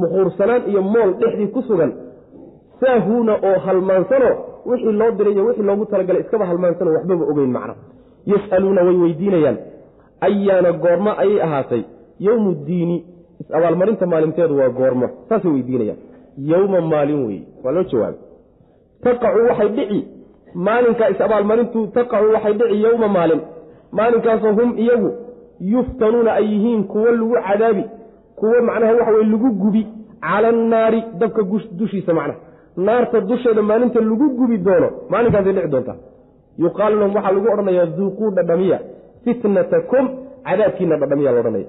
mukhuursanaan 0.00 0.62
iyo 0.70 0.82
mool 0.94 1.10
dhexdii 1.20 1.46
ku 1.54 1.60
sugan 1.68 1.92
saahuuna 2.80 3.32
oo 3.48 3.58
halmaansano 3.66 4.30
wixii 4.70 4.92
loo 5.00 5.10
diray 5.18 5.32
iyo 5.34 5.44
wixii 5.48 5.62
loogu 5.68 5.84
talagalay 5.92 6.22
iskaba 6.24 6.44
halmaansano 6.50 6.90
waxbaba 6.96 7.24
ogeyn 7.32 7.50
macna. 7.56 7.74
Yas'aluuna 8.32 8.80
way 8.86 8.96
weydiinayaan 9.02 9.56
ayaana 10.20 10.72
goormo 10.72 11.10
ayay 11.22 11.40
ahaatay. 11.46 11.82
Yowmu 12.26 12.50
ddiini 12.54 12.96
is-abaalmarinta 13.40 14.06
maalinteedu 14.06 14.58
waa 14.60 14.68
goormo 14.78 15.06
saasay 15.28 15.50
weydiinayaan. 15.50 15.98
Yowma 16.50 16.80
maalin 16.80 17.20
weeye. 17.26 17.44
Waa 17.64 17.72
loo 17.72 17.84
jawaabay. 17.92 18.20
Taqacu 19.04 19.40
waxay 19.48 19.68
dhici. 19.76 20.00
Maalinkaa 20.54 21.08
is-abaalmarintu 21.14 21.86
taqacu 21.96 22.32
waxay 22.34 22.54
dhici 22.58 22.82
yowma 22.82 23.08
maalin. 23.16 23.40
Maalinkaasoo 23.92 24.52
hum 24.58 24.70
iyagu 24.78 25.10
yuftanuuna 25.72 26.32
ay 26.32 26.44
yihiin 26.52 26.84
kuwo 26.84 27.10
lagu 27.10 27.34
cadaabi 27.48 27.84
kuwo 28.38 28.62
macnaha 28.68 28.92
waxa 28.98 29.12
weye 29.12 29.26
lagu 29.32 29.50
gubi. 29.62 29.86
Cala 30.20 30.48
annaari 30.48 31.00
dabka 31.18 31.42
dushiisa 31.78 32.12
macnaha. 32.14 32.38
Naarta 32.76 33.20
dusheeda 33.20 33.62
maalinta 33.62 34.00
lagu 34.00 34.26
gubi 34.38 34.58
doono 34.58 34.88
maalinkaasay 35.10 35.52
dhici 35.52 35.68
doontaa. 35.68 35.96
Yuqaalu 36.58 36.96
lahum 37.00 37.14
waxaa 37.16 37.32
lagu 37.36 37.48
odhanayaa 37.52 37.86
duuquu 37.96 38.30
dhadhamiya 38.36 38.78
fitnatakum 39.24 40.04
cadaabkiina 40.48 40.96
dhadhamiya 41.02 41.32
laodhanaya 41.32 41.68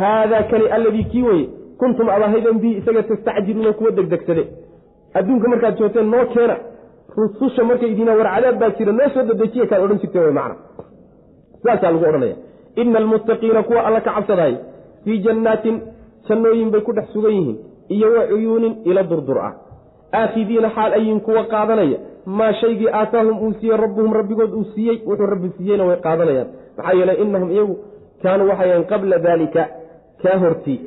haadaa 0.00 0.42
kani 0.50 0.66
alladii 0.76 1.04
kii 1.12 1.22
weye 1.22 1.46
kuntum 1.78 2.08
abahaydan 2.08 2.58
bihi 2.62 2.74
isaga 2.80 3.02
tastacjiluuna 3.02 3.72
kuwa 3.72 3.90
degdegsade. 3.90 4.44
Adduunka 5.14 5.48
markaad 5.48 5.78
joogteen 5.78 6.10
noo 6.10 6.24
keena 6.34 6.56
rususha 7.16 7.64
markay 7.64 7.90
idiina 7.92 8.14
war 8.14 8.28
cadaab 8.34 8.58
baa 8.60 8.70
jira 8.78 8.92
noo 8.92 9.08
soo 9.14 9.22
dadejiya 9.30 9.66
kaad 9.66 9.82
odhan 9.84 9.98
jirteen 10.02 10.24
wy 10.24 10.32
macna. 10.38 10.56
Saasaa 11.62 11.90
lagu 11.90 12.04
odhanaya. 12.10 12.36
Ina 12.76 12.98
almuttaqiina 12.98 13.62
kuwa 13.62 13.86
alla 13.86 14.00
ka 14.00 14.14
cabsadaay 14.14 14.54
fii 15.04 15.18
jannaatin 15.26 15.76
jannooyin 16.28 16.70
bay 16.70 16.80
ku 16.80 16.92
dhex 16.92 17.12
sugan 17.12 17.32
yihiin 17.32 17.58
iyo 17.88 18.12
wa 18.14 18.26
cuyuunin 18.30 18.74
ila 18.84 19.02
durdur 19.02 19.38
ah. 19.38 19.52
Aakhidiina 20.20 20.70
xaal 20.70 20.92
ayin 20.92 21.20
kuwa 21.20 21.44
qaadanaya 21.44 21.98
maa 22.26 22.52
shaygii 22.52 22.88
aataahum 23.00 23.42
uu 23.42 23.52
siiyey 23.60 23.76
rabbuhum 23.76 24.12
rabbigood 24.12 24.52
uu 24.54 24.64
siiyey 24.74 25.02
wuxuu 25.06 25.26
rabbi 25.26 25.50
siiyeyna 25.56 25.84
way 25.84 25.96
qaadanayaan 26.06 26.48
maxaa 26.76 26.92
yeeley 26.98 27.16
inahum 27.22 27.50
iyagu 27.50 27.76
kaanuu 28.22 28.48
waxayan 28.48 28.84
qabla 28.84 29.18
daalika 29.18 29.66
kaa 30.22 30.38
hortii 30.38 30.80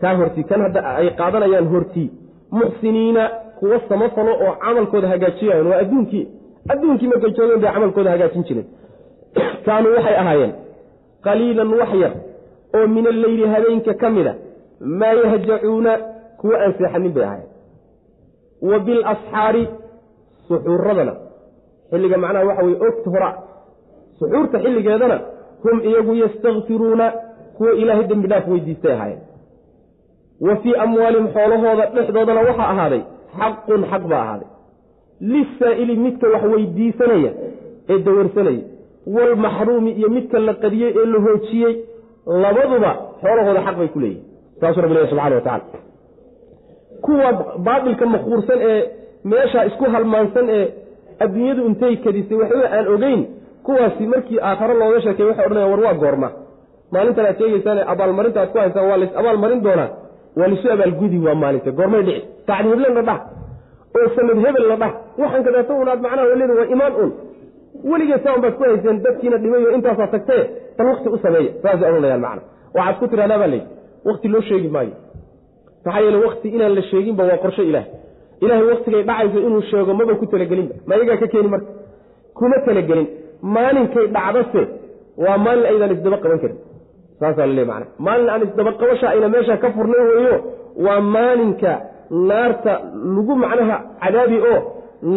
kaa 0.00 0.14
hortii 0.16 0.44
kan 0.44 0.62
hadda 0.66 0.80
ay 0.96 1.10
qaadanayaan 1.20 1.68
hortii 1.72 2.10
muxsiniina 2.50 3.30
kuwa 3.58 3.80
samafalo 3.88 4.32
oo 4.44 4.54
camalkooda 4.64 5.08
hagaajiyayan 5.08 5.66
waa 5.66 5.78
adduunkii 5.84 6.28
adduunkii 6.68 7.08
markay 7.08 7.30
joogeen 7.30 7.60
bay 7.60 7.72
camalkooda 7.72 8.10
hagaajin 8.10 8.44
jireen. 8.48 8.66
Kaanuu 9.66 9.94
waxay 9.96 10.16
ahaayeen 10.22 10.54
qaliilan 11.24 11.74
wax 11.80 11.94
yar 12.02 12.12
oo 12.76 12.86
min 12.86 13.06
alleyli 13.06 13.46
habeenka 13.54 13.94
ka 13.94 14.10
mida 14.10 14.34
maa 14.80 15.12
yahjacuuna 15.12 15.98
kuwa 16.40 16.60
aan 16.62 16.74
seexanin 16.78 17.12
bay 17.12 17.24
ahaayeen. 17.24 17.50
Wa 18.62 18.78
bilasxaari 18.78 19.68
suxuuradana 20.48 21.14
xilliga 21.90 22.16
macnaha 22.16 22.44
waxa 22.46 22.64
weye 22.64 22.78
ogta 22.88 23.10
hora 23.10 23.30
suxuurta 24.18 24.58
xilligeedana 24.64 25.16
hum 25.64 25.76
iyagu 25.88 26.12
yastakfiruuna 26.22 27.06
kuwa 27.56 27.72
ilaahay 27.82 28.04
dembi 28.10 28.28
dhaaf 28.32 28.48
weydiistay 28.52 28.92
ahaayeen. 28.96 29.20
Wa 30.46 30.56
fii 30.62 30.74
amwaalihim 30.84 31.28
xoolahooda 31.36 31.84
dhexdoodana 31.94 32.40
waxaa 32.48 32.68
ahaaday 32.74 33.02
xaqun 33.38 33.82
xaq 33.92 34.02
baa 34.12 34.22
ahaaday. 34.26 34.48
Lisaa'ili 35.32 35.94
midka 36.04 36.26
wax 36.34 36.42
weydiisanaya 36.54 37.32
ee 37.92 37.98
dawarsanayay 38.06 38.60
walmaxruumi 39.16 39.90
iyo 39.98 40.08
midka 40.16 40.38
la 40.48 40.54
qadiyey 40.62 40.90
ee 41.00 41.06
la 41.12 41.18
hoojiyey 41.26 41.74
labaduba 42.42 42.90
xoolahooda 43.22 43.60
xaq 43.66 43.76
bay 43.80 43.88
ku 43.94 43.98
leeyihiin 44.00 44.26
saasuu 44.60 44.80
rabbi 44.84 44.94
lehy 44.96 45.06
subxana 45.10 45.34
wa 45.38 45.40
tacala 45.46 45.80
kuwa 47.04 47.28
baatilka 47.66 48.06
makuursan 48.14 48.58
ee 48.70 48.80
meesha 49.32 49.60
isku 49.68 49.84
halmaansan 49.94 50.46
ee 50.58 50.64
adduunyadu 51.24 51.62
intay 51.70 51.94
kadisay 52.04 52.36
waxba 52.42 52.66
aan 52.76 52.86
ogeyn 52.94 53.20
kuwaasi 53.66 54.06
markii 54.12 54.38
aakharo 54.48 54.74
looga 54.80 55.00
sheekay 55.04 55.26
waxay 55.28 55.46
odhanaya 55.46 55.66
war 55.72 55.80
waa 55.86 55.94
goorma. 56.02 56.28
Maalintan 56.92 57.26
aad 57.26 57.38
sheegeysaan 57.40 57.78
abaalmarinta 57.92 58.38
aad 58.42 58.50
ku 58.52 58.58
haysaan 58.62 58.86
waa 58.90 58.96
lays 59.02 59.12
abaalmarin 59.20 59.60
doonaa. 59.66 59.88
Waa 60.38 60.48
lisu 60.52 60.66
abaalgudi 60.74 61.18
waa 61.26 61.34
maalinta 61.42 61.70
goormay 61.78 62.02
dhici. 62.06 62.22
Saacad 62.46 62.66
heblen 62.70 62.94
la 62.98 63.02
dhah 63.08 63.18
oo 63.98 64.08
sanad 64.16 64.38
hebel 64.46 64.64
la 64.70 64.76
dhah 64.82 64.92
waxaan 65.20 65.42
kadaata 65.46 65.72
un 65.82 65.88
aad 65.92 66.00
macnaha 66.04 66.26
waleeda 66.30 66.54
waa 66.60 66.68
imaan 66.74 66.92
un 67.02 67.10
weligeed 67.90 68.22
saa 68.24 68.34
un 68.36 68.42
baad 68.44 68.54
ku 68.58 68.62
hayseen 68.68 68.98
dadkiina 69.04 69.36
dhibayo 69.42 69.68
intaasaa 69.76 70.08
tagtee 70.14 70.42
bal 70.78 70.86
wakti 70.92 71.08
u 71.08 71.18
sameeya. 71.24 71.50
Saasay 71.62 71.88
odhanayaan 71.90 72.20
macna 72.26 72.42
waxaad 72.76 72.96
ku 73.00 73.06
tidhahdaa 73.12 73.38
baa 73.42 73.50
layidhi 73.52 73.68
wakti 74.08 74.28
loo 74.34 74.42
sheegi 74.48 74.68
maayo. 74.76 74.94
Maxaa 75.84 76.00
yeele 76.04 76.18
wakti 76.26 76.48
inaan 76.56 76.74
la 76.78 76.82
sheeginba 76.90 77.22
waa 77.30 77.38
qorshe 77.44 77.62
ilaah. 77.70 77.86
Ilaahay 78.44 78.66
waktigay 78.72 79.02
dhacayso 79.08 79.38
inuu 79.46 79.62
sheego 79.70 79.92
maba 79.98 80.14
ku 80.20 80.26
talagelinba 80.32 80.74
ma 80.86 80.92
iyagaa 80.96 81.16
ka 81.22 81.26
keeni 81.32 81.48
marka? 81.54 81.70
Kuma 82.38 82.56
talagelin 82.66 83.06
maalinkay 83.56 84.06
dhacdase 84.16 84.62
waa 85.24 85.38
maalin 85.44 85.66
aydaan 85.70 85.92
isdaba 85.96 86.16
qaban 86.24 86.38
karin 86.42 86.58
saasaa 87.20 87.46
laleey 87.50 87.66
macana 87.70 87.86
maalin 88.06 88.28
aan 88.34 88.42
isdaba 88.48 88.72
qabasha 88.80 89.06
ayna 89.14 89.28
meesha 89.34 89.56
ka 89.62 89.68
furnay 89.76 90.02
weeyo 90.10 90.36
waa 90.86 91.00
maalinka 91.14 91.72
naarta 92.30 92.72
lagu 93.16 93.34
macnaha 93.44 93.76
cadaabi 94.02 94.38
oo 94.52 94.58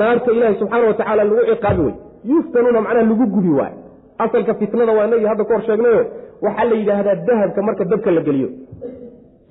naarta 0.01 0.29
ilaahay 0.35 0.55
subxaana 0.61 0.87
watacaala 0.91 1.23
lagu 1.29 1.43
ciqaabi 1.51 1.81
wey 1.87 1.95
yuftanuuna 2.31 2.81
macnaha 2.85 3.05
lagu 3.11 3.25
gubi 3.35 3.51
waay 3.59 3.73
asalka 4.25 4.53
fitnada 4.61 4.91
waa 4.97 5.07
inagii 5.09 5.29
hadda 5.31 5.43
ka 5.49 5.53
hor 5.55 5.63
sheegnayo 5.69 6.01
waxaa 6.45 6.65
la 6.71 6.75
yidhaahdaa 6.81 7.15
dahabka 7.29 7.61
marka 7.67 7.83
dabka 7.91 8.11
la 8.17 8.21
geliyo. 8.27 8.49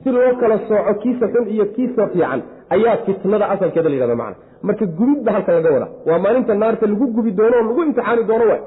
Si 0.03 0.11
loo 0.17 0.33
kala 0.41 0.57
sooco 0.69 0.93
kiisa 1.03 1.27
xun 1.33 1.45
iyo 1.55 1.65
kiisa 1.77 2.03
fiican 2.13 2.41
ayaa 2.75 2.97
fitnada 3.07 3.45
asalkeeda 3.55 3.89
la 3.89 3.95
yidhahda 3.97 4.17
macana 4.23 4.37
marka 4.67 4.85
gubidba 4.99 5.31
halka 5.35 5.51
laga 5.57 5.71
wadaa 5.77 5.91
waa 6.09 6.19
maalinta 6.25 6.55
naarta 6.63 6.87
lagu 6.93 7.07
gubi 7.17 7.31
doono 7.39 7.57
oo 7.61 7.67
lagu 7.69 7.81
imtixaani 7.87 8.23
doono 8.31 8.45
waay. 8.51 8.63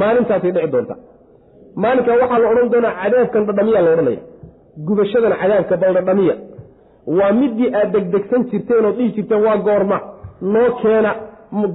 Maalintaasay 0.00 0.52
dhici 0.56 0.70
doonta. 0.74 0.94
Maalinkaa 1.82 2.16
waxaa 2.22 2.38
la 2.42 2.48
odhan 2.52 2.68
doonaa 2.72 2.94
cadaabkan 3.02 3.42
dhadhamiya 3.48 3.80
la 3.84 3.90
odhanaya. 3.94 4.22
Gubashadan 4.86 5.32
cadaabka 5.40 5.76
bal 5.82 5.94
waa 7.18 7.32
midii 7.40 7.68
aad 7.78 7.92
degdegsan 7.94 8.42
jirteen 8.50 8.84
oo 8.84 8.92
dhihi 8.96 9.12
jirteen 9.16 9.42
waa 9.46 9.56
goorma. 9.66 9.98
Noo 10.52 10.70
keena 10.82 11.10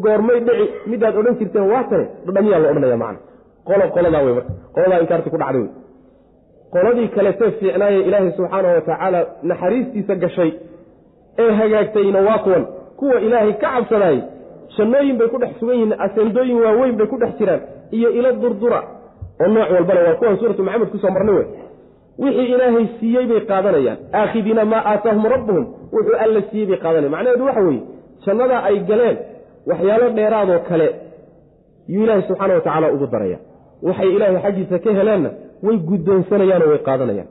goormay 0.04 0.40
dhici 0.48 0.66
midaad 0.91 1.16
odhan 1.22 1.36
jirteen 1.40 1.66
waa 1.72 1.84
tane 1.90 2.06
dhadhamiyaa 2.26 2.60
la 2.64 2.70
odhanaya 2.72 2.98
macana 3.04 3.20
qolo 3.68 3.84
qoladaa 3.96 4.24
wey 4.26 4.34
marka. 4.38 4.52
Qoladaa 4.76 5.00
inkaarti 5.04 5.30
ku 5.34 5.38
dhacday 5.41 5.62
wey 5.62 5.72
qoladii 6.74 7.08
kaletee 7.16 7.52
fiicnaaye 7.60 8.00
ilaahay 8.08 8.32
subxaanahu 8.38 8.74
watacaala 8.76 9.20
naxariistiisa 9.50 10.16
gashay. 10.24 10.52
Ee 11.44 11.52
hagaagtayna 11.60 12.20
waa 12.28 12.40
kuwan 12.46 12.64
kuwa 12.99 13.17
ilaahay 13.26 13.53
ka 13.61 13.67
cabsanaayey 13.76 14.21
jannooyin 14.77 15.17
bay 15.19 15.27
ku 15.34 15.38
dhex 15.41 15.51
sugan 15.59 15.76
yihiin 15.80 15.93
aseendooyin 16.05 16.57
waaweyn 16.65 16.95
bay 16.99 17.07
ku 17.11 17.17
dhex 17.21 17.31
jiraan 17.39 17.61
iyo 17.97 18.09
ilo 18.19 18.31
durdura. 18.41 18.80
Oo 19.41 19.47
nooc 19.55 19.69
walbana 19.76 19.99
waa 20.07 20.15
kuwan 20.19 20.38
suuratu 20.39 20.63
maxamed 20.67 20.89
ku 20.93 20.97
soo 21.03 21.11
marnay 21.15 21.35
wey. 21.39 21.47
Wixii 22.23 22.47
ilaahay 22.53 22.85
siiyey 22.99 23.26
bay 23.31 23.41
qaadanayaan. 23.49 23.97
Aakhidiina 24.19 24.63
maa 24.71 24.84
aataahum 24.91 25.26
rabbuhum 25.34 25.65
wuxuu 25.93 26.17
alla 26.23 26.41
siiyey 26.49 26.67
bay 26.69 26.77
qaadanayan 26.84 27.11
macnaheedu 27.15 27.45
waxa 27.49 27.61
weeye 27.67 27.81
jannadaa 28.26 28.61
ay 28.69 28.77
galeen 28.89 29.17
waxyaalo 29.69 30.07
dheeraadoo 30.17 30.59
kale 30.69 30.88
yuu 31.93 32.03
ilaahay 32.03 32.23
subxaana 32.27 32.53
wa 32.57 32.61
tacaala 32.65 32.88
ugu 32.95 33.07
daraya 33.13 33.38
waxay 33.88 34.09
ilaahay 34.15 34.41
xaggiisa 34.45 34.77
ka 34.85 34.91
heleenna 34.99 35.30
way 35.65 35.77
guddoonsanayaanoo 35.89 36.69
way 36.73 36.81
qaadanayaan. 36.89 37.30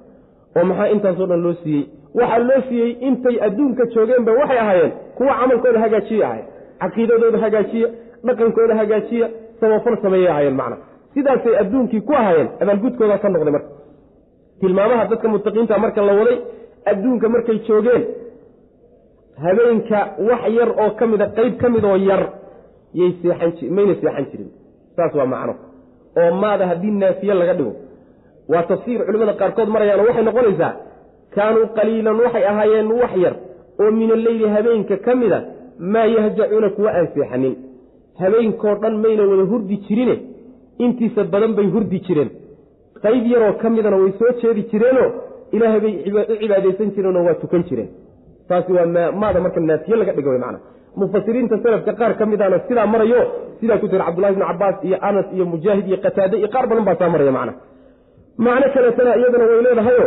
Oo 0.57 0.65
maxaa 0.71 0.89
intaasoo 0.95 1.27
dhan 1.31 1.41
loo 1.47 1.55
siiyey 1.63 1.85
waxaa 2.15 2.39
loo 2.49 2.61
siiyey 2.69 2.91
intay 3.09 3.37
adduunka 3.47 3.85
joogeenba 3.95 4.33
waxay 4.41 4.59
ahaayeen 4.65 4.93
kuwa 5.17 5.35
camalkooda 5.41 5.81
hagaajiya 5.85 6.27
ahayen 6.29 6.47
caqiidadooda 6.83 7.39
hagaajiya 7.45 7.89
dhaqankooda 8.27 8.75
hagaajiya 8.81 9.27
samafal 9.61 9.97
sameeyay 10.03 10.31
ahaayeen 10.33 10.57
macna. 10.61 10.77
Sidaasay 11.15 11.55
adduunkii 11.63 12.01
ku 12.09 12.13
ahaayeen 12.21 12.49
abaalgudkooda 12.63 13.19
ka 13.23 13.29
noqday 13.35 13.53
marka. 13.57 13.69
Tilmaamaha 14.61 15.05
dadka 15.11 15.29
mutaqiinta 15.35 15.79
marka 15.85 16.01
la 16.09 16.13
waday 16.21 16.39
adduunka 16.91 17.27
markay 17.35 17.59
joogeen 17.69 18.03
habeenka 19.45 19.99
wax 20.29 20.43
yar 20.59 20.71
oo 20.83 20.91
ka 20.99 21.05
mida 21.07 21.27
qeyb 21.37 21.55
ka 21.61 21.69
mid 21.75 21.85
oo 21.85 21.97
yar 22.11 22.23
yay 23.01 23.11
seexan 23.23 23.71
mayna 23.77 23.95
seexan 24.01 24.25
jirin. 24.31 24.51
Saas 24.97 25.15
waa 25.19 25.27
macno. 25.35 25.55
Oo 26.21 26.31
maada 26.43 26.65
haddii 26.71 26.91
naafiye 27.03 27.35
laga 27.35 27.55
dhigo. 27.59 27.73
Waa 28.53 28.63
tafsiir 28.71 29.01
culimmada 29.07 29.33
qaarkood 29.41 29.69
marayaano 29.75 30.03
waxay 30.09 30.25
noqonaysaa 30.29 30.73
kaanuu 31.35 31.67
qaliilan 31.77 32.17
waxay 32.25 32.45
ahaayeen 32.53 32.89
wax 33.01 33.13
yar 33.25 33.35
oo 33.83 33.91
min 34.01 34.11
alleyli 34.17 34.47
habeenka 34.55 34.97
ka 35.07 35.13
mida 35.21 35.39
maa 35.93 36.07
yahjacuuna 36.17 36.69
kuwa 36.77 36.91
aan 36.99 37.09
seexanin. 37.15 37.55
Habeenkoo 38.21 38.75
dhan 38.83 38.95
mayna 39.05 39.23
wada 39.31 39.45
hurdi 39.51 39.77
jirine 39.87 40.17
intiisa 40.85 41.25
badan 41.33 41.53
bay 41.59 41.67
hurdi 41.75 41.99
jireen. 42.07 42.31
Qayb 43.03 43.25
yaroo 43.33 43.53
ka 43.63 43.67
midana 43.75 43.97
way 44.03 44.13
soo 44.19 44.31
jeedi 44.41 44.63
jireenoo 44.71 45.09
ilaahay 45.57 45.81
bay 45.85 45.95
u 46.33 46.37
cibaadaysan 46.41 46.89
jireenoo 46.97 47.25
waa 47.29 47.35
tukan 47.43 47.63
jireen. 47.69 47.89
Taasi 48.49 48.73
waa 48.77 48.87
maada 49.23 49.41
marka 49.45 49.61
naafiye 49.61 49.97
laga 50.01 50.13
dhiga 50.17 50.31
wy 50.35 50.39
macana 50.45 50.59
mufasiriinta 51.01 51.57
salafka 51.63 51.93
qaar 52.01 52.13
ka 52.19 52.25
midaana 52.27 52.59
sidaa 52.69 52.87
marayo 52.95 53.21
sidaa 53.61 53.79
ku 53.83 53.87
jira 53.93 54.05
cabdullahi 54.09 54.35
bni 54.37 54.45
cabaas 54.51 54.77
iyo 54.89 54.97
anas 55.09 55.27
iyo 55.37 55.45
mujaahid 55.53 55.87
iyo 55.91 55.99
qataade 56.05 56.35
iyo 56.41 56.49
qaar 56.55 56.65
badan 56.71 56.85
baa 56.89 56.97
saa 57.01 57.09
maraya 57.15 57.33
macna. 57.39 57.53
Macno 58.45 58.67
kaleetana 58.75 59.11
iyadana 59.21 59.45
way 59.51 59.61
leedahayo 59.67 60.07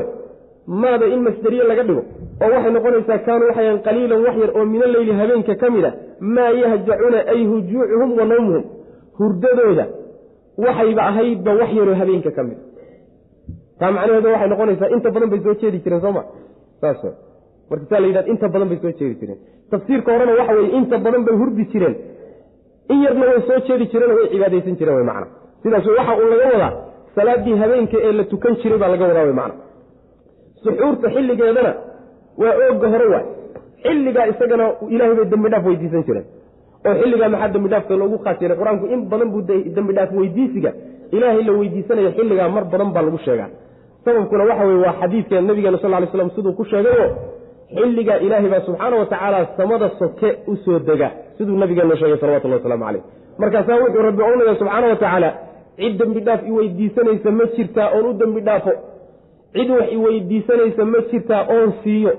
maada 0.68 1.06
in 1.14 1.22
masderiye 1.28 1.64
laga 1.72 1.84
dhigo 1.88 2.04
oo 2.44 2.50
waxay 2.54 2.72
noqonaysaa 2.78 3.18
kaanuu 3.28 3.48
waxayan 3.50 3.80
qaliilan 3.88 4.20
wax 4.26 4.36
yar 4.44 4.52
oo 4.58 4.66
min 4.74 4.82
alleyli 4.88 5.12
habeenka 5.22 5.56
ka 5.62 5.70
mid 5.76 5.86
a 5.86 5.92
maa 6.36 6.52
yahjacuuna 6.64 7.20
ay 7.34 7.42
hujuucuhum 7.52 8.10
wa 8.20 8.26
nawmuhum. 8.32 8.64
Hurdadooda 9.20 9.86
waxayba 10.66 11.02
ahaydba 11.10 11.52
wax 11.60 11.70
yaroo 11.80 11.96
habeenka 12.02 12.32
ka 12.38 12.44
mid 12.50 12.58
taa 13.80 13.92
macnaheedu 13.96 14.28
waxay 14.34 14.50
noqonaysaa 14.54 14.90
inta 14.96 15.10
badan 15.16 15.30
bay 15.34 15.40
soo 15.46 15.56
jeedi 15.62 15.78
jireen 15.84 16.02
sooma 16.06 16.24
saas 16.82 17.02
marka 17.70 17.86
saa 17.92 18.00
la 18.04 18.08
yidhahd 18.10 18.28
inta 18.34 18.48
badan 18.54 18.68
bay 18.72 18.80
soo 18.84 18.92
jeedi 19.00 19.16
jireen. 19.22 19.40
Tafsiirka 19.72 20.10
horena 20.14 20.34
waxa 20.40 20.54
weye 20.58 20.70
inta 20.80 20.96
badan 21.06 21.24
bay 21.28 21.36
hurdi 21.42 21.64
jireen. 21.74 21.96
In 22.94 23.00
yarna 23.06 23.26
way 23.32 23.42
soo 23.50 23.60
jeedi 23.68 23.86
jireen 23.94 24.12
way 24.18 24.26
cibaadaysan 24.34 24.76
jireen 24.80 24.98
wy 25.00 25.04
macna. 25.12 25.28
Sidaas 25.64 25.86
waxa 25.98 26.14
uu 26.22 26.30
laga 26.34 26.46
wadaa 26.56 26.72
salaadii 27.16 27.56
habeenka 27.62 27.98
ee 28.08 28.12
la 28.20 28.24
tukan 28.32 28.54
jiray 28.62 28.80
baa 28.82 28.90
laga 28.94 29.06
wadaa 29.12 29.26
wy 29.30 29.34
macna 29.42 29.56
suxuurta 30.64 31.08
xilligeedana 31.16 31.72
waa 32.42 32.54
ooga 32.70 32.88
hore 32.94 33.06
waay. 33.14 33.26
Xilligaa 33.84 34.26
isagana 34.32 34.66
ilaahay 34.94 35.16
bay 35.20 35.26
dembi 35.34 35.50
dhaaf 35.54 35.66
weydiisan 35.70 36.04
jireen. 36.08 36.26
Oo 36.88 36.94
xilligaa 37.02 37.30
maxaa 37.34 37.50
dembi 37.56 37.70
dhaafka 37.74 37.94
loogu 38.02 38.18
khaas 38.24 38.38
yeelay 38.42 38.58
qur'aanku 38.62 38.86
in 38.94 39.00
badan 39.12 39.30
buu 39.34 39.42
dembi 39.76 39.94
dhaaf 39.98 40.12
weydiisiga. 40.20 40.72
Ilaahay 41.16 41.44
la 41.48 41.52
weydiisanaya 41.60 42.12
xilligaa 42.18 42.50
mar 42.56 42.64
badan 42.74 42.90
baa 42.96 43.04
lagu 43.08 43.18
sheegaa. 43.26 43.50
Sababkuna 44.06 44.44
waxa 44.50 44.64
weye 44.70 44.80
waa 44.86 44.94
xadiidka 45.02 45.36
nabigeena 45.50 45.78
sal 45.84 45.94
ly 46.04 46.08
slam 46.14 46.30
siduu 46.36 46.54
ku 46.60 46.64
sheegayo 46.72 47.06
xilligaa 47.76 48.18
ilaahay 48.26 48.50
baa 48.54 48.62
subxaana 48.68 48.96
wa 49.02 49.06
tacaala 49.12 49.40
samada 49.58 49.88
soke 50.00 50.30
u 50.52 50.56
soo 50.64 50.80
dega. 50.90 51.10
Siduu 51.38 51.56
nabigeenu 51.62 51.96
sheegay 52.02 52.18
salawatullah 52.22 52.58
waslamu 52.60 52.84
caleyh 52.86 53.04
markaasaa 53.42 53.78
wuxuu 53.84 54.02
rabbi 54.08 54.22
ohanaya 54.28 54.56
subxaana 54.62 54.88
wa 54.94 54.96
tacaala 55.04 55.30
cid 55.80 55.94
dembi 56.02 56.20
dhaaf 56.28 56.42
i 56.48 56.52
weydiisanaysa 56.58 57.30
ma 57.38 57.46
jirtaa 57.56 57.88
oon 57.96 58.06
u 58.10 58.14
dembi 58.22 58.42
dhaafo 58.48 58.72
cid 59.56 59.70
wax 59.78 59.88
i 59.92 59.98
weydiisanaysa 60.04 60.84
ma 60.94 61.00
jirtaa 61.12 61.42
oon 61.56 61.70
siiyo. 61.84 62.12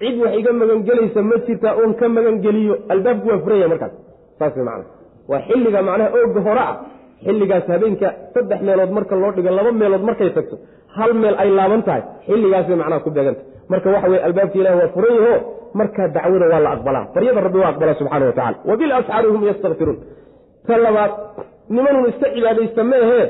Cid 0.00 0.16
wax 0.22 0.32
iga 0.40 0.52
magangelaysa 0.60 1.20
ma 1.30 1.36
jirtaa 1.46 1.74
oon 1.80 1.92
ka 2.00 2.06
magangeliyo. 2.16 2.74
Albaabku 2.92 3.28
waa 3.32 3.38
furanya 3.44 3.68
markaas. 3.72 3.92
Saas 4.38 4.54
way 4.56 4.64
macana 4.64 4.84
waa 5.30 5.40
xilliga 5.48 5.80
macnaha 5.88 6.10
ooga 6.20 6.40
hore 6.48 6.62
ah. 6.68 6.76
Xilligaas 7.24 7.66
habeenka 7.72 8.08
saddex 8.34 8.60
meelood 8.66 8.90
marka 8.96 9.14
loo 9.22 9.32
dhigo 9.36 9.50
laba 9.58 9.72
meelood 9.80 10.04
markay 10.08 10.30
tagto 10.36 10.56
hal 10.96 11.10
meel 11.22 11.36
ay 11.42 11.50
laaban 11.58 11.82
tahay. 11.86 12.02
Xilligaasay 12.26 12.76
macnaha 12.82 13.00
ku 13.04 13.10
beeganta. 13.16 13.42
Marka 13.72 13.88
waxa 13.94 14.08
weye 14.12 14.22
albaabka 14.28 14.56
ilahi 14.60 14.76
waa 14.80 14.88
furan 14.94 15.14
yaho 15.20 15.34
markaa 15.74 16.08
dacwada 16.14 16.46
waa 16.52 16.60
la 16.64 16.70
aqbalaa 16.76 17.04
baryada 17.14 17.40
rabbi 17.46 17.58
waa 17.62 17.70
aqbalaa 17.72 17.94
subxana 18.00 18.26
wa 18.26 18.32
tacala 18.38 18.56
wa 18.68 18.76
bilasxaari 18.80 19.28
hum 19.34 19.42
yastakfiruun 19.50 19.98
ta 20.66 20.76
labaad 20.84 21.12
nimanun 21.74 22.04
iska 22.10 22.26
cibaadaysta 22.34 22.82
meehee 22.92 23.24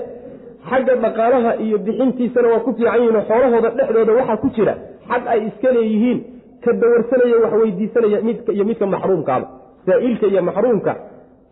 xagga 0.70 0.94
dhaqaalaha 1.04 1.50
iyo 1.64 1.78
bixintiisana 1.86 2.48
waa 2.52 2.60
ku 2.66 2.72
fiican 2.76 3.00
yihiin 3.00 3.16
oo 3.16 3.24
xoolahooda 3.30 3.70
dhexdooda 3.78 4.12
waxaa 4.18 4.36
ku 4.42 4.48
jira 4.56 4.74
xag 5.08 5.22
ay 5.32 5.40
iska 5.48 5.72
leeyihiin 5.76 6.18
ka 6.64 6.70
dawarsanaya 6.72 7.36
wax 7.44 7.52
weydiisanaya 7.62 8.18
midka 8.28 8.50
iyo 8.52 8.64
midka 8.64 8.86
maxruumkaaba. 8.86 9.46
Saa'ilka 9.86 10.26
iyo 10.26 10.42
maxruumka 10.48 10.92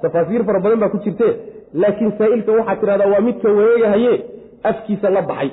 tafaasiir 0.03 0.45
fara 0.45 0.61
badan 0.61 0.81
baa 0.83 0.93
ku 0.95 0.99
jirte 1.05 1.29
laakiin 1.75 2.13
saa'ilka 2.19 2.53
waxaa 2.59 2.77
tidhahdaa 2.81 3.11
waa 3.15 3.21
midka 3.29 3.49
wareegahaye 3.59 4.15
afkiisa 4.71 5.11
la 5.11 5.23
baxay 5.23 5.51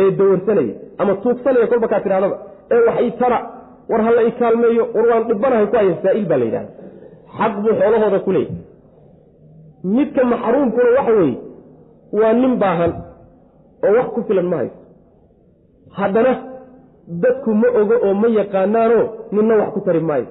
ee 0.00 0.10
dawarsanaya 0.18 0.74
ama 0.98 1.14
tuugsanaya 1.22 1.66
kolba 1.66 1.88
kaa 1.88 2.00
tidhahdaba 2.04 2.36
ee 2.70 2.82
wax 2.86 3.00
i 3.00 3.10
war 3.90 4.02
hala 4.06 4.22
i 4.22 4.32
kaalmeeyo 4.40 4.88
war 4.94 5.06
waan 5.10 5.24
dhibanahay 5.28 5.66
ku 5.66 5.76
haya 5.76 5.94
saa'il 6.02 6.26
baa 6.30 6.38
la 6.38 6.44
yidhahda 6.44 6.72
xaq 7.38 7.52
buu 7.62 7.74
xoolahooda 7.80 8.18
ku 8.26 8.32
leeyahy 8.36 8.58
midka 9.96 10.24
maxruumkuna 10.32 10.90
waxa 10.98 11.12
weeye 11.20 11.38
waa 12.18 12.32
nin 12.40 12.54
baahan 12.62 12.92
oo 13.86 13.92
wax 13.98 14.06
ku 14.14 14.20
filan 14.28 14.46
ma 14.52 14.56
haysto. 14.60 14.78
Haddana 15.98 16.32
dadku 17.22 17.50
ma 17.60 17.68
ogo 17.80 17.94
oo 18.06 18.14
ma 18.22 18.28
yaqaanaano 18.38 18.98
ninna 19.34 19.54
wax 19.60 19.70
ku 19.74 19.80
tari 19.86 20.00
maayo. 20.08 20.26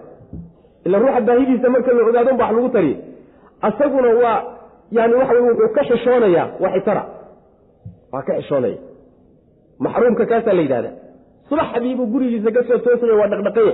Ila 0.86 0.98
ruuxa 1.02 1.22
baahidiisa 1.28 1.68
marka 1.74 1.92
la 1.98 2.02
ogaadon 2.10 2.38
ba 2.40 2.46
wax 2.46 2.54
lagu 2.58 2.70
tariye 2.76 2.98
asaguna 3.68 4.10
waa 4.24 4.38
yani 4.98 5.14
waxa 5.20 5.34
wey 5.36 5.44
wuxuu 5.50 5.70
ka 5.76 5.82
xishoonayaa 5.90 6.48
waa 6.62 6.72
xitara 6.76 7.04
waa 8.14 8.22
ka 8.28 8.34
xishoonaya 8.40 8.78
maxruumka 9.84 10.26
kaasaa 10.32 10.54
la 10.58 10.62
yidhahda 10.66 10.92
subaxdii 11.50 11.96
buu 11.98 12.08
gurigiisa 12.14 12.50
ka 12.56 12.62
soo 12.68 12.78
toosaya 12.86 13.16
waa 13.20 13.28
dhaqdhaqaya 13.34 13.74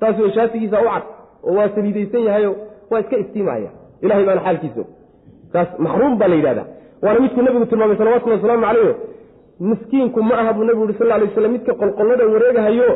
taas 0.00 0.16
way 0.22 0.30
shaasigiisa 0.36 0.76
u 0.80 0.88
cad 0.94 1.04
oo 1.46 1.52
waa 1.58 1.68
saliidaysan 1.74 2.22
yahayo 2.28 2.50
waa 2.90 3.00
iska 3.02 3.16
istiimaya. 3.22 3.70
Ilahay 4.04 4.24
baana 4.28 4.40
xaalkiisa 4.46 4.82
taas 5.52 5.68
maxruum 5.84 6.14
baa 6.20 6.28
la 6.32 6.36
yidhahda 6.40 6.64
waana 7.04 7.20
midkuu 7.24 7.42
nabigu 7.46 7.66
tilmaamay 7.72 7.96
salawatulli 8.00 8.34
wasalaamu 8.36 8.64
calayh 8.66 8.94
miskiinku 9.70 10.22
ma 10.28 10.34
aha 10.42 10.52
buu 10.56 10.64
nabigu 10.68 10.84
yuri 10.84 10.96
sal 10.98 11.08
lay 11.22 11.28
slam 11.36 11.52
midka 11.56 11.72
qolqollada 11.82 12.24
wareegahayo 12.34 12.88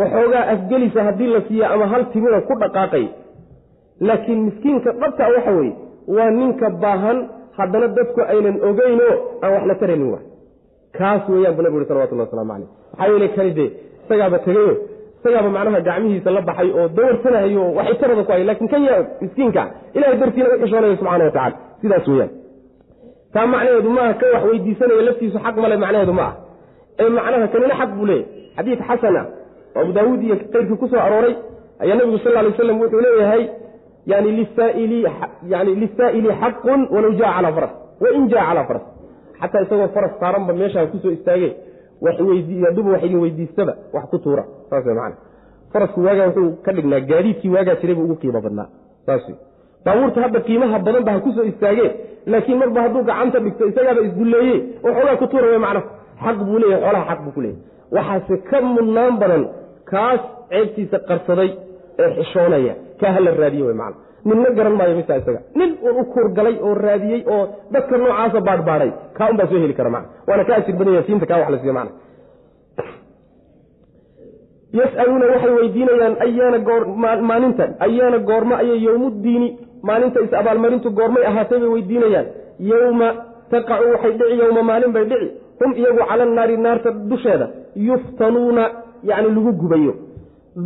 waxoogaa 0.00 0.44
afgelisa 0.54 1.00
haddii 1.08 1.30
la 1.34 1.40
siiya 1.48 1.66
ama 1.74 1.86
hal 1.92 2.02
timida 2.12 2.40
ku 2.48 2.54
dhaqaaqay. 2.62 3.04
Laakiin 4.08 4.40
miskiinka 4.46 4.90
dhabta 5.00 5.24
waxa 5.34 5.52
weeye 5.58 5.74
waa 6.16 6.30
ninka 6.38 6.66
baahan 6.82 7.18
haddana 7.58 7.88
dadku 7.96 8.20
aynan 8.32 8.56
ogeynoo 8.70 9.12
aan 9.42 9.52
wax 9.54 9.64
la 9.70 9.74
taraynin 9.82 10.10
wa 10.14 10.20
kaas 10.98 11.22
weeyaan 11.32 11.54
buu 11.56 11.62
nabigu 11.64 11.78
yuri 11.78 11.88
salawatulli 11.90 12.20
waslamu 12.24 12.52
caleyh 12.52 12.68
maxaa 12.98 13.08
yeele 13.12 13.28
kani 13.36 13.50
dee 13.58 13.68
isagaaba 14.04 14.38
tegayo 14.46 14.72
isagaaba 15.18 15.48
macnaha 15.56 15.80
gacmihiisa 15.88 16.30
la 16.36 16.40
baxay 16.48 16.70
oo 16.80 16.86
dawarsanahayo 16.96 17.64
waxay 17.78 17.96
tarada 18.02 18.22
ku 18.28 18.32
hay 18.34 18.44
laakiin 18.48 18.68
kan 18.74 18.82
yaa 18.88 19.00
miskiinka 19.22 19.62
ilahay 19.96 20.16
dartiina 20.22 20.48
u 20.54 20.58
xishoonayo 20.62 20.96
subxana 21.00 21.24
wa 21.28 21.30
tacala 21.36 21.56
sidaas 21.82 22.06
weeyaan 22.12 22.30
taa 23.36 23.46
macnaheedu 23.54 23.90
maaha 23.98 24.14
ka 24.20 24.26
wax 24.34 24.44
weydiisanaya 24.50 25.02
laftiisu 25.08 25.38
xaq 25.46 25.56
male 25.64 25.76
macnaheedu 25.84 26.12
ma 26.20 26.26
ah 26.30 26.34
ee 27.02 27.08
macnaha 27.18 27.48
kanina 27.54 27.74
xaq 27.80 27.90
buu 27.98 28.06
leeyahy 28.10 28.26
xadiid 28.56 28.80
xasan 28.88 29.16
oo 29.22 29.80
abu 29.82 29.92
daawuud 29.96 30.20
iyo 30.26 30.36
keyrkii 30.52 30.78
ku 30.82 30.86
arooray 31.06 31.34
ayaa 31.82 31.96
nabigu 32.00 32.18
sal 32.24 32.34
lay 32.46 32.52
slam 32.60 32.80
wuxuu 32.82 33.00
leeyahay 33.06 33.44
yani 34.06 35.74
lisaa'ili 35.82 36.30
xaqun 36.40 36.80
walow 36.94 37.12
jaa 37.20 37.32
calaa 37.36 37.52
faras 37.52 37.72
wain 38.00 38.28
jaa 38.28 38.46
calaa 38.48 38.64
faras. 38.64 38.82
Xataa 39.40 39.60
isagoo 39.62 39.88
faras 39.94 40.12
saaranba 40.20 40.52
meeshaa 40.52 40.86
ku 40.86 40.98
soo 40.98 41.10
istaage 41.10 41.56
haduba 42.64 42.90
wax 42.92 43.02
idin 43.04 43.20
weydiistaba 43.20 43.74
wax 43.92 44.04
ku 44.10 44.18
tuura. 44.18 44.44
Saas 44.70 44.84
man 44.84 45.12
farasku 45.72 46.00
waagaa 46.06 46.26
wuxuu 46.26 46.50
ka 46.64 46.72
dhignaa 46.72 47.00
gaadiidkii 47.00 47.48
waagaa 47.48 47.74
jiray 47.80 47.94
buu 47.94 48.04
ugu 48.04 48.16
qiimo 48.16 48.40
badnaa. 48.40 48.68
Saas 49.06 49.22
baabuurta 49.84 50.20
hadda 50.22 50.40
qiimaha 50.40 50.78
badan 50.78 51.04
ba 51.04 51.12
ha 51.12 51.20
ku 51.20 51.32
soo 51.32 51.44
istaage 51.44 51.86
laakiin 52.32 52.58
marba 52.62 52.80
hadduu 52.84 53.02
gacanta 53.10 53.38
dhigto 53.44 53.68
isagaaba 53.70 54.00
isdulleeye 54.08 54.56
oo 54.84 54.92
xoogaa 54.96 55.16
ku 55.20 55.26
tuura 55.32 55.52
w 55.54 55.58
macna 55.66 55.82
xaq 56.24 56.38
buu 56.48 56.58
leeyahy 56.62 56.82
xoolaha 56.84 57.04
xaq 57.10 57.20
buu 57.24 57.34
ku 57.36 57.40
leeyahy 57.44 57.62
waxaase 57.96 58.34
ka 58.50 58.60
mudnaan 58.74 59.14
badan 59.22 59.42
kaas 59.90 60.22
ceebtiisa 60.50 60.98
qarsaday 61.08 61.50
ee 62.02 62.10
xishoonaya 62.16 62.74
kaa 63.00 63.12
hala 63.16 63.30
raadiye 63.42 63.74
man 63.82 63.94
ninna 64.26 64.50
garan 64.50 64.74
maayo 64.78 64.96
mitaa 64.96 65.16
isaga? 65.22 65.40
Nin 65.54 65.78
uun 65.82 66.00
u 66.00 66.04
kuurgalay 66.12 66.56
oo 66.66 66.74
raadiyey 66.74 67.22
oo 67.34 67.44
dadka 67.70 67.96
noocaasa 67.96 68.40
baadhbaadhay 68.48 68.90
kaa 69.16 69.30
un 69.30 69.36
baa 69.36 69.46
soo 69.50 69.60
heli 69.62 69.74
kara 69.74 69.90
man 69.90 70.04
waana 70.28 70.44
ka 70.44 70.56
ajir 70.56 70.76
badanya 70.80 71.02
siinta 71.06 71.26
kaa 71.26 71.38
wax 71.42 71.50
la 71.54 71.58
siiyo 71.58 71.74
man 71.78 71.88
yasaluuna 74.78 75.26
waxay 75.32 75.52
weydiinayaan 75.58 76.16
ayaana 76.26 76.58
maalintan 77.30 77.70
ayaana 77.86 78.18
goormo 78.18 78.54
ayay 78.62 78.82
yowmuddiini 78.86 79.48
maalinta 79.88 80.18
is-abaalmarintu 80.26 80.88
goormay 80.98 81.24
ahaatay 81.30 81.58
bay 81.62 81.68
weydiinayaan. 81.74 82.26
Yowma 82.70 83.08
taqacu 83.52 83.84
waxay 83.94 84.12
dhici 84.18 84.34
yowma 84.42 84.62
maalin 84.70 84.92
bay 84.96 85.04
dhici. 85.10 85.28
Hum 85.60 85.70
iyagu 85.80 86.02
cala 86.08 86.24
naari 86.36 86.56
naarta 86.64 86.90
dusheeda 87.10 87.46
yuftanuuna 87.88 88.64
yani 89.10 89.28
lagu 89.36 89.52
gubayo. 89.60 89.92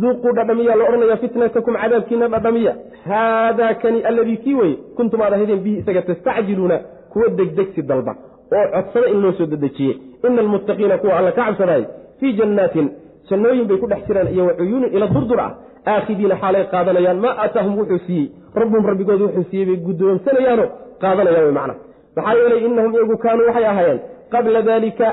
Duuquu 0.01 0.29
dhadhamiya 0.37 0.75
la 0.79 0.83
odhanaya 0.89 1.17
fitnatakum 1.23 1.73
cadaabkiina 1.81 2.27
dhadhamiya. 2.33 2.73
Haadaa 3.09 3.73
kani 3.81 3.99
alladii 4.09 4.37
kii 4.43 4.53
weye 4.59 4.75
kuntum 4.97 5.21
aad 5.21 5.33
ahaydeen 5.33 5.59
bihi 5.65 5.77
isaga 5.81 6.01
tastacjiluuna 6.09 6.77
kuwa 7.11 7.27
degdegsi 7.39 7.81
dalba 7.89 8.13
oo 8.57 8.65
codsada 8.73 9.07
in 9.13 9.21
loo 9.23 9.31
soo 9.37 9.45
dedejiyey 9.53 9.95
ina 10.27 10.41
almuttaqiina 10.41 10.97
kuwa 11.01 11.17
alla 11.17 11.31
ka 11.31 11.43
cabsadaay 11.47 11.83
fii 12.19 12.33
jannaatin 12.39 12.87
jannooyin 13.29 13.65
bay 13.69 13.77
ku 13.81 13.87
dhex 13.91 14.01
jiraan 14.07 14.27
iyo 14.33 14.45
wa 14.47 14.53
cuyuunin 14.59 14.93
ila 14.95 15.07
durdur 15.15 15.39
ah 15.45 15.51
aakhidiina 15.93 16.35
xaalay 16.41 16.63
qaadanayaan 16.73 17.19
maa 17.25 17.35
aataahum 17.43 17.77
wuxuu 17.79 17.99
siiyey. 18.07 18.27
Rabbuhum 18.55 18.85
rabbigood 18.91 19.21
wuxuu 19.21 19.43
siiyey 19.51 19.65
bay 19.69 19.77
guddoonsanayaano 19.87 20.65
qaadanayaan 21.03 21.45
wy 21.49 21.53
macna. 21.59 21.73
Maxaa 22.15 22.33
yeelay 22.39 22.65
innahum 22.67 22.91
iyagu 22.95 23.17
kaanuu 23.23 23.45
waxay 23.49 23.65
ahaayeen 23.71 23.99
qabla 24.33 24.61
daalika 24.69 25.07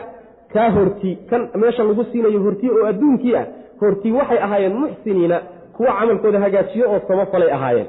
kaa 0.54 0.70
hortii 0.76 1.14
kan 1.30 1.42
meesha 1.60 1.82
lagu 1.88 2.04
siinayo 2.12 2.40
hortii 2.46 2.70
oo 2.76 2.86
adduunkii 2.90 3.34
ah 3.40 3.44
hortii 3.80 4.12
waxay 4.18 4.38
ahaayeen 4.46 4.74
muxsiniina 4.82 5.36
kuwa 5.76 5.92
camalkooda 5.98 6.38
hagaajiyo 6.44 6.86
oo 6.92 7.00
samafalay 7.08 7.50
ahaayeen. 7.56 7.86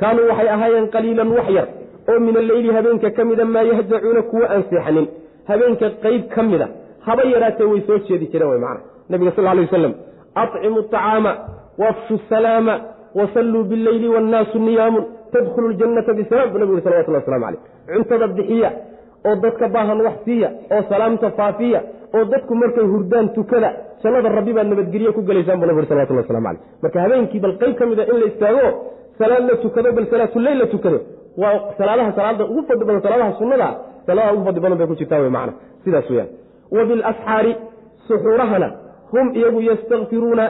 Kaanuu 0.00 0.28
waxay 0.30 0.48
ahaayeen 0.56 0.86
qaliilan 0.94 1.28
wax 1.36 1.48
yar 1.56 1.66
oo 2.10 2.18
min 2.26 2.36
alleyli 2.42 2.70
habeenka 2.76 3.10
ka 3.16 3.24
mida 3.24 3.44
maa 3.44 3.62
yahjacuuna 3.70 4.22
kuwa 4.30 4.46
aan 4.54 4.62
seexanin. 4.70 5.06
Habeenka 5.48 5.86
qeyb 6.04 6.22
ka 6.34 6.42
mida 6.42 6.68
haba 7.06 7.22
yaraatee 7.34 7.64
way 7.72 7.80
soo 7.86 7.98
jeedi 8.08 8.26
jireen 8.32 8.50
wy 8.54 8.58
macna. 8.64 8.80
Nabiga 9.10 9.32
sal 9.36 9.44
lay 9.44 9.64
wasalam 9.66 9.92
acimu 10.42 10.78
acaama 10.80 11.32
wafshu 11.78 12.18
salaama 12.28 12.74
wasalluu 13.14 13.64
bileyli 13.64 14.08
wannaasu 14.08 14.58
niyaamun 14.58 15.04
tadkhulu 15.32 15.72
ljannata 15.72 16.14
bisalaam 16.14 16.50
buu 16.52 16.58
nabig 16.58 16.74
uri 16.74 16.82
salawatullah 16.86 17.20
waslamu 17.22 17.44
caleyh 17.44 17.60
cuntada 17.96 18.26
bixiya 18.28 18.70
oo 19.28 19.34
dadka 19.44 19.68
baahan 19.68 20.00
wax 20.06 20.16
siiya 20.24 20.48
oo 20.74 20.82
salaamta 20.92 21.30
faafiya 21.30 21.80
oo 22.14 22.24
dadku 22.32 22.54
markay 22.54 22.84
hurdaan 22.92 23.28
tukada 23.38 23.70
jannada 24.02 24.28
rabbi 24.38 24.52
baad 24.56 24.68
nabadgelye 24.72 25.12
ku 25.16 25.22
gelaysaan 25.30 25.58
buu 25.60 25.66
nabig 25.70 25.82
uri 25.82 25.88
salawatullah 25.92 26.24
waslamu 26.24 26.46
caleyh 26.46 26.60
marka 26.82 26.98
habeenkii 27.04 27.40
bal 27.44 27.54
qeyb 27.62 27.74
ka 27.80 27.86
mida 27.86 28.02
in 28.12 28.16
la 28.22 28.26
istaago 28.32 28.66
salaad 29.18 29.44
la 29.50 29.56
tukado 29.64 29.92
bal 29.92 30.06
salaatuleyl 30.12 30.58
la 30.58 30.66
tukado. 30.66 30.98
Waa 31.42 31.52
salaadaha 31.78 32.12
salaada 32.16 32.44
ugu 32.44 32.62
fadli 32.68 32.84
badan 32.88 33.02
salaadaha 33.02 33.32
sunnada 33.40 33.68
salaadaha 34.06 34.34
ugu 34.36 34.44
fadli 34.48 34.60
badan 34.64 34.78
bay 34.80 34.86
ku 34.90 34.94
jirtaa 35.00 35.20
wey 35.24 35.30
macna. 35.36 35.52
Sidaas 35.84 36.10
weyaan 36.10 36.28
wa 36.76 36.84
bilasxaari 36.90 37.52
suxuurahana 38.08 38.68
hum 39.12 39.26
iyagu 39.38 39.60
yastakfiruuna 39.68 40.44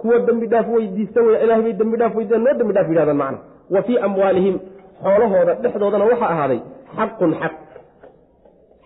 kuwa 0.00 0.18
dembi 0.26 0.46
dhaaf 0.52 0.66
weydiista 0.74 1.20
wey 1.26 1.36
ilahay 1.44 1.62
bay 1.66 1.72
dembi 1.80 1.96
dhaaf 2.00 2.14
weydiistaan 2.16 2.44
noo 2.46 2.54
dembi 2.60 2.72
dhaaf 2.76 2.88
yidhahdaan 2.92 3.16
macna. 3.22 3.38
Wa 3.74 3.82
fii 3.86 3.98
amwaalihim 4.06 4.56
xoolahooda 5.04 5.54
dhexdoodana 5.62 6.04
waxaa 6.10 6.30
ahaaday 6.34 6.60
xaqun 6.96 7.32
xaq. 7.40 7.54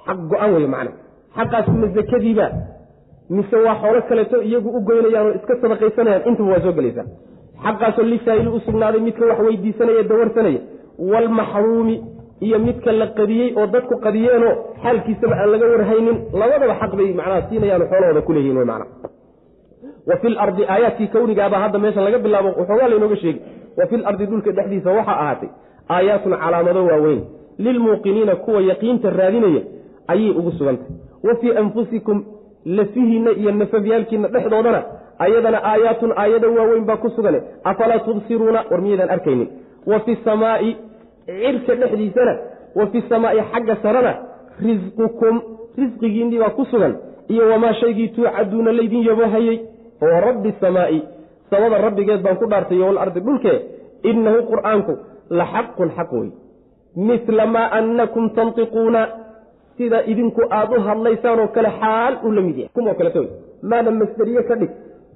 Xaq 0.07 0.19
go-an 0.31 0.51
wey 0.57 0.67
macna. 0.75 0.91
Xaqaas 1.37 1.67
ma 1.81 1.87
zakadiiba 1.97 2.47
mise 3.37 3.57
waa 3.67 3.77
xoolo 3.83 4.01
kaleeto 4.09 4.37
iyagu 4.49 4.69
u 4.77 4.81
goynayaan 4.89 5.27
oo 5.29 5.35
iska 5.39 5.55
sadaqaysanayaan 5.63 6.23
intaba 6.29 6.51
waa 6.53 6.61
soo 6.65 6.73
gelaysaa. 6.79 7.07
Xaqaasoo 7.65 8.07
lisaa'ili 8.13 8.49
u 8.57 8.61
sugnaaday 8.67 9.01
midka 9.07 9.25
wax 9.31 9.39
weydiisanaya 9.47 10.03
dawarsanaya. 10.11 10.61
Waalmaxruumi 11.11 11.97
iyo 12.47 12.59
midka 12.67 12.91
la 13.01 13.07
qadiyey 13.19 13.49
oo 13.59 13.67
dadku 13.75 13.95
qadiyeenoo 14.05 14.55
xaalkiisaba 14.83 15.35
aan 15.41 15.51
laga 15.53 15.67
warhaynin 15.73 16.17
labadaba 16.41 16.75
xaq 16.81 16.93
bay 16.99 17.09
macnaha 17.21 17.41
siinayaan 17.49 17.83
xoolahooda 17.91 18.21
ku 18.27 18.33
leeyihiin 18.37 18.59
wy 18.61 18.65
macna 18.73 18.87
wa 20.07 20.17
fi 20.17 20.29
lardi 20.29 20.65
aayaadkii 20.65 21.07
kawnigaabaa 21.07 21.59
hadda 21.65 21.79
meesha 21.79 22.01
laga 22.01 22.19
bilaabo 22.19 22.49
waxoogaa 22.49 22.89
laynooga 22.89 23.17
sheegi 23.17 23.41
wa 23.79 23.87
fi 23.87 23.97
lardi 23.97 24.27
dhulka 24.27 24.51
dhexdiisa 24.53 24.91
waxaa 24.91 25.19
ahaatay 25.23 25.49
aayaatun 25.91 26.37
calaamado 26.43 26.85
waaweyn. 26.87 27.21
Lilmuuqiniina 27.59 28.37
kuwa 28.37 28.61
yaqiinta 28.61 29.11
raadinaya 29.11 29.63
ayay 30.09 30.31
ugu 30.31 30.53
sugantahay 30.53 30.97
wa 31.25 31.35
fii 31.41 31.53
anfusikum 31.63 32.25
lafihiinna 32.67 33.31
iyo 33.31 33.53
nafafyaalkiina 33.53 34.29
dhexdoodana 34.29 34.83
ayadana 35.19 35.59
aayaatun 35.65 36.13
aayada 36.17 36.49
waaweyn 36.49 36.85
baa 36.85 36.97
ku 36.97 37.11
sugane. 37.11 37.43
Afalaa 37.65 37.99
tubsiruuna? 37.99 38.65
War 38.71 38.81
miyaydaan 38.83 39.11
arkaynin. 39.11 39.49
Wa 39.87 40.01
fi 40.01 40.17
samaai 40.25 40.77
cirka 41.27 41.75
dhexdiisana. 41.75 42.39
Wa 42.75 42.87
fi 42.87 43.03
samaai 43.09 43.43
xagga 43.53 43.77
sarana 43.83 44.13
risqukum 44.67 45.43
risqigiinnii 45.79 46.39
baa 46.39 46.51
ku 46.59 46.65
sugan. 46.71 46.97
Iyo 47.29 47.49
wamaa 47.51 47.75
shaygii 47.75 48.09
tuucaduuna 48.09 48.73
laydin 48.73 49.03
yabohayey 49.07 49.61
oo 50.07 50.17
rabbi 50.29 50.51
samaai 50.63 50.99
samada 51.51 51.77
rabbigeed 51.87 52.21
baan 52.27 52.37
ku 52.43 52.47
dhaartay 52.53 52.79
walardi 52.89 53.21
dhulkee 53.27 53.59
innahu 54.11 54.39
qur'aanku 54.51 54.93
la 55.39 55.45
xaqun 55.55 55.89
xaq 55.97 56.11
wey 56.21 56.31
misla 57.09 57.45
maa 57.55 57.69
annakum 57.79 58.25
tantiquuna 58.39 59.01
sida 59.77 59.99
idinku 60.13 60.43
aada 60.59 60.75
u 60.79 60.81
hadlaysaan 60.89 61.39
oo 61.45 61.49
kale 61.57 61.71
xaal 61.81 62.15
uu 62.25 62.33
la 62.37 62.43
mid 62.47 62.57
yahay. 62.61 62.71
Kumoo 62.75 62.95
kaleto 62.99 63.21
maada 63.71 63.91
masderiye 64.01 64.43
ka 64.49 64.55
dhig 64.61 64.71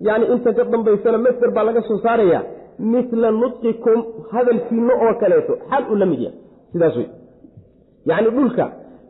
yacni 0.07 0.27
inta 0.35 0.51
ka 0.57 0.63
dambaysana 0.73 1.19
masder 1.27 1.51
baa 1.57 1.65
laga 1.69 1.81
soo 1.89 1.99
saarayaa. 2.07 2.43
Misla 2.93 3.29
nudqikum 3.43 3.99
hadalkiinna 4.33 4.95
oo 5.05 5.13
kaleeto 5.23 5.53
xaal 5.71 5.85
uu 5.93 5.97
la 6.03 6.07
mid 6.13 6.21
yahay. 6.27 6.39
Sidaas 6.73 6.95
wey 7.01 7.09
yacni 8.11 8.31
dhulka 8.37 8.65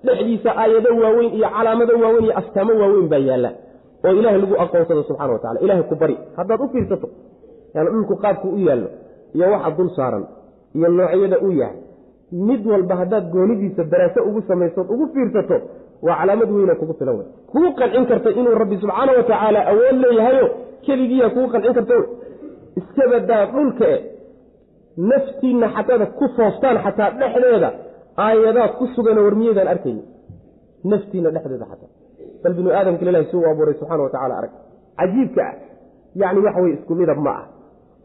dhexdiisa 0.07 0.51
aayado 0.63 0.91
waaweyn 1.03 1.31
iyo 1.39 1.49
calaamado 1.57 1.93
waaweyn 2.03 2.25
iyo 2.29 2.35
astaamo 2.41 2.73
waaweyn 2.83 3.09
baa 3.13 3.23
yaalla 3.29 3.51
oo 4.07 4.15
ilaahay 4.21 4.41
lagu 4.45 4.55
aqoonsado 4.65 5.03
subxana 5.09 5.33
wa 5.37 5.39
tacala 5.43 5.59
ilahay 5.65 5.85
ku 5.91 5.95
bari. 6.03 6.17
Haddaad 6.39 6.61
u 6.65 6.69
fiirsato 6.73 7.09
yani 7.75 7.89
dhulku 7.95 8.15
qaabku 8.25 8.47
u 8.57 8.59
yaallo 8.69 8.89
iyo 9.37 9.47
waxa 9.55 9.71
dul 9.79 9.91
saaran 9.97 10.25
iyo 10.77 10.89
noocyada 10.99 11.37
u 11.47 11.49
yahay 11.61 11.79
mid 12.49 12.63
walba 12.73 12.95
haddaad 13.01 13.25
goonidiisa 13.35 13.83
daraaso 13.93 14.21
ugu 14.29 14.41
samaysood 14.49 14.89
ugu 14.95 15.05
fiirsato 15.15 15.57
waa 16.07 16.17
calaamad 16.21 16.51
weyna 16.57 16.75
kugu 16.81 16.95
filan 16.99 17.15
wey 17.19 17.27
kugu 17.53 17.69
qancin 17.81 18.05
karta 18.11 18.31
inuu 18.41 18.55
rabbi 18.63 18.77
subxaana 18.83 19.13
wa 19.19 19.23
tacaala 19.31 19.61
awood 19.73 19.97
leeyahayo 20.05 20.47
keligiiya 20.87 21.29
kugu 21.35 21.49
qancin 21.55 21.73
karta 21.79 21.95
wey 21.99 22.07
iska 22.81 23.05
badaa 23.13 23.43
dhulka 23.55 23.85
e 23.95 23.97
naftiinna 25.11 25.67
xataad 25.77 26.03
ku 26.19 26.25
fooftaan 26.37 26.77
xataa 26.85 27.11
dhexdeeda 27.21 27.69
aayadaad 28.27 28.73
ku 28.79 28.85
suganoo 28.97 29.25
warmiyeedaan 29.29 29.69
arkayni 29.75 30.03
naftiinna 30.93 31.31
dhexdeeda 31.37 31.67
xataa 31.73 31.91
bal 32.47 32.55
binu 32.59 32.71
aadamka 32.79 33.03
ilahi 33.11 33.27
si 33.31 33.37
uu 33.37 33.47
abuuray 33.51 33.75
subxana 33.81 34.03
wa 34.07 34.11
tacala 34.15 34.35
arag. 34.41 34.53
Cajiibka 34.99 35.43
ah 35.51 35.55
yacni 36.23 36.41
waxa 36.47 36.61
weye 36.63 36.75
isku 36.79 36.93
midab 37.01 37.19
ma 37.27 37.31
ah 37.41 37.45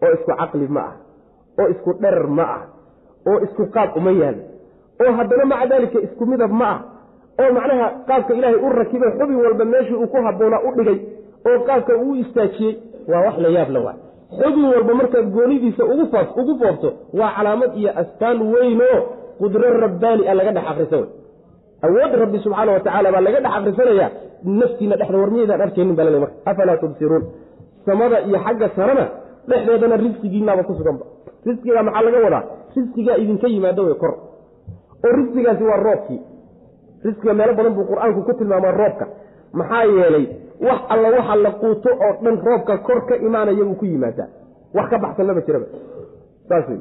oo 0.04 0.12
isku 0.18 0.32
caqli 0.40 0.68
ma 0.78 0.82
ah 0.90 0.94
oo 1.62 1.68
isku 1.74 1.90
dherar 2.02 2.28
ma 2.38 2.44
ah 2.58 2.62
oo 3.30 3.38
isku 3.46 3.64
qaab 3.76 3.90
uma 4.00 4.12
yaal 4.22 4.38
oo 5.04 5.12
haddana 5.18 5.46
maca 5.52 5.66
daalika 5.72 6.00
isku 6.08 6.24
midab 6.32 6.52
ma 6.62 6.70
ah 6.74 6.80
oo 7.42 7.50
macnaha 7.58 7.88
qaabka 8.10 8.32
ilaahay 8.38 8.58
u 8.66 8.70
rakibay 8.80 9.12
xubin 9.20 9.38
walba 9.46 9.66
meeshii 9.74 9.98
uu 10.02 10.08
ku 10.14 10.18
habboonaa 10.28 10.62
u 10.68 10.72
dhigay 10.78 10.98
oo 11.50 11.58
qaabka 11.68 11.94
uu 12.06 12.16
istaajiyey 12.24 12.74
waa 13.12 13.22
wax 13.26 13.36
la 13.46 13.50
yaab 13.58 13.70
la 13.76 13.80
waa. 13.86 13.96
Xubin 14.40 14.66
walba 14.74 14.94
markaad 15.00 15.26
goonidiisa 15.36 15.84
ugu 15.94 16.06
foofto 16.62 16.90
waa 17.20 17.32
calaamad 17.38 17.72
iyo 17.82 17.92
astaan 18.02 18.38
weynoo 18.54 18.98
qudro 19.40 19.68
rabbaani 19.86 20.24
a 20.28 20.34
laga 20.40 20.52
dhex 20.58 20.66
akrisa 20.72 20.98
wey 21.02 21.10
awood 21.86 22.14
rabbi 22.24 22.38
subxaana 22.46 22.72
watacaala 22.72 23.12
baa 23.12 23.22
laga 23.28 23.40
dhex 23.44 23.54
akrisanaya 23.58 24.08
naftiina 24.60 24.96
dhexda 25.00 25.18
warmiyeedaan 25.24 25.62
arkaynin 25.66 25.96
baa 25.98 26.06
laleey 26.06 26.22
marka 26.26 26.36
afalaa 26.52 26.78
tubsiruun? 26.78 27.24
Samada 27.86 28.18
iyo 28.28 28.38
xagga 28.46 28.68
sarana 28.76 29.06
dhexdeedana 29.50 29.96
risqigiinaaba 30.04 30.64
ku 30.64 30.74
suganba 30.80 31.06
risqigaa 31.46 31.84
maxaa 31.88 32.04
laga 32.08 32.20
wadaa? 32.26 32.44
Risqigaa 32.76 33.18
idinka 33.24 33.48
yimaado 33.48 33.82
wey 33.88 33.96
kor. 34.02 34.14
Oo 35.06 35.12
risqigaasi 35.20 35.64
waa 35.64 35.80
roobkii. 35.88 36.20
Risqiga 37.06 37.34
meelo 37.34 37.54
badan 37.58 37.74
buu 37.78 37.86
qur'aanku 37.92 38.22
ku 38.28 38.34
tilmaamaa 38.40 38.72
roobka. 38.82 39.06
Maxaa 39.54 39.84
yeelay 39.86 40.26
wax 40.68 40.80
alla 40.94 41.08
waxa 41.18 41.36
la 41.46 41.52
quuto 41.62 41.90
oo 42.06 42.14
dhan 42.24 42.36
roobka 42.48 42.78
kor 42.88 43.00
ka 43.10 43.16
imaanaya 43.28 43.64
buu 43.70 43.76
ku 43.82 43.86
yimaadaa. 43.86 44.30
Wax 44.76 44.86
ka 44.90 44.98
baxsanaba 45.04 45.42
jiraba. 45.46 45.66
Saas 46.50 46.66
wey 46.70 46.80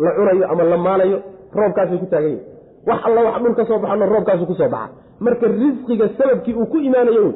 la 0.00 0.10
cunayo 0.16 0.44
ama 0.52 0.64
la 0.64 0.76
maalayo 0.76 1.18
roobkaasay 1.52 1.98
ku 1.98 2.06
taagan 2.06 2.30
yihiin 2.30 2.49
wax 2.88 3.00
alla 3.08 3.20
wax 3.26 3.36
dhul 3.42 3.54
ka 3.58 3.64
soo 3.70 3.78
baxano 3.84 4.06
roobkaasu 4.14 4.46
ku 4.50 4.54
soo 4.60 4.68
baxa. 4.68 4.92
Marka 5.20 5.46
risqiga 5.46 6.06
sababkii 6.18 6.54
uu 6.60 6.66
ku 6.72 6.78
imaanayo 6.88 7.22
wey. 7.24 7.34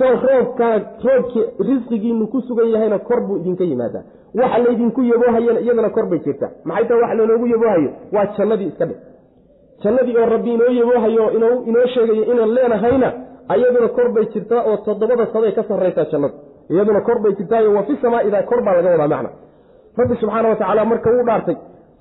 Roobkaa 0.00 0.74
roobkii 1.04 1.44
risqigiinu 1.68 2.26
ku 2.32 2.40
sugan 2.48 2.68
yahayna 2.74 2.98
kor 2.98 3.20
buu 3.26 3.36
idinka 3.40 3.64
yimaadaa. 3.64 4.02
Waxa 4.34 4.58
laydinku 4.64 5.00
yaboohayana 5.02 5.60
iyadana 5.60 5.90
kor 5.90 6.06
bay 6.10 6.18
jirtaa. 6.24 6.50
Maxay 6.64 6.84
tahay 6.88 7.02
wax 7.02 7.12
laynoogu 7.18 7.46
yaboohayo 7.54 7.90
waa 8.14 8.26
jannadii 8.36 8.66
iska 8.72 8.86
dhe 8.86 8.94
jannadii 9.82 10.16
oo 10.20 10.26
rabbi 10.34 10.50
inoo 10.54 10.70
yaboohayo 10.80 11.24
inoo 11.68 11.86
sheegayo 11.94 12.24
inaan 12.32 12.50
leenahayna 12.56 13.08
ayaduna 13.48 13.88
kor 13.96 14.08
bay 14.14 14.24
jirtaa 14.34 14.62
oo 14.70 14.76
toddobada 14.86 15.26
saday 15.32 15.52
ka 15.52 15.62
sarraysaa 15.68 16.04
jannadu. 16.12 16.34
Iyaduna 16.70 17.00
kor 17.00 17.18
bay 17.22 17.32
jirtaayo 17.38 17.70
wa 17.76 17.82
fi 17.88 17.92
samaa'idaa 18.02 18.42
kor 18.50 18.60
baa 18.66 18.74
laga 18.76 18.90
wadaa 18.90 19.08
macna. 19.14 19.30
Rabbi 19.98 20.14
subxaana 20.20 20.48
wa 20.48 20.56
tacaala 20.56 20.84
marka 20.84 21.10
uu 21.16 21.24
dhaartay. 21.28 21.56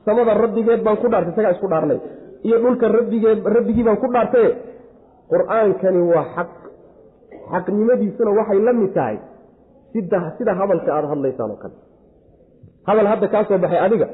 Samada 0.05 0.33
rabbigeed 0.43 0.81
baan 0.85 0.97
ku 1.01 1.07
dhaartay 1.11 1.31
isagaa 1.33 1.51
isku 1.55 1.67
dhaarnay 1.73 1.99
iyo 2.47 2.57
dhulka 2.63 2.85
rabbigeed 2.97 3.39
rabbigii 3.55 3.83
baan 3.87 3.97
ku 4.03 4.07
dhaartaye 4.13 4.51
qur'aankani 5.31 6.01
waa 6.11 6.25
xaq. 6.35 6.51
Xaqnimadiisuna 7.51 8.31
waxay 8.39 8.59
la 8.67 8.73
mid 8.79 8.91
tahay. 8.97 9.17
Sida 9.93 10.19
sida 10.37 10.51
hadalka 10.59 10.89
aada 10.95 11.07
hadlaysaan 11.13 11.51
oo 11.53 11.59
kale. 11.63 11.75
Hadal 12.87 13.07
hadda 13.11 13.27
kaa 13.33 13.43
soo 13.49 13.57
baxay 13.63 13.79
adiga 13.85 14.07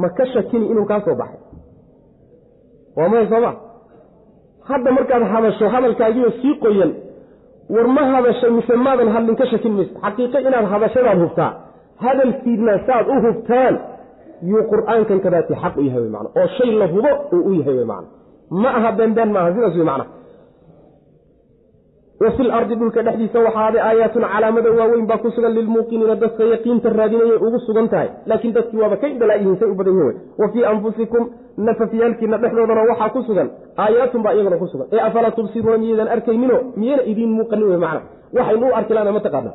ma 0.00 0.08
ka 0.16 0.24
shakini 0.32 0.66
inuu 0.72 0.86
kaa 0.90 1.00
soo 1.06 1.14
baxay. 1.20 1.40
Waa 2.96 3.08
maya 3.12 3.26
sooma 3.32 3.52
hadda 4.68 4.90
markaad 4.96 5.22
hadasho 5.34 5.66
hadalkaagiio 5.74 6.30
sii 6.42 6.54
qoyan. 6.64 6.92
War 7.74 7.86
ma 7.96 8.02
hadashay 8.14 8.50
mise 8.56 8.74
maadan 8.86 9.08
hadlin 9.14 9.36
ka 9.40 9.46
shakin 9.52 9.72
mayso 9.78 9.94
xaqiiqo 10.04 10.38
inaad 10.48 10.66
hadashadaad 10.72 11.18
hubtaa. 11.24 11.50
Hadalkiidna 12.04 12.74
saaad 12.86 13.06
u 13.14 13.16
hubtaan 13.26 13.74
yuu 14.50 14.62
qur'aankan 14.72 15.18
kadaati 15.24 15.54
xaq 15.62 15.74
u 15.76 15.82
yahay 15.88 16.02
wy 16.06 16.10
man 16.16 16.26
oo 16.40 16.46
shay 16.56 16.70
la 16.80 16.86
hubo 16.94 17.10
uu 17.36 17.42
u 17.50 17.52
yahay 17.60 17.74
wy 17.80 17.84
man 17.92 18.04
ma 18.62 18.68
aha 18.78 18.90
beenbeen 18.98 19.30
maaha 19.36 19.50
sidaas 19.54 19.76
wy 19.80 19.84
macna. 19.90 20.04
Wa 22.22 22.30
fi 22.36 22.42
lardi 22.48 22.74
dhulka 22.80 23.02
dhexdiisa 23.06 23.38
waxaaday 23.46 23.80
aayaatun 23.88 24.22
calaamada 24.32 24.70
waaweyn 24.78 25.06
baa 25.10 25.18
ku 25.22 25.30
sugan 25.36 25.52
lilmuuqiniina 25.58 26.14
dadka 26.22 26.44
yaqiinta 26.52 26.88
raadinayay 26.98 27.38
ugu 27.46 27.58
sugan 27.66 27.88
tahay. 27.92 28.08
Laakiin 28.30 28.52
dadkii 28.56 28.80
waaba 28.82 28.96
ka 29.02 29.06
indhalaayihiin 29.12 29.56
say 29.60 29.68
u 29.72 29.74
badan 29.80 29.94
yihiin 29.98 30.16
wa 30.40 30.46
fii 30.52 30.64
anfusikum 30.72 31.22
nafafyaalkiina 31.68 32.36
dhexdoodana 32.42 32.82
waxaa 32.90 33.10
ku 33.14 33.20
sugan. 33.28 33.48
Aayaatun 33.84 34.22
baa 34.24 34.32
iyagana 34.36 34.56
ku 34.62 34.66
sugan. 34.72 34.86
Ee 34.94 35.00
afalaa 35.08 35.30
tubsiruuna 35.38 35.78
miyaydaan 35.82 36.08
arkaynino 36.16 36.56
miyayna 36.80 37.02
idiin 37.12 37.32
muuqanin 37.38 37.68
wey 37.72 37.78
macna. 37.84 38.00
Waxaynu 38.36 38.66
u 38.70 38.74
arki 38.78 38.92
lana 38.96 39.12
ma 39.16 39.20
taqaana 39.26 39.50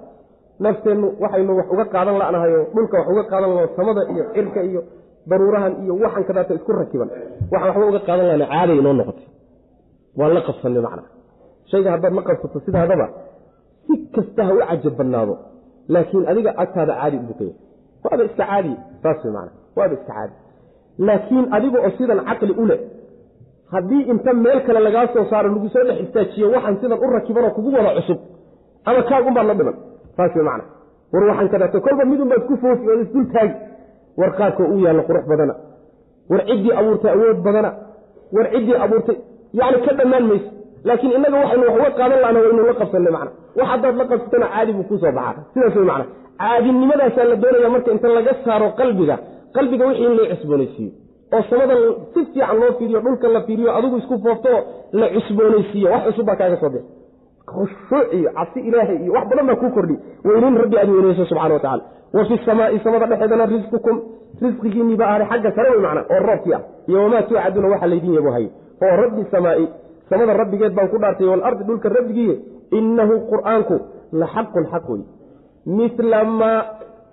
nafteennu 0.65 1.07
waxaynu 1.23 1.51
wax 1.59 1.67
uga 1.73 1.85
qaadan 1.93 2.15
la'nahayo 2.21 2.59
dhulka 2.75 2.95
wax 2.99 3.07
uga 3.13 3.23
qaadan 3.31 3.49
lano 3.55 3.67
samada 3.77 4.01
iyo 4.13 4.23
cirka 4.35 4.59
iyo 4.69 4.81
daruurahan 5.29 5.73
iyo 5.83 5.93
waxan 6.03 6.23
kadaata 6.29 6.53
isku 6.57 6.71
rakiban. 6.81 7.09
Waxaan 7.51 7.69
waxba 7.71 7.85
uga 7.91 7.99
qaadan 8.07 8.25
lahna 8.31 8.45
caaday 8.53 8.77
inoo 8.81 8.93
noqotay. 8.99 9.25
Waan 10.19 10.31
la 10.37 10.41
qabsanay 10.47 10.81
macna 10.85 11.03
shayga 11.71 11.89
haddaad 11.93 12.13
la 12.17 12.21
qabsato 12.29 12.57
sidaadaba 12.65 13.05
si 13.87 13.93
kasta 14.15 14.41
ha 14.47 14.51
u 14.53 14.59
cajab 14.69 14.93
badnaado 14.99 15.33
laakiin 15.93 16.23
adiga 16.31 16.51
agtaada 16.63 16.93
caadi 16.99 17.17
ubukaya 17.23 17.53
waaba 18.05 18.23
iska 18.29 18.43
caadi 18.51 18.71
saas 19.03 19.19
wey 19.25 19.31
maana 19.37 19.51
waaba 19.77 19.93
iska 19.97 20.11
caadi. 20.17 20.33
Laakiin 21.07 21.45
adiga 21.57 21.77
oo 21.85 21.91
sidan 21.97 22.19
caqli 22.29 22.53
u 22.61 22.65
leh 22.69 22.79
haddii 23.73 24.01
inta 24.11 24.31
meel 24.43 24.59
kale 24.67 24.79
lagaa 24.87 25.05
soo 25.13 25.25
saaro 25.31 25.47
lagu 25.55 25.67
soo 25.73 25.83
dhex 25.87 25.97
istaajiyo 26.05 26.47
waxaan 26.55 26.75
sidan 26.81 26.99
u 27.05 27.07
rakibanoo 27.15 27.51
kugu 27.57 27.69
wada 27.77 27.91
cusub 27.97 28.19
ama 28.89 29.01
kaagunbaad 29.09 29.47
la 29.49 29.53
dhiman 29.59 29.75
saas 30.19 30.31
wey 30.37 30.43
macna. 30.49 30.63
War 31.13 31.23
waxaan 31.29 31.49
kadaato 31.53 31.77
kolba 31.85 32.03
midunbaad 32.11 32.43
ku 32.49 32.53
foofi 32.63 32.85
ood 32.93 33.01
isdul 33.05 33.25
taagi. 33.33 33.55
War 34.19 34.31
qaabka 34.39 34.63
u 34.73 34.77
yaallo 34.85 35.03
qurux 35.09 35.25
badana. 35.31 35.53
War 36.31 36.41
ciddii 36.49 36.73
abuurtay 36.79 37.11
awood 37.15 37.39
badana. 37.47 37.71
War 38.35 38.45
ciddii 38.53 38.77
abuurtay 38.85 39.17
yacni 39.59 39.79
ka 39.85 39.91
dhammaan 39.99 40.25
mayso 40.29 40.49
laakiin 40.87 41.11
innaga 41.17 41.37
waxaynu 41.43 41.65
wax 41.67 41.75
uga 41.79 41.89
qaadan 41.99 42.19
lahna 42.23 42.39
waynu 42.45 42.61
la 42.69 42.73
qabsanay 42.81 43.11
macna. 43.15 43.31
Wax 43.57 43.67
haddaad 43.71 43.95
la 44.01 44.05
qabsatana 44.11 44.47
caadi 44.53 44.71
buu 44.77 44.83
kuu 44.89 44.97
soo 45.03 45.11
baxaa. 45.17 45.43
Sidaas 45.53 45.75
wey 45.79 45.85
macna. 45.91 46.05
Caadinimadaasaa 46.41 47.25
la 47.31 47.35
doonaya 47.43 47.69
marka 47.75 47.89
inta 47.95 48.07
laga 48.17 48.33
saaro 48.45 48.67
qalbiga. 48.79 49.15
Qalbiga 49.55 49.83
wixii 49.89 50.05
in 50.09 50.13
loo 50.17 50.27
cusboonaysiiyo. 50.33 50.91
Oo 51.35 51.41
samada 51.49 51.73
si 52.13 52.19
fiican 52.25 52.55
loo 52.61 52.71
fiiriyo 52.77 52.99
dhulka 53.05 53.27
la 53.35 53.41
fiiriyo 53.47 53.69
adigu 53.77 53.95
isku 54.01 54.15
fooftooo 54.23 54.59
la 54.99 55.07
cusboonaysiiyo. 55.15 55.87
Wax 55.93 56.01
cusub 56.07 56.25
baa 56.29 56.35
kaaga 56.41 56.57
soo 56.61 56.69
bixi 56.73 56.87
khushuuc 57.53 58.13
iyo 58.13 58.29
cabsi 58.37 58.59
ilaahay 58.59 58.97
iyo 59.03 59.13
wax 59.13 59.25
badan 59.29 59.47
baa 59.47 59.55
kuu 59.55 59.69
kordhi. 59.69 59.95
Weyneyn 60.25 60.55
rabbi 60.57 60.77
aad 60.77 60.89
weyneyso 60.89 61.25
subxana 61.25 61.53
wa 61.53 61.59
tacala 61.59 61.83
wa 62.13 62.25
fi 62.25 62.35
samaai 62.45 62.79
samada 62.83 63.05
dhexeedana 63.11 63.45
risqukum 63.45 63.95
risqigiinii 64.41 64.97
baa 65.01 65.09
ahday 65.13 65.27
xagga 65.31 65.51
sare 65.55 65.69
wey 65.73 65.81
macna 65.85 66.01
oo 66.13 66.19
roobkii 66.27 66.53
ah. 66.53 66.61
Iyo 66.87 67.03
wamaa 67.03 67.21
tuucaduna 67.21 67.67
waxa 67.67 67.87
laydin 67.87 68.13
yabohayo 68.13 68.49
oo 68.83 68.95
rabbi 69.03 69.25
samaai 69.31 69.67
samada 70.09 70.33
rabbigeed 70.41 70.73
baan 70.73 70.87
ku 70.89 70.97
dhaartay 70.97 71.27
walardi 71.27 71.63
dhulka 71.63 71.89
rabbigiiye 71.89 72.35
innahu 72.71 73.13
qur'aanku 73.31 73.75
la 74.11 74.25
xaqun 74.35 74.65
xaq 74.71 74.89
wey 74.89 75.03
mila 75.65 76.23
maa 76.23 76.65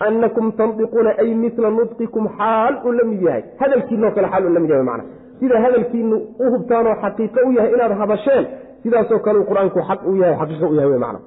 anakum 0.09 0.53
tandiquuna 0.53 1.11
ay 1.19 1.35
mila 1.35 1.71
nudqikum 1.71 2.25
xaal 2.39 2.75
uu 2.85 2.93
la 2.93 3.05
mid 3.05 3.23
yahay. 3.23 3.45
Hadalkiinoo 3.61 4.11
kale 4.15 4.29
xaal 4.33 4.45
uu 4.47 4.55
la 4.57 4.61
yahay 4.61 4.87
macna 4.91 5.05
sida 5.41 5.61
hadalkiinu 5.61 6.17
u 6.17 6.51
hubtaanoo 6.53 6.95
xaqiiqo 7.03 7.41
u 7.49 7.53
yahay 7.53 7.73
inaad 7.75 7.93
habasheen 8.01 8.47
sidaasoo 8.87 9.19
kale 9.27 9.43
qur'aanku 9.51 9.79
xaq 9.89 10.01
u 10.11 10.17
yahay 10.23 10.37
xaqiiqo 10.41 10.67
u 10.73 10.75
yahay 10.79 10.91
wey 10.93 10.99
macna. 11.05 11.21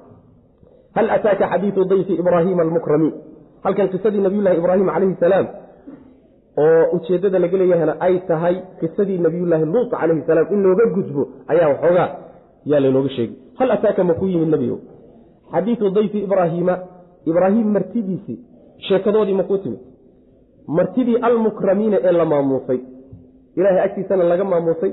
Hal 0.96 1.06
ataaka 1.16 1.44
xadiidu 1.52 1.84
dayfi 1.92 2.12
ibraahiima 2.22 2.62
almukramiin 2.66 3.14
halkan 3.64 3.88
qisadii 3.92 4.20
nabiyullahi 4.26 4.56
ibraahim 4.60 4.86
calayhi 4.94 5.16
salaam 5.24 5.46
oo 6.62 6.82
ujeeddada 6.96 7.38
laga 7.44 7.56
leeyahana 7.60 7.94
ay 8.06 8.14
tahay 8.30 8.56
qisadii 8.80 9.18
nabiyullaahi 9.26 9.64
luut 9.74 9.90
calayhi 9.90 10.22
salaam 10.30 10.46
in 10.54 10.62
looga 10.66 10.86
gudbo 10.96 11.22
ayaa 11.52 11.68
waxoogaa 11.72 12.08
yaa 12.70 12.80
laynooga 12.84 13.10
sheegi 13.16 13.34
hal 13.58 13.70
ataaka 13.76 14.04
ma 14.08 14.14
ku 14.20 14.26
yimid 14.32 14.48
nebigo 14.54 14.78
xadiidu 15.52 15.90
dayfi 15.98 16.18
ibraahiima 16.26 16.74
ibraahim 17.30 17.66
martidiisii 17.76 18.38
sheekadoodii 18.88 19.36
ma 19.40 19.44
kuu 19.50 19.58
timid 19.64 19.80
martidii 20.78 21.18
almukramiina 21.28 21.96
ee 22.08 22.12
la 22.12 22.24
maamuusay. 22.32 22.80
Ilaahay 23.58 23.80
agtiisana 23.86 24.24
laga 24.32 24.44
maamuusay 24.44 24.92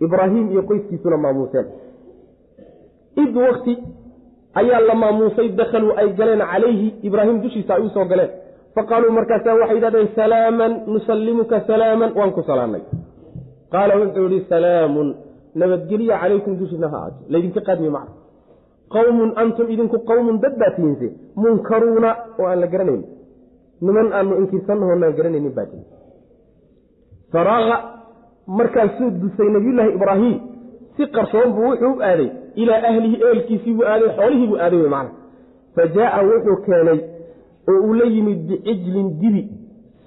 ibraahim 0.00 0.50
iyo 0.52 0.62
qoyskiisuna 0.68 1.16
maamuuseen. 1.16 1.66
Id 3.22 3.36
wakti 3.36 3.74
ayaa 4.54 4.80
la 4.80 4.94
maamuusay 4.94 5.48
dakhaluu 5.48 5.92
ay 6.00 6.08
galeen 6.18 6.42
calayhi 6.52 6.88
ibraahim 7.02 7.40
dushiisa 7.42 7.74
ay 7.74 7.82
u 7.86 7.88
soo 7.94 8.04
galeen. 8.04 8.30
Faqaaluu 8.74 9.12
markaasa 9.18 9.54
waxay 9.54 9.76
yidhahdeen 9.76 10.08
salaaman 10.14 10.72
nusallimuka 10.86 11.60
salaaman. 11.66 12.12
Waan 12.18 12.32
ku 12.36 12.42
salaamnay 12.42 12.82
qaala 13.72 13.96
wuxuu 14.00 14.28
yihi 14.28 14.44
salaamun 14.48 15.08
nabadgelya 15.54 16.18
calaykum 16.22 16.56
dushiina 16.60 16.88
ha 16.92 16.98
aato. 17.04 17.20
Laydinka 17.32 17.60
qaadmi 17.60 17.90
macna 17.96 18.14
qawmun 18.94 19.30
antum 19.42 19.66
idinku 19.74 19.98
qawmun 20.08 20.40
dad 20.42 20.54
baa 20.60 20.70
tihinse 20.76 21.08
munkaruuna 21.36 22.10
oo 22.38 22.46
aan 22.46 22.60
la 22.60 22.66
garanayn. 22.66 23.02
Niman 23.80 24.12
aanu 24.12 24.32
inkirsannaho 24.40 24.94
naan 25.00 25.16
garanaynin 25.18 25.54
baa 25.56 25.66
tihin 25.70 25.84
markaasuu 28.46 29.10
dusay 29.10 29.48
nabiyullaahi 29.50 29.94
ibraahim 29.94 30.34
si 30.96 31.06
qarsoon 31.06 31.52
buu 31.52 31.68
wuxuu 31.70 31.92
u 31.96 32.02
aaday 32.02 32.28
ilaa 32.54 32.82
ahlihi 32.90 33.16
ehelkiisii 33.22 33.74
buu 33.74 33.84
aaday 33.92 34.10
xoolihii 34.18 34.46
buu 34.46 34.58
aaday 34.64 34.80
wey 34.80 34.90
macana 34.90 35.10
fa 35.76 35.86
jaaa 35.96 36.22
wuxuu 36.30 36.56
keenay 36.66 37.00
oo 37.70 37.80
uu 37.86 37.94
la 37.94 38.04
yimid 38.14 38.38
bicijlin 38.48 39.08
dibi 39.20 39.42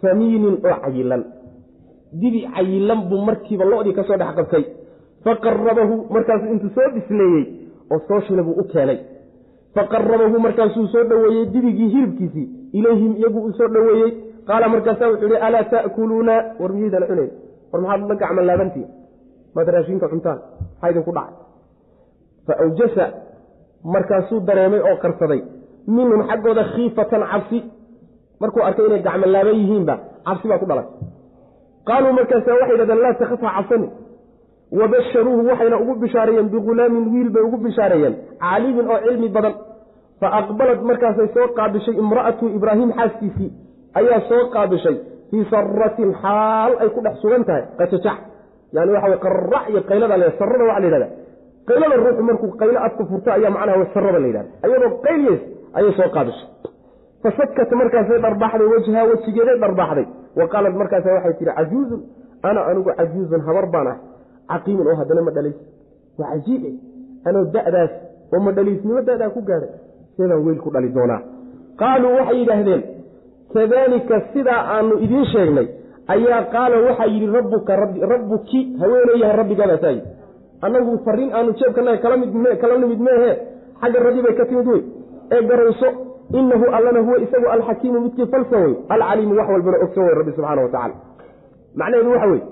samiinin 0.02 0.58
oo 0.66 0.76
cayilan. 0.84 1.24
Dibi 2.22 2.40
cayilan 2.56 3.02
buu 3.10 3.22
markiiba 3.30 3.66
lo-dii 3.66 3.94
ka 3.94 4.04
soo 4.04 4.18
dhex 4.18 4.36
qabtay. 4.36 4.64
Faqarabahu 5.24 5.96
markaasuu 6.14 6.52
intuu 6.54 6.70
soo 6.76 6.90
bisleeyey 6.96 7.46
oo 7.92 8.00
soo 8.08 8.20
shila 8.28 8.44
buu 8.44 8.56
u 8.62 8.64
keenay. 8.72 8.98
Faqarabahu 9.76 10.40
markaasuu 10.40 10.88
soo 10.88 11.04
dhoweeyey 11.04 11.46
dibigii 11.54 11.90
hilibkiisii 11.90 12.48
ilayhim 12.74 13.14
iyagu 13.18 13.40
uu 13.46 13.54
soo 13.54 13.68
dhoweeyey. 13.68 14.12
Qaala 14.48 14.70
markaasaa 14.70 15.10
wuxuu 15.12 15.28
ihi 15.28 15.38
alaa 15.48 15.64
ta'kuluuna? 15.64 16.34
War 16.60 16.74
miyaydaan 16.74 17.08
cunayn 17.10 17.30
war 17.72 17.82
maxaad 17.84 18.02
la 18.12 18.16
gacma 18.22 18.42
laabantiin 18.50 18.88
maad 19.56 19.68
raashinka 19.76 20.06
cuntaan. 20.12 20.40
Maxaa 20.82 20.90
idinku 20.92 21.12
dhacay. 21.18 21.34
Fa 22.48 22.54
awjasa 22.64 23.06
markaasuu 23.94 24.40
dareemay 24.48 24.82
oo 24.90 24.96
qarsaday 25.04 25.42
minhum 25.96 26.22
xaggooda 26.30 26.64
khiifatan 26.74 27.24
cabsi. 27.32 27.60
Markuu 28.42 28.62
arkay 28.68 28.86
inay 28.90 29.02
gacmo 29.08 29.26
laaban 29.36 29.56
yihiinba 29.62 29.96
cabsi 30.28 30.46
baa 30.52 30.60
ku 30.62 30.66
dhalay. 30.70 30.88
Qaaluu 31.88 32.14
markaasa 32.20 32.50
waxay 32.60 32.72
yidhahdeen 32.74 33.02
laa 33.06 33.14
takhaf 33.22 33.42
ha 33.46 33.52
cabsani. 33.58 33.88
Wabasharuuhu 34.80 35.42
waxayna 35.50 35.78
ugu 35.84 35.94
bishaareeyeen 36.04 36.50
bihulaamin 36.54 37.06
wiil 37.14 37.30
bay 37.36 37.44
ugu 37.48 37.58
bishaareeyeen 37.66 38.16
caalimin 38.44 38.88
oo 38.94 39.00
cilmi 39.06 39.30
badan. 39.36 39.54
Fa 40.20 40.28
aqbalad 40.40 40.80
markaasay 40.90 41.28
soo 41.36 41.48
qaabishay 41.58 41.96
imra'atu 42.04 42.46
ibraahim 42.58 42.90
xaaskiisii. 42.98 43.50
Ayaa 44.00 44.20
soo 44.30 44.42
qaabishay 44.56 44.96
fii 45.30 45.44
saratin 45.52 46.10
xaal 46.22 46.72
ay 46.82 46.90
ku 46.96 47.00
dhex 47.06 47.16
sugan 47.24 47.44
tahay 47.50 47.64
qajajac 47.80 48.18
yani 48.76 48.92
waxa 48.96 49.08
wey 49.12 49.20
qarrac 49.26 49.66
iyo 49.72 49.82
qaylada 49.90 50.18
le 50.22 50.26
sarada 50.40 50.64
waxa 50.70 50.80
la 50.80 50.88
yidhahda 50.88 51.08
qaylada 51.70 51.96
ruuxu 52.06 52.24
markuu 52.30 52.50
qaylo 52.62 52.80
afka 52.88 53.04
furto 53.12 53.30
ayaa 53.38 53.52
macnaha 53.58 53.86
sarada 53.96 54.20
la 54.24 54.28
yidhahda 54.32 54.52
ayadoo 54.66 54.92
qayliyeys 55.06 55.42
ayay 55.78 55.92
soo 56.00 56.10
qaabishay 56.16 56.48
fasakat 57.24 57.72
markaasay 57.82 58.20
dharbaaxday 58.26 58.68
wejhaa 58.74 59.04
wejigeeday 59.12 59.58
dharbaaxday 59.64 60.06
wa 60.40 60.46
qaalad 60.54 60.74
markaasa 60.82 61.10
waxay 61.16 61.34
tihi 61.40 61.52
cajuuzun 61.58 62.02
ana 62.50 62.60
anigu 62.70 62.90
cajuuzun 63.00 63.42
habar 63.48 63.66
baan 63.74 63.88
ah. 63.94 63.98
Caqiimun 64.50 64.88
oo 64.88 64.96
haddana 65.00 65.22
ma 65.22 65.32
dhalays. 65.32 65.58
Waa 66.18 66.30
cajiibe 66.34 66.70
anoo 67.28 67.44
da'daas 67.56 67.92
oo 68.34 68.40
ma 68.46 68.52
dhaliisnimo 68.58 69.02
da'daa 69.10 69.30
ku 69.36 69.42
gaadhay 69.50 69.70
seebaan 70.18 70.42
weyl 70.46 70.60
ku 70.64 70.70
dhali 70.74 70.90
doonaa. 70.98 71.22
Qaaluu 71.82 72.14
waxay 72.20 72.38
yidhaahdeen 72.42 72.82
kadaalika 73.54 74.22
sidaa 74.34 74.62
aanu 74.76 74.94
idiin 75.06 75.26
sheegnay 75.34 75.68
ayaa 76.14 76.42
qaala 76.54 76.78
waxaa 76.88 77.10
yidhi 77.14 77.28
rabbuka 77.38 77.76
rabbuki 78.14 78.60
haweeneyaha 78.82 79.34
rabbigaabasaa 79.42 79.94
yidhi 79.96 80.08
annagu 80.66 80.94
fariin 81.06 81.32
aanu 81.38 81.52
jeebkanaga 81.60 81.98
kala 82.62 82.78
nimid 82.84 83.02
meehe 83.08 83.32
xagga 83.82 84.00
rabbi 84.08 84.22
bay 84.26 84.36
ka 84.40 84.46
timid 84.50 84.68
wey. 84.74 84.82
Ee 85.32 85.42
garowso 85.50 85.90
inahu 86.40 86.66
allana 86.78 87.00
huwa 87.08 87.18
isagu 87.26 87.48
alxakiimu 87.56 88.00
midkii 88.06 88.26
falsan 88.34 88.64
wey. 88.66 88.76
Alcaliimu 88.90 89.36
wax 89.40 89.48
walbana 89.54 89.78
ogsan 89.86 90.04
wey 90.08 90.16
rabbi 90.20 90.32
subxaana 90.38 90.62
wa 90.66 90.70
tacala 90.76 90.96
macnaheedu 91.80 92.12
waxa 92.16 92.28
weye 92.32 92.44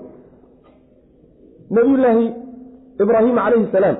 nabiyullaahi 1.76 2.26
ibraahim 3.04 3.36
calayhi 3.44 3.68
salaam 3.72 3.96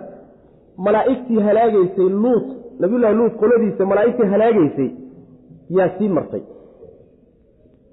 malaa'igtii 0.86 1.40
halaagaysay 1.48 2.08
luut 2.24 2.46
nabiyullahi 2.82 3.14
luut 3.20 3.34
qoladiisa 3.42 3.86
malaa'igtii 3.92 4.30
halaagaysay 4.34 4.90
yaa 5.78 5.88
sii 5.98 6.08
martay 6.18 6.42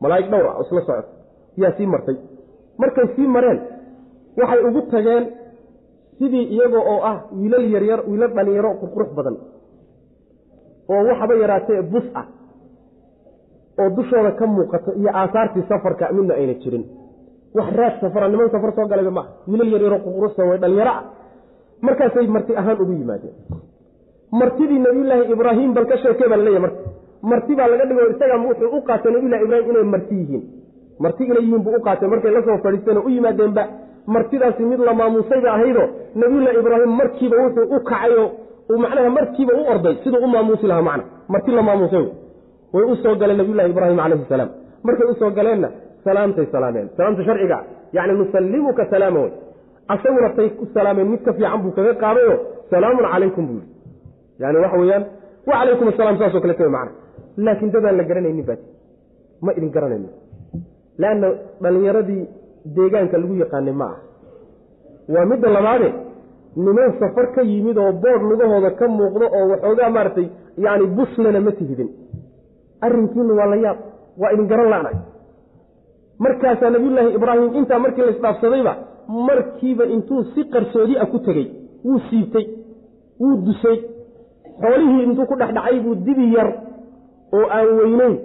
malaa'ig 0.05 0.27
dhowr 0.31 0.45
ah 0.51 0.55
oo 0.59 0.63
isla 0.67 0.81
socota. 0.87 1.03
Yaa 1.61 1.71
sii 1.77 1.87
martay. 1.93 2.17
Markay 2.81 3.07
sii 3.15 3.27
mareen 3.35 3.59
waxay 4.39 4.61
ugu 4.67 4.81
tageen 4.93 5.23
sidii 6.19 6.45
iyaga 6.55 6.79
oo 6.93 6.99
ah 7.11 7.17
wiilal 7.39 7.65
yaryar 7.73 7.99
wiilal 8.09 8.33
dhalinyaro 8.37 8.71
qurqurux 8.81 9.09
badan. 9.17 9.35
Oo 10.91 11.01
waxaba 11.09 11.33
yaraatee 11.43 11.81
bus 11.93 12.07
ah. 12.21 12.25
Oo 13.79 13.89
dushooda 13.97 14.31
ka 14.39 14.45
muuqato 14.47 14.91
iyo 14.99 15.09
aasaartii 15.21 15.63
safarka 15.69 16.11
midna 16.17 16.33
ayna 16.39 16.53
jirin. 16.63 16.83
Wax 17.57 17.67
raad 17.79 17.93
safara 18.01 18.27
niman 18.31 18.49
safar 18.53 18.71
soo 18.75 18.87
galayba 18.91 19.11
maaha 19.17 19.29
wiilal 19.49 19.71
yaryaro 19.75 19.97
qurquruxsan 20.05 20.45
way 20.49 20.57
dhalinyaro 20.63 20.91
ah. 20.97 21.03
Markaasay 21.85 22.27
marti 22.35 22.51
ahaan 22.61 22.77
ugu 22.83 22.93
yimaadeen. 22.99 23.35
Martidii 24.39 24.79
nabiyullaahi 24.85 25.31
ibraahim 25.35 25.69
bal 25.75 25.85
ka 25.91 25.97
sheekee 26.03 26.27
baa 26.31 26.37
laleeyahy 26.41 26.61
marka 26.65 26.79
marti 27.31 27.55
baa 27.57 27.67
laga 27.71 27.85
dhigo 27.89 28.01
isaga 28.13 28.37
wuxuu 28.45 28.69
u 28.77 28.81
qaatay 28.87 29.11
nabiyullahi 29.13 29.43
ibraahim 29.45 29.69
inay 29.71 29.83
marti 29.93 30.15
yihiin. 30.21 30.43
Marti 31.03 31.23
inay 31.23 31.41
yihiin 31.45 31.63
buu 31.65 31.75
u 31.77 31.81
qaatay 31.87 32.07
markay 32.13 32.31
la 32.35 32.41
soo 32.47 32.57
fadhiisteen 32.63 32.97
oo 32.97 33.05
u 33.07 33.09
yimaadeenba 33.09 33.63
martidaasi 34.15 34.63
mid 34.71 34.79
la 34.87 34.93
maamuusayba 34.99 35.49
ahaydoo 35.55 35.87
nabiyullahi 36.21 36.57
ibraahim 36.59 36.91
markiiba 37.01 37.35
wuxuu 37.43 37.65
u 37.75 37.79
kacayoo 37.89 38.27
uu 38.69 38.77
macnaha 38.83 39.09
markiiba 39.17 39.53
u 39.59 39.63
orday 39.73 39.95
siduu 40.03 40.23
u 40.25 40.27
maamuusi 40.27 40.67
lahaa 40.67 40.81
macna. 40.89 41.03
Marti 41.27 41.51
la 41.51 41.61
maamuusay 41.61 42.05
way 42.73 42.85
u 42.91 43.15
galeen 43.21 43.37
nabiyullahi 43.37 43.69
ibraahim 43.69 43.97
calayhi 43.97 44.25
salaam. 44.29 44.49
Markay 44.83 45.07
u 45.11 45.15
soo 45.19 45.31
galeenna 45.31 45.69
salaamtay 46.03 46.45
salaameen. 46.51 46.89
Salaamta 46.97 47.23
sharciga 47.23 47.57
yacni 47.93 48.13
nusallimuka 48.19 48.85
salaama 48.91 49.19
wey. 49.19 49.31
Asaguna 49.87 50.29
tay 50.35 50.49
ku 50.49 50.65
salaameen 50.73 51.07
mid 51.09 51.21
ka 51.25 51.33
fiican 51.33 51.61
buu 51.63 51.71
kaga 51.71 51.93
qaadayo 51.93 52.35
salaamun 52.69 53.05
calaykum 53.11 53.47
buu 53.47 53.59
yidhi. 53.59 53.69
Yani 54.39 54.57
waxa 54.63 54.77
weeyaan 54.77 55.05
wacalaykum 55.47 55.87
asalaam 55.87 56.17
saasoo 56.19 56.41
kaleeta 56.41 56.63
wey 56.63 56.71
macna 56.77 57.04
laakiin 57.37 57.71
dadaan 57.75 57.97
la 57.97 58.03
garanaynin 58.09 58.45
baati 58.49 58.65
ma 59.41 59.51
idin 59.57 59.71
garanayno. 59.75 60.09
Leanna 61.01 61.27
dhallinyaradii 61.61 62.23
deegaanka 62.75 63.17
lagu 63.17 63.35
yaqaanay 63.43 63.73
ma 63.81 63.85
ah 63.93 63.97
waa 65.13 65.25
midda 65.31 65.49
labaade 65.57 65.89
niman 66.55 66.93
safar 66.99 67.27
ka 67.35 67.41
yimid 67.41 67.77
oo 67.77 67.91
boodh 68.03 68.23
lugahooda 68.29 68.71
ka 68.79 68.87
muuqdo 68.87 69.25
oo 69.37 69.45
waxoogaa 69.51 69.89
maaragtay 69.95 70.27
yani 70.57 70.85
buslana 70.97 71.39
ma 71.47 71.51
tihidin. 71.51 71.89
Arrinkiinu 72.85 73.33
waa 73.39 73.49
la 73.51 73.55
yaab 73.65 73.77
waa 74.21 74.31
idin 74.33 74.47
garan 74.51 74.69
la'nay 74.73 74.95
markaasaa 76.19 76.69
nabiyullaahi 76.69 77.13
ibraahim 77.17 77.55
intaa 77.59 77.79
markii 77.79 78.01
la 78.07 78.11
isdhaafsadayba 78.15 78.73
markiiba 79.27 79.85
intuu 79.95 80.23
si 80.33 80.41
qarsoodi 80.53 80.95
ah 81.03 81.05
ku 81.11 81.19
tegey 81.25 81.47
wuu 81.85 81.99
siibtay 82.09 82.45
wuu 83.19 83.35
dusay 83.45 83.77
xoolihii 84.61 85.03
intuu 85.07 85.25
ku 85.29 85.35
dhexdhacay 85.41 85.79
buu 85.85 85.95
dibi 86.05 86.25
yar 86.35 86.49
oo 87.33 87.45
aan 87.57 87.67
weyneyn 87.79 88.15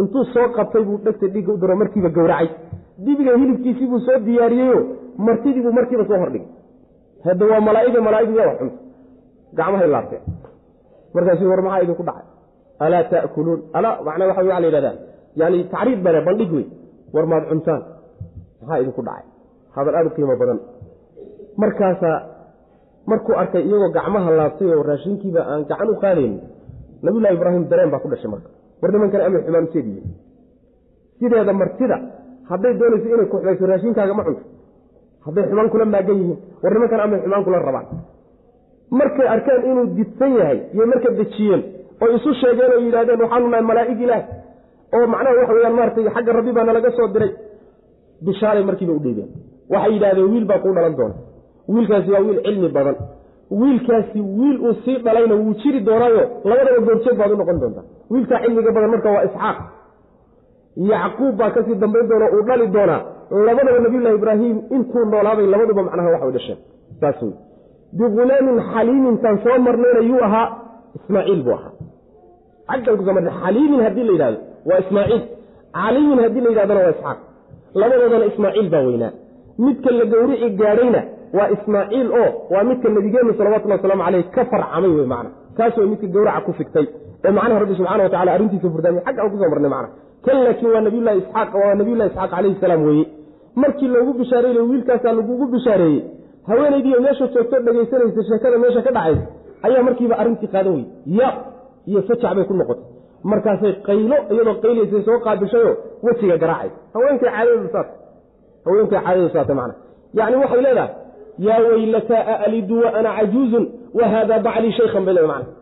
intuu 0.00 0.24
soo 0.34 0.46
qabtay 0.56 0.82
buu 0.88 0.98
dhegta 1.04 1.26
dhiigga 1.34 1.52
u 1.52 1.56
daro 1.62 1.76
markiiba 1.76 2.08
gowracay. 2.16 2.48
Dibiga 3.04 3.36
hilibkiisii 3.40 3.86
buu 3.90 4.00
soo 4.06 4.18
diyaariyeyo 4.26 4.78
martidii 5.26 5.62
buu 5.64 5.72
markiiba 5.78 6.04
soo 6.08 6.18
hordhigay. 6.22 6.48
Hadda 7.24 7.44
waa 7.50 7.60
malaa'iga 7.68 8.00
malaa'igu 8.06 8.34
waa 8.38 8.54
xunta 8.58 8.76
gacmahay 9.58 9.88
laabteen. 9.94 10.22
Markaasu 11.14 11.44
war 11.50 11.62
maxaa 11.62 11.82
idinku 11.84 12.02
dhacay? 12.08 12.26
Alaa 12.84 13.02
ta'kuluun. 13.12 13.60
Alaa 13.78 13.94
macnaa 14.06 14.26
waxa 14.30 14.42
waa 14.50 14.60
la 14.62 14.66
yidhahdaa 14.68 14.94
yani 15.40 15.58
tacriid 15.72 16.00
bale 16.06 16.20
bandhig 16.26 16.52
wey 16.56 16.66
war 17.14 17.26
maad 17.30 17.44
cuntaan. 17.50 17.82
Maxaa 18.60 18.78
idinku 18.82 19.02
dhacay? 19.08 19.26
Hadal 19.74 19.94
aada 19.98 20.08
u 20.10 20.14
qiimo 20.16 20.36
badan. 20.40 20.58
Markaasaa 21.62 22.16
markuu 23.10 23.34
arkay 23.42 23.62
iyagoo 23.68 23.90
gacmaha 23.96 24.30
laabtay 24.38 24.68
oo 24.74 24.82
raashinkiiba 24.90 25.40
aan 25.50 25.60
gacan 25.70 25.88
u 25.90 25.96
qaadaynin 26.02 26.40
nabiyullahi 27.04 27.34
ibraahim 27.38 27.64
dareen 27.70 27.90
baa 27.92 28.00
ku 28.04 28.08
dhashay 28.12 28.30
marka. 28.34 28.48
War 28.82 28.90
nimankan 28.94 29.20
amay 29.26 29.40
xumaan 29.46 29.64
ujeediyiin 29.68 30.06
sideeda 31.20 31.52
martida 31.60 31.96
hadday 32.50 32.72
doonayso 32.80 33.06
inay 33.14 33.26
kuxbayso 33.32 33.64
raashinkaaga 33.72 34.14
ma 34.18 34.22
cunto. 34.26 34.42
Hadday 35.26 35.44
xumaan 35.50 35.68
kula 35.72 35.84
maagan 35.94 36.16
yihiin 36.20 36.38
war 36.62 36.72
nimankan 36.74 37.00
amay 37.06 37.18
xumaan 37.24 37.44
kula 37.46 37.58
rabaan. 37.68 37.86
Markay 38.98 39.26
arkeen 39.34 39.62
inuu 39.70 39.86
didsan 39.96 40.32
yahay 40.40 40.58
iyo 40.74 40.84
marka 40.92 41.08
dejiyeen 41.18 41.62
oo 42.02 42.08
isu 42.16 42.30
sheegeen 42.40 42.70
oo 42.74 42.80
yidhahdeen 42.86 43.20
waxaanu 43.24 43.46
nahay 43.52 43.64
malaa'ig 43.70 44.00
ilaah. 44.06 44.22
Oo 44.96 45.06
macnaha 45.12 45.34
waxa 45.40 45.52
weyaan 45.56 45.74
maaratay 45.78 46.04
xagga 46.16 46.32
rabbi 46.38 46.52
baa 46.56 46.64
nalaga 46.68 46.90
soo 46.98 47.08
diray. 47.14 47.30
Bishaaray 48.26 48.64
markiiba 48.68 48.92
u 48.98 49.00
dhiibeen 49.04 49.30
waxay 49.72 49.92
yidhahdeen 49.96 50.28
wiil 50.32 50.46
baa 50.50 50.58
kuu 50.64 50.72
dhalan 50.76 50.94
doona. 50.98 51.14
Wiilkaasi 51.74 52.10
waa 52.14 52.22
wiil 52.26 52.40
cilmi 52.46 52.68
badan 52.76 52.96
wiilkaasi 53.50 54.20
wiil 54.20 54.60
uu 54.60 54.74
sii 54.84 54.98
dhalayna 55.04 55.34
wuu 55.34 55.54
jiri 55.54 55.80
doonaayo. 55.80 56.24
Labadaba 56.44 56.80
goorjeed 56.86 57.16
baad 57.18 57.32
u 57.32 57.36
noqon 57.36 57.60
doontaa. 57.60 57.86
Wiilkaa 58.10 58.40
cilmiga 58.42 58.72
badan 58.72 58.90
marka 58.90 59.10
waa 59.10 59.24
isxaaq. 59.28 59.58
Yacquub 60.76 61.36
baa 61.36 61.50
ka 61.50 61.64
sii 61.64 61.74
dambayn 61.74 62.08
doona 62.08 62.26
uu 62.34 62.42
dhali 62.48 62.66
doonaa 62.66 63.02
labadaba 63.30 63.78
nabiyullahi 63.78 64.14
ibraahim 64.14 64.56
intuu 64.70 65.04
noolaabay 65.04 65.46
labaduba 65.46 65.82
macnaha 65.82 66.08
waxay 66.14 66.32
dhasheen. 66.36 66.58
Saas 67.00 67.22
wey 67.22 67.32
bighulaamin 67.98 68.56
xaliimintaan 68.72 69.38
soo 69.44 69.58
marnayna 69.66 70.00
yuu 70.10 70.22
ahaa 70.28 70.48
ismaaciil 70.96 71.42
buu 71.42 71.54
ahaa. 71.58 71.72
Caggan 72.68 72.96
ku 72.98 73.04
soo 73.04 73.14
xaliimin 73.42 73.80
haddii 73.86 74.04
la 74.08 74.12
yidhahdo 74.12 74.38
waa 74.68 74.78
ismaaciil. 74.84 75.22
Caliimin 75.78 76.18
haddii 76.24 76.40
la 76.44 76.50
yidhahdona 76.50 76.80
waa 76.80 76.90
isxaaq. 76.96 77.18
Labadoodana 77.80 78.24
ismaaciil 78.32 78.70
baa 78.70 78.82
weynaa. 78.88 79.12
Midka 79.58 79.90
la 79.90 80.04
gowrici 80.12 80.50
gaadhayna 80.60 81.00
waa 81.36 81.48
ismaaciil 81.54 82.08
oo 82.20 82.28
waa 82.52 82.64
midka 82.68 82.88
nabigeennu 82.96 83.32
salawatullhi 83.38 83.76
wasalaamu 83.78 84.02
caleyh 84.06 84.24
ka 84.34 84.42
farcamay 84.50 84.90
wey 84.98 85.06
macna. 85.12 85.30
Kaas 85.58 85.76
midka 85.92 86.06
gowraca 86.14 86.40
ku 86.46 86.52
figtay. 86.58 86.86
Ee 87.24 87.30
macnaha 87.38 87.60
rabbi 87.62 87.74
subxana 87.78 88.02
wa 88.06 88.10
tacala 88.14 88.30
arrintiisa 88.36 88.68
furdaamay. 88.74 89.02
Xagga 89.06 89.20
aan 89.22 89.30
ku 89.32 89.36
soo 89.40 89.50
marnay 89.52 89.70
macna. 89.74 89.88
Kan 90.24 90.36
laakiin 90.44 90.70
waa 90.74 90.80
nabiyullahi 90.86 91.18
isxaaq 91.22 91.50
waa 91.62 91.74
nabiyullahi 91.80 92.08
isxaaq 92.10 92.30
calayhi 92.34 92.56
salaam 92.62 92.82
weeye. 92.88 93.06
Markii 93.62 93.88
loogu 93.94 94.12
bishaareynay 94.20 94.64
wiilkaasaa 94.70 95.12
lagugu 95.18 95.46
bishaareeyey. 95.54 96.00
Haweenaydiiyo 96.48 97.00
meesha 97.06 97.26
joogto 97.34 97.56
dhegaysanaysa 97.66 98.22
sheekada 98.28 98.58
meesha 98.62 98.82
ka 98.86 98.90
dhacaysa 98.96 99.22
ayaa 99.66 99.82
markiiba 99.88 100.14
arrintii 100.22 100.48
qaadan 100.54 100.72
weyey 100.76 100.86
ya 101.20 101.28
iyo 101.90 102.00
fajac 102.08 102.32
bay 102.36 102.44
ku 102.50 102.54
noqotay. 102.60 102.84
Markaasay 103.30 103.72
qaylo 103.88 104.16
iyadoo 104.32 104.54
qaylaysay 104.64 105.02
soo 105.08 105.18
qaabishayoo 105.26 105.74
wejiga 106.06 106.36
garaacay. 106.42 106.70
Haweenkay 106.94 107.30
caadadu 107.34 107.68
saas 107.74 107.88
haweenkay 108.66 109.00
caadadu 109.04 109.28
saata 109.34 109.54
macna. 109.58 109.74
Yacni 110.18 110.36
waxay 110.42 110.62
leedahay 110.66 110.90
yaa 111.46 111.60
weylataa 111.68 112.22
aalidu 112.34 112.76
wa 112.84 112.88
ana 112.98 113.10
cajuuzun 113.18 113.64
wa 113.98 114.04
haadaa 114.12 114.38
baclii 114.46 114.72
shaykhan 114.78 115.04
bay 115.06 115.14
leedahay 115.18 115.42
macna 115.42 115.54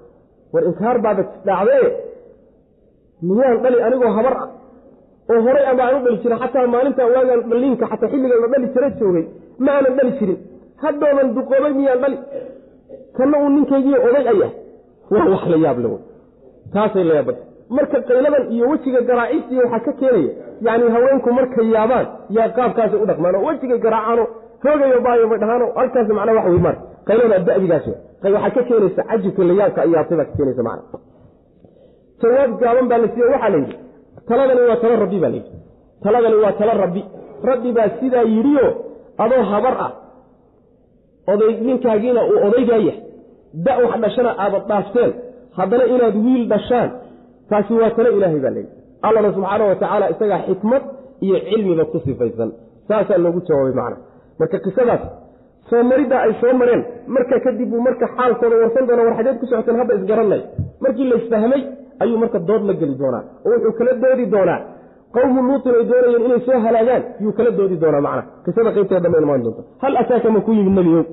war 0.55 0.63
inkaar 0.71 0.97
dhacdee 1.07 1.87
miyaan 3.29 3.59
dhali 3.65 3.79
anigoo 3.87 4.13
habar 4.19 4.35
ah 4.43 4.49
oo 5.33 5.41
horay 5.47 5.65
ama 5.71 5.83
aan 5.87 5.95
u 5.99 6.05
dhali 6.05 6.19
jirin 6.23 6.39
xataa 6.43 6.67
maalinta 6.75 7.03
waagaan 7.15 7.41
dhaliinka 7.51 7.85
xataa 7.93 8.11
xilligan 8.13 8.41
la 8.45 8.49
dhali 8.53 8.67
jira 8.75 8.89
joogay 9.01 9.25
ma 9.65 9.71
aanan 9.77 9.95
dhali 9.99 10.13
jirin 10.19 10.39
haddoodan 10.83 11.29
duqoobay 11.37 11.73
miyaan 11.81 12.01
dhali 12.05 12.17
kana 13.17 13.37
uu 13.43 13.51
ninkaygii 13.57 13.99
oday 14.09 14.25
ayah 14.33 14.51
waa 15.13 15.27
wax 15.33 15.43
la 15.53 15.57
yaab 15.65 15.79
le 15.85 15.89
wey 15.93 16.01
taasay 16.75 17.05
yaabanta 17.11 17.43
marka 17.77 17.99
qayladan 18.09 18.45
iyo 18.55 18.65
wejiga 18.73 19.01
garaacistiiy 19.09 19.61
waxaa 19.65 19.81
ka 19.87 19.93
keenaya 20.01 20.33
yacni 20.67 20.91
haweenku 20.95 21.29
markay 21.39 21.67
yaabaan 21.77 22.07
yaa 22.37 22.49
qaabkaasay 22.59 22.99
u 23.05 23.07
dhaqmaan 23.11 23.35
oo 23.39 23.45
wejigay 23.49 23.79
garaacaano 23.87 24.25
hoogayo 24.65 24.99
baayo 25.07 25.25
bay 25.31 25.39
dhahaano 25.43 25.67
halkaas 25.79 26.09
macnaa 26.19 26.35
wax 26.39 26.47
wey 26.53 26.61
mar. 26.67 26.77
Qaylada 27.09 27.39
da'digaas 27.49 27.87
wey 28.23 28.33
waxaa 28.35 28.51
ka 28.57 28.63
keenaysa 28.69 29.03
cajibka 29.11 29.43
la 29.49 29.55
yaabka 29.61 29.81
ay 29.85 29.91
yaabtay 29.95 30.17
baa 30.21 30.25
ka 30.31 30.35
keenaysa 30.39 30.63
macna. 30.69 30.99
Jawaab 32.21 32.51
gaaban 32.63 32.87
baa 32.91 32.99
la 33.03 33.09
siiye 33.15 33.27
waxaa 33.35 33.51
la 33.55 33.59
yidhi 33.63 33.77
taladani 34.29 34.61
waa 34.71 34.77
talo 34.83 34.95
rabbi 35.05 35.19
baa 35.23 35.31
layidhi 35.35 35.53
taladani 36.05 36.37
waa 36.45 36.53
talo 36.61 36.73
rabbi. 36.85 37.03
Rabbi 37.51 37.71
baa 37.77 37.89
sidaa 38.01 38.25
yidhiyo 38.35 38.67
adoo 39.25 39.43
habar 39.53 39.75
ah 39.87 39.93
oday 41.33 41.53
ninkaagiina 41.67 42.21
uu 42.31 42.39
odaygaa 42.49 42.81
yahay 42.87 43.01
da 43.67 43.73
wax 43.83 43.95
dhashana 44.05 44.31
aabad 44.45 44.63
dhaafteen 44.71 45.13
haddana 45.59 45.85
inaad 45.95 46.17
wiil 46.25 46.45
dhashaan 46.53 46.89
taasi 47.51 47.73
waa 47.81 47.91
talo 47.97 48.11
ilaahay 48.17 48.41
baa 48.45 48.53
layidhi 48.57 48.73
allana 49.07 49.29
subxaana 49.37 49.65
wa 49.71 49.75
tacaala 49.83 50.07
isagaa 50.15 50.41
xikmad 50.49 50.83
iyo 51.25 51.37
cilmiba 51.49 51.85
ku 51.93 51.99
sifaysan. 52.07 52.51
Saasaa 52.89 53.19
loogu 53.25 53.41
jawaabay 53.49 53.75
macna 53.81 53.97
marka 54.41 54.59
qisadaas 54.67 55.03
soo 55.71 55.83
mariddaa 55.91 56.21
ay 56.27 56.33
soo 56.41 56.53
mareen 56.61 56.83
marka 57.17 57.37
kadib 57.47 57.69
buu 57.73 57.81
marka 57.89 58.07
xaalkooda 58.17 58.57
warsan 58.63 58.87
doona 58.89 59.03
war 59.09 59.15
xageed 59.19 59.37
ku 59.41 59.47
socoteen 59.53 59.77
hadda 59.81 59.95
isgaranay 60.01 60.41
markii 60.85 61.07
la 61.11 61.17
isfahmay 61.23 61.63
ayuu 62.03 62.19
marka 62.25 62.39
dood 62.49 62.63
la 62.69 62.75
geli 62.81 62.95
doonaa 63.03 63.23
oo 63.47 63.51
wuxuu 63.55 63.73
kala 63.79 63.93
doodi 64.05 64.27
doonaa. 64.35 64.61
Qowmu 65.15 65.41
luutin 65.49 65.75
ay 65.81 65.85
doonayeen 65.91 66.25
inay 66.27 66.41
soo 66.47 66.59
halaagaan 66.67 67.03
yuu 67.25 67.33
kala 67.39 67.51
doodi 67.59 67.77
doonaa 67.83 68.01
macna. 68.07 68.23
Qisada 68.45 68.71
qaybteeda 68.77 69.01
dambe 69.05 69.19
imaan 69.27 69.43
doonta 69.45 69.63
hal 69.83 69.95
ataaka 70.03 70.29
ma 70.35 70.41
ku 70.47 70.51
yimid 70.59 70.75
nebiyow 70.79 71.05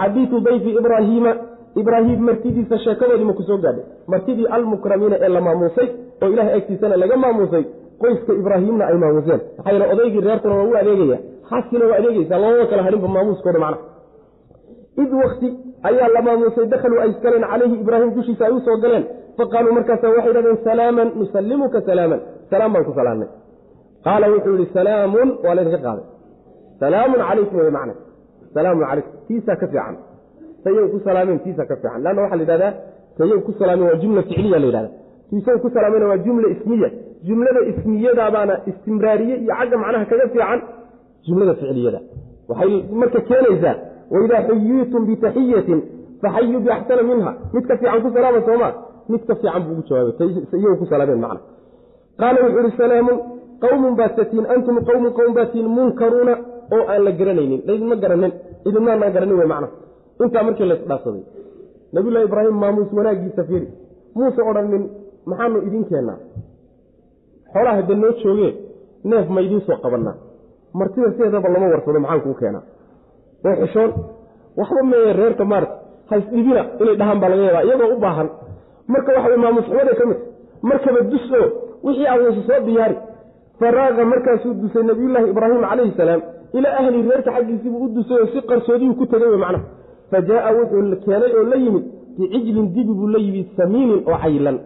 xadiidu 0.00 0.36
dayfi 0.46 0.70
ibraahiima 0.80 1.32
ibraahim 1.80 2.20
martidiisa 2.28 2.76
sheekadoodii 2.84 3.24
ma 3.30 3.32
ku 3.38 3.42
soo 3.48 3.58
gaadhay. 3.64 3.84
Martidii 4.12 4.46
almukramiina 4.56 5.16
ee 5.24 5.28
la 5.36 5.40
maamuusay 5.46 5.88
oo 6.22 6.28
ilahay 6.34 6.52
agtiisana 6.58 6.96
laga 7.02 7.16
maamuusay 7.24 7.64
qoyska 8.02 8.32
ibraahimna 8.40 8.84
ay 8.90 8.96
maamuuseen. 9.04 9.40
Maxaa 9.56 9.72
yeele 9.72 9.86
odaygii 9.94 10.20
reerkuna 10.26 10.54
waa 10.58 10.66
u 10.70 10.74
adeegaya 10.80 11.18
xaaskiina 11.50 11.84
waa 11.90 11.98
adeegaysaa 12.00 12.38
lababa 12.44 12.66
kala 12.70 12.82
hadhinba 12.86 13.08
maamuuskooda 13.16 13.58
macna. 13.64 13.78
Id 15.02 15.10
wakti 15.22 15.48
ayaa 15.88 16.08
la 16.14 16.20
maamuusay 16.26 16.66
dakhaluu 16.72 17.00
ay 17.04 17.10
galeen 17.24 17.44
calayhi 17.50 17.74
ibraahim 17.82 18.10
dushiisa 18.16 18.42
ay 18.46 18.52
u 18.52 18.80
galeen. 18.84 19.04
Faqaaluu 19.38 19.72
markaasa 19.78 20.06
waxay 20.16 20.32
dhahdeen 20.36 20.58
salaaman 20.68 21.08
nusallimuka 21.20 21.78
salaaman. 21.88 22.20
Salaam 22.50 22.72
baan 22.74 22.84
ku 22.88 22.92
salaamnay 22.98 23.28
qaala 24.06 24.26
wuxuu 24.32 24.56
yihi 24.58 24.72
salaamun 24.78 25.28
waa 25.44 25.54
laydinka 25.56 25.80
qaaday. 25.86 26.04
Salaamun 26.82 27.20
calaykum 27.28 27.56
wey 27.60 27.72
macna 27.76 27.94
salaamun 28.54 28.84
calaykum. 28.90 29.12
Tiisaa 29.28 29.56
ka 29.60 29.66
fiican. 29.72 29.94
Tayow 30.64 30.86
ku 30.92 30.98
salaameen 31.06 31.38
tiisaa 31.44 31.66
ka 31.70 31.74
fiican. 31.80 32.00
Leanna 32.04 32.20
waxaa 32.24 32.38
la 32.40 32.42
yidhahdaa 32.44 32.72
tayow 33.18 33.38
ku 33.46 33.52
salaameen 33.60 33.88
waa 33.90 34.00
jumla 34.02 34.22
ficliya 34.28 34.58
la 34.62 34.66
yidhahda 34.70 34.90
tiisow 35.30 35.56
ku 35.64 35.68
salaameen 35.76 36.04
waa 36.10 36.18
jumla 36.26 36.46
ismiya. 36.54 36.90
Jumlada 37.26 37.60
ismiyadabaana 37.70 38.54
istimraariye 38.70 39.34
iyo 39.42 39.52
xagga 39.58 39.76
macnaha 39.82 40.04
kaga 40.10 40.26
fiican 40.32 40.60
jumlada 41.26 41.54
ficliyada. 41.60 42.00
Waxay 42.48 42.72
marka 43.00 43.20
keenaysaa 43.28 43.74
waidaa 44.12 44.42
xuyiitum 44.48 45.02
bitaxiyatin 45.08 45.80
faxayuu 46.22 46.60
biaxsana 46.66 47.02
minha. 47.10 47.32
Mid 47.54 47.64
ka 47.68 47.74
fiican 47.80 48.00
ku 48.04 48.08
salaama 48.14 48.40
sooma 48.48 48.68
mid 49.08 49.22
ka 49.28 49.34
fiican 49.40 49.62
buu 49.64 49.72
ugu 49.72 49.82
jawaabay. 49.88 50.76
Ku 50.80 50.86
salaameen 50.92 51.20
macna. 51.24 51.40
Qaala 52.20 52.38
wuxuu 52.44 52.66
ihi 52.66 52.76
salaamun 52.82 53.16
qawmun 53.62 53.94
baad 53.98 54.12
tatiin 54.16 54.46
antum 54.54 54.76
qawmun 54.88 55.12
qowm 55.18 55.32
baad 55.36 55.48
tiin 55.52 55.68
munkaruuna 55.76 56.34
oo 56.74 56.84
aan 56.92 57.02
la 57.06 57.12
garanaynin. 57.18 57.60
Laydinma 57.66 57.96
garanin 58.02 58.32
idinmaanaan 58.68 59.12
garanin 59.14 59.36
wey 59.40 59.48
macna. 59.52 59.68
Intaa 60.22 60.42
markii 60.46 60.66
la 60.70 60.74
isdhaafsaday 60.80 61.22
nabiyullahi 61.94 62.24
ibraahim 62.28 62.56
maamuus 62.62 62.90
wanaagiisa 62.98 63.42
fiiri. 63.48 63.68
Muuse 64.14 64.40
odhanin 64.50 64.84
maxaanu 65.30 65.58
idiin 65.66 65.84
keennaa? 65.90 66.18
Xoolaha 67.52 67.76
hadda 67.78 67.94
noo 68.02 68.12
joogee 68.22 68.52
neef 69.10 69.26
ma 69.34 69.40
idiin 69.46 69.62
soo 69.66 69.76
qabannaa 69.84 70.16
martida 70.78 71.08
sideedaba 71.12 71.48
lama 71.54 71.66
warsado 71.72 71.98
maxaan 72.04 72.20
kuu 72.24 72.34
keenaa? 72.40 72.62
Oo 73.46 73.54
xishoon 73.62 73.90
waxba 74.58 74.82
meeye 74.90 75.12
reerka 75.20 75.44
maarata 75.52 75.74
haysdhibina 76.10 76.62
inay 76.82 76.96
dhahaan 77.00 77.18
baa 77.22 77.28
laga 77.32 77.42
yaabaa 77.48 77.64
iyagoo 77.68 77.90
u 77.96 77.98
baahan. 78.04 78.28
Marka 78.92 79.10
waxa 79.16 79.28
way 79.30 79.38
maamuus 79.44 79.66
xumaday 79.70 79.94
ka 80.00 80.04
mid 80.10 80.18
markaba 80.70 81.00
dus 81.12 81.26
oo 81.40 81.46
wixii 81.86 82.06
aad 82.12 82.20
weyse 82.26 82.42
soo 82.48 82.60
diyaari. 82.66 82.96
Faraaqa 83.60 84.02
markaasuu 84.12 84.54
dusay 84.62 84.82
nabiyullaahi 84.90 85.26
ibraahim 85.32 85.60
calayhi 85.70 85.92
salaam 86.00 86.20
ilaa 86.58 86.74
ahli 86.80 86.98
reerka 87.10 87.30
xaggiisiibuu 87.36 87.84
u 87.86 87.88
dusay 87.96 88.18
oo 88.22 88.26
si 88.32 88.38
qarsoodiyuu 88.50 88.94
ku 89.00 89.04
tegay 89.12 89.28
wey 89.32 89.40
macnaha. 89.44 89.64
Fa 90.10 90.18
jaaa 90.28 90.50
wuxuu 90.58 90.96
keenay 91.04 91.32
oo 91.38 91.44
la 91.52 91.56
yimid 91.64 91.84
bicijlin 92.18 92.66
dibi 92.74 92.92
buu 92.98 93.08
la 93.14 93.18
yimid 93.26 93.46
samiinin 93.58 94.00
oo 94.10 94.16
caylan. 94.22 94.56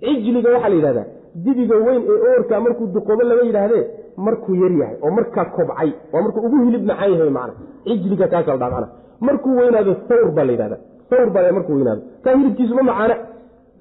Cijliga 0.00 0.48
waxaa 0.54 0.68
la 0.72 0.76
yidhahdaa 0.78 1.06
dibiga 1.44 1.76
weyn 1.86 2.02
ee 2.12 2.18
oorka 2.30 2.60
markuu 2.64 2.86
duqoobo 2.94 3.22
lama 3.28 3.42
yidhaahdee 3.48 3.82
markuu 4.26 4.54
yar 4.62 4.72
yahay 4.80 4.96
oo 5.04 5.10
markaa 5.18 5.44
kobcay 5.56 5.90
waa 6.12 6.22
markuu 6.24 6.42
ugu 6.46 6.56
hilib 6.66 6.82
macaan 6.90 7.10
yahay 7.12 7.30
macna 7.38 7.54
cijliga 7.84 8.26
kaasa 8.32 8.50
la 8.52 8.58
dhaa 8.62 8.70
macna 8.74 8.88
markuu 9.26 9.56
weynaado 9.60 9.92
sawr 10.08 10.30
baa 10.36 10.44
la 10.48 10.52
yidhahda 10.54 10.78
sawr 11.10 11.30
baa 11.34 11.52
markuu 11.56 11.74
weynaado. 11.78 12.02
Kaa 12.22 12.34
hilibkiisu 12.36 12.74
ma 12.78 12.82
macaana 12.82 13.16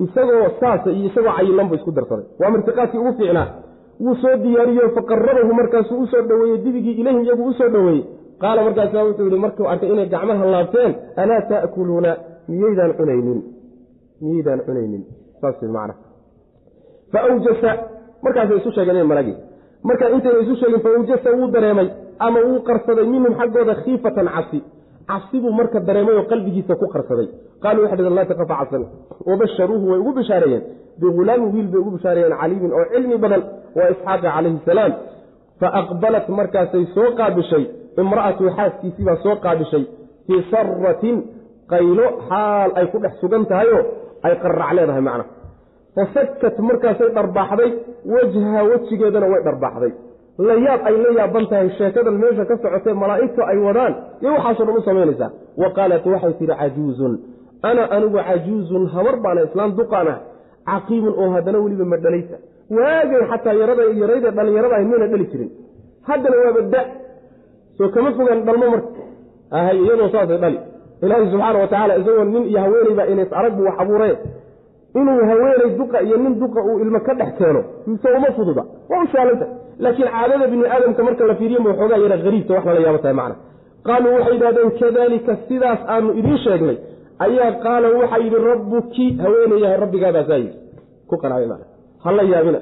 isagoo 0.03 0.49
saasa 0.59 0.89
iyo 0.91 1.05
isagoo 1.09 1.33
cayilan 1.37 1.67
bu 1.69 1.75
isku 1.75 1.91
darsaday. 1.97 2.25
Waa 2.39 2.49
martiqaadkii 2.53 2.97
ugu 3.03 3.13
fiicnaa. 3.17 3.47
Wuu 4.03 4.15
soo 4.21 4.35
diyaariyo 4.43 4.89
faqarabahu 4.95 5.53
markaasuu 5.59 5.99
u 6.03 6.07
soo 6.11 6.21
dhoweeyey 6.29 6.57
dibigii 6.65 6.95
ilayhim 7.01 7.21
iyagu 7.25 7.43
u 7.49 7.53
soo 7.59 7.69
dhoweeyey. 7.75 8.03
Qaala 8.41 8.63
markaasa 8.67 9.03
wuxuu 9.03 9.25
yihi 9.29 9.39
markuu 9.45 9.67
arkay 9.71 9.89
inay 9.93 10.07
gacmaha 10.13 10.45
laabteen 10.53 10.91
alaa 11.21 11.41
ta'kuluuna? 11.51 12.11
Miyaydaan 12.49 12.93
cunaynin. 12.99 13.39
Miyaydaan 14.21 14.59
cunaynin. 14.67 15.03
Saas 15.41 15.61
macna 15.61 15.93
faawjasa 17.11 17.71
markaasay 18.23 18.57
isu 18.57 18.71
sheegeen 18.71 19.07
malagii 19.11 19.35
marka 19.83 20.05
intayna 20.15 20.39
isu 20.43 20.55
sheegin 20.61 20.79
faawjasa 20.85 21.29
wuu 21.39 21.47
dareemay 21.55 21.87
ama 22.25 22.39
wuu 22.47 22.59
qarsaday 22.69 23.05
minhum 23.13 23.33
xaggooda 23.39 23.73
khiifatan 23.83 24.27
cabsi 24.35 24.59
cabsi 25.11 25.35
buu 25.43 25.51
marka 25.59 25.79
dareemay 25.87 26.15
oo 26.19 26.23
qalbigiisa 26.31 26.73
ku 26.81 26.87
qarsaday. 26.95 27.27
Qaaluu 27.63 27.83
waxay 27.83 27.97
dhaheen 27.97 28.15
laa 28.17 28.25
taqafa 28.31 28.55
cabsan 28.61 28.83
wabasharuuhu 29.29 29.85
way 29.91 29.99
ugu 30.01 30.11
bishaareeyeen 30.19 30.63
bihulaamin 31.01 31.49
wiil 31.55 31.67
bay 31.73 31.79
ugu 31.81 31.91
bishaareeyeen 31.97 32.35
caliimin 32.41 32.71
oo 32.79 32.85
cilmi 32.93 33.17
badan 33.23 33.41
waa 33.77 33.89
isxaaqa 33.93 34.27
calayhi 34.35 34.59
salaam. 34.69 34.91
Faaqbalat 35.61 36.25
markaasay 36.39 36.83
soo 36.95 37.09
qaabishay 37.19 37.63
imra'atu 38.01 38.43
xaaskiisii 38.57 39.05
baa 39.09 39.17
soo 39.25 39.35
qaabishay 39.45 39.83
fii 40.27 40.41
saratin 40.51 41.17
qaylo 41.71 42.05
xaal 42.29 42.69
ay 42.79 42.85
ku 42.91 42.97
dhex 43.03 43.13
sugan 43.21 43.43
tahayoo 43.51 43.81
ay 44.27 44.33
qarrac 44.43 44.71
leedahay 44.77 45.01
macna 45.07 45.23
fasakat 45.97 46.55
markaasay 46.69 47.09
dharbaaxday 47.17 47.71
wejha 48.13 48.61
wejigeedana 48.71 49.27
way 49.33 49.41
dharbaaxday 49.47 49.91
la 50.47 50.55
yaab 50.65 50.81
ay 50.89 50.95
la 51.05 51.11
yaaban 51.19 51.45
tahay 51.51 51.69
sheekadan 51.77 52.15
meesha 52.23 52.43
ka 52.49 52.55
socotee 52.63 52.93
malaa'igtu 53.03 53.41
ay 53.51 53.57
wadaan 53.67 53.93
iyo 54.21 54.31
waxaasoo 54.37 54.65
dhan 54.69 54.77
u 54.77 54.83
samaynaysaa 54.89 55.29
wa 55.61 55.69
qaalat 55.77 56.05
waxay 56.13 56.33
tidhi 56.41 56.55
cajuuzun 56.61 57.13
ana 57.69 57.83
anigu 57.95 58.19
cajuuzun 58.29 58.83
habar 58.95 59.15
baana 59.25 59.41
islaan 59.47 59.71
duqaan 59.79 60.07
ah 60.13 60.19
caqiimun 60.71 61.13
oo 61.21 61.29
haddana 61.35 61.57
weliba 61.65 61.85
ma 61.93 61.97
dhalaysa 62.05 62.37
waagay 62.77 63.21
xataa 63.31 63.55
yarada 63.61 63.83
yarayda 64.01 64.29
dhallinyarada 64.37 64.77
mayna 64.91 65.07
dhali 65.13 65.25
jirin 65.31 65.49
haddana 66.09 66.35
waaba 66.43 66.61
da 66.73 66.81
soo 67.77 67.89
kama 67.95 68.09
fogaan 68.19 68.39
dhalmo 68.47 68.67
marka 68.73 69.01
ahay 69.57 69.77
iyadoo 69.85 70.09
saasay 70.15 70.37
dhali 70.43 70.59
ilaahi 71.05 71.25
subxaana 71.33 71.57
wa 71.63 71.67
tacaala 71.71 71.93
isagoo 72.01 72.25
nin 72.33 72.43
iyo 72.51 72.59
haweeneyba 72.65 73.03
inays 73.13 73.31
arag 73.39 73.53
buu 73.57 73.65
wax 73.69 73.75
abuuree 73.83 74.13
inuu 74.95 75.21
haweeney 75.29 75.69
duqa 75.79 76.01
iyo 76.01 76.17
nin 76.17 76.33
duqa 76.41 76.59
uu 76.69 76.79
ilmo 76.83 76.99
ka 77.07 77.13
dhex 77.19 77.31
keeno 77.39 77.61
mise 77.87 78.07
uma 78.17 78.29
fududa. 78.37 78.63
Waa 78.89 79.03
u 79.03 79.07
shaalanta 79.13 79.45
laakiin 79.79 80.07
caadada 80.13 80.47
bini 80.51 80.65
aadamka 80.65 81.03
marka 81.07 81.23
la 81.29 81.35
fiiriyo 81.39 81.59
ma 81.63 81.69
waxoogaa 81.71 81.97
yara 82.03 82.17
hariibta 82.23 82.53
wax 82.55 82.65
lala 82.65 82.79
yaabo 82.85 82.97
tahay 83.03 83.13
macna 83.19 83.35
qaaluu 83.87 84.13
waxay 84.17 84.33
yidhahdeen 84.35 84.71
kadalika 84.79 85.33
sidaas 85.47 85.79
aanu 85.93 86.09
idiin 86.19 86.37
sheegnay. 86.45 86.77
Ayaa 87.25 87.51
qaala 87.65 87.87
waxaa 87.99 88.17
yidhi 88.25 88.35
rabbuki 88.51 89.05
haweeneyahay 89.23 89.77
rabbigaadaasaa 89.83 90.37
yidhi 90.43 90.55
ku 91.09 91.15
qanacay 91.21 91.47
macna 91.51 91.65
hala 92.05 92.23
yaabina. 92.33 92.59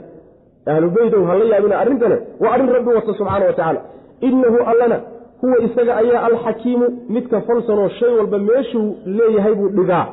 Ahlu 0.72 0.88
beydow 0.96 1.24
hala 1.30 1.46
yaabina 1.54 1.76
arrintane. 1.84 2.18
Waa 2.42 2.52
arrin 2.56 2.70
rabbi 2.78 2.90
wata 2.98 3.14
subxaana 3.20 3.46
wa 3.46 3.54
tacaala. 3.54 3.82
Innahu 4.28 4.58
allana 4.72 4.98
huwa 5.42 5.58
isaga 5.68 5.94
ayaa 6.02 6.22
alxakiimu 6.30 6.88
midka 7.16 7.38
falsanoo 7.48 7.90
shay 8.00 8.12
walba 8.20 8.38
meeshuu 8.50 8.86
leeyahay 9.18 9.54
buu 9.60 9.70
dhigaa 9.78 10.06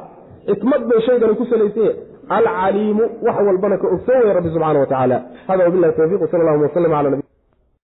xikmad 0.51 0.83
bay 0.91 1.01
shaygani 1.07 1.35
ku 1.41 1.45
salaysanye 1.53 1.93
alcaliimu 2.37 3.05
wax 3.27 3.37
walbana 3.49 3.77
ka 3.83 3.87
ogsoon 3.95 4.21
waya 4.23 4.35
rabbi 4.39 4.49
subxana 4.55 4.79
wa 4.81 4.87
tacaala 4.93 5.19
hada 5.49 5.65
wabilahi 5.69 5.93
towfiq 5.99 6.21
wsal 6.27 6.41
allahuma 6.45 6.67
waslm 6.69 6.93
ala 7.01 7.11
nabi 7.15 7.23